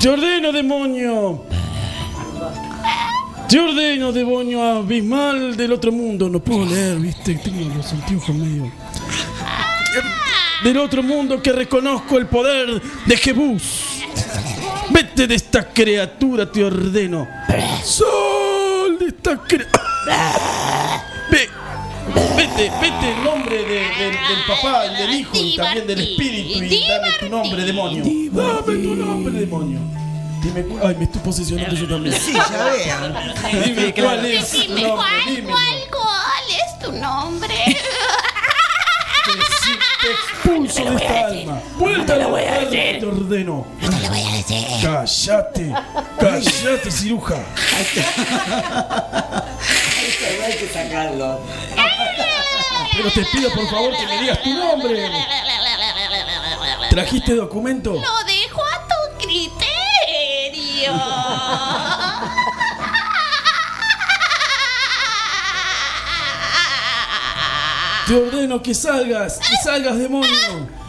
Te 0.00 0.08
ordeno, 0.08 0.52
demonio. 0.52 1.44
Te 3.48 3.60
ordeno, 3.60 4.12
demonio 4.12 4.62
abismal 4.62 5.56
del 5.56 5.72
otro 5.72 5.92
mundo. 5.92 6.28
No 6.28 6.40
puedo 6.40 6.64
leer, 6.64 6.98
viste. 6.98 7.34
Tengo 7.34 7.74
los 7.74 7.92
anteojos 7.92 8.34
medio. 8.34 8.70
Del 10.62 10.78
otro 10.78 11.02
mundo 11.02 11.42
que 11.42 11.52
reconozco 11.52 12.16
el 12.16 12.26
poder 12.26 12.80
de 13.04 13.16
Jebús. 13.16 14.02
Vete 14.90 15.26
de 15.26 15.34
esta 15.34 15.68
criatura, 15.72 16.50
te 16.50 16.64
ordeno. 16.64 17.26
Sol 17.82 18.98
de 18.98 19.06
esta 19.06 19.36
criatura. 19.42 20.83
Ve, 22.14 22.22
vete, 22.36 22.70
vete 22.80 23.10
en 23.10 23.24
nombre 23.24 23.56
de- 23.56 23.64
de- 23.64 24.10
del 24.10 24.44
papá 24.46 24.86
y 24.86 24.96
del 24.96 25.10
hijo 25.14 25.30
y 25.34 25.56
también 25.56 25.86
del 25.86 26.00
espíritu 26.00 26.64
y 26.64 26.88
dame 26.88 27.10
tu 27.20 27.28
nombre, 27.28 27.64
demonio. 27.64 28.04
Dame 28.32 28.62
tu 28.82 28.94
nombre, 28.94 29.32
demonio. 29.40 29.78
Dime, 30.42 30.62
cu- 30.64 30.78
ay, 30.86 30.94
me 30.96 31.04
estoy 31.04 31.20
posesionando 31.22 31.74
yo 31.74 31.88
también. 31.88 32.14
Sí, 32.20 32.32
ya 32.34 32.64
vean. 32.64 33.14
Dime 33.64 33.94
cuál 33.94 34.24
es 34.26 34.50
tu 34.50 34.58
nombre, 34.68 34.84
¿cuál, 34.94 35.10
dime. 35.26 35.50
cuál, 35.50 35.76
cuál 35.90 36.44
es 36.50 36.78
tu 36.84 36.92
nombre? 36.92 37.54
Expulso 40.04 40.84
de 40.84 40.96
esta 40.96 41.26
alma. 41.28 41.60
Vuelta 41.78 42.12
a 42.12 42.16
la 42.16 42.26
voy 42.26 42.42
a 42.42 42.58
decir. 42.60 43.00
te 43.00 43.06
ordeno. 43.06 43.66
No 43.80 43.88
te 43.90 44.00
lo 44.00 44.08
voy 44.10 44.20
a 44.20 44.32
decir. 44.36 44.66
Cállate, 44.82 45.74
cállate, 46.20 46.90
ciruja. 46.90 47.36
Hay 50.44 50.56
que 50.56 50.68
sacarlo. 50.68 51.40
Pero 52.92 53.10
te 53.10 53.24
pido 53.26 53.50
por 53.50 53.68
favor 53.68 53.96
que 53.96 54.06
me 54.06 54.20
digas 54.20 54.42
tu 54.42 54.54
nombre. 54.54 55.10
¿Trajiste 56.90 57.34
documento? 57.34 57.92
Lo 57.92 58.24
dejo 58.24 58.62
a 58.62 58.86
tu 58.86 59.26
criterio. 59.26 59.64
Te 68.06 68.14
ordeno 68.14 68.62
que 68.62 68.74
salgas, 68.74 69.38
que 69.38 69.56
salgas, 69.64 69.98
demonio. 69.98 70.83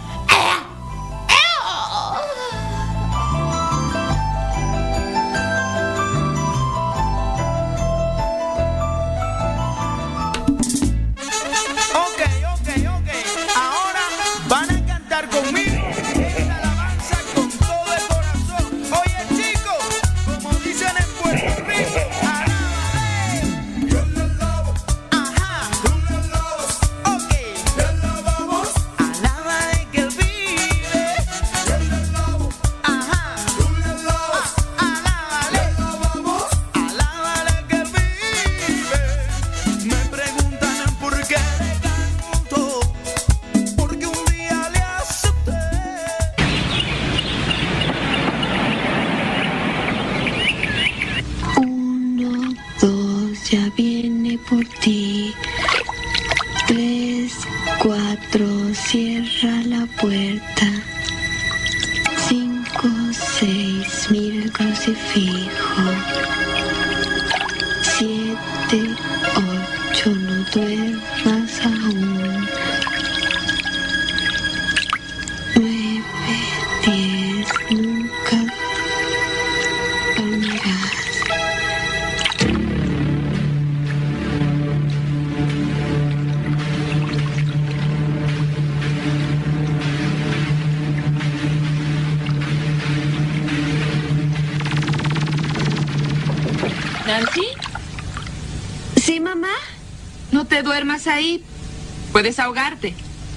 Puedes 102.26 102.39
ahogarte. 102.39 102.95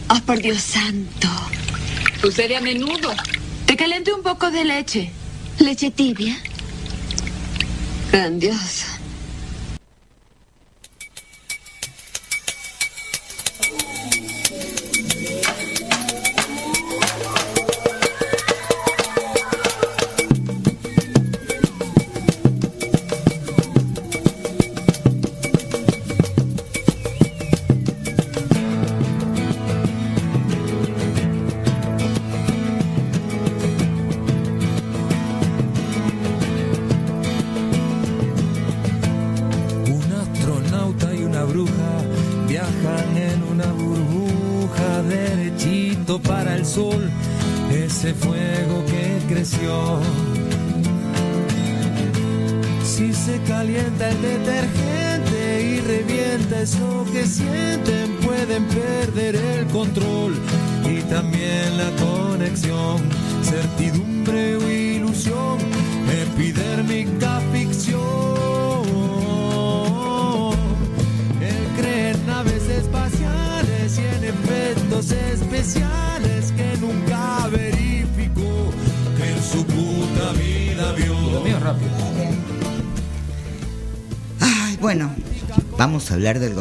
Oh, 0.08 0.18
por 0.24 0.40
Dios 0.40 0.62
santo. 0.62 1.28
Sucede 2.22 2.56
a 2.56 2.62
menudo. 2.62 3.14
Te 3.66 3.76
calenté 3.76 4.14
un 4.14 4.22
poco 4.22 4.50
de 4.50 4.64
leche. 4.64 5.10
¿Leche 5.58 5.90
tibia? 5.90 6.34
Grandiosa. 8.10 8.77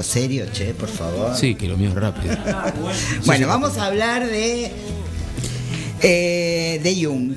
Serio, 0.08 0.46
che, 0.52 0.74
por 0.74 0.90
favor. 0.90 1.36
Sí, 1.36 1.56
que 1.56 1.68
lo 1.68 1.78
mío 1.78 1.90
es 1.90 1.96
rápido. 1.96 2.36
Bueno, 3.26 3.48
vamos 3.48 3.78
a 3.78 3.86
hablar 3.88 4.26
de 4.28 4.72
eh, 6.02 6.80
de 6.84 7.06
Jung, 7.06 7.36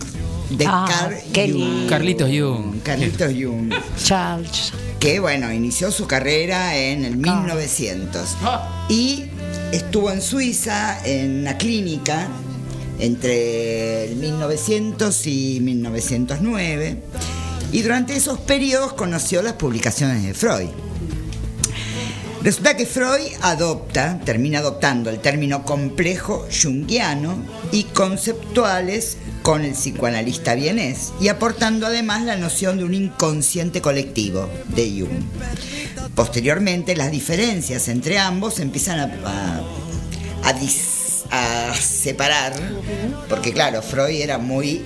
de 0.51 0.67
Ah, 0.67 0.87
Carl 0.89 1.15
Jung. 1.35 1.55
lindo. 1.55 1.89
Carlitos 1.91 2.29
Jung. 2.31 2.83
Carlitos 2.83 3.33
Jung. 3.33 3.73
Charles. 4.03 4.73
Que 4.99 5.19
bueno, 5.19 5.51
inició 5.53 5.91
su 5.91 6.07
carrera 6.07 6.77
en 6.77 7.05
el 7.07 7.17
1900 7.17 8.37
y 8.91 9.25
estuvo 9.73 10.11
en 10.11 10.21
Suiza 10.21 10.99
en 11.07 11.41
una 11.41 11.57
clínica 11.57 12.29
entre 12.99 14.05
el 14.11 14.17
1900 14.17 15.27
y 15.27 15.59
1909 15.63 16.99
y 17.73 17.81
durante 17.81 18.15
esos 18.15 18.39
periodos 18.41 18.93
conoció 18.93 19.41
las 19.41 19.55
publicaciones 19.55 20.23
de 20.23 20.35
Freud. 20.35 20.69
Resulta 22.43 22.75
que 22.75 22.87
Freud 22.87 23.33
adopta, 23.43 24.19
termina 24.25 24.61
adoptando 24.61 25.11
el 25.11 25.19
término 25.21 25.63
complejo 25.65 26.47
junguiano 26.51 27.37
y 27.71 27.85
conceptuales 27.85 29.19
con 29.43 29.63
el 29.65 29.73
psicoanalista 29.73 30.55
vienés 30.55 31.13
y 31.21 31.29
aportando 31.29 31.87
además 31.87 32.25
la 32.25 32.37
noción 32.37 32.79
de 32.79 32.85
un 32.85 32.95
inconsciente 32.95 33.83
colectivo 33.83 34.49
de 34.75 34.91
Jung. 35.01 35.23
Posteriormente, 36.15 36.97
las 36.97 37.11
diferencias 37.11 37.89
entre 37.89 38.19
ambos 38.19 38.59
empiezan 38.59 39.01
a, 39.01 39.05
a- 39.29 39.61
a 40.49 40.55
dis- 40.59 41.25
a 41.31 41.75
separar, 41.75 42.55
porque 43.29 43.53
claro, 43.53 43.83
Freud 43.83 44.19
era 44.21 44.39
muy, 44.39 44.83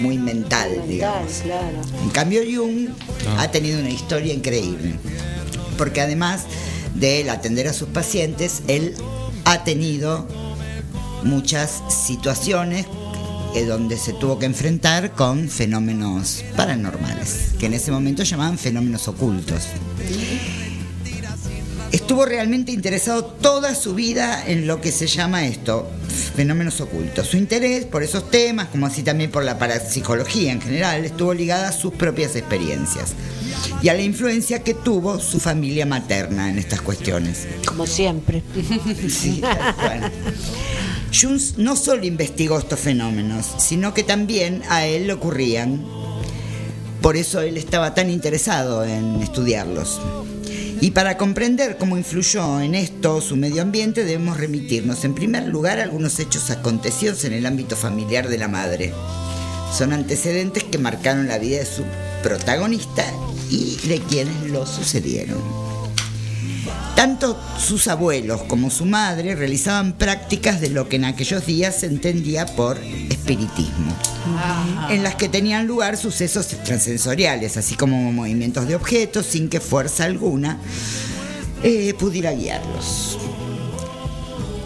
muy 0.00 0.18
mental, 0.18 0.82
digamos. 0.88 1.32
claro. 1.44 1.80
En 2.02 2.10
cambio, 2.10 2.40
Jung 2.44 2.88
ha 3.38 3.48
tenido 3.50 3.78
una 3.78 3.88
historia 3.90 4.34
increíble, 4.34 4.94
porque 5.78 6.02
además 6.02 6.42
de 6.94 7.22
él 7.22 7.30
atender 7.30 7.68
a 7.68 7.72
sus 7.72 7.88
pacientes, 7.88 8.62
él 8.68 8.94
ha 9.46 9.64
tenido 9.64 10.28
muchas 11.22 11.82
situaciones 11.88 12.86
eh, 13.54 13.64
donde 13.64 13.96
se 13.96 14.12
tuvo 14.12 14.38
que 14.38 14.44
enfrentar 14.44 15.12
con 15.12 15.48
fenómenos 15.48 16.44
paranormales, 16.54 17.54
que 17.58 17.66
en 17.66 17.74
ese 17.74 17.90
momento 17.90 18.22
llamaban 18.22 18.58
fenómenos 18.58 19.08
ocultos. 19.08 19.68
Estuvo 21.92 22.26
realmente 22.26 22.72
interesado 22.72 23.24
toda 23.24 23.74
su 23.74 23.94
vida 23.94 24.46
en 24.46 24.66
lo 24.66 24.82
que 24.82 24.92
se 24.92 25.06
llama 25.06 25.46
esto, 25.46 25.90
fenómenos 26.18 26.80
ocultos. 26.80 27.26
Su 27.28 27.36
interés 27.36 27.84
por 27.84 28.02
esos 28.02 28.30
temas, 28.30 28.68
como 28.68 28.86
así 28.86 29.02
también 29.02 29.30
por 29.30 29.44
la 29.44 29.58
parapsicología 29.58 30.52
en 30.52 30.60
general, 30.60 31.04
estuvo 31.04 31.34
ligada 31.34 31.68
a 31.68 31.72
sus 31.72 31.92
propias 31.94 32.36
experiencias 32.36 33.14
y 33.82 33.88
a 33.88 33.94
la 33.94 34.02
influencia 34.02 34.62
que 34.62 34.74
tuvo 34.74 35.18
su 35.18 35.40
familia 35.40 35.86
materna 35.86 36.50
en 36.50 36.58
estas 36.58 36.80
cuestiones. 36.80 37.46
Como 37.66 37.86
siempre. 37.86 38.42
Sí, 39.08 39.40
tal 39.40 39.74
cual. 39.74 40.12
Jung 41.12 41.40
no 41.56 41.76
solo 41.76 42.04
investigó 42.04 42.58
estos 42.58 42.80
fenómenos, 42.80 43.46
sino 43.58 43.94
que 43.94 44.02
también 44.02 44.62
a 44.68 44.86
él 44.86 45.06
le 45.06 45.14
ocurrían. 45.14 45.84
Por 47.00 47.16
eso 47.16 47.40
él 47.40 47.56
estaba 47.56 47.94
tan 47.94 48.10
interesado 48.10 48.84
en 48.84 49.22
estudiarlos. 49.22 50.00
Y 50.80 50.92
para 50.92 51.16
comprender 51.16 51.76
cómo 51.76 51.96
influyó 51.96 52.60
en 52.60 52.76
esto 52.76 53.20
su 53.20 53.36
medio 53.36 53.62
ambiente, 53.62 54.04
debemos 54.04 54.36
remitirnos 54.36 55.04
en 55.04 55.14
primer 55.14 55.48
lugar 55.48 55.80
a 55.80 55.82
algunos 55.82 56.20
hechos 56.20 56.50
acontecidos 56.50 57.24
en 57.24 57.32
el 57.32 57.46
ámbito 57.46 57.74
familiar 57.74 58.28
de 58.28 58.38
la 58.38 58.46
madre. 58.46 58.92
Son 59.76 59.92
antecedentes 59.92 60.62
que 60.62 60.78
marcaron 60.78 61.26
la 61.26 61.38
vida 61.38 61.58
de 61.58 61.66
su 61.66 61.82
protagonista 62.22 63.04
y 63.50 63.76
de 63.88 63.98
quienes 64.00 64.50
lo 64.50 64.66
sucedieron. 64.66 65.67
Tanto 66.98 67.38
sus 67.64 67.86
abuelos 67.86 68.42
como 68.48 68.70
su 68.70 68.84
madre 68.84 69.36
realizaban 69.36 69.92
prácticas 69.92 70.60
de 70.60 70.70
lo 70.70 70.88
que 70.88 70.96
en 70.96 71.04
aquellos 71.04 71.46
días 71.46 71.76
se 71.76 71.86
entendía 71.86 72.44
por 72.44 72.76
espiritismo, 73.08 73.96
en 74.90 75.04
las 75.04 75.14
que 75.14 75.28
tenían 75.28 75.68
lugar 75.68 75.96
sucesos 75.96 76.52
extrasensoriales, 76.52 77.56
así 77.56 77.76
como 77.76 78.10
movimientos 78.10 78.66
de 78.66 78.74
objetos 78.74 79.26
sin 79.26 79.48
que 79.48 79.60
fuerza 79.60 80.06
alguna 80.06 80.58
eh, 81.62 81.94
pudiera 81.96 82.32
guiarlos. 82.32 83.16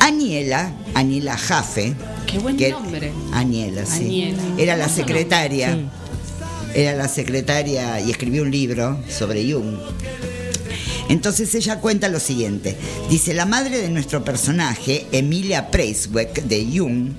Aniela, 0.01 0.73
Aniela 0.95 1.37
Jaffe, 1.37 1.93
Qué 2.27 2.39
buen 2.39 2.57
que- 2.57 2.71
nombre. 2.71 3.13
Aniela, 3.35 3.85
sí, 3.85 4.05
Aniela. 4.23 4.43
era 4.57 4.77
la 4.79 4.89
secretaria, 4.89 5.77
era 6.75 6.95
la 6.95 7.09
secretaria 7.09 8.01
y 8.01 8.11
escribió 8.11 8.41
un 8.41 8.51
libro 8.51 8.99
sobre 9.11 9.53
Jung. 9.53 9.77
Entonces 11.13 11.55
ella 11.55 11.79
cuenta 11.79 12.09
lo 12.09 12.19
siguiente. 12.19 12.75
Dice, 13.11 13.35
la 13.35 13.45
madre 13.45 13.83
de 13.83 13.91
nuestro 13.91 14.25
personaje, 14.25 15.07
Emilia 15.13 15.71
Preisweck 15.71 16.45
de 16.45 16.67
Jung, 16.75 17.11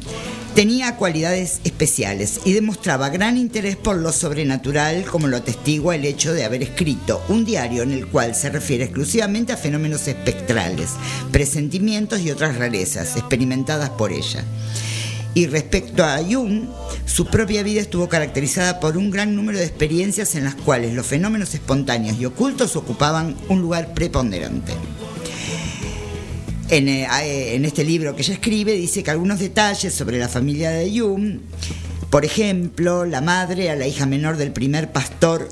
tenía 0.56 0.96
cualidades 0.96 1.62
especiales 1.64 2.40
y 2.44 2.54
demostraba 2.54 3.10
gran 3.10 3.38
interés 3.38 3.76
por 3.76 3.98
lo 3.98 4.12
sobrenatural, 4.12 5.06
como 5.06 5.28
lo 5.28 5.38
atestigua 5.38 5.94
el 5.94 6.06
hecho 6.06 6.34
de 6.34 6.44
haber 6.44 6.64
escrito 6.64 7.24
un 7.30 7.46
diario 7.46 7.84
en 7.84 7.92
el 7.92 8.08
cual 8.08 8.34
se 8.34 8.50
refiere 8.50 8.86
exclusivamente 8.86 9.54
a 9.54 9.58
fenómenos 9.58 10.08
espectrales, 10.08 10.90
presentimientos 11.32 12.22
y 12.22 12.32
otras 12.32 12.58
rarezas 12.58 13.16
experimentadas 13.16 13.92
por 13.92 14.12
ella. 14.12 14.44
Y 15.36 15.48
respecto 15.48 16.04
a 16.04 16.20
Jung, 16.20 16.66
su 17.06 17.26
propia 17.26 17.64
vida 17.64 17.82
estuvo 17.82 18.08
caracterizada 18.08 18.80
por 18.80 18.98
un 18.98 19.10
gran 19.10 19.36
número 19.36 19.58
de 19.58 19.66
experiencias 19.66 20.36
en 20.36 20.44
las 20.44 20.54
cuales 20.56 20.94
los 20.94 21.08
fenómenos 21.08 21.54
espontáneos 21.56 22.20
y 22.20 22.26
ocultos 22.26 22.76
ocupaban 22.76 23.36
un 23.50 23.62
lugar 23.62 23.94
preponderante. 23.96 24.74
En, 26.70 26.88
eh, 26.88 27.08
eh, 27.24 27.56
en 27.56 27.66
este 27.66 27.84
libro 27.84 28.16
que 28.16 28.22
ella 28.22 28.34
escribe 28.36 28.74
dice 28.74 29.04
que 29.04 29.12
algunos 29.12 29.40
detalles 29.40 29.94
sobre 29.94 30.18
la 30.20 30.30
familia 30.30 30.70
de 30.72 31.00
Jung, 31.00 31.40
por 32.10 32.26
ejemplo, 32.26 33.06
la 33.06 33.22
madre 33.22 33.70
a 33.72 33.76
la 33.76 33.88
hija 33.88 34.06
menor 34.06 34.38
del 34.38 34.52
primer 34.52 34.92
pastor 34.92 35.50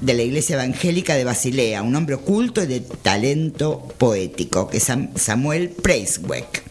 de 0.00 0.14
la 0.14 0.22
iglesia 0.22 0.54
evangélica 0.54 1.16
de 1.16 1.24
Basilea, 1.24 1.82
un 1.82 1.96
hombre 1.96 2.14
oculto 2.14 2.62
y 2.62 2.66
de 2.66 2.80
talento 2.80 3.80
poético, 3.98 4.68
que 4.68 4.76
es 4.76 4.88
Sam- 4.88 5.10
Samuel 5.16 5.70
Preisweck. 5.70 6.62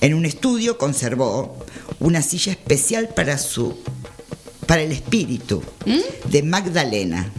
En 0.00 0.14
un 0.14 0.24
estudio 0.24 0.78
conservó 0.78 1.56
una 2.00 2.22
silla 2.22 2.52
especial 2.52 3.08
para 3.08 3.38
su 3.38 3.76
para 4.66 4.82
el 4.82 4.92
espíritu 4.92 5.62
de 6.30 6.42
Magdalena, 6.42 7.30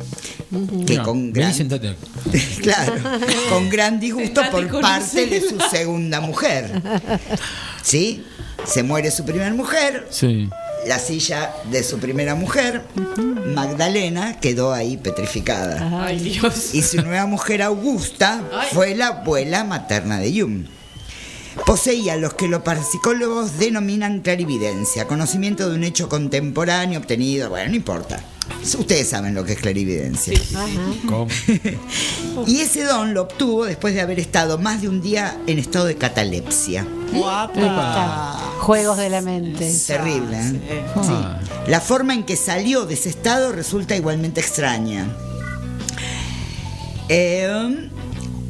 que 0.87 0.95
No, 0.97 1.03
con 1.03 1.31
gran 1.31 1.53
claro, 2.63 2.93
con 3.49 3.69
gran 3.69 3.99
disgusto 3.99 4.41
por 4.49 4.81
parte 4.81 5.27
de 5.27 5.39
su 5.39 5.59
segunda 5.69 6.21
mujer. 6.21 6.81
¿Sí? 7.83 8.25
Se 8.65 8.81
muere 8.81 9.11
su 9.11 9.23
primera 9.25 9.53
mujer, 9.53 10.07
Sí. 10.09 10.49
la 10.87 10.97
silla 10.97 11.53
de 11.69 11.83
su 11.83 11.99
primera 11.99 12.33
mujer, 12.33 12.81
Magdalena, 13.45 14.39
quedó 14.39 14.73
ahí 14.73 14.97
petrificada. 14.97 16.03
Ay, 16.05 16.19
Dios. 16.19 16.73
Y 16.73 16.81
su 16.81 16.97
nueva 17.03 17.25
mujer 17.27 17.61
Augusta 17.61 18.43
Ay. 18.51 18.67
fue 18.73 18.95
la 18.95 19.07
abuela 19.07 19.63
materna 19.63 20.17
de 20.19 20.41
Jung. 20.41 20.65
Poseía 21.65 22.15
lo 22.15 22.35
que 22.35 22.47
los 22.47 22.61
parapsicólogos 22.61 23.57
denominan 23.59 24.21
clarividencia, 24.21 25.07
conocimiento 25.07 25.69
de 25.69 25.75
un 25.75 25.83
hecho 25.83 26.09
contemporáneo 26.09 26.99
obtenido, 26.99 27.49
bueno, 27.49 27.69
no 27.69 27.75
importa. 27.75 28.23
Ustedes 28.61 29.07
saben 29.09 29.35
lo 29.35 29.45
que 29.45 29.53
es 29.53 29.59
clarividencia. 29.59 30.39
¿Cómo? 31.07 31.27
Y 32.47 32.61
ese 32.61 32.83
don 32.83 33.13
lo 33.13 33.23
obtuvo 33.23 33.65
después 33.65 33.93
de 33.93 34.01
haber 34.01 34.19
estado 34.19 34.57
más 34.57 34.81
de 34.81 34.89
un 34.89 35.01
día 35.01 35.37
en 35.45 35.59
estado 35.59 35.85
de 35.85 35.95
catalepsia. 35.95 36.87
Juegos 38.59 38.97
de 38.97 39.09
la 39.09 39.21
mente. 39.21 39.71
Terrible. 39.85 40.37
¿eh? 40.37 40.85
Ah. 40.95 41.39
Sí. 41.45 41.69
La 41.69 41.81
forma 41.81 42.13
en 42.13 42.23
que 42.23 42.35
salió 42.35 42.85
de 42.85 42.93
ese 42.93 43.09
estado 43.09 43.51
resulta 43.51 43.95
igualmente 43.95 44.39
extraña. 44.41 45.07
Eh, 47.09 47.89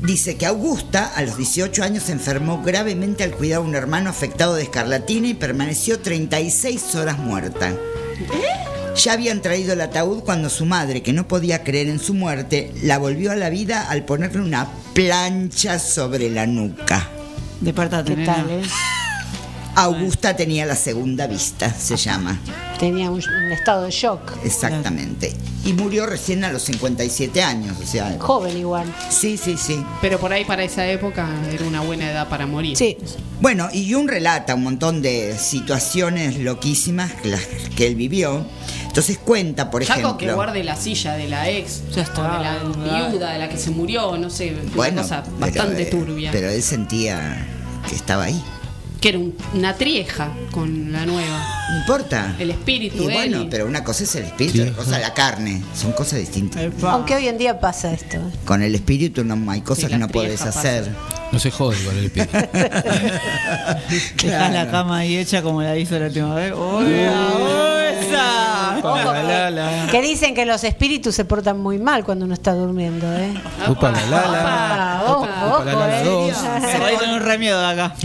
dice 0.01 0.35
que 0.37 0.45
Augusta, 0.45 1.11
a 1.15 1.21
los 1.21 1.37
18 1.37 1.83
años, 1.83 2.03
se 2.03 2.11
enfermó 2.11 2.61
gravemente 2.63 3.23
al 3.23 3.31
cuidar 3.31 3.57
a 3.57 3.61
un 3.61 3.75
hermano 3.75 4.09
afectado 4.09 4.55
de 4.55 4.63
escarlatina 4.63 5.27
y 5.27 5.33
permaneció 5.33 5.99
36 5.99 6.95
horas 6.95 7.17
muerta. 7.17 7.73
Ya 8.95 9.13
habían 9.13 9.41
traído 9.41 9.73
el 9.73 9.81
ataúd 9.81 10.23
cuando 10.23 10.49
su 10.49 10.65
madre, 10.65 11.01
que 11.01 11.13
no 11.13 11.27
podía 11.27 11.63
creer 11.63 11.87
en 11.87 11.99
su 11.99 12.13
muerte, 12.13 12.73
la 12.83 12.97
volvió 12.97 13.31
a 13.31 13.35
la 13.35 13.49
vida 13.49 13.89
al 13.89 14.03
ponerle 14.03 14.41
una 14.41 14.67
plancha 14.93 15.79
sobre 15.79 16.29
la 16.29 16.45
nuca. 16.45 17.07
¿Qué 18.15 18.15
nena. 18.15 18.35
tal, 18.35 18.49
eh? 18.49 18.61
Augusta 19.75 20.35
tenía 20.35 20.65
la 20.65 20.75
segunda 20.75 21.27
vista, 21.27 21.73
se 21.73 21.95
llama. 21.95 22.39
Tenía 22.79 23.11
un, 23.11 23.17
un 23.21 23.51
estado 23.51 23.83
de 23.83 23.91
shock. 23.91 24.21
Exactamente. 24.45 25.35
Y 25.65 25.73
murió 25.73 26.05
recién 26.05 26.45
a 26.45 26.51
los 26.51 26.63
57 26.63 27.43
años, 27.43 27.77
o 27.81 27.85
sea. 27.85 28.15
Joven 28.19 28.57
igual. 28.57 28.85
Sí, 29.09 29.35
sí, 29.37 29.57
sí. 29.57 29.83
Pero 30.01 30.17
por 30.17 30.31
ahí 30.31 30.45
para 30.45 30.63
esa 30.63 30.87
época 30.87 31.27
era 31.51 31.65
una 31.65 31.81
buena 31.81 32.09
edad 32.09 32.29
para 32.29 32.45
morir. 32.47 32.77
Sí. 32.77 32.97
Bueno, 33.41 33.67
y 33.73 33.91
Jung 33.91 34.09
relata 34.09 34.55
un 34.55 34.63
montón 34.63 35.01
de 35.01 35.37
situaciones 35.37 36.37
loquísimas 36.37 37.11
que, 37.15 37.29
las 37.29 37.41
que 37.75 37.87
él 37.87 37.95
vivió. 37.95 38.45
Entonces 38.87 39.17
cuenta, 39.17 39.69
por 39.69 39.83
Ya 39.83 39.95
con 39.95 39.99
ejemplo. 39.99 40.17
que 40.17 40.33
guarde 40.33 40.63
la 40.63 40.75
silla 40.75 41.13
de 41.13 41.27
la 41.27 41.49
ex, 41.49 41.81
Ya 41.93 42.03
está. 42.03 42.37
de 42.37 42.43
la 42.43 42.59
viuda 43.09 43.33
de 43.33 43.39
la 43.39 43.49
que 43.49 43.57
se 43.57 43.69
murió, 43.71 44.17
no 44.17 44.29
sé, 44.29 44.55
una 44.61 44.75
bueno, 44.75 45.01
cosa 45.01 45.23
pero, 45.23 45.37
bastante 45.37 45.81
eh, 45.83 45.85
turbia. 45.87 46.31
Pero 46.31 46.49
él 46.49 46.63
sentía 46.63 47.45
que 47.87 47.95
estaba 47.95 48.23
ahí. 48.23 48.41
Que 49.01 49.09
era 49.09 49.17
un- 49.19 49.35
una 49.53 49.75
trieja 49.75 50.29
con 50.51 50.91
la 50.91 51.05
nueva. 51.05 51.47
No 51.71 51.77
importa. 51.79 52.35
El 52.39 52.51
espíritu, 52.51 53.03
Y 53.03 53.13
bueno, 53.13 53.47
pero 53.49 53.65
una 53.65 53.83
cosa 53.83 54.03
es 54.03 54.15
el 54.15 54.23
espíritu, 54.25 54.61
otra 54.63 54.73
cosa 54.73 54.95
es 54.97 55.01
la 55.01 55.13
carne. 55.13 55.61
Son 55.75 55.91
cosas 55.93 56.19
distintas. 56.19 56.63
Aunque 56.83 57.15
hoy 57.15 57.27
en 57.27 57.37
día 57.37 57.59
pasa 57.59 57.91
esto. 57.93 58.17
Con 58.45 58.61
el 58.63 58.75
espíritu 58.75 59.23
no 59.23 59.49
hay 59.51 59.61
cosas 59.61 59.85
Sí, 59.85 59.91
que 59.91 59.97
no 59.97 60.07
podés 60.09 60.29
trieja 60.35 60.45
pasa. 60.45 60.59
hacer. 60.59 60.89
No 61.31 61.37
se 61.39 61.51
jode 61.51 61.77
con 61.83 61.95
el 61.97 62.05
espíritu. 62.05 62.37
Dejás 64.23 64.51
la 64.53 64.69
cama 64.71 64.97
ahí 64.99 65.15
hecha 65.17 65.41
como 65.41 65.61
la 65.61 65.77
hizo 65.77 65.97
la 65.99 66.07
última 66.07 66.35
vez. 66.35 66.51
¡Hola, 66.53 67.89
esa! 67.91 68.48
Ojo, 68.83 69.13
la, 69.13 69.49
la. 69.49 69.87
Que 69.91 70.01
dicen 70.01 70.35
que 70.35 70.45
los 70.45 70.63
espíritus 70.63 71.15
se 71.15 71.25
portan 71.25 71.59
muy 71.59 71.79
mal 71.79 72.03
cuando 72.03 72.25
uno 72.25 72.33
está 72.33 72.53
durmiendo, 72.53 73.11
¿eh? 73.13 73.33
Upa, 73.67 73.91
la, 73.91 74.05
la, 74.05 74.27
la. 74.27 75.03
Ojo, 75.07 75.23
Upa, 75.23 75.63
la, 75.65 75.73
la, 75.73 75.87
la, 75.87 76.09
ojo, 76.09 76.27
dos. 76.27 76.37
Se 76.37 76.79
va 76.79 76.87
a 76.87 76.93
ir 76.93 76.99
con 76.99 77.09
un 77.09 77.21
remiedo 77.21 77.59
de 77.59 77.67
acá. 77.67 77.95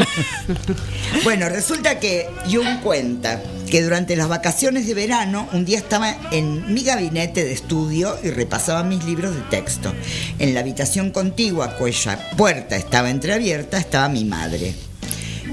Bueno, 1.23 1.49
resulta 1.49 2.01
que 2.01 2.29
Jung 2.51 2.81
cuenta 2.83 3.41
que 3.71 3.83
durante 3.83 4.17
las 4.17 4.29
vacaciones 4.29 4.87
de 4.87 4.95
verano 4.95 5.49
un 5.53 5.65
día 5.65 5.79
estaba 5.79 6.15
en 6.33 6.75
mi 6.75 6.83
gabinete 6.83 7.45
de 7.45 7.53
estudio 7.53 8.17
y 8.23 8.31
repasaba 8.31 8.83
mis 8.83 9.05
libros 9.05 9.35
de 9.35 9.43
texto. 9.43 9.93
En 10.39 10.55
la 10.55 10.61
habitación 10.61 11.11
contigua, 11.13 11.77
cuya 11.77 12.19
puerta 12.37 12.77
estaba 12.77 13.11
entreabierta, 13.11 13.79
estaba 13.79 14.09
mi 14.09 14.25
madre. 14.25 14.75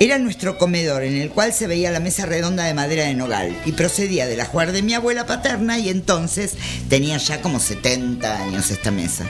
Era 0.01 0.17
nuestro 0.17 0.57
comedor 0.57 1.03
en 1.03 1.15
el 1.15 1.29
cual 1.29 1.53
se 1.53 1.67
veía 1.67 1.91
la 1.91 1.99
mesa 1.99 2.25
redonda 2.25 2.63
de 2.63 2.73
madera 2.73 3.03
de 3.03 3.13
nogal 3.13 3.55
y 3.67 3.73
procedía 3.73 4.25
del 4.25 4.41
ajuar 4.41 4.71
de 4.71 4.81
mi 4.81 4.95
abuela 4.95 5.27
paterna 5.27 5.77
y 5.77 5.89
entonces 5.89 6.55
tenía 6.89 7.17
ya 7.17 7.39
como 7.39 7.59
70 7.59 8.35
años 8.35 8.71
esta 8.71 8.89
mesa. 8.89 9.27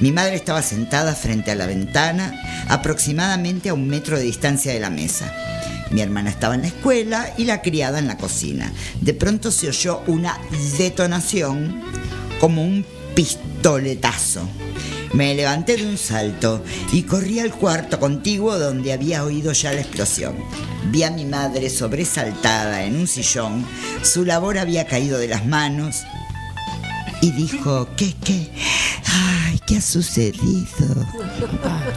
Mi 0.00 0.12
madre 0.12 0.36
estaba 0.36 0.62
sentada 0.62 1.16
frente 1.16 1.50
a 1.50 1.56
la 1.56 1.66
ventana, 1.66 2.32
aproximadamente 2.68 3.70
a 3.70 3.74
un 3.74 3.88
metro 3.88 4.16
de 4.16 4.22
distancia 4.22 4.72
de 4.72 4.78
la 4.78 4.88
mesa. 4.88 5.34
Mi 5.90 6.00
hermana 6.00 6.30
estaba 6.30 6.54
en 6.54 6.62
la 6.62 6.68
escuela 6.68 7.34
y 7.36 7.46
la 7.46 7.60
criada 7.60 7.98
en 7.98 8.06
la 8.06 8.16
cocina. 8.16 8.72
De 9.00 9.14
pronto 9.14 9.50
se 9.50 9.66
oyó 9.66 10.04
una 10.06 10.38
detonación 10.78 11.82
como 12.38 12.62
un 12.62 12.86
pistoletazo. 13.16 14.48
Me 15.14 15.32
levanté 15.32 15.76
de 15.76 15.86
un 15.86 15.96
salto 15.96 16.64
y 16.92 17.04
corrí 17.04 17.38
al 17.38 17.52
cuarto 17.52 18.00
contiguo 18.00 18.58
donde 18.58 18.92
había 18.92 19.22
oído 19.22 19.52
ya 19.52 19.72
la 19.72 19.80
explosión. 19.80 20.34
Vi 20.90 21.04
a 21.04 21.12
mi 21.12 21.24
madre 21.24 21.70
sobresaltada 21.70 22.82
en 22.82 22.96
un 22.96 23.06
sillón, 23.06 23.64
su 24.02 24.24
labor 24.24 24.58
había 24.58 24.88
caído 24.88 25.18
de 25.18 25.28
las 25.28 25.46
manos 25.46 26.02
y 27.24 27.30
dijo, 27.30 27.88
¿qué, 27.96 28.14
qué? 28.22 28.50
Ay, 29.46 29.58
¿qué 29.66 29.78
ha 29.78 29.80
sucedido? 29.80 31.06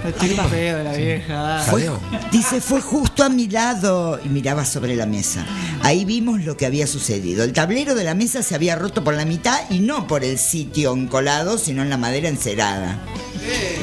El 0.05 0.13
tipo 0.13 0.41
feo 0.43 0.77
de 0.77 0.83
la 0.85 0.93
vieja. 0.93 1.59
Fue- 1.69 1.89
dice, 2.31 2.61
fue 2.61 2.79
justo 2.81 3.23
a 3.25 3.29
mi 3.29 3.47
lado 3.49 4.19
y 4.23 4.29
miraba 4.29 4.63
sobre 4.63 4.95
la 4.95 5.05
mesa. 5.05 5.45
Ahí 5.81 6.05
vimos 6.05 6.41
lo 6.45 6.55
que 6.55 6.65
había 6.65 6.87
sucedido. 6.87 7.43
El 7.43 7.51
tablero 7.53 7.93
de 7.95 8.03
la 8.05 8.13
mesa 8.15 8.41
se 8.41 8.55
había 8.55 8.75
roto 8.75 9.03
por 9.03 9.15
la 9.15 9.25
mitad 9.25 9.59
y 9.69 9.79
no 9.79 10.07
por 10.07 10.23
el 10.23 10.37
sitio 10.37 10.93
encolado, 10.93 11.57
sino 11.57 11.81
en 11.81 11.89
la 11.89 11.97
madera 11.97 12.29
encerada. 12.29 12.99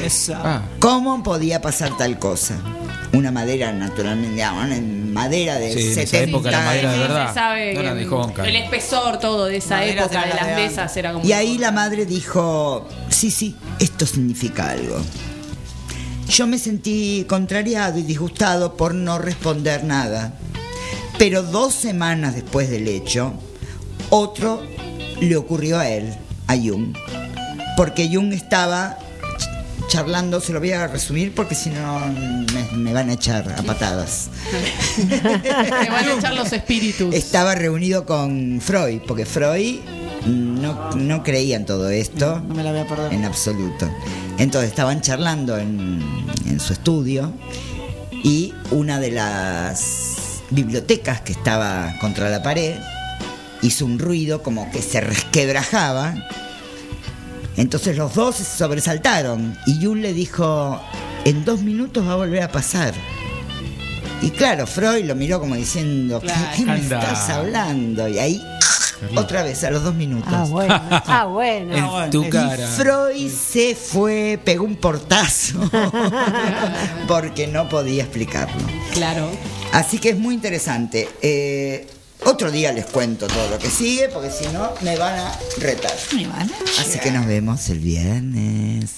Esa. 0.03 0.63
¿Cómo 0.79 1.21
podía 1.23 1.61
pasar 1.61 1.95
tal 1.97 2.17
cosa? 2.17 2.55
Una 3.15 3.31
madera 3.31 3.71
naturalmente, 3.71 4.41
una 4.43 4.79
madera 5.13 5.55
de 5.55 5.73
Sí, 5.73 5.79
en 5.79 5.91
esa 5.91 6.01
70 6.01 6.29
época 6.29 6.51
la 6.51 6.59
madera 6.61 6.91
de 6.91 6.99
verdad. 6.99 7.27
se 7.29 7.33
sabe 7.33 7.73
no 7.73 7.79
que 7.79 7.85
eran 7.85 7.97
de 7.97 8.07
Honka. 8.07 8.43
el 8.45 8.55
espesor 8.57 9.19
todo 9.19 9.45
de 9.45 9.57
esa 9.57 9.85
época 9.85 10.25
de 10.25 10.33
las 10.33 10.47
de 10.47 10.55
mesas 10.55 10.97
era 10.97 11.13
como 11.13 11.25
Y 11.25 11.31
ahí 11.31 11.57
la 11.57 11.71
madre 11.71 12.05
dijo, 12.05 12.87
sí, 13.09 13.31
sí, 13.31 13.55
esto 13.79 14.05
significa 14.05 14.69
algo. 14.69 14.97
Yo 16.27 16.47
me 16.47 16.57
sentí 16.57 17.25
contrariado 17.29 17.99
y 17.99 18.01
disgustado 18.01 18.75
por 18.75 18.93
no 18.93 19.17
responder 19.19 19.83
nada. 19.83 20.33
Pero 21.17 21.43
dos 21.43 21.73
semanas 21.73 22.35
después 22.35 22.69
del 22.69 22.87
hecho, 22.87 23.33
otro 24.09 24.61
le 25.21 25.35
ocurrió 25.37 25.79
a 25.79 25.87
él, 25.87 26.13
a 26.47 26.55
Jung. 26.55 26.95
Porque 27.77 28.09
Jung 28.11 28.33
estaba 28.33 28.97
charlando, 29.87 30.39
se 30.41 30.53
lo 30.53 30.59
voy 30.59 30.71
a 30.71 30.87
resumir 30.87 31.33
porque 31.33 31.55
si 31.55 31.69
no 31.69 31.99
me, 32.53 32.77
me 32.77 32.93
van 32.93 33.09
a 33.09 33.13
echar 33.13 33.55
a 33.57 33.63
patadas. 33.63 34.29
Te 34.95 35.89
van 35.89 36.07
a 36.07 36.13
echar 36.17 36.33
los 36.33 36.51
espíritus. 36.51 37.13
Estaba 37.13 37.55
reunido 37.55 38.05
con 38.05 38.59
Freud, 38.61 39.01
porque 39.07 39.25
Freud 39.25 39.79
no, 40.25 40.91
no 40.91 41.23
creía 41.23 41.55
en 41.55 41.65
todo 41.65 41.89
esto. 41.89 42.41
No 42.47 42.55
me 42.55 42.63
la 42.63 42.71
voy 42.71 42.81
a 42.81 42.87
perder. 42.87 43.13
En 43.13 43.25
absoluto. 43.25 43.89
Entonces 44.37 44.69
estaban 44.69 45.01
charlando 45.01 45.57
en, 45.57 46.01
en 46.45 46.59
su 46.59 46.73
estudio 46.73 47.31
y 48.11 48.53
una 48.71 48.99
de 48.99 49.11
las 49.11 50.41
bibliotecas 50.49 51.21
que 51.21 51.31
estaba 51.31 51.93
contra 51.99 52.29
la 52.29 52.41
pared 52.41 52.75
hizo 53.61 53.85
un 53.85 53.99
ruido 53.99 54.43
como 54.43 54.71
que 54.71 54.81
se 54.81 55.01
resquebrajaba. 55.01 56.15
Entonces 57.57 57.97
los 57.97 58.13
dos 58.13 58.35
se 58.35 58.43
sobresaltaron 58.43 59.57
y 59.65 59.83
Jung 59.83 59.99
le 59.99 60.13
dijo, 60.13 60.81
en 61.23 61.45
dos 61.45 61.61
minutos 61.61 62.05
va 62.07 62.13
a 62.13 62.15
volver 62.17 62.43
a 62.43 62.51
pasar. 62.51 62.93
Y 64.21 64.31
claro, 64.31 64.65
Freud 64.67 65.05
lo 65.05 65.15
miró 65.15 65.39
como 65.39 65.55
diciendo, 65.55 66.19
¿qué, 66.19 66.27
Claro. 66.27 66.49
qué 66.55 66.65
me 66.65 66.77
estás 66.79 67.29
hablando? 67.29 68.07
Y 68.07 68.17
ahí, 68.19 68.41
otra 69.15 69.43
vez, 69.43 69.63
a 69.63 69.71
los 69.71 69.83
dos 69.83 69.93
minutos. 69.93 70.33
Ah, 70.33 70.45
bueno. 70.49 70.81
Ah, 71.07 71.25
bueno. 71.25 71.75
En 71.75 71.87
bueno, 71.87 72.09
tu 72.09 72.29
cara. 72.29 72.67
Freud 72.67 73.29
se 73.31 73.75
fue, 73.75 74.39
pegó 74.43 74.63
un 74.65 74.75
portazo, 74.77 75.59
porque 77.07 77.47
no 77.47 77.69
podía 77.69 78.03
explicarlo. 78.03 78.61
Claro. 78.93 79.29
Así 79.73 79.97
que 79.99 80.09
es 80.09 80.17
muy 80.17 80.33
interesante. 80.35 81.09
Eh, 81.21 81.87
otro 82.23 82.51
día 82.51 82.71
les 82.71 82.85
cuento 82.85 83.27
todo 83.27 83.49
lo 83.49 83.59
que 83.59 83.69
sigue, 83.69 84.09
porque 84.09 84.29
si 84.31 84.45
no 84.47 84.71
me 84.81 84.97
van 84.97 85.19
a 85.19 85.37
retar. 85.57 85.93
Me 86.13 86.27
van 86.27 86.49
a- 86.49 86.81
Así 86.81 86.99
que 86.99 87.11
nos 87.11 87.25
vemos 87.27 87.69
el 87.69 87.79
viernes. 87.79 88.89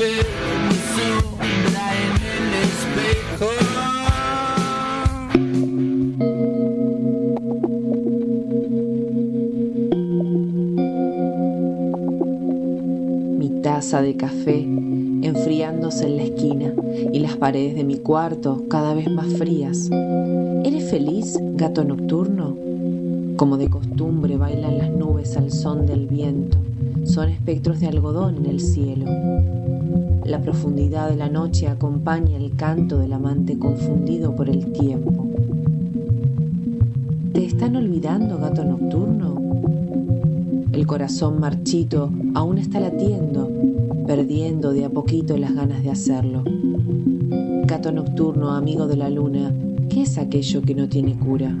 Mi 0.00 0.06
taza 13.60 14.00
de 14.00 14.16
café 14.16 14.60
enfriándose 14.62 16.06
en 16.06 16.16
la 16.16 16.22
esquina 16.22 16.72
y 17.12 17.18
las 17.18 17.36
paredes 17.36 17.74
de 17.74 17.84
mi 17.84 17.98
cuarto 17.98 18.64
cada 18.70 18.94
vez 18.94 19.10
más 19.10 19.26
frías. 19.34 19.90
¿Eres 20.64 20.90
feliz, 20.90 21.38
gato 21.56 21.84
nocturno? 21.84 22.56
Como 23.36 23.58
de 23.58 23.68
costumbre 23.68 24.38
bailan 24.38 24.78
las 24.78 24.90
nubes 24.90 25.36
al 25.36 25.50
son 25.50 25.84
del 25.84 26.06
viento. 26.06 26.56
Son 27.04 27.28
espectros 27.28 27.80
de 27.80 27.88
algodón 27.88 28.36
en 28.36 28.46
el 28.46 28.60
cielo. 28.60 29.06
La 30.30 30.40
profundidad 30.40 31.10
de 31.10 31.16
la 31.16 31.28
noche 31.28 31.66
acompaña 31.66 32.36
el 32.36 32.54
canto 32.54 33.00
del 33.00 33.14
amante 33.14 33.58
confundido 33.58 34.36
por 34.36 34.48
el 34.48 34.70
tiempo. 34.70 35.26
¿Te 37.32 37.44
están 37.44 37.74
olvidando, 37.74 38.38
gato 38.38 38.64
nocturno? 38.64 39.34
El 40.70 40.86
corazón 40.86 41.40
marchito 41.40 42.12
aún 42.34 42.58
está 42.58 42.78
latiendo, 42.78 43.50
perdiendo 44.06 44.72
de 44.72 44.84
a 44.84 44.90
poquito 44.90 45.36
las 45.36 45.52
ganas 45.52 45.82
de 45.82 45.90
hacerlo. 45.90 46.44
Gato 47.66 47.90
nocturno, 47.90 48.52
amigo 48.52 48.86
de 48.86 48.98
la 48.98 49.10
luna, 49.10 49.52
¿qué 49.88 50.02
es 50.02 50.16
aquello 50.16 50.62
que 50.62 50.76
no 50.76 50.88
tiene 50.88 51.18
cura? 51.18 51.52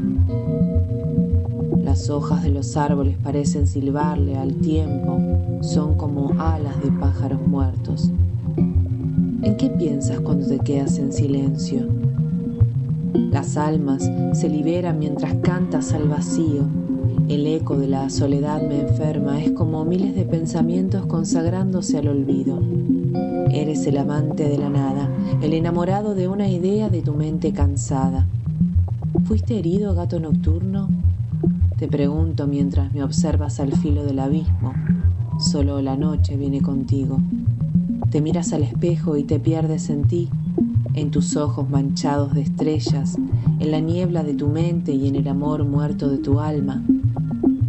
Las 1.82 2.08
hojas 2.08 2.44
de 2.44 2.50
los 2.50 2.76
árboles 2.76 3.16
parecen 3.20 3.66
silbarle 3.66 4.36
al 4.36 4.54
tiempo, 4.54 5.18
son 5.60 5.96
como 5.96 6.40
alas 6.40 6.80
de 6.84 6.92
pájaros 6.92 7.44
muertos. 7.48 8.12
¿En 9.42 9.56
qué 9.56 9.70
piensas 9.70 10.20
cuando 10.20 10.46
te 10.46 10.58
quedas 10.58 10.98
en 10.98 11.12
silencio? 11.12 11.88
Las 13.14 13.56
almas 13.56 14.10
se 14.34 14.50
liberan 14.50 14.98
mientras 14.98 15.34
cantas 15.36 15.92
al 15.94 16.08
vacío 16.08 16.68
El 17.26 17.46
eco 17.46 17.78
de 17.78 17.88
la 17.88 18.10
soledad 18.10 18.60
me 18.68 18.80
enferma, 18.80 19.40
es 19.40 19.52
como 19.52 19.86
miles 19.86 20.14
de 20.14 20.26
pensamientos 20.26 21.06
consagrándose 21.06 21.96
al 21.96 22.08
olvido. 22.08 22.60
Eres 23.50 23.86
el 23.86 23.96
amante 23.96 24.46
de 24.46 24.58
la 24.58 24.68
nada, 24.68 25.08
el 25.40 25.54
enamorado 25.54 26.14
de 26.14 26.28
una 26.28 26.48
idea 26.48 26.90
de 26.90 27.00
tu 27.00 27.14
mente 27.14 27.52
cansada. 27.52 28.26
¿Fuiste 29.24 29.58
herido, 29.58 29.94
gato 29.94 30.20
nocturno? 30.20 30.90
Te 31.78 31.88
pregunto 31.88 32.46
mientras 32.46 32.92
me 32.92 33.02
observas 33.02 33.58
al 33.58 33.72
filo 33.72 34.04
del 34.04 34.18
abismo. 34.18 34.74
Solo 35.38 35.80
la 35.80 35.96
noche 35.96 36.36
viene 36.36 36.60
contigo. 36.60 37.20
Te 38.10 38.20
miras 38.20 38.52
al 38.52 38.64
espejo 38.64 39.16
y 39.16 39.22
te 39.22 39.38
pierdes 39.38 39.88
en 39.88 40.02
ti, 40.02 40.28
en 40.94 41.12
tus 41.12 41.36
ojos 41.36 41.70
manchados 41.70 42.34
de 42.34 42.42
estrellas, 42.42 43.16
en 43.60 43.70
la 43.70 43.78
niebla 43.78 44.24
de 44.24 44.34
tu 44.34 44.48
mente 44.48 44.92
y 44.92 45.06
en 45.06 45.14
el 45.14 45.28
amor 45.28 45.64
muerto 45.64 46.08
de 46.08 46.18
tu 46.18 46.40
alma. 46.40 46.82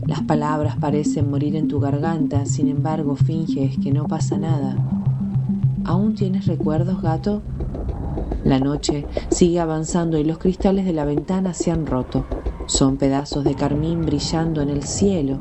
Las 0.07 0.23
palabras 0.23 0.77
parecen 0.77 1.29
morir 1.29 1.55
en 1.55 1.67
tu 1.67 1.79
garganta, 1.79 2.47
sin 2.47 2.69
embargo 2.69 3.15
finges 3.15 3.77
que 3.77 3.91
no 3.91 4.07
pasa 4.07 4.39
nada. 4.39 4.75
¿Aún 5.85 6.15
tienes 6.15 6.47
recuerdos, 6.47 7.03
gato? 7.03 7.43
La 8.43 8.59
noche 8.59 9.05
sigue 9.29 9.59
avanzando 9.59 10.17
y 10.17 10.23
los 10.23 10.39
cristales 10.39 10.85
de 10.85 10.93
la 10.93 11.05
ventana 11.05 11.53
se 11.53 11.69
han 11.69 11.85
roto. 11.85 12.25
Son 12.65 12.97
pedazos 12.97 13.43
de 13.43 13.53
carmín 13.53 14.01
brillando 14.01 14.63
en 14.63 14.69
el 14.69 14.81
cielo. 14.83 15.37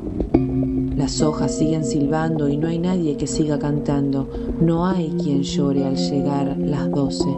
Las 1.01 1.19
hojas 1.23 1.55
siguen 1.55 1.83
silbando 1.83 2.47
y 2.47 2.57
no 2.57 2.67
hay 2.67 2.77
nadie 2.77 3.17
que 3.17 3.25
siga 3.25 3.57
cantando. 3.57 4.29
No 4.61 4.85
hay 4.85 5.09
quien 5.09 5.41
llore 5.41 5.83
al 5.83 5.95
llegar 5.95 6.55
las 6.59 6.91
doce. 6.91 7.35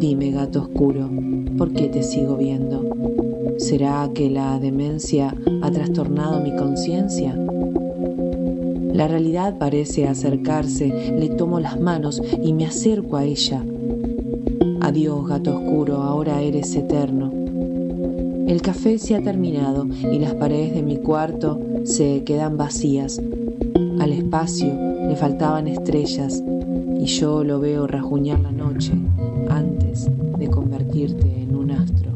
Dime, 0.00 0.32
gato 0.32 0.62
oscuro, 0.62 1.08
¿por 1.56 1.72
qué 1.72 1.86
te 1.86 2.02
sigo 2.02 2.36
viendo? 2.36 2.84
¿Será 3.58 4.10
que 4.12 4.28
la 4.28 4.58
demencia 4.58 5.36
ha 5.62 5.70
trastornado 5.70 6.40
mi 6.40 6.56
conciencia? 6.56 7.32
La 8.92 9.06
realidad 9.06 9.56
parece 9.56 10.08
acercarse, 10.08 11.14
le 11.16 11.28
tomo 11.28 11.60
las 11.60 11.80
manos 11.80 12.20
y 12.42 12.54
me 12.54 12.66
acerco 12.66 13.18
a 13.18 13.24
ella. 13.24 13.64
Adiós, 14.80 15.28
gato 15.28 15.58
oscuro, 15.58 16.02
ahora 16.02 16.42
eres 16.42 16.74
eterno. 16.74 17.30
El 18.48 18.60
café 18.62 18.98
se 18.98 19.14
ha 19.14 19.22
terminado 19.22 19.86
y 19.86 20.18
las 20.18 20.34
paredes 20.34 20.74
de 20.74 20.82
mi 20.82 20.96
cuarto 20.96 21.60
se 21.84 22.22
quedan 22.24 22.56
vacías. 22.56 23.20
Al 24.00 24.12
espacio 24.12 24.68
le 25.08 25.16
faltaban 25.16 25.68
estrellas 25.68 26.42
y 26.98 27.06
yo 27.06 27.44
lo 27.44 27.60
veo 27.60 27.86
rajuñar 27.86 28.40
la 28.40 28.52
noche 28.52 28.92
antes 29.48 30.08
de 30.38 30.48
convertirte 30.48 31.42
en 31.42 31.54
un 31.54 31.70
astro. 31.70 32.12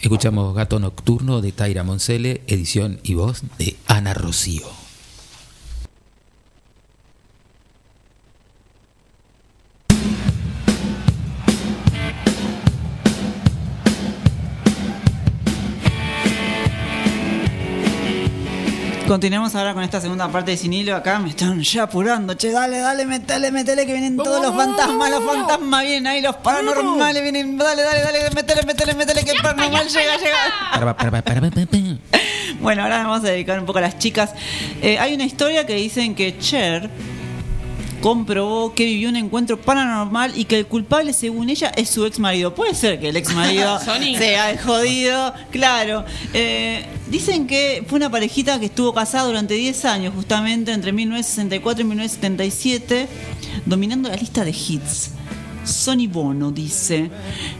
Escuchamos 0.00 0.54
Gato 0.54 0.78
Nocturno 0.78 1.40
de 1.40 1.52
Taira 1.52 1.82
Moncele, 1.82 2.42
edición 2.46 3.00
y 3.02 3.14
voz 3.14 3.42
de 3.58 3.76
Ana 3.86 4.14
Rocío. 4.14 4.75
Continuemos 19.06 19.54
ahora 19.54 19.72
con 19.72 19.84
esta 19.84 20.00
segunda 20.00 20.26
parte 20.28 20.50
de 20.50 20.56
Sin 20.56 20.72
Hilo. 20.72 20.96
Acá 20.96 21.20
me 21.20 21.28
están 21.28 21.62
ya 21.62 21.84
apurando. 21.84 22.34
Che, 22.34 22.50
dale, 22.50 22.78
dale, 22.78 23.06
metele, 23.06 23.52
metele, 23.52 23.86
que 23.86 23.92
vienen 23.92 24.16
todos 24.16 24.42
los 24.42 24.52
fantasmas. 24.54 25.10
Los 25.10 25.22
fantasmas 25.22 25.82
vienen 25.82 26.06
ahí, 26.08 26.20
los 26.20 26.34
paranormales 26.36 27.22
vienen. 27.22 27.56
Dale, 27.56 27.82
dale, 27.82 28.00
dale, 28.00 28.30
metele, 28.34 28.62
metele, 28.64 28.94
metele, 28.94 29.24
que 29.24 29.30
el 29.30 29.42
paranormal 29.42 29.86
llega, 29.86 30.16
llega. 30.16 30.36
Bueno, 32.60 32.82
ahora 32.82 33.04
vamos 33.04 33.20
a 33.20 33.28
dedicar 33.28 33.60
un 33.60 33.66
poco 33.66 33.78
a 33.78 33.82
las 33.82 33.98
chicas. 33.98 34.34
Eh, 34.82 34.98
hay 34.98 35.14
una 35.14 35.24
historia 35.24 35.66
que 35.66 35.74
dicen 35.74 36.14
que 36.14 36.38
Cher 36.38 36.90
comprobó 38.06 38.72
que 38.72 38.84
vivió 38.84 39.08
un 39.08 39.16
encuentro 39.16 39.60
paranormal 39.60 40.38
y 40.38 40.44
que 40.44 40.60
el 40.60 40.66
culpable, 40.66 41.12
según 41.12 41.50
ella, 41.50 41.72
es 41.74 41.90
su 41.90 42.06
ex 42.06 42.20
marido. 42.20 42.54
Puede 42.54 42.72
ser 42.76 43.00
que 43.00 43.08
el 43.08 43.16
ex 43.16 43.34
marido 43.34 43.80
sea 44.16 44.52
el 44.52 44.60
jodido, 44.60 45.34
claro. 45.50 46.04
Eh, 46.32 46.86
dicen 47.10 47.48
que 47.48 47.84
fue 47.88 47.96
una 47.96 48.08
parejita 48.08 48.60
que 48.60 48.66
estuvo 48.66 48.94
casada 48.94 49.24
durante 49.24 49.54
10 49.54 49.84
años, 49.86 50.14
justamente 50.14 50.70
entre 50.70 50.92
1964 50.92 51.80
y 51.80 51.84
1977, 51.84 53.08
dominando 53.64 54.08
la 54.08 54.14
lista 54.14 54.44
de 54.44 54.52
hits. 54.52 55.10
Sony 55.66 56.08
Bono 56.08 56.50
dice. 56.50 57.10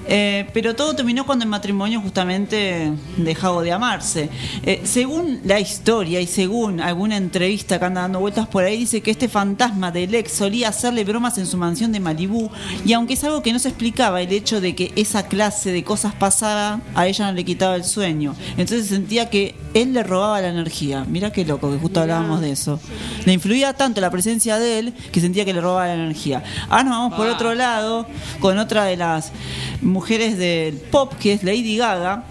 Eh, 0.07 0.49
pero 0.53 0.75
todo 0.75 0.95
terminó 0.95 1.27
cuando 1.27 1.45
el 1.45 1.51
matrimonio 1.51 2.01
justamente 2.01 2.93
dejó 3.17 3.63
de 3.63 3.73
amarse. 3.73 4.31
Eh, 4.63 4.83
según 4.85 5.41
la 5.45 5.61
historia 5.61 6.21
y 6.21 6.27
según 6.27 6.81
alguna 6.81 7.17
entrevista 7.17 7.79
que 7.79 7.85
anda 7.85 8.03
dando 8.03 8.21
vueltas 8.21 8.47
por 8.47 8.65
ahí, 8.65 8.79
dice 8.79 9.01
que 9.01 9.11
este 9.11 9.29
fantasma 9.29 9.91
del 9.91 10.15
ex 10.15 10.33
solía 10.33 10.69
hacerle 10.69 11.05
bromas 11.05 11.39
en 11.39 11.47
su 11.47 11.57
mansión 11.57 11.93
de 11.93 12.01
Malibú. 12.01 12.51
Y 12.85 12.93
aunque 12.93 13.15
es 13.15 13.25
algo 13.25 13.43
que 13.43 13.53
no 13.53 13.59
se 13.59 13.69
explicaba, 13.69 14.21
el 14.21 14.33
hecho 14.33 14.61
de 14.61 14.75
que 14.75 14.93
esa 14.97 15.27
clase 15.27 15.73
de 15.73 15.85
cosas 15.85 16.15
pasara, 16.15 16.81
a 16.95 17.07
ella 17.07 17.27
no 17.27 17.33
le 17.33 17.45
quitaba 17.45 17.77
el 17.77 17.85
sueño. 17.85 18.35
Entonces 18.57 18.87
sentía 18.87 19.29
que 19.31 19.55
él 19.75 19.93
le 19.93 20.03
robaba 20.03 20.41
la 20.41 20.49
energía. 20.49 21.05
Mira 21.09 21.33
qué 21.33 21.45
loco, 21.45 21.71
que 21.71 21.79
justo 21.79 22.01
hablábamos 22.01 22.41
de 22.41 22.53
eso. 22.53 22.81
Le 23.25 23.33
influía 23.33 23.75
tanto 23.75 24.01
la 24.01 24.11
presencia 24.11 24.59
de 24.59 24.79
él 24.79 24.95
que 25.13 25.21
sentía 25.21 25.45
que 25.45 25.53
le 25.53 25.61
robaba 25.61 25.87
la 25.87 25.95
energía. 25.95 26.43
Ahora 26.69 26.85
nos 26.85 26.93
vamos 26.93 27.15
por 27.15 27.27
otro 27.27 27.55
lado 27.55 27.96
con 28.41 28.59
otra 28.59 28.85
de 28.85 28.97
las 28.97 29.33
mujeres 29.81 30.37
del 30.39 30.75
pop, 30.75 31.15
que 31.21 31.33
es 31.33 31.43
Lady 31.43 31.77
Gaga. 31.77 32.25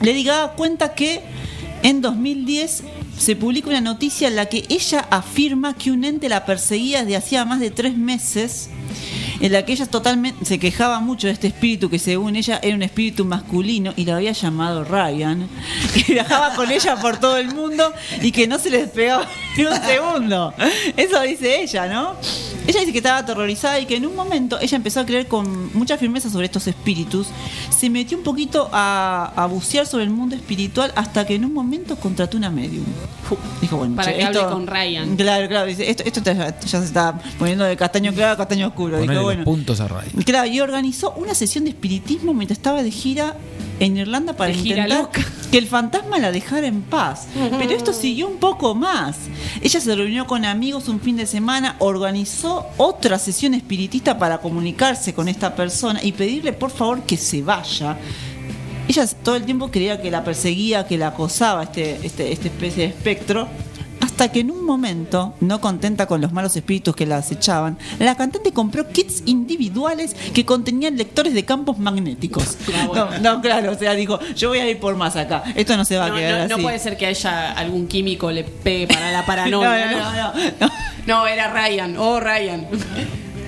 Lady 0.00 0.24
Gaga 0.24 0.52
cuenta 0.52 0.94
que 0.94 1.20
en 1.82 2.00
2010 2.00 2.82
se 3.18 3.36
publica 3.36 3.68
una 3.68 3.80
noticia 3.80 4.28
en 4.28 4.36
la 4.36 4.46
que 4.46 4.64
ella 4.68 5.06
afirma 5.10 5.74
que 5.74 5.90
un 5.90 6.04
ente 6.04 6.28
la 6.28 6.44
perseguía 6.44 7.00
desde 7.00 7.16
hacía 7.16 7.44
más 7.44 7.60
de 7.60 7.70
tres 7.70 7.96
meses 7.96 8.68
en 9.42 9.52
la 9.52 9.64
que 9.64 9.72
ella 9.72 9.84
totalmente 9.86 10.44
se 10.46 10.58
quejaba 10.58 11.00
mucho 11.00 11.26
de 11.26 11.34
este 11.34 11.48
espíritu 11.48 11.90
que 11.90 11.98
según 11.98 12.36
ella 12.36 12.58
era 12.62 12.74
un 12.74 12.82
espíritu 12.82 13.24
masculino 13.26 13.92
y 13.96 14.04
lo 14.06 14.14
había 14.14 14.32
llamado 14.32 14.84
Ryan, 14.84 15.48
que 15.94 16.14
viajaba 16.14 16.54
con 16.54 16.70
ella 16.70 16.96
por 16.96 17.18
todo 17.18 17.36
el 17.36 17.54
mundo 17.54 17.92
y 18.22 18.32
que 18.32 18.46
no 18.46 18.58
se 18.58 18.70
le 18.70 18.78
despegaba 18.82 19.26
ni 19.56 19.64
un 19.64 19.74
segundo. 19.82 20.54
Eso 20.96 21.20
dice 21.22 21.60
ella, 21.62 21.86
¿no? 21.88 22.14
Ella 22.66 22.80
dice 22.80 22.92
que 22.92 22.98
estaba 22.98 23.18
aterrorizada 23.18 23.80
y 23.80 23.86
que 23.86 23.96
en 23.96 24.06
un 24.06 24.14
momento 24.14 24.58
ella 24.60 24.76
empezó 24.76 25.00
a 25.00 25.04
creer 25.06 25.26
con 25.26 25.76
mucha 25.76 25.98
firmeza 25.98 26.30
sobre 26.30 26.46
estos 26.46 26.66
espíritus, 26.68 27.26
se 27.76 27.90
metió 27.90 28.16
un 28.16 28.22
poquito 28.24 28.68
a, 28.72 29.32
a 29.34 29.46
bucear 29.46 29.84
sobre 29.86 30.04
el 30.04 30.10
mundo 30.10 30.36
espiritual 30.36 30.92
hasta 30.94 31.26
que 31.26 31.34
en 31.34 31.44
un 31.44 31.52
momento 31.52 31.96
contrató 31.96 32.36
una 32.36 32.50
medium. 32.50 32.84
Dijo, 33.60 33.76
bueno, 33.78 33.96
Para 33.96 34.12
che, 34.12 34.18
que 34.18 34.24
hable 34.24 34.38
esto- 34.38 34.50
con 34.52 34.66
Ryan. 34.68 35.16
Claro, 35.16 35.48
claro, 35.48 35.66
dice, 35.66 35.90
esto, 35.90 36.04
esto 36.04 36.20
ya, 36.22 36.56
ya 36.60 36.78
se 36.78 36.84
está 36.84 37.18
poniendo 37.38 37.64
de 37.64 37.76
castaño 37.76 38.12
claro 38.12 38.34
a 38.34 38.36
castaño 38.36 38.68
oscuro. 38.68 39.00
Dijo, 39.00 39.12
los 39.12 39.22
bueno, 39.36 39.44
puntos 39.44 39.80
a 39.80 39.88
radio. 39.88 40.10
Claro, 40.24 40.48
y 40.48 40.60
organizó 40.60 41.12
una 41.16 41.34
sesión 41.34 41.64
de 41.64 41.70
espiritismo 41.70 42.34
mientras 42.34 42.58
estaba 42.58 42.82
de 42.82 42.90
gira 42.90 43.36
en 43.80 43.96
Irlanda 43.96 44.34
para 44.34 44.52
De 44.52 44.58
intentar 44.58 44.88
loca. 44.88 45.24
que 45.50 45.58
el 45.58 45.66
fantasma 45.66 46.18
la 46.18 46.30
dejara 46.30 46.66
en 46.66 46.82
paz. 46.82 47.26
Pero 47.58 47.72
esto 47.72 47.92
siguió 47.92 48.28
un 48.28 48.36
poco 48.36 48.74
más. 48.74 49.16
Ella 49.60 49.80
se 49.80 49.94
reunió 49.94 50.26
con 50.26 50.44
amigos 50.44 50.88
un 50.88 51.00
fin 51.00 51.16
de 51.16 51.26
semana, 51.26 51.76
organizó 51.80 52.66
otra 52.76 53.18
sesión 53.18 53.54
espiritista 53.54 54.18
para 54.18 54.38
comunicarse 54.38 55.14
con 55.14 55.28
esta 55.28 55.54
persona 55.56 56.00
y 56.02 56.12
pedirle 56.12 56.52
por 56.52 56.70
favor 56.70 57.02
que 57.02 57.16
se 57.16 57.42
vaya. 57.42 57.96
Ella 58.88 59.06
todo 59.22 59.36
el 59.36 59.44
tiempo 59.44 59.70
creía 59.70 60.00
que 60.02 60.10
la 60.10 60.24
perseguía, 60.24 60.86
que 60.86 60.98
la 60.98 61.08
acosaba 61.08 61.62
este, 61.64 62.04
este, 62.04 62.32
esta 62.32 62.48
especie 62.48 62.84
de 62.84 62.88
espectro. 62.90 63.48
Hasta 64.02 64.30
que 64.32 64.40
en 64.40 64.50
un 64.50 64.64
momento, 64.66 65.32
no 65.40 65.60
contenta 65.60 66.06
con 66.06 66.20
los 66.20 66.32
malos 66.32 66.56
espíritus 66.56 66.94
que 66.96 67.06
la 67.06 67.18
acechaban, 67.18 67.78
la 68.00 68.16
cantante 68.16 68.52
compró 68.52 68.88
kits 68.88 69.22
individuales 69.26 70.16
que 70.34 70.44
contenían 70.44 70.96
lectores 70.96 71.32
de 71.34 71.44
campos 71.44 71.78
magnéticos. 71.78 72.58
No, 72.94 73.18
no, 73.20 73.40
claro, 73.40 73.70
o 73.72 73.74
sea, 73.78 73.94
dijo, 73.94 74.18
yo 74.34 74.48
voy 74.48 74.58
a 74.58 74.68
ir 74.68 74.80
por 74.80 74.96
más 74.96 75.14
acá. 75.16 75.44
Esto 75.54 75.76
no 75.76 75.84
se 75.84 75.96
va 75.98 76.08
No, 76.08 76.16
a 76.16 76.18
quedar 76.18 76.40
no- 76.42 76.48
no 76.48 76.54
así. 76.56 76.62
puede 76.64 76.78
ser 76.80 76.96
que 76.96 77.06
haya 77.06 77.52
algún 77.52 77.86
químico 77.86 78.30
le 78.32 78.44
pegue 78.44 78.88
para 78.88 79.10
la 79.12 79.24
paranoia. 79.24 79.92
No, 79.92 79.98
No, 79.98 80.32
no, 80.34 80.50
no, 80.60 80.72
No, 81.06 81.26
era 81.26 81.52
Ryan. 81.52 81.96
Oh, 81.96 82.18
Ryan. 82.20 82.66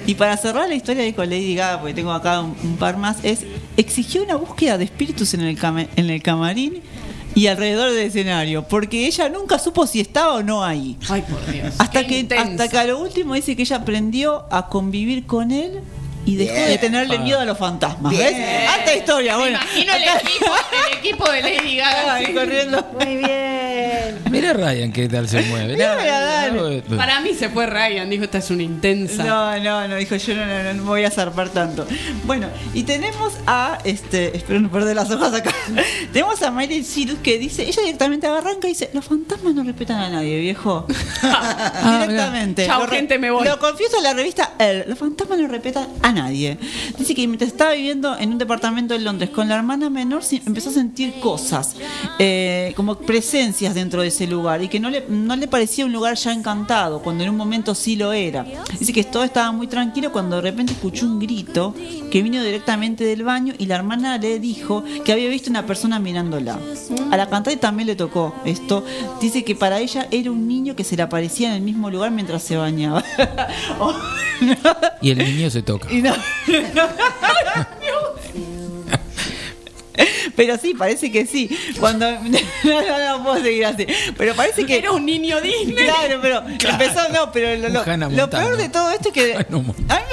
Y 0.06 0.14
para 0.14 0.36
cerrar 0.36 0.68
la 0.68 0.74
historia 0.74 1.02
de 1.02 1.26
Lady 1.26 1.55
Gaga, 1.55 1.81
porque 1.81 1.94
tengo 1.94 2.12
acá 2.12 2.40
un, 2.40 2.55
un 2.62 2.76
par 2.76 2.97
más, 2.97 3.16
es 3.24 3.40
exigió 3.76 4.22
una 4.22 4.36
búsqueda 4.36 4.78
de 4.78 4.85
espíritus 4.85 5.35
en 5.35 5.40
el, 5.40 5.59
en 5.97 6.10
el 6.10 6.22
camarín 6.22 6.81
y 7.35 7.47
alrededor 7.47 7.90
del 7.90 8.06
escenario, 8.06 8.62
porque 8.62 9.06
ella 9.06 9.28
nunca 9.28 9.59
supo 9.59 9.86
si 9.86 10.01
estaba 10.01 10.35
o 10.35 10.43
no 10.43 10.65
ahí. 10.65 10.97
Ay, 11.09 11.23
por 11.23 11.44
Dios. 11.52 11.74
Hasta 11.78 12.06
Qué 12.06 12.27
que, 12.27 12.36
hasta 12.36 12.69
que 12.69 12.78
a 12.78 12.85
lo 12.85 12.98
último 12.98 13.35
dice 13.35 13.56
que 13.56 13.62
ella 13.62 13.77
aprendió 13.77 14.47
a 14.51 14.69
convivir 14.69 15.27
con 15.27 15.51
él 15.51 15.81
y 16.26 16.36
dejó 16.36 16.55
Bien. 16.55 16.68
de 16.68 16.78
tenerle 16.78 17.18
miedo 17.18 17.40
a 17.40 17.44
los 17.44 17.59
fantasmas. 17.59 18.12
Bien. 18.12 18.34
¿Ves? 18.34 18.70
Alta 18.70 18.94
historia, 18.94 19.32
Me 19.32 19.38
bueno. 19.38 19.59
imagino 19.59 19.92
el 19.94 20.02
equipo, 20.02 20.52
el 20.72 20.98
equipo 20.98 21.30
de 21.30 21.42
Lady 21.42 21.76
Gaga. 21.76 22.14
Ay, 22.14 22.34
corriendo. 22.34 22.86
Muy 22.98 23.16
bien. 23.16 24.18
Mira 24.30 24.52
Ryan 24.52 24.92
qué 24.92 25.09
tal 25.09 25.28
se 25.28 25.42
mueve. 25.42 25.74
Mira. 25.74 26.84
Para 26.96 27.20
mí 27.20 27.34
se 27.34 27.48
fue 27.48 27.66
Ryan, 27.66 28.09
dijo, 28.09 28.24
esta 28.24 28.38
es 28.38 28.51
una 28.51 28.62
intensa. 28.62 29.22
No, 29.24 29.59
no, 29.60 29.88
no, 29.88 29.96
dijo 29.96 30.16
yo 30.16 30.34
no, 30.34 30.74
no, 30.74 30.84
voy 30.84 31.05
a 31.05 31.10
zarpar 31.10 31.51
tanto. 31.51 31.86
Bueno, 32.24 32.48
y 32.72 32.82
tenemos 32.84 33.34
a, 33.46 33.78
este, 33.84 34.36
espero 34.36 34.60
no 34.60 34.70
perder 34.70 34.96
las 34.96 35.10
hojas 35.10 35.34
acá. 35.34 35.52
tenemos 36.12 36.42
a 36.42 36.51
Miley 36.51 36.84
Cyrus 36.84 37.18
que 37.22 37.38
dice, 37.38 37.62
ella 37.62 37.82
directamente 37.82 38.26
arranca 38.26 38.66
y 38.66 38.70
dice, 38.70 38.90
los 38.92 39.05
fantasmas 39.05 39.55
no 39.55 39.62
respetan 39.62 40.01
a 40.01 40.09
nadie, 40.09 40.38
viejo. 40.40 40.86
directamente. 42.01 42.66
Chao, 42.66 42.86
gente, 42.88 43.18
me 43.18 43.30
voy. 43.30 43.46
Lo 43.46 43.59
confieso 43.59 43.98
en 43.98 44.02
la 44.05 44.14
revista 44.14 44.52
Elle, 44.59 44.86
los 44.86 44.98
fantasmas 44.98 45.38
no 45.38 45.48
respetan 45.48 45.88
a 46.02 46.12
nadie. 46.15 46.59
Dice 46.99 47.15
que 47.15 47.27
mientras 47.27 47.51
estaba 47.51 47.73
viviendo 47.73 48.16
en 48.19 48.32
un 48.32 48.39
departamento 48.39 48.95
en 48.95 49.05
Londres 49.05 49.31
con 49.31 49.49
la 49.49 49.57
hermana 49.57 49.91
menor, 49.91 50.23
empezó 50.47 50.70
a 50.70 50.73
sentir 50.73 51.15
cosas, 51.20 51.77
eh, 52.19 52.73
como 52.77 52.97
presencias 52.97 53.74
dentro 53.74 54.03
de 54.03 54.09
ese 54.09 54.27
lugar 54.27 54.62
y 54.62 54.69
que 54.69 54.81
no 54.81 54.91
le, 54.91 55.05
no 55.09 55.36
le 55.36 55.49
parecía 55.49 55.85
un 55.85 55.93
lugar 55.93 56.16
ya 56.16 56.32
encantado, 56.32 57.03
cuando 57.03 57.24
en 57.24 57.31
un 57.31 57.36
momento 57.36 57.74
sí 57.74 57.97
lo 57.97 58.12
era. 58.12 58.47
Dice 58.78 58.93
que 58.93 59.05
todo 59.05 59.24
estaba 59.24 59.53
muy 59.53 59.66
tranquilo 59.66 60.12
cuando 60.12 60.36
de 60.36 60.43
repente 60.43 60.73
escuchó 60.73 61.07
un 61.07 61.19
grito 61.19 61.74
que 62.11 62.23
vino 62.23 62.43
directamente 62.43 63.05
del 63.05 63.24
baño 63.24 63.55
y 63.59 63.66
la 63.66 63.77
hermana 63.77 64.19
le 64.19 64.39
dijo 64.39 64.85
que 65.05 65.12
había 65.12 65.28
visto 65.28 65.51
una 65.51 65.66
persona 65.66 65.99
mirándola. 65.99 66.59
A 67.11 67.16
la 67.16 67.28
cantante 67.28 67.57
también 67.57 67.89
le 67.89 67.97
tocó 67.97 68.35
esto. 68.45 68.85
Dice 69.20 69.45
que 69.45 69.55
para 69.55 69.81
ella 69.81 70.07
era 70.11 70.31
un 70.31 70.47
niño 70.47 70.77
que 70.77 70.85
se 70.85 70.97
le 70.97 71.03
aparecía 71.03 71.49
en 71.49 71.55
el 71.55 71.62
mismo 71.62 71.91
lugar 71.91 72.11
mientras 72.11 72.43
se 72.43 72.57
bañaba. 72.57 73.05
Y 75.01 75.11
el 75.11 75.19
niño 75.19 75.51
se 75.51 75.62
toca. 75.62 75.90
Y 75.93 76.01
no- 76.02 76.15
Pero 80.36 80.56
sí, 80.59 80.74
parece 80.74 81.11
que 81.12 81.27
sí. 81.27 81.48
Cuando 81.81 82.11
no, 82.23 82.28
no, 82.65 83.19
no 83.19 83.24
puedo 83.24 83.43
seguir 83.43 83.66
así. 83.66 83.86
Pero 84.16 84.35
parece 84.35 84.66
que 84.66 84.78
Era 84.78 84.93
un 84.93 85.05
niño 85.06 85.40
Disney. 85.40 85.74
Claro, 85.85 86.19
pero 86.20 86.43
empezó 86.70 87.09
no, 87.12 87.31
pero 87.32 87.56
lo, 87.56 87.69
lo- 87.69 87.85
lo 88.11 88.31
peor 88.31 88.56
de 88.56 88.69
todo 88.69 88.90
esto 88.90 89.09
es 89.09 89.15
que 89.15 89.35
a 89.35 89.47
mí 89.51 89.65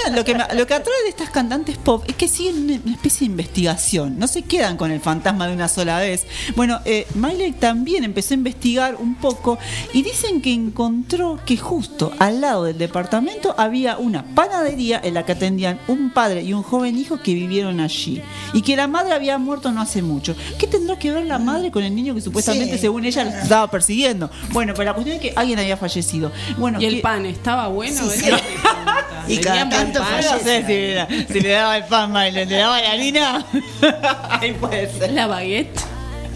me- 0.10 0.16
lo 0.16 0.24
que 0.24 0.36
me- 0.36 0.54
lo 0.56 0.68
que 0.68 0.74
atrae 0.74 1.04
de 1.04 1.10
estas 1.10 1.30
cantantes 1.30 1.78
pop 1.78 2.04
es 2.08 2.16
que 2.16 2.28
siguen 2.28 2.64
una, 2.64 2.80
una 2.86 2.94
especie 2.96 3.20
de 3.28 3.32
investigación. 3.32 4.20
No 4.20 4.28
se 4.28 4.44
quedan 4.44 4.78
con 4.78 4.92
el 4.92 5.00
fantasma 5.00 5.48
de 5.48 5.54
una 5.54 5.68
sola 5.68 6.00
vez. 6.00 6.26
Bueno, 6.56 6.80
eh, 6.86 7.08
Miley 7.16 7.52
también 7.54 8.04
empezó 8.04 8.34
a 8.34 8.38
investigar 8.38 8.96
un 8.96 9.16
poco 9.16 9.58
y 9.94 10.02
dicen 10.04 10.42
que 10.42 10.54
encontró 10.54 11.40
que 11.46 11.58
justo 11.58 12.12
al 12.20 12.42
lado 12.42 12.66
del 12.66 12.78
departamento 12.78 13.56
había 13.58 13.98
una 13.98 14.24
panadería 14.36 15.00
en 15.04 15.14
la 15.16 15.26
que 15.26 15.32
atendían 15.34 15.80
un 15.88 16.10
padre 16.12 16.44
y 16.44 16.54
un 16.54 16.64
joven 16.64 16.98
hijo 16.98 17.22
que 17.22 17.34
vivieron 17.34 17.80
allí 17.80 18.22
y 18.54 18.62
que 18.62 18.76
la 18.76 18.88
madre 18.88 19.14
había 19.14 19.38
muerto 19.38 19.72
no 19.72 19.82
hace 19.82 20.02
mucho. 20.02 20.11
¿Qué 20.58 20.68
tendrá 20.68 20.98
que 21.00 21.12
ver 21.12 21.26
la 21.26 21.40
madre 21.40 21.72
con 21.72 21.84
el 21.84 21.96
niño 21.96 22.14
que 22.14 22.22
supuestamente 22.22 22.76
Sí. 22.76 22.82
según 22.82 23.06
ella 23.06 23.24
la 23.24 23.42
estaba 23.44 23.70
persiguiendo? 23.70 24.30
Bueno, 24.52 24.74
pero 24.76 24.86
la 24.86 24.94
cuestión 24.94 25.16
es 25.18 25.22
que 25.22 25.34
alguien 25.36 25.60
había 25.60 25.78
fallecido. 25.78 26.32
Bueno, 26.58 26.82
Y 26.82 26.86
el 26.86 26.96
que- 26.96 27.02
pan 27.02 27.26
estaba 27.26 27.68
bueno. 27.68 28.02
Sí, 28.10 28.30
¿eh? 28.30 28.34
y 29.28 29.38
cada 29.38 29.70
tanto 29.70 30.00
pan. 30.00 30.22
no 30.24 30.40
sé 30.40 30.66
si, 30.66 30.74
le- 30.74 31.28
si 31.28 31.40
le 31.40 31.50
daba 31.50 31.78
el 31.78 31.84
pan 31.86 32.12
Miley, 32.12 32.46
le 32.46 32.56
daba 32.58 32.82
la 32.82 32.92
harina. 32.92 33.46
Ahí 34.30 34.54
puede 34.54 34.92
ser. 34.92 35.12
La 35.12 35.28
baguette. 35.28 35.80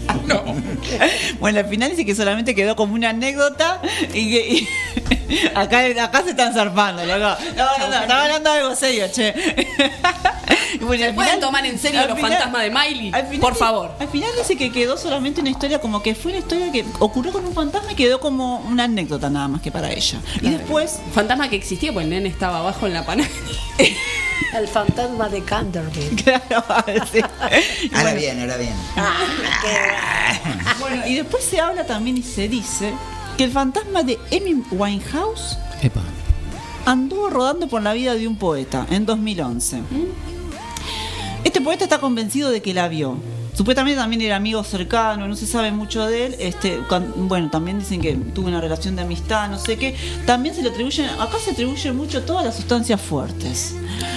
No. 0.26 0.42
Bueno, 1.40 1.58
al 1.60 1.66
final 1.66 1.90
dice 1.90 2.04
que 2.04 2.14
solamente 2.14 2.54
quedó 2.54 2.74
como 2.76 2.94
una 2.94 3.10
anécdota 3.10 3.80
y 4.12 4.30
que 4.30 4.48
y- 4.48 4.68
acá, 5.54 5.80
acá 6.02 6.22
se 6.22 6.30
están 6.30 6.52
zarpando, 6.54 7.04
loco. 7.04 7.18
No, 7.56 7.78
no, 7.78 7.88
no, 7.88 8.00
estaba 8.02 8.22
hablando 8.24 8.52
de 8.52 8.58
algo 8.60 8.74
serio, 8.74 9.06
che. 9.12 9.34
Y 10.74 10.78
bueno, 10.84 11.02
¿Se 11.02 11.08
al 11.08 11.14
pueden 11.14 11.30
final- 11.34 11.40
tomar 11.40 11.66
en 11.66 11.78
serio 11.78 12.06
los 12.06 12.16
final- 12.16 12.32
fantasmas 12.32 12.62
de 12.62 12.70
Miley? 12.70 13.12
final 13.12 13.40
Por 13.40 13.54
favor. 13.56 13.92
Al 14.00 14.08
final 14.08 14.30
dice 14.38 14.56
que 14.56 14.70
quedó 14.72 14.96
solamente 14.96 15.40
una 15.40 15.50
historia 15.50 15.80
como 15.80 16.02
que 16.02 16.14
fue 16.14 16.32
una 16.32 16.40
historia 16.40 16.70
que 16.72 16.84
ocurrió 16.98 17.32
con 17.32 17.44
un 17.46 17.52
fantasma 17.54 17.92
y 17.92 17.94
quedó 17.94 18.18
como 18.20 18.58
una 18.60 18.84
anécdota 18.84 19.30
nada 19.30 19.48
más 19.48 19.60
que 19.62 19.70
para 19.70 19.90
ella. 19.92 20.18
Y 20.40 20.50
después 20.50 21.00
Fantasma 21.14 21.48
que 21.48 21.56
existía, 21.56 21.92
pues 21.92 22.04
el 22.04 22.10
nene 22.10 22.28
estaba 22.28 22.58
abajo 22.58 22.86
en 22.86 22.94
la 22.94 23.04
panadería. 23.04 23.36
El 24.54 24.68
fantasma 24.68 25.28
de 25.28 25.42
Canterbury. 25.42 26.16
Claro, 26.24 26.64
sí. 27.12 27.20
Ahora 27.94 28.14
bien, 28.14 28.40
ahora 28.40 28.56
bien. 28.56 28.74
Bueno, 30.80 31.06
y 31.06 31.14
después 31.16 31.44
se 31.44 31.60
habla 31.60 31.84
también 31.86 32.16
y 32.16 32.22
se 32.22 32.48
dice 32.48 32.92
que 33.36 33.44
el 33.44 33.52
fantasma 33.52 34.02
de 34.02 34.18
Amy 34.32 34.62
Winehouse 34.70 35.58
Epa. 35.82 36.00
anduvo 36.84 37.28
rodando 37.30 37.68
por 37.68 37.82
la 37.82 37.92
vida 37.92 38.14
de 38.14 38.26
un 38.26 38.36
poeta 38.36 38.86
en 38.90 39.04
2011. 39.06 39.82
Este 41.44 41.60
poeta 41.60 41.84
está 41.84 41.98
convencido 41.98 42.50
de 42.50 42.62
que 42.62 42.74
la 42.74 42.88
vio. 42.88 43.18
Supuestamente 43.56 43.98
también 43.98 44.20
era 44.22 44.36
amigo 44.36 44.62
cercano, 44.64 45.26
no 45.26 45.34
se 45.34 45.46
sabe 45.46 45.70
mucho 45.70 46.06
de 46.06 46.26
él. 46.26 46.36
Este, 46.38 46.78
cuan- 46.88 47.10
bueno, 47.16 47.48
también 47.50 47.78
dicen 47.78 48.00
que 48.02 48.12
tuvo 48.34 48.48
una 48.48 48.60
relación 48.60 48.96
de 48.96 49.02
amistad, 49.02 49.48
no 49.48 49.58
sé 49.58 49.78
qué. 49.78 49.96
También 50.26 50.54
se 50.54 50.62
le 50.62 50.68
atribuyen, 50.68 51.08
acá 51.18 51.38
se 51.42 51.52
atribuye 51.52 51.90
mucho 51.92 52.22
todas 52.22 52.44
las 52.44 52.54
sustancias 52.54 53.00
fuertes. 53.00 53.74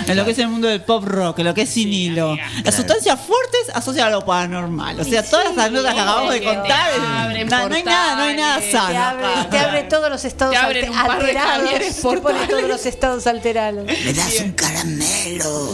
En 0.08 0.18
lo 0.18 0.26
que 0.26 0.32
es 0.32 0.40
el 0.40 0.50
mundo 0.50 0.68
del 0.68 0.82
pop 0.82 1.04
rock, 1.06 1.40
en 1.40 1.46
lo 1.46 1.54
que 1.54 1.62
es 1.62 1.70
sin 1.70 1.88
hilo. 1.88 2.36
Las 2.66 2.76
sustancias 2.76 3.18
fuertes 3.20 3.70
asocian 3.74 4.08
a 4.08 4.10
lo 4.12 4.26
paranormal. 4.26 5.00
O 5.00 5.04
sea, 5.06 5.24
todas 5.24 5.46
las 5.56 5.58
anécdotas 5.66 5.94
que 5.94 6.02
acabamos 6.02 6.34
de 6.34 6.44
contar, 6.44 6.92
no, 7.00 7.70
no 7.70 7.76
hay 7.76 7.84
nada, 7.84 8.16
no 8.18 8.22
hay 8.24 8.36
nada 8.36 8.60
Te 8.60 8.72
sano. 8.74 9.00
abre, 9.00 9.28
te 9.50 9.58
abre 9.60 9.84
todos 9.84 10.10
los 10.10 10.26
estados 10.26 10.54
Te 10.54 10.60
abren 10.60 10.86
alte- 10.86 10.90
un 11.00 11.08
par 11.08 11.24
de 11.26 11.38
alterados. 11.38 11.96
Te 11.96 12.18
pone 12.22 12.48
todos 12.48 12.64
los 12.68 12.86
estados 12.86 13.26
alterados. 13.28 13.86
Me 13.86 14.14
das 14.14 14.34
un 14.44 14.52
caramelo. 14.52 15.70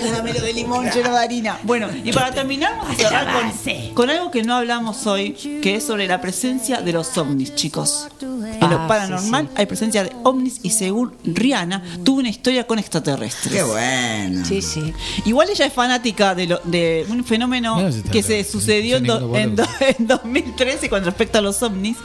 Caramelo 0.00 0.40
de 0.40 0.52
limón 0.52 0.90
lleno 0.90 1.12
de 1.12 1.18
harina. 1.18 1.58
Bueno, 1.62 1.88
y 2.02 2.12
para 2.12 2.32
terminar, 2.32 2.79
vamos 2.80 2.90
a 2.98 3.02
cerrar 3.02 3.32
con, 3.32 3.94
con 3.94 4.10
algo 4.10 4.30
que 4.30 4.42
no 4.42 4.54
hablamos 4.56 5.06
hoy, 5.06 5.32
que 5.62 5.76
es 5.76 5.84
sobre 5.86 6.06
la 6.06 6.20
presencia 6.20 6.80
de 6.80 6.92
los 6.92 7.16
ovnis, 7.18 7.54
chicos. 7.54 8.08
En 8.22 8.40
Ah, 8.62 8.68
lo 8.68 8.86
paranormal 8.88 9.48
hay 9.54 9.66
presencia 9.66 10.04
de 10.04 10.12
ovnis 10.22 10.60
y 10.62 10.70
según 10.70 11.14
Rihanna 11.24 11.82
tuvo 12.04 12.18
una 12.20 12.28
historia 12.28 12.66
con 12.66 12.78
extraterrestres. 12.78 13.54
Qué 13.54 13.62
bueno. 13.62 14.44
Sí, 14.44 14.60
sí. 14.60 14.92
Igual 15.24 15.48
ella 15.50 15.64
es 15.66 15.72
fanática 15.72 16.34
de, 16.34 16.46
lo- 16.46 16.60
de 16.64 17.06
un 17.08 17.24
fenómeno 17.24 17.90
si 17.90 18.02
que 18.02 18.22
se 18.22 18.44
sucedió 18.44 18.98
en, 18.98 19.04
do- 19.04 19.20
Son 19.20 19.36
en 19.36 19.56
do- 19.56 19.64
boludos. 19.64 19.96
en 19.98 20.06
2013 20.06 20.88
con 20.90 21.04
respecto 21.04 21.38
a 21.38 21.40
los 21.40 21.62
ovnis, 21.62 21.96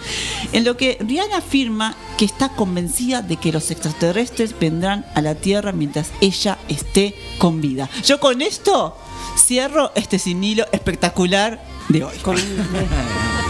en 0.54 0.64
lo 0.64 0.78
que 0.78 0.98
Rihanna 1.02 1.38
afirma 1.38 1.96
que 2.18 2.26
está 2.26 2.50
convencida 2.50 3.22
de 3.22 3.36
que 3.38 3.52
los 3.52 3.70
extraterrestres 3.72 4.58
vendrán 4.58 5.06
a 5.16 5.22
la 5.22 5.36
Tierra 5.36 5.72
mientras 5.74 6.12
ella 6.22 6.58
esté 6.70 7.16
con 7.38 7.60
vida. 7.60 7.90
Yo 8.06 8.20
con 8.20 8.42
esto 8.42 8.98
cierro 9.38 9.92
este 9.96 10.20
sin 10.20 10.44
hilo 10.44 10.66
espectacular 10.72 11.64
de 11.90 12.04
hoy. 12.04 12.16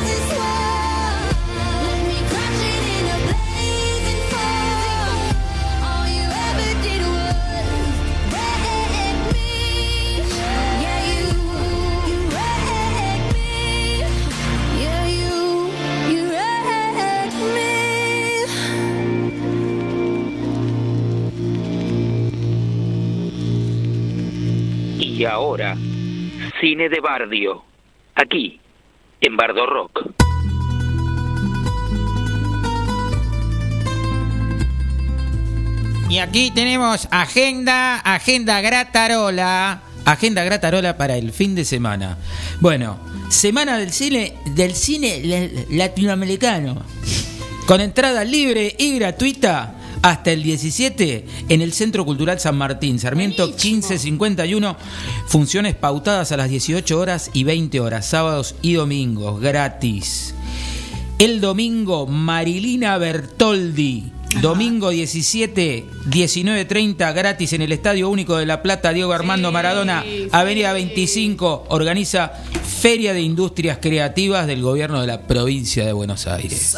Ahora, 25.25 25.75
cine 26.61 26.89
de 26.89 26.99
Bardio, 26.99 27.63
aquí, 28.15 28.59
en 29.21 29.35
Bardo 29.35 29.65
Rock. 29.65 30.11
Y 36.09 36.19
aquí 36.19 36.51
tenemos 36.53 37.07
agenda, 37.11 37.97
agenda 37.99 38.61
gratarola, 38.61 39.81
agenda 40.05 40.43
gratarola 40.43 40.97
para 40.97 41.17
el 41.17 41.31
fin 41.31 41.55
de 41.55 41.65
semana. 41.65 42.17
Bueno, 42.61 42.99
semana 43.29 43.77
del 43.77 43.91
cine, 43.91 44.35
del 44.45 44.75
cine 44.75 45.21
la- 45.23 45.85
latinoamericano, 45.85 46.81
con 47.65 47.81
entrada 47.81 48.23
libre 48.23 48.75
y 48.77 48.97
gratuita 48.99 49.74
hasta 50.05 50.31
el 50.31 50.43
17 50.43 51.25
en 51.49 51.61
el 51.61 51.73
Centro 51.73 52.05
Cultural 52.05 52.39
San 52.39 52.55
Martín, 52.55 52.99
Sarmiento 52.99 53.47
1551, 53.47 54.77
funciones 55.25 55.73
pautadas 55.73 56.31
a 56.31 56.37
las 56.37 56.47
18 56.47 56.99
horas 56.99 57.31
y 57.33 57.43
20 57.43 57.79
horas, 57.79 58.05
sábados 58.05 58.53
y 58.61 58.73
domingos, 58.73 59.41
gratis. 59.41 60.35
El 61.17 61.41
domingo, 61.41 62.05
Marilina 62.05 62.99
Bertoldi. 62.99 64.11
Domingo 64.41 64.89
17, 64.89 65.85
19.30, 66.07 67.13
gratis 67.15 67.53
en 67.53 67.61
el 67.61 67.71
Estadio 67.71 68.09
Único 68.09 68.35
de 68.35 68.45
La 68.45 68.61
Plata, 68.61 68.91
Diego 68.91 69.13
Armando 69.13 69.51
Maradona, 69.51 70.03
Avenida 70.31 70.73
25, 70.73 71.67
organiza 71.69 72.33
Feria 72.79 73.13
de 73.13 73.21
Industrias 73.21 73.79
Creativas 73.81 74.45
del 74.45 74.61
Gobierno 74.61 74.99
de 74.99 75.07
la 75.07 75.21
Provincia 75.21 75.85
de 75.85 75.93
Buenos 75.93 76.27
Aires. 76.27 76.75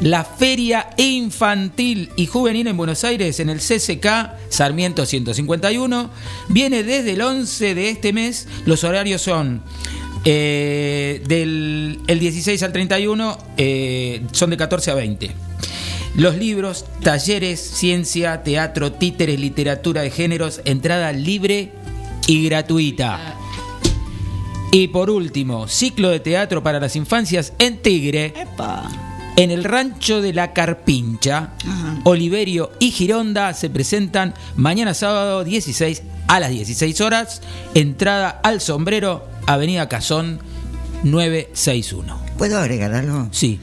La 0.00 0.24
Feria 0.24 0.90
Infantil 0.96 2.10
y 2.16 2.26
Juvenil 2.26 2.66
en 2.68 2.76
Buenos 2.76 3.04
Aires, 3.04 3.38
en 3.38 3.50
el 3.50 3.58
CCK 3.58 4.06
Sarmiento 4.48 5.04
151, 5.04 6.10
viene 6.48 6.82
desde 6.82 7.12
el 7.12 7.20
11 7.20 7.74
de 7.74 7.90
este 7.90 8.12
mes. 8.12 8.48
Los 8.64 8.84
horarios 8.84 9.22
son 9.22 9.62
Eh, 10.24 11.22
del 11.26 11.98
el 12.06 12.18
16 12.18 12.62
al 12.62 12.72
31 12.72 13.38
eh, 13.56 14.20
son 14.32 14.50
de 14.50 14.56
14 14.56 14.90
a 14.90 14.94
20. 14.94 15.30
Los 16.16 16.36
libros, 16.36 16.84
talleres, 17.02 17.60
ciencia, 17.60 18.42
teatro, 18.42 18.92
títeres, 18.92 19.40
literatura 19.40 20.02
de 20.02 20.10
géneros, 20.10 20.60
entrada 20.64 21.12
libre 21.12 21.72
y 22.26 22.44
gratuita. 22.44 23.36
Y 24.72 24.88
por 24.88 25.08
último, 25.08 25.68
ciclo 25.68 26.10
de 26.10 26.20
teatro 26.20 26.62
para 26.62 26.80
las 26.80 26.96
infancias 26.96 27.52
en 27.58 27.78
Tigre. 27.78 28.34
En 29.40 29.50
el 29.50 29.64
rancho 29.64 30.20
de 30.20 30.34
la 30.34 30.52
Carpincha, 30.52 31.54
Oliverio 32.04 32.72
y 32.78 32.90
Gironda 32.90 33.54
se 33.54 33.70
presentan 33.70 34.34
mañana 34.54 34.92
sábado 34.92 35.44
16 35.44 36.02
a 36.28 36.40
las 36.40 36.50
16 36.50 37.00
horas. 37.00 37.40
Entrada 37.72 38.28
al 38.28 38.60
sombrero, 38.60 39.26
Avenida 39.46 39.88
Cazón 39.88 40.40
961. 41.04 42.20
¿Puedo 42.36 42.58
agregar 42.58 42.92
algo? 42.94 43.28
Sí. 43.32 43.58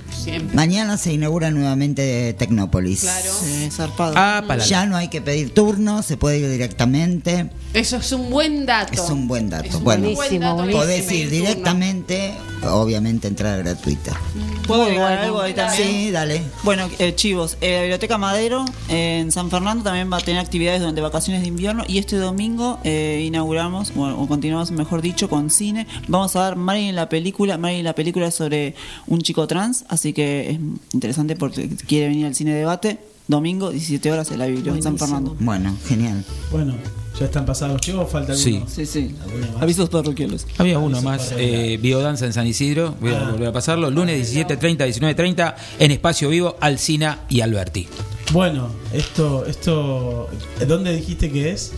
Mañana 0.54 0.98
se 0.98 1.14
inaugura 1.14 1.52
nuevamente 1.52 2.34
Tecnópolis. 2.34 3.02
Claro. 3.02 3.32
Sí, 3.40 3.70
zarpado. 3.72 4.14
Ah, 4.16 4.44
para 4.48 4.64
Ya 4.64 4.88
no 4.88 4.98
hay 4.98 5.10
que 5.10 5.22
pedir 5.22 5.54
turno, 5.54 6.02
se 6.02 6.18
puede 6.18 6.40
ir 6.40 6.50
directamente. 6.50 7.52
Eso 7.76 7.98
es 7.98 8.12
un 8.12 8.32
buen 8.32 8.66
dato. 8.66 8.94
Es 8.94 9.10
un 9.12 9.28
buen 9.28 9.52
dato. 9.52 9.68
Es 9.70 9.80
bueno, 9.80 10.10
buen 10.12 10.40
dato 10.40 10.68
podés 10.72 11.12
ir 11.12 11.30
turno. 11.30 12.34
Obviamente 12.64 13.28
entrada 13.28 13.58
gratuita. 13.58 14.20
¿Puedo 14.68 14.84
agregar 14.84 15.18
algo 15.20 15.42
ahí 15.42 15.54
también? 15.54 15.88
Sí, 15.88 16.12
dale. 16.12 16.42
Bueno, 16.64 16.90
eh, 17.00 17.16
chivos, 17.16 17.58
eh, 17.62 17.76
la 17.76 17.82
Biblioteca 17.82 18.18
Madero 18.18 18.66
eh, 18.90 19.20
en 19.20 19.32
San 19.32 19.50
Fernando 19.50 19.84
también 19.84 20.12
va 20.12 20.18
a 20.18 20.22
tener 20.22 20.42
actividades 20.42 20.80
durante 20.82 21.02
vacaciones 21.02 21.42
de 21.42 21.48
invierno 21.48 21.84
y 21.88 21.98
este 21.98 22.18
domingo 22.18 22.80
eh, 22.84 23.24
inauguramos, 23.26 23.94
bueno, 23.94 24.20
o 24.22 24.28
continuamos 24.28 24.72
mejor 24.72 25.02
dicho, 25.02 25.30
con 25.30 25.50
cine. 25.50 25.88
Vamos 26.08 26.36
a 26.36 26.42
dar 26.42 26.56
Marilyn 26.56 26.96
la 26.96 27.10
película. 27.10 27.58
Marilyn 27.58 27.86
la 27.86 27.96
película 27.96 28.28
es 28.28 28.36
sobre 28.36 28.76
un 29.08 29.22
chico 29.22 29.48
trans, 29.48 29.86
así 29.88 30.14
que 30.14 30.52
es 30.52 30.60
interesante 30.94 31.36
porque 31.36 31.70
quiere 31.88 32.10
venir 32.10 32.26
al 32.26 32.36
cine 32.36 32.54
debate. 32.54 33.00
Domingo, 33.28 33.72
17 33.72 34.12
horas 34.12 34.32
en 34.32 34.40
la 34.40 34.46
Biblioteca 34.46 34.82
San 34.82 34.98
Fernando. 34.98 35.36
Bueno, 35.40 35.76
genial. 35.88 36.24
Bueno, 36.52 36.76
ya 37.20 37.26
están 37.26 37.46
pasados 37.46 37.74
los 37.74 37.82
chicos, 37.82 38.10
falta 38.10 38.34
alguno. 38.34 38.66
Sí. 38.68 38.86
Sí, 38.86 38.86
sí. 38.86 39.16
Avisos 39.60 39.90
parroquiales. 39.90 40.48
Había 40.58 40.80
uno 40.80 41.02
más, 41.02 41.34
eh, 41.38 41.78
Biodanza 41.82 42.26
en 42.26 42.34
San 42.34 42.48
Isidro, 42.48 42.96
voy 43.02 43.14
a 43.14 43.32
volver 43.32 43.50
a 43.50 43.54
pasarlo, 43.54 43.92
lunes 43.92 44.34
17.30, 44.34 44.78
19.30 44.88 45.56
en 45.80 45.92
Espacio 45.92 46.30
Vivo, 46.30 46.56
Alcina 46.62 47.22
y 47.30 47.42
Alberti. 47.42 47.88
Bueno, 48.32 48.70
esto, 48.94 49.46
esto, 49.46 50.30
¿dónde 50.68 50.96
dijiste 50.96 51.32
que 51.32 51.52
es? 51.52 51.74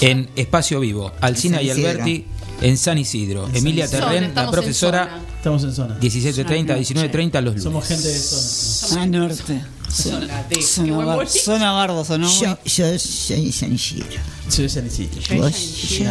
En 0.00 0.28
Espacio 0.36 0.80
Vivo, 0.80 1.12
Alcina 1.20 1.62
y. 1.62 1.70
Alberti 1.70 2.26
en 2.60 2.76
San 2.76 2.98
Isidro. 2.98 3.48
En 3.48 3.56
Emilia 3.56 3.86
San 3.86 4.00
Terren, 4.00 4.22
la 4.22 4.28
estamos 4.28 4.48
en 4.48 4.60
profesora, 4.60 5.04
zona. 5.04 5.36
Estamos 5.36 5.64
en 5.64 5.72
zona. 5.72 6.00
17.30, 6.00 6.66
19.30 6.78 7.32
los 7.34 7.44
lunes. 7.44 7.62
Somos 7.62 7.86
gente 7.86 8.08
de 8.08 8.18
zona. 8.18 8.42
Zona 8.42 9.06
norte. 9.06 9.62
Zona 9.92 10.42
D. 10.48 10.62
Zona, 10.62 11.26
zona 11.26 11.72
Gardo, 11.74 12.04
sonó 12.04 12.28
Yo, 12.40 12.58
yo 12.64 12.98
soy 12.98 13.52
San 13.52 13.74
Isidro. 13.74 14.06
Soy 14.48 14.68
San 14.68 14.86
Isidro. 14.86 15.20
Vos, 15.36 15.88
yo, 15.90 16.04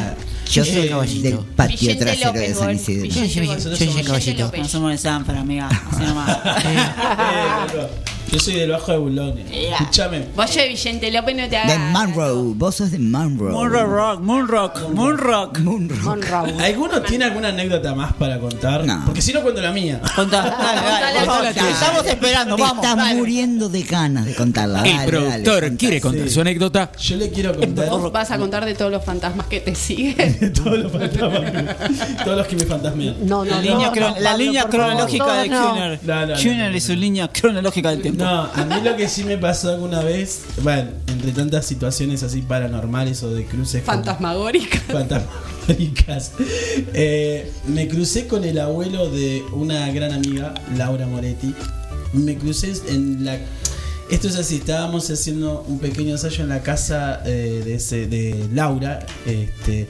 yo 0.51 0.65
soy 0.65 1.19
del 1.21 1.39
patio 1.39 1.97
trasero 1.97 2.31
de 2.33 2.49
López, 2.49 2.57
San. 2.57 2.75
Isidro. 2.75 3.03
Vicente 3.03 3.45
Gol. 3.45 3.57
Vicente 3.57 4.33
No 4.39 4.45
López. 4.45 4.67
somos 4.67 4.91
de 4.91 4.97
Sanfra, 4.97 5.39
amiga. 5.39 5.67
Así 5.67 6.03
nomás. 6.03 6.37
Yo 8.31 8.39
soy 8.39 8.53
del 8.53 8.71
Bajo 8.71 8.93
de 8.93 8.97
Bulones. 8.97 9.45
Escúchame. 9.51 10.25
Vos 10.35 10.55
de 10.55 10.67
Vicente 10.69 11.11
López 11.11 11.35
no 11.35 11.43
te 11.43 11.49
De 11.49 11.57
hagas. 11.57 11.79
Monroe, 11.91 12.53
vos 12.55 12.75
sos 12.75 12.89
de 12.91 12.97
Monroe. 12.99 13.51
Moonrock 13.51 13.87
Rock, 13.89 14.21
Moonrock, 14.21 14.79
Moonrock. 14.89 15.57
Monroe. 16.03 16.53
¿Alguno 16.65 17.01
tiene 17.01 17.25
alguna 17.25 17.49
anécdota 17.49 17.93
más 17.93 18.13
para 18.13 18.39
contar? 18.39 18.85
No. 18.85 19.03
Porque 19.05 19.21
si 19.21 19.33
no 19.33 19.41
cuento 19.41 19.59
la 19.61 19.71
mía. 19.73 19.99
Contá, 20.15 20.43
dale, 20.43 20.81
dale. 21.25 21.49
Estamos 21.71 22.05
esperando, 22.05 22.55
Te 22.55 22.61
vamos. 22.61 22.83
estás 22.85 22.95
dale. 22.97 23.15
muriendo 23.19 23.67
de 23.67 23.83
ganas 23.83 24.25
de 24.25 24.33
contarla. 24.33 24.83
El 24.83 25.05
productor 25.09 25.61
dale, 25.63 25.75
quiere 25.75 25.99
contar 25.99 26.27
Sí. 26.27 26.33
su 26.33 26.41
anécdota. 26.41 26.91
Yo 26.99 27.17
le 27.17 27.29
quiero 27.31 27.53
contar 27.53 27.89
Vos 27.89 28.11
vas 28.13 28.31
a 28.31 28.37
contar 28.37 28.63
de 28.63 28.75
todos 28.75 28.91
los 28.91 29.03
fantasmas 29.03 29.47
que 29.47 29.59
te 29.59 29.75
siguen. 29.75 30.53
todos 30.63 30.79
los 30.79 30.91
fantasmas, 30.91 31.75
todos 32.23 32.37
los 32.37 32.47
que 32.47 32.55
me 32.55 32.65
fantasmean. 32.65 33.15
No, 33.27 33.43
La 33.43 33.57
no, 33.57 33.61
línea, 33.61 33.91
no, 33.93 33.95
no, 33.95 34.19
la 34.19 34.29
Pablo, 34.31 34.37
línea 34.37 34.63
cronológica 34.65 35.33
de 35.41 35.49
Kuhner 35.49 35.99
no. 36.71 36.77
y 36.77 36.79
su 36.79 36.93
línea 36.95 37.27
cronológica 37.27 37.89
del 37.89 38.01
tiempo. 38.01 38.20
No, 38.21 38.41
a 38.53 38.65
mí 38.65 38.75
lo 38.83 38.95
que 38.95 39.07
sí 39.09 39.23
me 39.23 39.37
pasó 39.37 39.71
alguna 39.71 40.01
vez, 40.01 40.41
bueno, 40.63 40.91
entre 41.07 41.31
tantas 41.31 41.65
situaciones 41.65 42.23
así 42.23 42.41
paranormales 42.41 43.21
o 43.23 43.33
de 43.33 43.45
cruces 43.45 43.83
con- 43.83 43.95
Fantasmagórica. 43.95 44.79
fantasmagóricas, 44.91 46.31
eh, 46.93 47.51
me 47.67 47.87
crucé 47.87 48.27
con 48.27 48.43
el 48.43 48.59
abuelo 48.59 49.09
de 49.09 49.43
una 49.53 49.91
gran 49.91 50.11
amiga, 50.13 50.53
Laura 50.77 51.07
Moretti. 51.07 51.53
Me 52.13 52.37
crucé 52.37 52.73
en 52.89 53.25
la. 53.25 53.37
Esto 54.09 54.27
es 54.27 54.35
así, 54.35 54.57
estábamos 54.57 55.09
haciendo 55.09 55.63
un 55.69 55.79
pequeño 55.79 56.11
ensayo 56.11 56.43
en 56.43 56.49
la 56.49 56.61
casa 56.61 57.21
eh, 57.25 57.61
de, 57.63 57.75
ese, 57.75 58.07
de 58.07 58.45
Laura. 58.53 59.05
Este, 59.25 59.87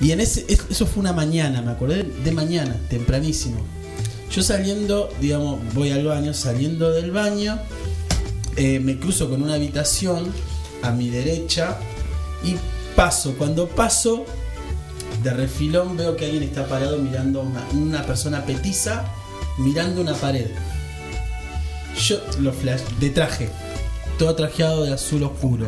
y 0.00 0.10
en 0.10 0.18
ese, 0.20 0.44
es- 0.48 0.64
eso 0.68 0.86
fue 0.86 1.00
una 1.00 1.12
mañana, 1.12 1.62
me 1.62 1.70
acordé 1.70 2.02
de 2.24 2.32
mañana, 2.32 2.74
tempranísimo. 2.88 3.60
Yo 4.30 4.42
saliendo, 4.42 5.08
digamos, 5.20 5.60
voy 5.74 5.90
al 5.90 6.04
baño, 6.04 6.32
saliendo 6.34 6.92
del 6.92 7.10
baño, 7.10 7.58
eh, 8.56 8.78
me 8.78 8.98
cruzo 8.98 9.28
con 9.28 9.42
una 9.42 9.54
habitación 9.54 10.32
a 10.82 10.92
mi 10.92 11.10
derecha 11.10 11.76
y 12.44 12.56
paso. 12.94 13.34
Cuando 13.36 13.68
paso, 13.68 14.24
de 15.22 15.32
refilón 15.32 15.96
veo 15.96 16.16
que 16.16 16.26
alguien 16.26 16.44
está 16.44 16.66
parado 16.66 16.98
mirando 16.98 17.42
una, 17.42 17.66
una 17.72 18.06
persona 18.06 18.44
petiza 18.46 19.04
mirando 19.58 20.00
una 20.00 20.14
pared. 20.14 20.46
Yo 21.96 22.20
lo 22.40 22.52
flash, 22.52 22.82
de 22.98 23.10
traje, 23.10 23.48
todo 24.18 24.34
trajeado 24.34 24.84
de 24.84 24.92
azul 24.92 25.22
oscuro. 25.22 25.66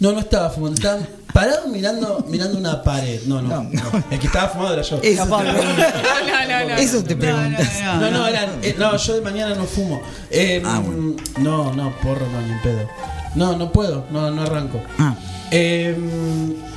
No, 0.00 0.12
no 0.12 0.18
estaba 0.18 0.50
fumando, 0.50 0.74
estaba 0.74 1.00
parado 1.34 1.68
mirando, 1.68 2.24
mirando 2.28 2.56
una 2.56 2.82
pared. 2.82 3.20
No, 3.26 3.42
no, 3.42 3.64
no. 3.64 4.04
El 4.10 4.18
que 4.18 4.26
estaba 4.28 4.48
fumando 4.48 4.72
era 4.74 4.82
yo. 4.82 5.00
Eso 5.02 5.24
te 5.24 5.28
No, 5.28 5.42
no, 5.42 6.48
no, 6.48 6.68
no. 6.68 6.74
Eso 6.76 7.04
te 7.04 7.16
preguntas. 7.16 7.68
No, 8.00 8.10
no, 8.10 8.26
era- 8.26 8.48
eh, 8.62 8.74
no, 8.78 8.96
yo 8.96 9.14
de 9.16 9.20
mañana 9.20 9.54
no 9.54 9.64
fumo. 9.66 10.00
Eh, 10.30 10.62
Ah, 10.64 10.80
bueno. 10.82 11.16
No, 11.38 11.72
no, 11.74 11.92
porro 11.98 12.26
no, 12.30 12.40
ni 12.40 12.52
en 12.52 12.62
pedo. 12.62 12.88
No, 13.34 13.56
no 13.56 13.70
puedo, 13.72 14.06
no, 14.10 14.30
no 14.30 14.42
arranco. 14.42 14.80
Ah. 14.98 15.14
Eh, 15.50 15.94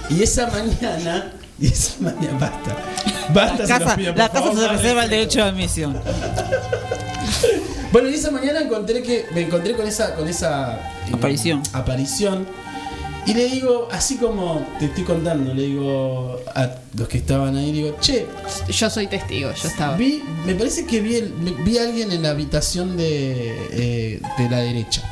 y 0.09 0.23
esa 0.23 0.47
mañana, 0.47 1.31
y 1.59 1.67
esa 1.67 1.93
mañana, 2.01 2.37
basta. 2.39 2.75
Basta, 3.33 3.57
La 3.59 3.67
se 3.67 3.83
casa, 3.83 3.95
pido, 3.95 4.11
por 4.13 4.17
la 4.19 4.29
casa 4.29 4.39
favor, 4.41 4.55
se 4.59 4.65
vale. 4.65 4.77
reserva 4.77 5.03
el 5.05 5.09
derecho 5.09 5.39
de 5.43 5.49
admisión. 5.49 5.97
Bueno, 7.91 8.09
y 8.09 8.15
esa 8.15 8.31
mañana 8.31 8.59
encontré 8.59 9.01
que 9.01 9.25
me 9.33 9.41
encontré 9.41 9.73
con 9.75 9.87
esa 9.87 10.13
con 10.15 10.27
esa 10.27 10.73
eh, 11.07 11.11
Aparición. 11.13 11.63
aparición 11.73 12.45
y 13.27 13.33
le 13.33 13.49
digo, 13.49 13.87
así 13.91 14.15
como 14.17 14.65
te 14.79 14.85
estoy 14.85 15.03
contando, 15.03 15.53
le 15.53 15.63
digo 15.63 16.39
a 16.55 16.75
los 16.97 17.07
que 17.07 17.17
estaban 17.19 17.55
ahí, 17.57 17.71
digo, 17.71 17.95
che, 17.99 18.25
Yo 18.69 18.89
soy 18.89 19.07
testigo, 19.07 19.51
yo 19.51 19.67
estaba. 19.67 19.95
vi, 19.97 20.23
me 20.45 20.55
parece 20.55 20.85
que 20.85 21.01
vi, 21.01 21.15
el- 21.17 21.33
vi 21.65 21.77
a 21.77 21.83
alguien 21.83 22.11
en 22.11 22.23
la 22.23 22.29
habitación 22.29 22.95
de, 22.97 23.53
eh, 23.71 24.21
de 24.37 24.49
la 24.49 24.59
derecha. 24.59 25.03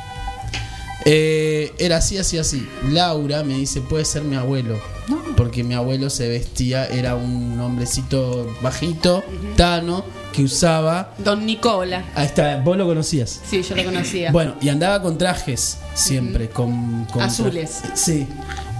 Eh, 1.04 1.72
era 1.78 1.98
así, 1.98 2.18
así, 2.18 2.36
así. 2.38 2.66
Laura 2.90 3.44
me 3.44 3.54
dice, 3.54 3.80
puede 3.80 4.04
ser 4.04 4.22
mi 4.22 4.34
abuelo. 4.36 4.80
Porque 5.36 5.62
mi 5.62 5.74
abuelo 5.74 6.10
se 6.10 6.28
vestía, 6.28 6.86
era 6.86 7.14
un 7.14 7.60
hombrecito 7.60 8.52
bajito, 8.60 9.22
tano, 9.56 10.04
que 10.32 10.42
usaba... 10.44 11.12
Don 11.18 11.44
Nicola. 11.46 12.04
Ahí 12.14 12.26
está, 12.26 12.56
vos 12.64 12.76
lo 12.76 12.86
conocías. 12.86 13.40
Sí, 13.48 13.62
yo 13.62 13.76
lo 13.76 13.84
conocía. 13.84 14.32
Bueno, 14.32 14.54
y 14.60 14.68
andaba 14.68 15.00
con 15.02 15.16
trajes 15.18 15.78
siempre, 15.94 16.48
con, 16.48 17.04
con 17.06 17.22
Azules. 17.22 17.82
Sí. 17.94 18.26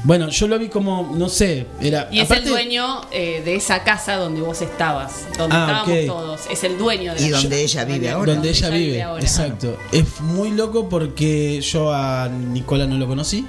Bueno, 0.05 0.28
yo 0.28 0.47
lo 0.47 0.59
vi 0.59 0.69
como, 0.69 1.12
no 1.16 1.28
sé, 1.28 1.66
era. 1.81 2.09
Y 2.12 2.20
es 2.20 2.27
aparte- 2.31 2.44
el 2.44 2.51
dueño 2.51 3.01
eh, 3.11 3.43
de 3.44 3.57
esa 3.57 3.82
casa 3.82 4.16
donde 4.16 4.40
vos 4.40 4.62
estabas, 4.62 5.27
donde 5.36 5.57
Ah, 5.57 5.82
estábamos 5.85 6.07
todos. 6.07 6.40
Es 6.51 6.62
el 6.65 6.78
dueño 6.78 7.12
de 7.15 7.23
Y 7.27 7.31
la 7.31 7.40
donde 7.40 7.62
ella 7.62 7.85
vive 7.85 8.11
ahora. 8.11 8.35
Donde 8.35 8.51
ella 8.51 8.69
vive, 8.70 9.03
ahora. 9.03 9.23
exacto. 9.23 9.77
Es 9.90 10.20
muy 10.20 10.53
loco 10.53 10.89
porque 10.89 11.61
yo 11.61 11.93
a 11.93 12.28
Nicola 12.28 12.86
no 12.86 12.98
lo 12.98 13.09
conocí, 13.09 13.47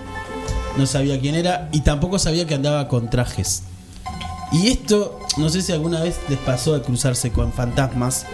no 0.77 0.85
sabía 0.85 1.19
quién 1.19 1.35
era 1.35 1.69
y 1.71 1.81
tampoco 1.81 2.19
sabía 2.19 2.45
que 2.47 2.55
andaba 2.55 2.87
con 2.87 3.09
trajes. 3.09 3.63
Y 4.51 4.67
esto, 4.69 5.19
no 5.37 5.49
sé 5.49 5.61
si 5.61 5.71
alguna 5.73 6.01
vez 6.01 6.15
les 6.29 6.39
pasó 6.39 6.73
de 6.73 6.81
cruzarse 6.81 7.31
con 7.31 7.51
fantasmas, 7.51 8.25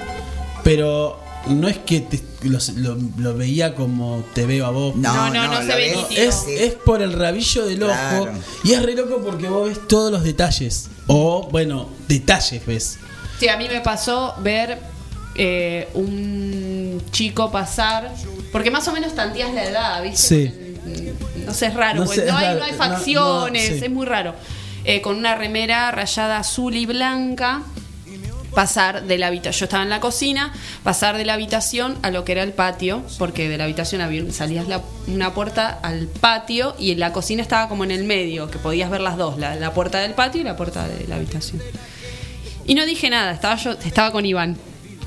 pero 0.64 1.20
no 1.48 1.68
es 1.68 1.78
que 1.80 2.00
te- 2.02 2.22
los- 2.44 2.70
lo, 2.70 2.98
lo 3.18 3.36
veía 3.36 3.76
como 3.76 4.24
te 4.34 4.46
veo 4.46 4.66
a 4.66 4.70
vos. 4.70 4.96
No, 4.96 5.14
No, 5.14 5.30
no, 5.34 5.48
no, 5.48 5.54
no, 5.62 5.68
se 5.68 5.76
ve 5.76 5.96
nítido. 5.96 6.22
Es, 6.30 6.46
es 6.48 6.74
por 6.74 7.02
el 7.02 7.14
rabillo 7.14 7.66
del 7.66 7.84
ojo. 7.84 8.28
Y 8.64 8.74
es 8.74 8.84
re 8.84 8.96
loco 8.96 9.22
porque 9.26 9.48
vos 9.50 9.68
ves 9.70 9.88
todos 9.88 10.12
los 10.12 10.24
detalles. 10.24 10.90
O, 11.08 11.50
bueno, 11.52 11.90
detalles 12.08 12.66
ves. 12.66 12.98
Sí, 13.40 13.50
a 13.50 13.58
mí 13.58 13.68
me 13.68 13.82
pasó 13.82 14.36
ver 14.42 14.80
eh, 15.36 15.90
un 15.96 17.02
chico 17.12 17.52
pasar, 17.52 18.14
porque 18.52 18.70
más 18.72 18.88
o 18.88 18.94
menos 18.94 19.16
tanteas 19.16 19.54
la 19.54 19.64
edad, 19.66 20.04
¿viste? 20.04 20.18
Sí. 20.18 20.60
No 21.46 21.54
sé, 21.54 21.68
es 21.68 21.74
raro, 21.74 22.02
No 22.02 22.08
sé, 22.08 22.26
no, 22.26 22.38
hay, 22.38 22.46
raro. 22.48 22.60
no 22.60 22.66
hay 22.66 22.74
facciones, 22.74 23.72
no, 23.72 23.78
sí. 23.78 23.84
es 23.86 23.92
muy 23.92 24.06
raro. 24.06 24.36
Eh, 24.86 25.02
con 25.02 25.16
una 25.18 25.36
remera 25.36 25.92
rayada 25.92 26.38
azul 26.38 26.76
y 26.76 26.86
blanca. 26.86 27.62
pasar 28.54 29.06
de 29.06 29.18
la 29.18 29.28
habitación. 29.28 29.60
Yo 29.62 29.66
estaba 29.66 29.82
en 29.82 29.90
la 29.90 30.00
cocina, 30.00 30.54
pasar 30.84 31.18
de 31.18 31.26
la 31.26 31.34
habitación 31.34 31.98
a 32.04 32.12
lo 32.12 32.24
que 32.24 32.34
era 32.34 32.44
el 32.44 32.54
patio, 32.54 33.02
porque 33.18 33.50
de 33.50 33.58
la 33.58 33.64
habitación 33.64 34.00
había, 34.02 34.32
salías 34.32 34.68
la- 34.68 34.80
una 35.08 35.34
puerta 35.34 35.80
al 35.82 36.06
patio 36.06 36.76
y 36.78 36.94
la 36.94 37.12
cocina 37.14 37.42
estaba 37.42 37.68
como 37.68 37.84
en 37.84 37.90
el 37.90 38.04
medio, 38.04 38.52
que 38.52 38.60
podías 38.60 38.92
ver 38.92 39.02
las 39.02 39.18
dos, 39.18 39.40
la, 39.40 39.56
la 39.56 39.74
puerta 39.74 39.98
del 40.02 40.12
patio 40.14 40.42
y 40.42 40.44
la 40.44 40.56
puerta 40.56 40.88
de 40.88 41.08
la 41.08 41.16
habitación. 41.16 41.64
Y 42.68 42.76
no 42.76 42.86
dije 42.86 43.10
nada, 43.10 43.32
estaba 43.32 43.56
yo, 43.56 43.72
estaba 43.72 44.12
con 44.12 44.24
Iván. 44.24 44.56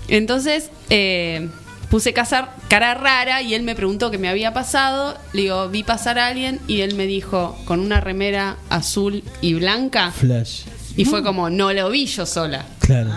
Entonces 0.09 0.71
eh, 0.91 1.49
puse 1.91 2.13
casar, 2.13 2.55
cara 2.69 2.95
rara 2.95 3.43
y 3.43 3.55
él 3.55 3.63
me 3.63 3.75
preguntó 3.75 4.11
qué 4.11 4.19
me 4.19 4.29
había 4.29 4.53
pasado. 4.53 5.17
Le 5.33 5.43
digo, 5.43 5.69
vi 5.69 5.83
pasar 5.83 6.19
a 6.19 6.29
alguien 6.29 6.61
y 6.67 6.81
él 6.81 6.95
me 6.95 7.07
dijo, 7.07 7.59
con 7.65 7.81
una 7.81 8.01
remera 8.01 8.57
azul 8.69 9.23
y 9.41 9.55
blanca. 9.55 10.11
Flash. 10.13 10.63
Y 10.97 11.05
fue 11.05 11.23
como, 11.23 11.51
no 11.51 11.73
lo 11.73 11.91
vi 11.91 12.07
yo 12.07 12.25
sola. 12.25 12.65
Claro. 12.81 13.11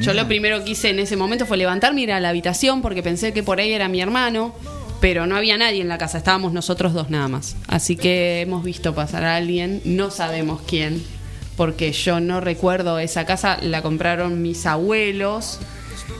Yo 0.00 0.12
lo 0.12 0.26
primero 0.26 0.62
que 0.62 0.72
hice 0.72 0.90
en 0.90 0.98
ese 0.98 1.16
momento 1.16 1.46
fue 1.46 1.56
levantarme 1.56 2.02
y 2.02 2.04
ir 2.04 2.12
a 2.12 2.20
la 2.20 2.28
habitación 2.28 2.82
porque 2.82 3.02
pensé 3.02 3.32
que 3.32 3.42
por 3.42 3.60
ahí 3.60 3.72
era 3.72 3.88
mi 3.88 4.02
hermano, 4.02 4.54
pero 5.00 5.26
no 5.26 5.36
había 5.36 5.56
nadie 5.56 5.80
en 5.80 5.88
la 5.88 5.96
casa, 5.96 6.18
estábamos 6.18 6.52
nosotros 6.52 6.92
dos 6.92 7.10
nada 7.10 7.28
más. 7.28 7.56
Así 7.66 7.96
que 7.96 8.42
hemos 8.42 8.62
visto 8.62 8.94
pasar 8.94 9.24
a 9.24 9.36
alguien, 9.36 9.80
no 9.84 10.10
sabemos 10.10 10.60
quién, 10.66 11.02
porque 11.56 11.92
yo 11.92 12.20
no 12.20 12.40
recuerdo 12.40 12.98
esa 12.98 13.24
casa, 13.24 13.58
la 13.62 13.80
compraron 13.80 14.42
mis 14.42 14.66
abuelos 14.66 15.60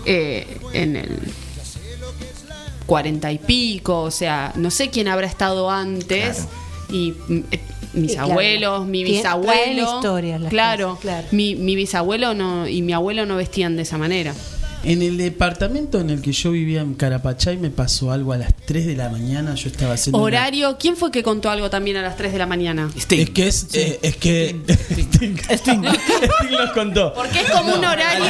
eh, 0.07 0.47
en 0.73 0.97
el 0.97 1.19
cuarenta 2.87 3.33
y 3.33 3.39
pico, 3.39 4.03
o 4.03 4.11
sea, 4.11 4.53
no 4.57 4.71
sé 4.71 4.91
quién 4.91 5.09
habrá 5.09 5.27
estado 5.27 5.71
antes. 5.71 6.47
Y 6.91 7.15
eh, 7.51 7.61
mis 7.95 8.13
Y 8.13 8.15
claro, 8.15 8.33
abuelos, 8.33 8.87
mi 8.87 9.05
bisabuelo. 9.05 10.01
las 10.39 10.51
claro, 10.51 10.99
claro. 11.01 11.27
Mi, 11.31 11.55
mi 11.57 11.77
bisabuelo 11.77 12.35
no, 12.35 12.69
y 12.69 12.83
mi 12.83 12.93
abuelo 12.93 13.25
no 13.27 13.37
vestían 13.37 13.77
de 13.77 13.83
esa 13.83 13.99
manera. 13.99 14.35
En 14.85 15.01
el 15.01 15.17
departamento 15.17 15.99
en 15.99 16.11
el 16.11 16.21
que 16.21 16.33
yo 16.33 16.51
vivía 16.51 16.83
en 16.83 16.93
Carapachay 16.95 17.57
me 17.57 17.71
pasó 17.71 18.13
algo 18.13 18.35
a 18.35 18.37
las 18.37 18.55
3 18.67 18.85
de 18.87 18.95
la 18.97 19.09
mañana. 19.09 19.55
Yo 19.55 19.69
estaba 19.71 19.95
haciendo. 19.95 20.19
una- 20.19 20.27
Horario, 20.27 20.77
¿quién 20.79 20.95
fue 20.97 21.11
que 21.11 21.23
contó 21.23 21.49
algo 21.49 21.71
también 21.71 21.97
a 21.97 22.03
las 22.03 22.17
3 22.19 22.33
de 22.33 22.39
la 22.39 22.47
mañana? 22.47 22.91
Es 22.95 23.07
que 23.07 23.47
es, 23.49 23.69
eh, 23.73 23.99
es 24.03 24.17
que 24.17 24.55
Sting, 24.91 25.37
Sting 25.51 25.81
nos 26.51 26.71
contó. 26.75 27.15
Porque 27.15 27.41
es 27.41 27.51
como 27.51 27.75
un 27.77 27.85
horario. 27.85 28.25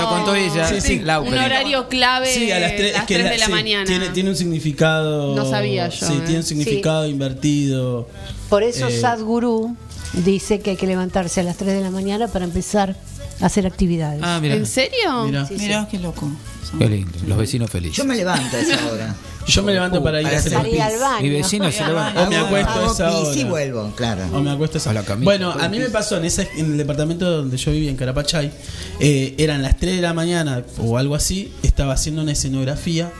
Lo 0.00 0.08
contó 0.08 0.34
ella, 0.34 0.66
Sí, 0.68 0.80
sí. 0.80 0.98
Lau, 0.98 1.22
Un 1.22 1.30
pero- 1.30 1.44
horario 1.44 1.88
clave 1.88 2.34
Sí, 2.34 2.50
a 2.50 2.58
las 2.58 2.74
3, 2.74 2.92
las 2.92 3.06
tres 3.06 3.30
de 3.30 3.38
la 3.38 3.46
sí, 3.46 3.52
mañana. 3.52 3.84
Tiene, 3.86 4.08
tiene 4.08 4.30
un 4.30 4.36
significado. 4.36 5.36
No 5.36 5.48
sabía 5.48 5.88
yo, 5.88 6.04
Sí, 6.06 6.14
eh. 6.14 6.20
tiene 6.24 6.38
un 6.38 6.44
significado 6.46 7.06
invertido. 7.06 8.08
Por 8.48 8.64
eso 8.64 8.88
Eh, 8.88 9.00
Sadhguru 9.00 9.76
dice 10.24 10.58
que 10.58 10.70
hay 10.70 10.76
que 10.76 10.86
levantarse 10.88 11.40
a 11.40 11.44
las 11.44 11.56
3 11.56 11.74
de 11.74 11.80
la 11.80 11.90
mañana 11.90 12.26
para 12.26 12.44
empezar 12.44 12.96
hacer 13.40 13.66
actividades. 13.66 14.20
Ah. 14.22 14.40
¿En 14.42 14.66
serio? 14.66 15.24
Mira. 15.24 15.46
Sí, 15.46 15.56
sí. 15.58 15.62
Mirá, 15.64 15.88
qué 15.90 15.98
loco. 15.98 16.30
Qué 16.78 16.88
lindo, 16.88 17.12
los 17.28 17.38
vecinos 17.38 17.70
felices. 17.70 17.96
Yo 17.96 18.04
me 18.04 18.16
levanto 18.16 18.56
a 18.56 18.60
esa 18.60 18.86
hora. 18.92 19.14
Yo 19.46 19.62
me 19.62 19.72
levanto 19.72 20.02
para 20.02 20.20
ir 20.20 20.26
a 20.26 20.38
hacer 20.38 20.52
Para 20.52 20.68
ir 20.68 20.82
al 20.82 20.90
pis. 20.90 21.00
baño. 21.00 21.22
Mi 21.22 21.30
vecino 21.30 21.70
se 21.70 21.86
levanta. 21.86 22.22
O 22.22 22.28
me 22.28 22.36
acuesto 22.36 22.72
a 22.72 22.86
esa 22.92 23.08
pis 23.10 23.36
y 23.36 23.40
hora. 23.42 23.50
vuelvo, 23.50 23.92
claro. 23.94 24.22
O 24.32 24.40
me 24.40 24.50
acuesto 24.50 24.78
a 24.78 24.80
esa 24.80 24.90
A 24.90 24.94
la 24.94 25.04
camita, 25.04 25.24
Bueno, 25.24 25.52
a 25.52 25.66
el 25.66 25.70
mí 25.70 25.78
me 25.78 25.84
pis. 25.84 25.92
pasó 25.92 26.16
en, 26.16 26.24
ese, 26.24 26.48
en 26.56 26.72
el 26.72 26.76
departamento 26.76 27.30
donde 27.30 27.56
yo 27.56 27.70
vivía, 27.70 27.88
en 27.90 27.96
Carapachay. 27.96 28.50
eh, 28.98 29.36
eran 29.38 29.62
las 29.62 29.76
3 29.78 29.94
de 29.96 30.02
la 30.02 30.12
mañana 30.12 30.64
o 30.78 30.98
algo 30.98 31.14
así. 31.14 31.52
Estaba 31.62 31.92
haciendo 31.92 32.22
una 32.22 32.32
escenografía 32.32 33.12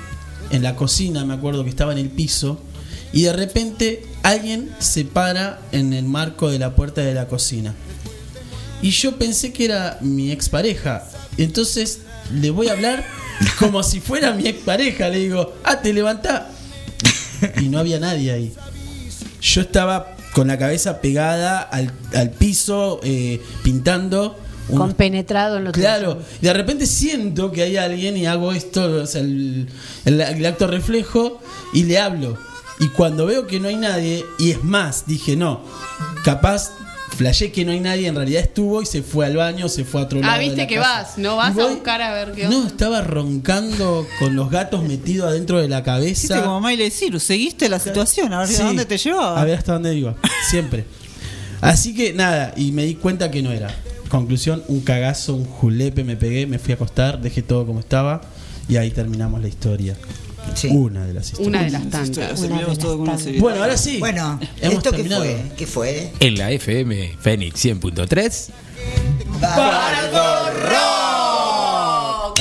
en 0.51 0.65
la 0.65 0.75
cocina, 0.75 1.25
me 1.25 1.35
acuerdo 1.35 1.63
que 1.63 1.71
estaba 1.71 1.93
en 1.93 1.99
el 1.99 2.11
piso. 2.11 2.61
Y 3.13 3.23
de 3.23 3.33
repente 3.33 4.05
alguien 4.25 4.71
se 4.81 5.05
para 5.05 5.61
en 5.71 5.93
el 5.93 6.05
marco 6.05 6.51
de 6.51 6.59
la 6.59 6.75
puerta 6.75 7.03
de 7.03 7.15
la 7.15 7.29
cocina. 7.29 7.73
Y 8.82 8.90
yo 8.90 9.16
pensé 9.16 9.53
que 9.53 9.65
era 9.65 9.98
mi 10.01 10.31
expareja. 10.31 11.05
Entonces 11.39 12.01
le 12.32 12.51
voy 12.51 12.69
a 12.69 12.73
hablar 12.73 13.05
como 13.59 13.82
si 13.82 14.01
fuera 14.01 14.32
mi 14.32 14.47
expareja. 14.47 15.09
Le 15.09 15.19
digo, 15.19 15.55
ah, 15.65 15.81
te 15.81 15.93
levantá. 15.93 16.51
Y 17.61 17.69
no 17.69 17.78
había 17.78 17.98
nadie 17.98 18.32
ahí. 18.32 18.53
Yo 19.40 19.61
estaba 19.61 20.15
con 20.32 20.48
la 20.48 20.59
cabeza 20.59 21.01
pegada 21.01 21.61
al, 21.61 21.93
al 22.15 22.31
piso, 22.31 23.01
eh, 23.03 23.40
pintando. 23.62 24.39
unos- 24.69 24.89
Compenetrado 24.89 25.59
en 25.59 25.65
lo 25.65 25.73
Claro, 25.73 26.20
y 26.40 26.44
de 26.44 26.53
repente 26.53 26.86
siento 26.86 27.53
que 27.53 27.62
hay 27.62 27.77
alguien 27.77 28.16
y 28.16 28.27
hago 28.27 28.53
esto, 28.53 29.03
o 29.03 29.07
sea, 29.07 29.20
el, 29.23 29.69
el- 30.05 30.20
el 30.20 30.47
acto 30.47 30.66
reflejo 30.66 31.40
y 31.73 31.85
le 31.85 31.98
hablo. 31.98 32.36
Y 32.81 32.89
cuando 32.89 33.24
veo 33.27 33.47
que 33.47 33.61
no 33.61 33.69
hay 33.69 33.77
nadie, 33.77 34.24
y 34.39 34.51
es 34.51 34.62
más, 34.65 35.05
dije, 35.07 35.36
no, 35.36 35.62
capaz, 36.24 36.73
flashé 37.17 37.51
que 37.53 37.65
no 37.65 37.73
hay 37.73 37.81
nadie, 37.81 38.07
en 38.09 38.15
realidad 38.15 38.43
estuvo 38.43 38.83
y 38.83 38.87
se 38.87 39.03
fue 39.03 39.27
al 39.27 39.37
baño, 39.37 39.69
se 39.69 39.85
fue 39.85 40.01
a 40.01 40.05
otro 40.05 40.21
lado. 40.21 40.33
Ah, 40.35 40.39
de 40.39 40.45
viste 40.45 40.63
la 40.63 40.67
que 40.67 40.75
casa. 40.77 40.89
vas, 41.03 41.19
no 41.19 41.37
vas 41.37 41.59
a 41.59 41.67
buscar 41.67 42.03
a 42.03 42.13
ver 42.13 42.33
qué 42.33 42.47
No, 42.49 42.57
onda. 42.59 42.69
estaba 42.69 43.01
roncando 43.01 44.07
con 44.19 44.37
los 44.37 44.51
gatos 44.51 44.83
metidos 44.85 45.29
adentro 45.31 45.59
de 45.61 45.69
la 45.69 45.79
Hiciste 45.79 46.29
cabeza. 46.29 46.43
como 46.45 46.61
Miley 46.69 46.91
Cyrus, 46.91 47.23
seguiste 47.23 47.69
la 47.69 47.79
situación, 47.79 48.33
a 48.33 48.41
ver 48.41 48.49
Sí, 48.49 48.61
a 48.63 48.67
dónde 48.67 48.85
te 48.85 48.99
llevaba. 48.99 49.41
A 49.41 49.45
ver 49.45 49.59
hasta 49.59 49.73
dónde 49.73 49.95
iba, 49.95 50.15
siempre. 50.51 50.85
Así 51.61 51.95
que 51.95 52.13
nada, 52.13 52.53
y 52.57 52.73
me 52.73 52.85
di 52.85 52.95
cuenta 52.97 53.31
que 53.31 53.43
no 53.43 53.51
era. 53.51 53.75
Conclusión, 54.09 54.63
un 54.69 54.81
cagazo, 54.81 55.35
un 55.35 55.45
julepe, 55.47 56.05
me 56.05 56.17
pegué, 56.17 56.47
me 56.47 56.59
fui 56.59 56.73
a 56.73 56.75
acostar, 56.77 57.21
dejé 57.21 57.43
todo 57.43 57.67
como 57.67 57.81
estaba 57.81 58.21
y 58.69 58.77
ahí 58.77 58.91
terminamos 58.91 59.41
la 59.41 59.49
historia. 59.49 59.97
Una 60.70 61.06
de 61.06 61.14
las 61.14 61.27
historias. 61.27 61.48
Una 61.48 61.62
de 61.64 61.70
las 61.70 61.90
tantas. 61.90 62.40
Una 62.40 62.60
de 62.60 62.66
las 62.66 62.78
tantas. 62.78 63.39
Bueno, 63.39 63.62
ahora 63.62 63.77
sí. 63.77 63.98
Bueno, 63.98 64.39
Hemos 64.60 64.77
¿esto 64.77 64.93
qué 64.93 65.05
fue? 65.05 65.43
¿Qué 65.56 65.66
fue? 65.66 66.12
En 66.20 66.39
la 66.39 66.51
FM 66.51 67.16
Fénix 67.20 67.64
100.3. 67.64 68.48
Bardo 69.40 70.51
Rock. 70.68 72.40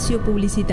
Espacio 0.00 0.18
publicitario. 0.24 0.60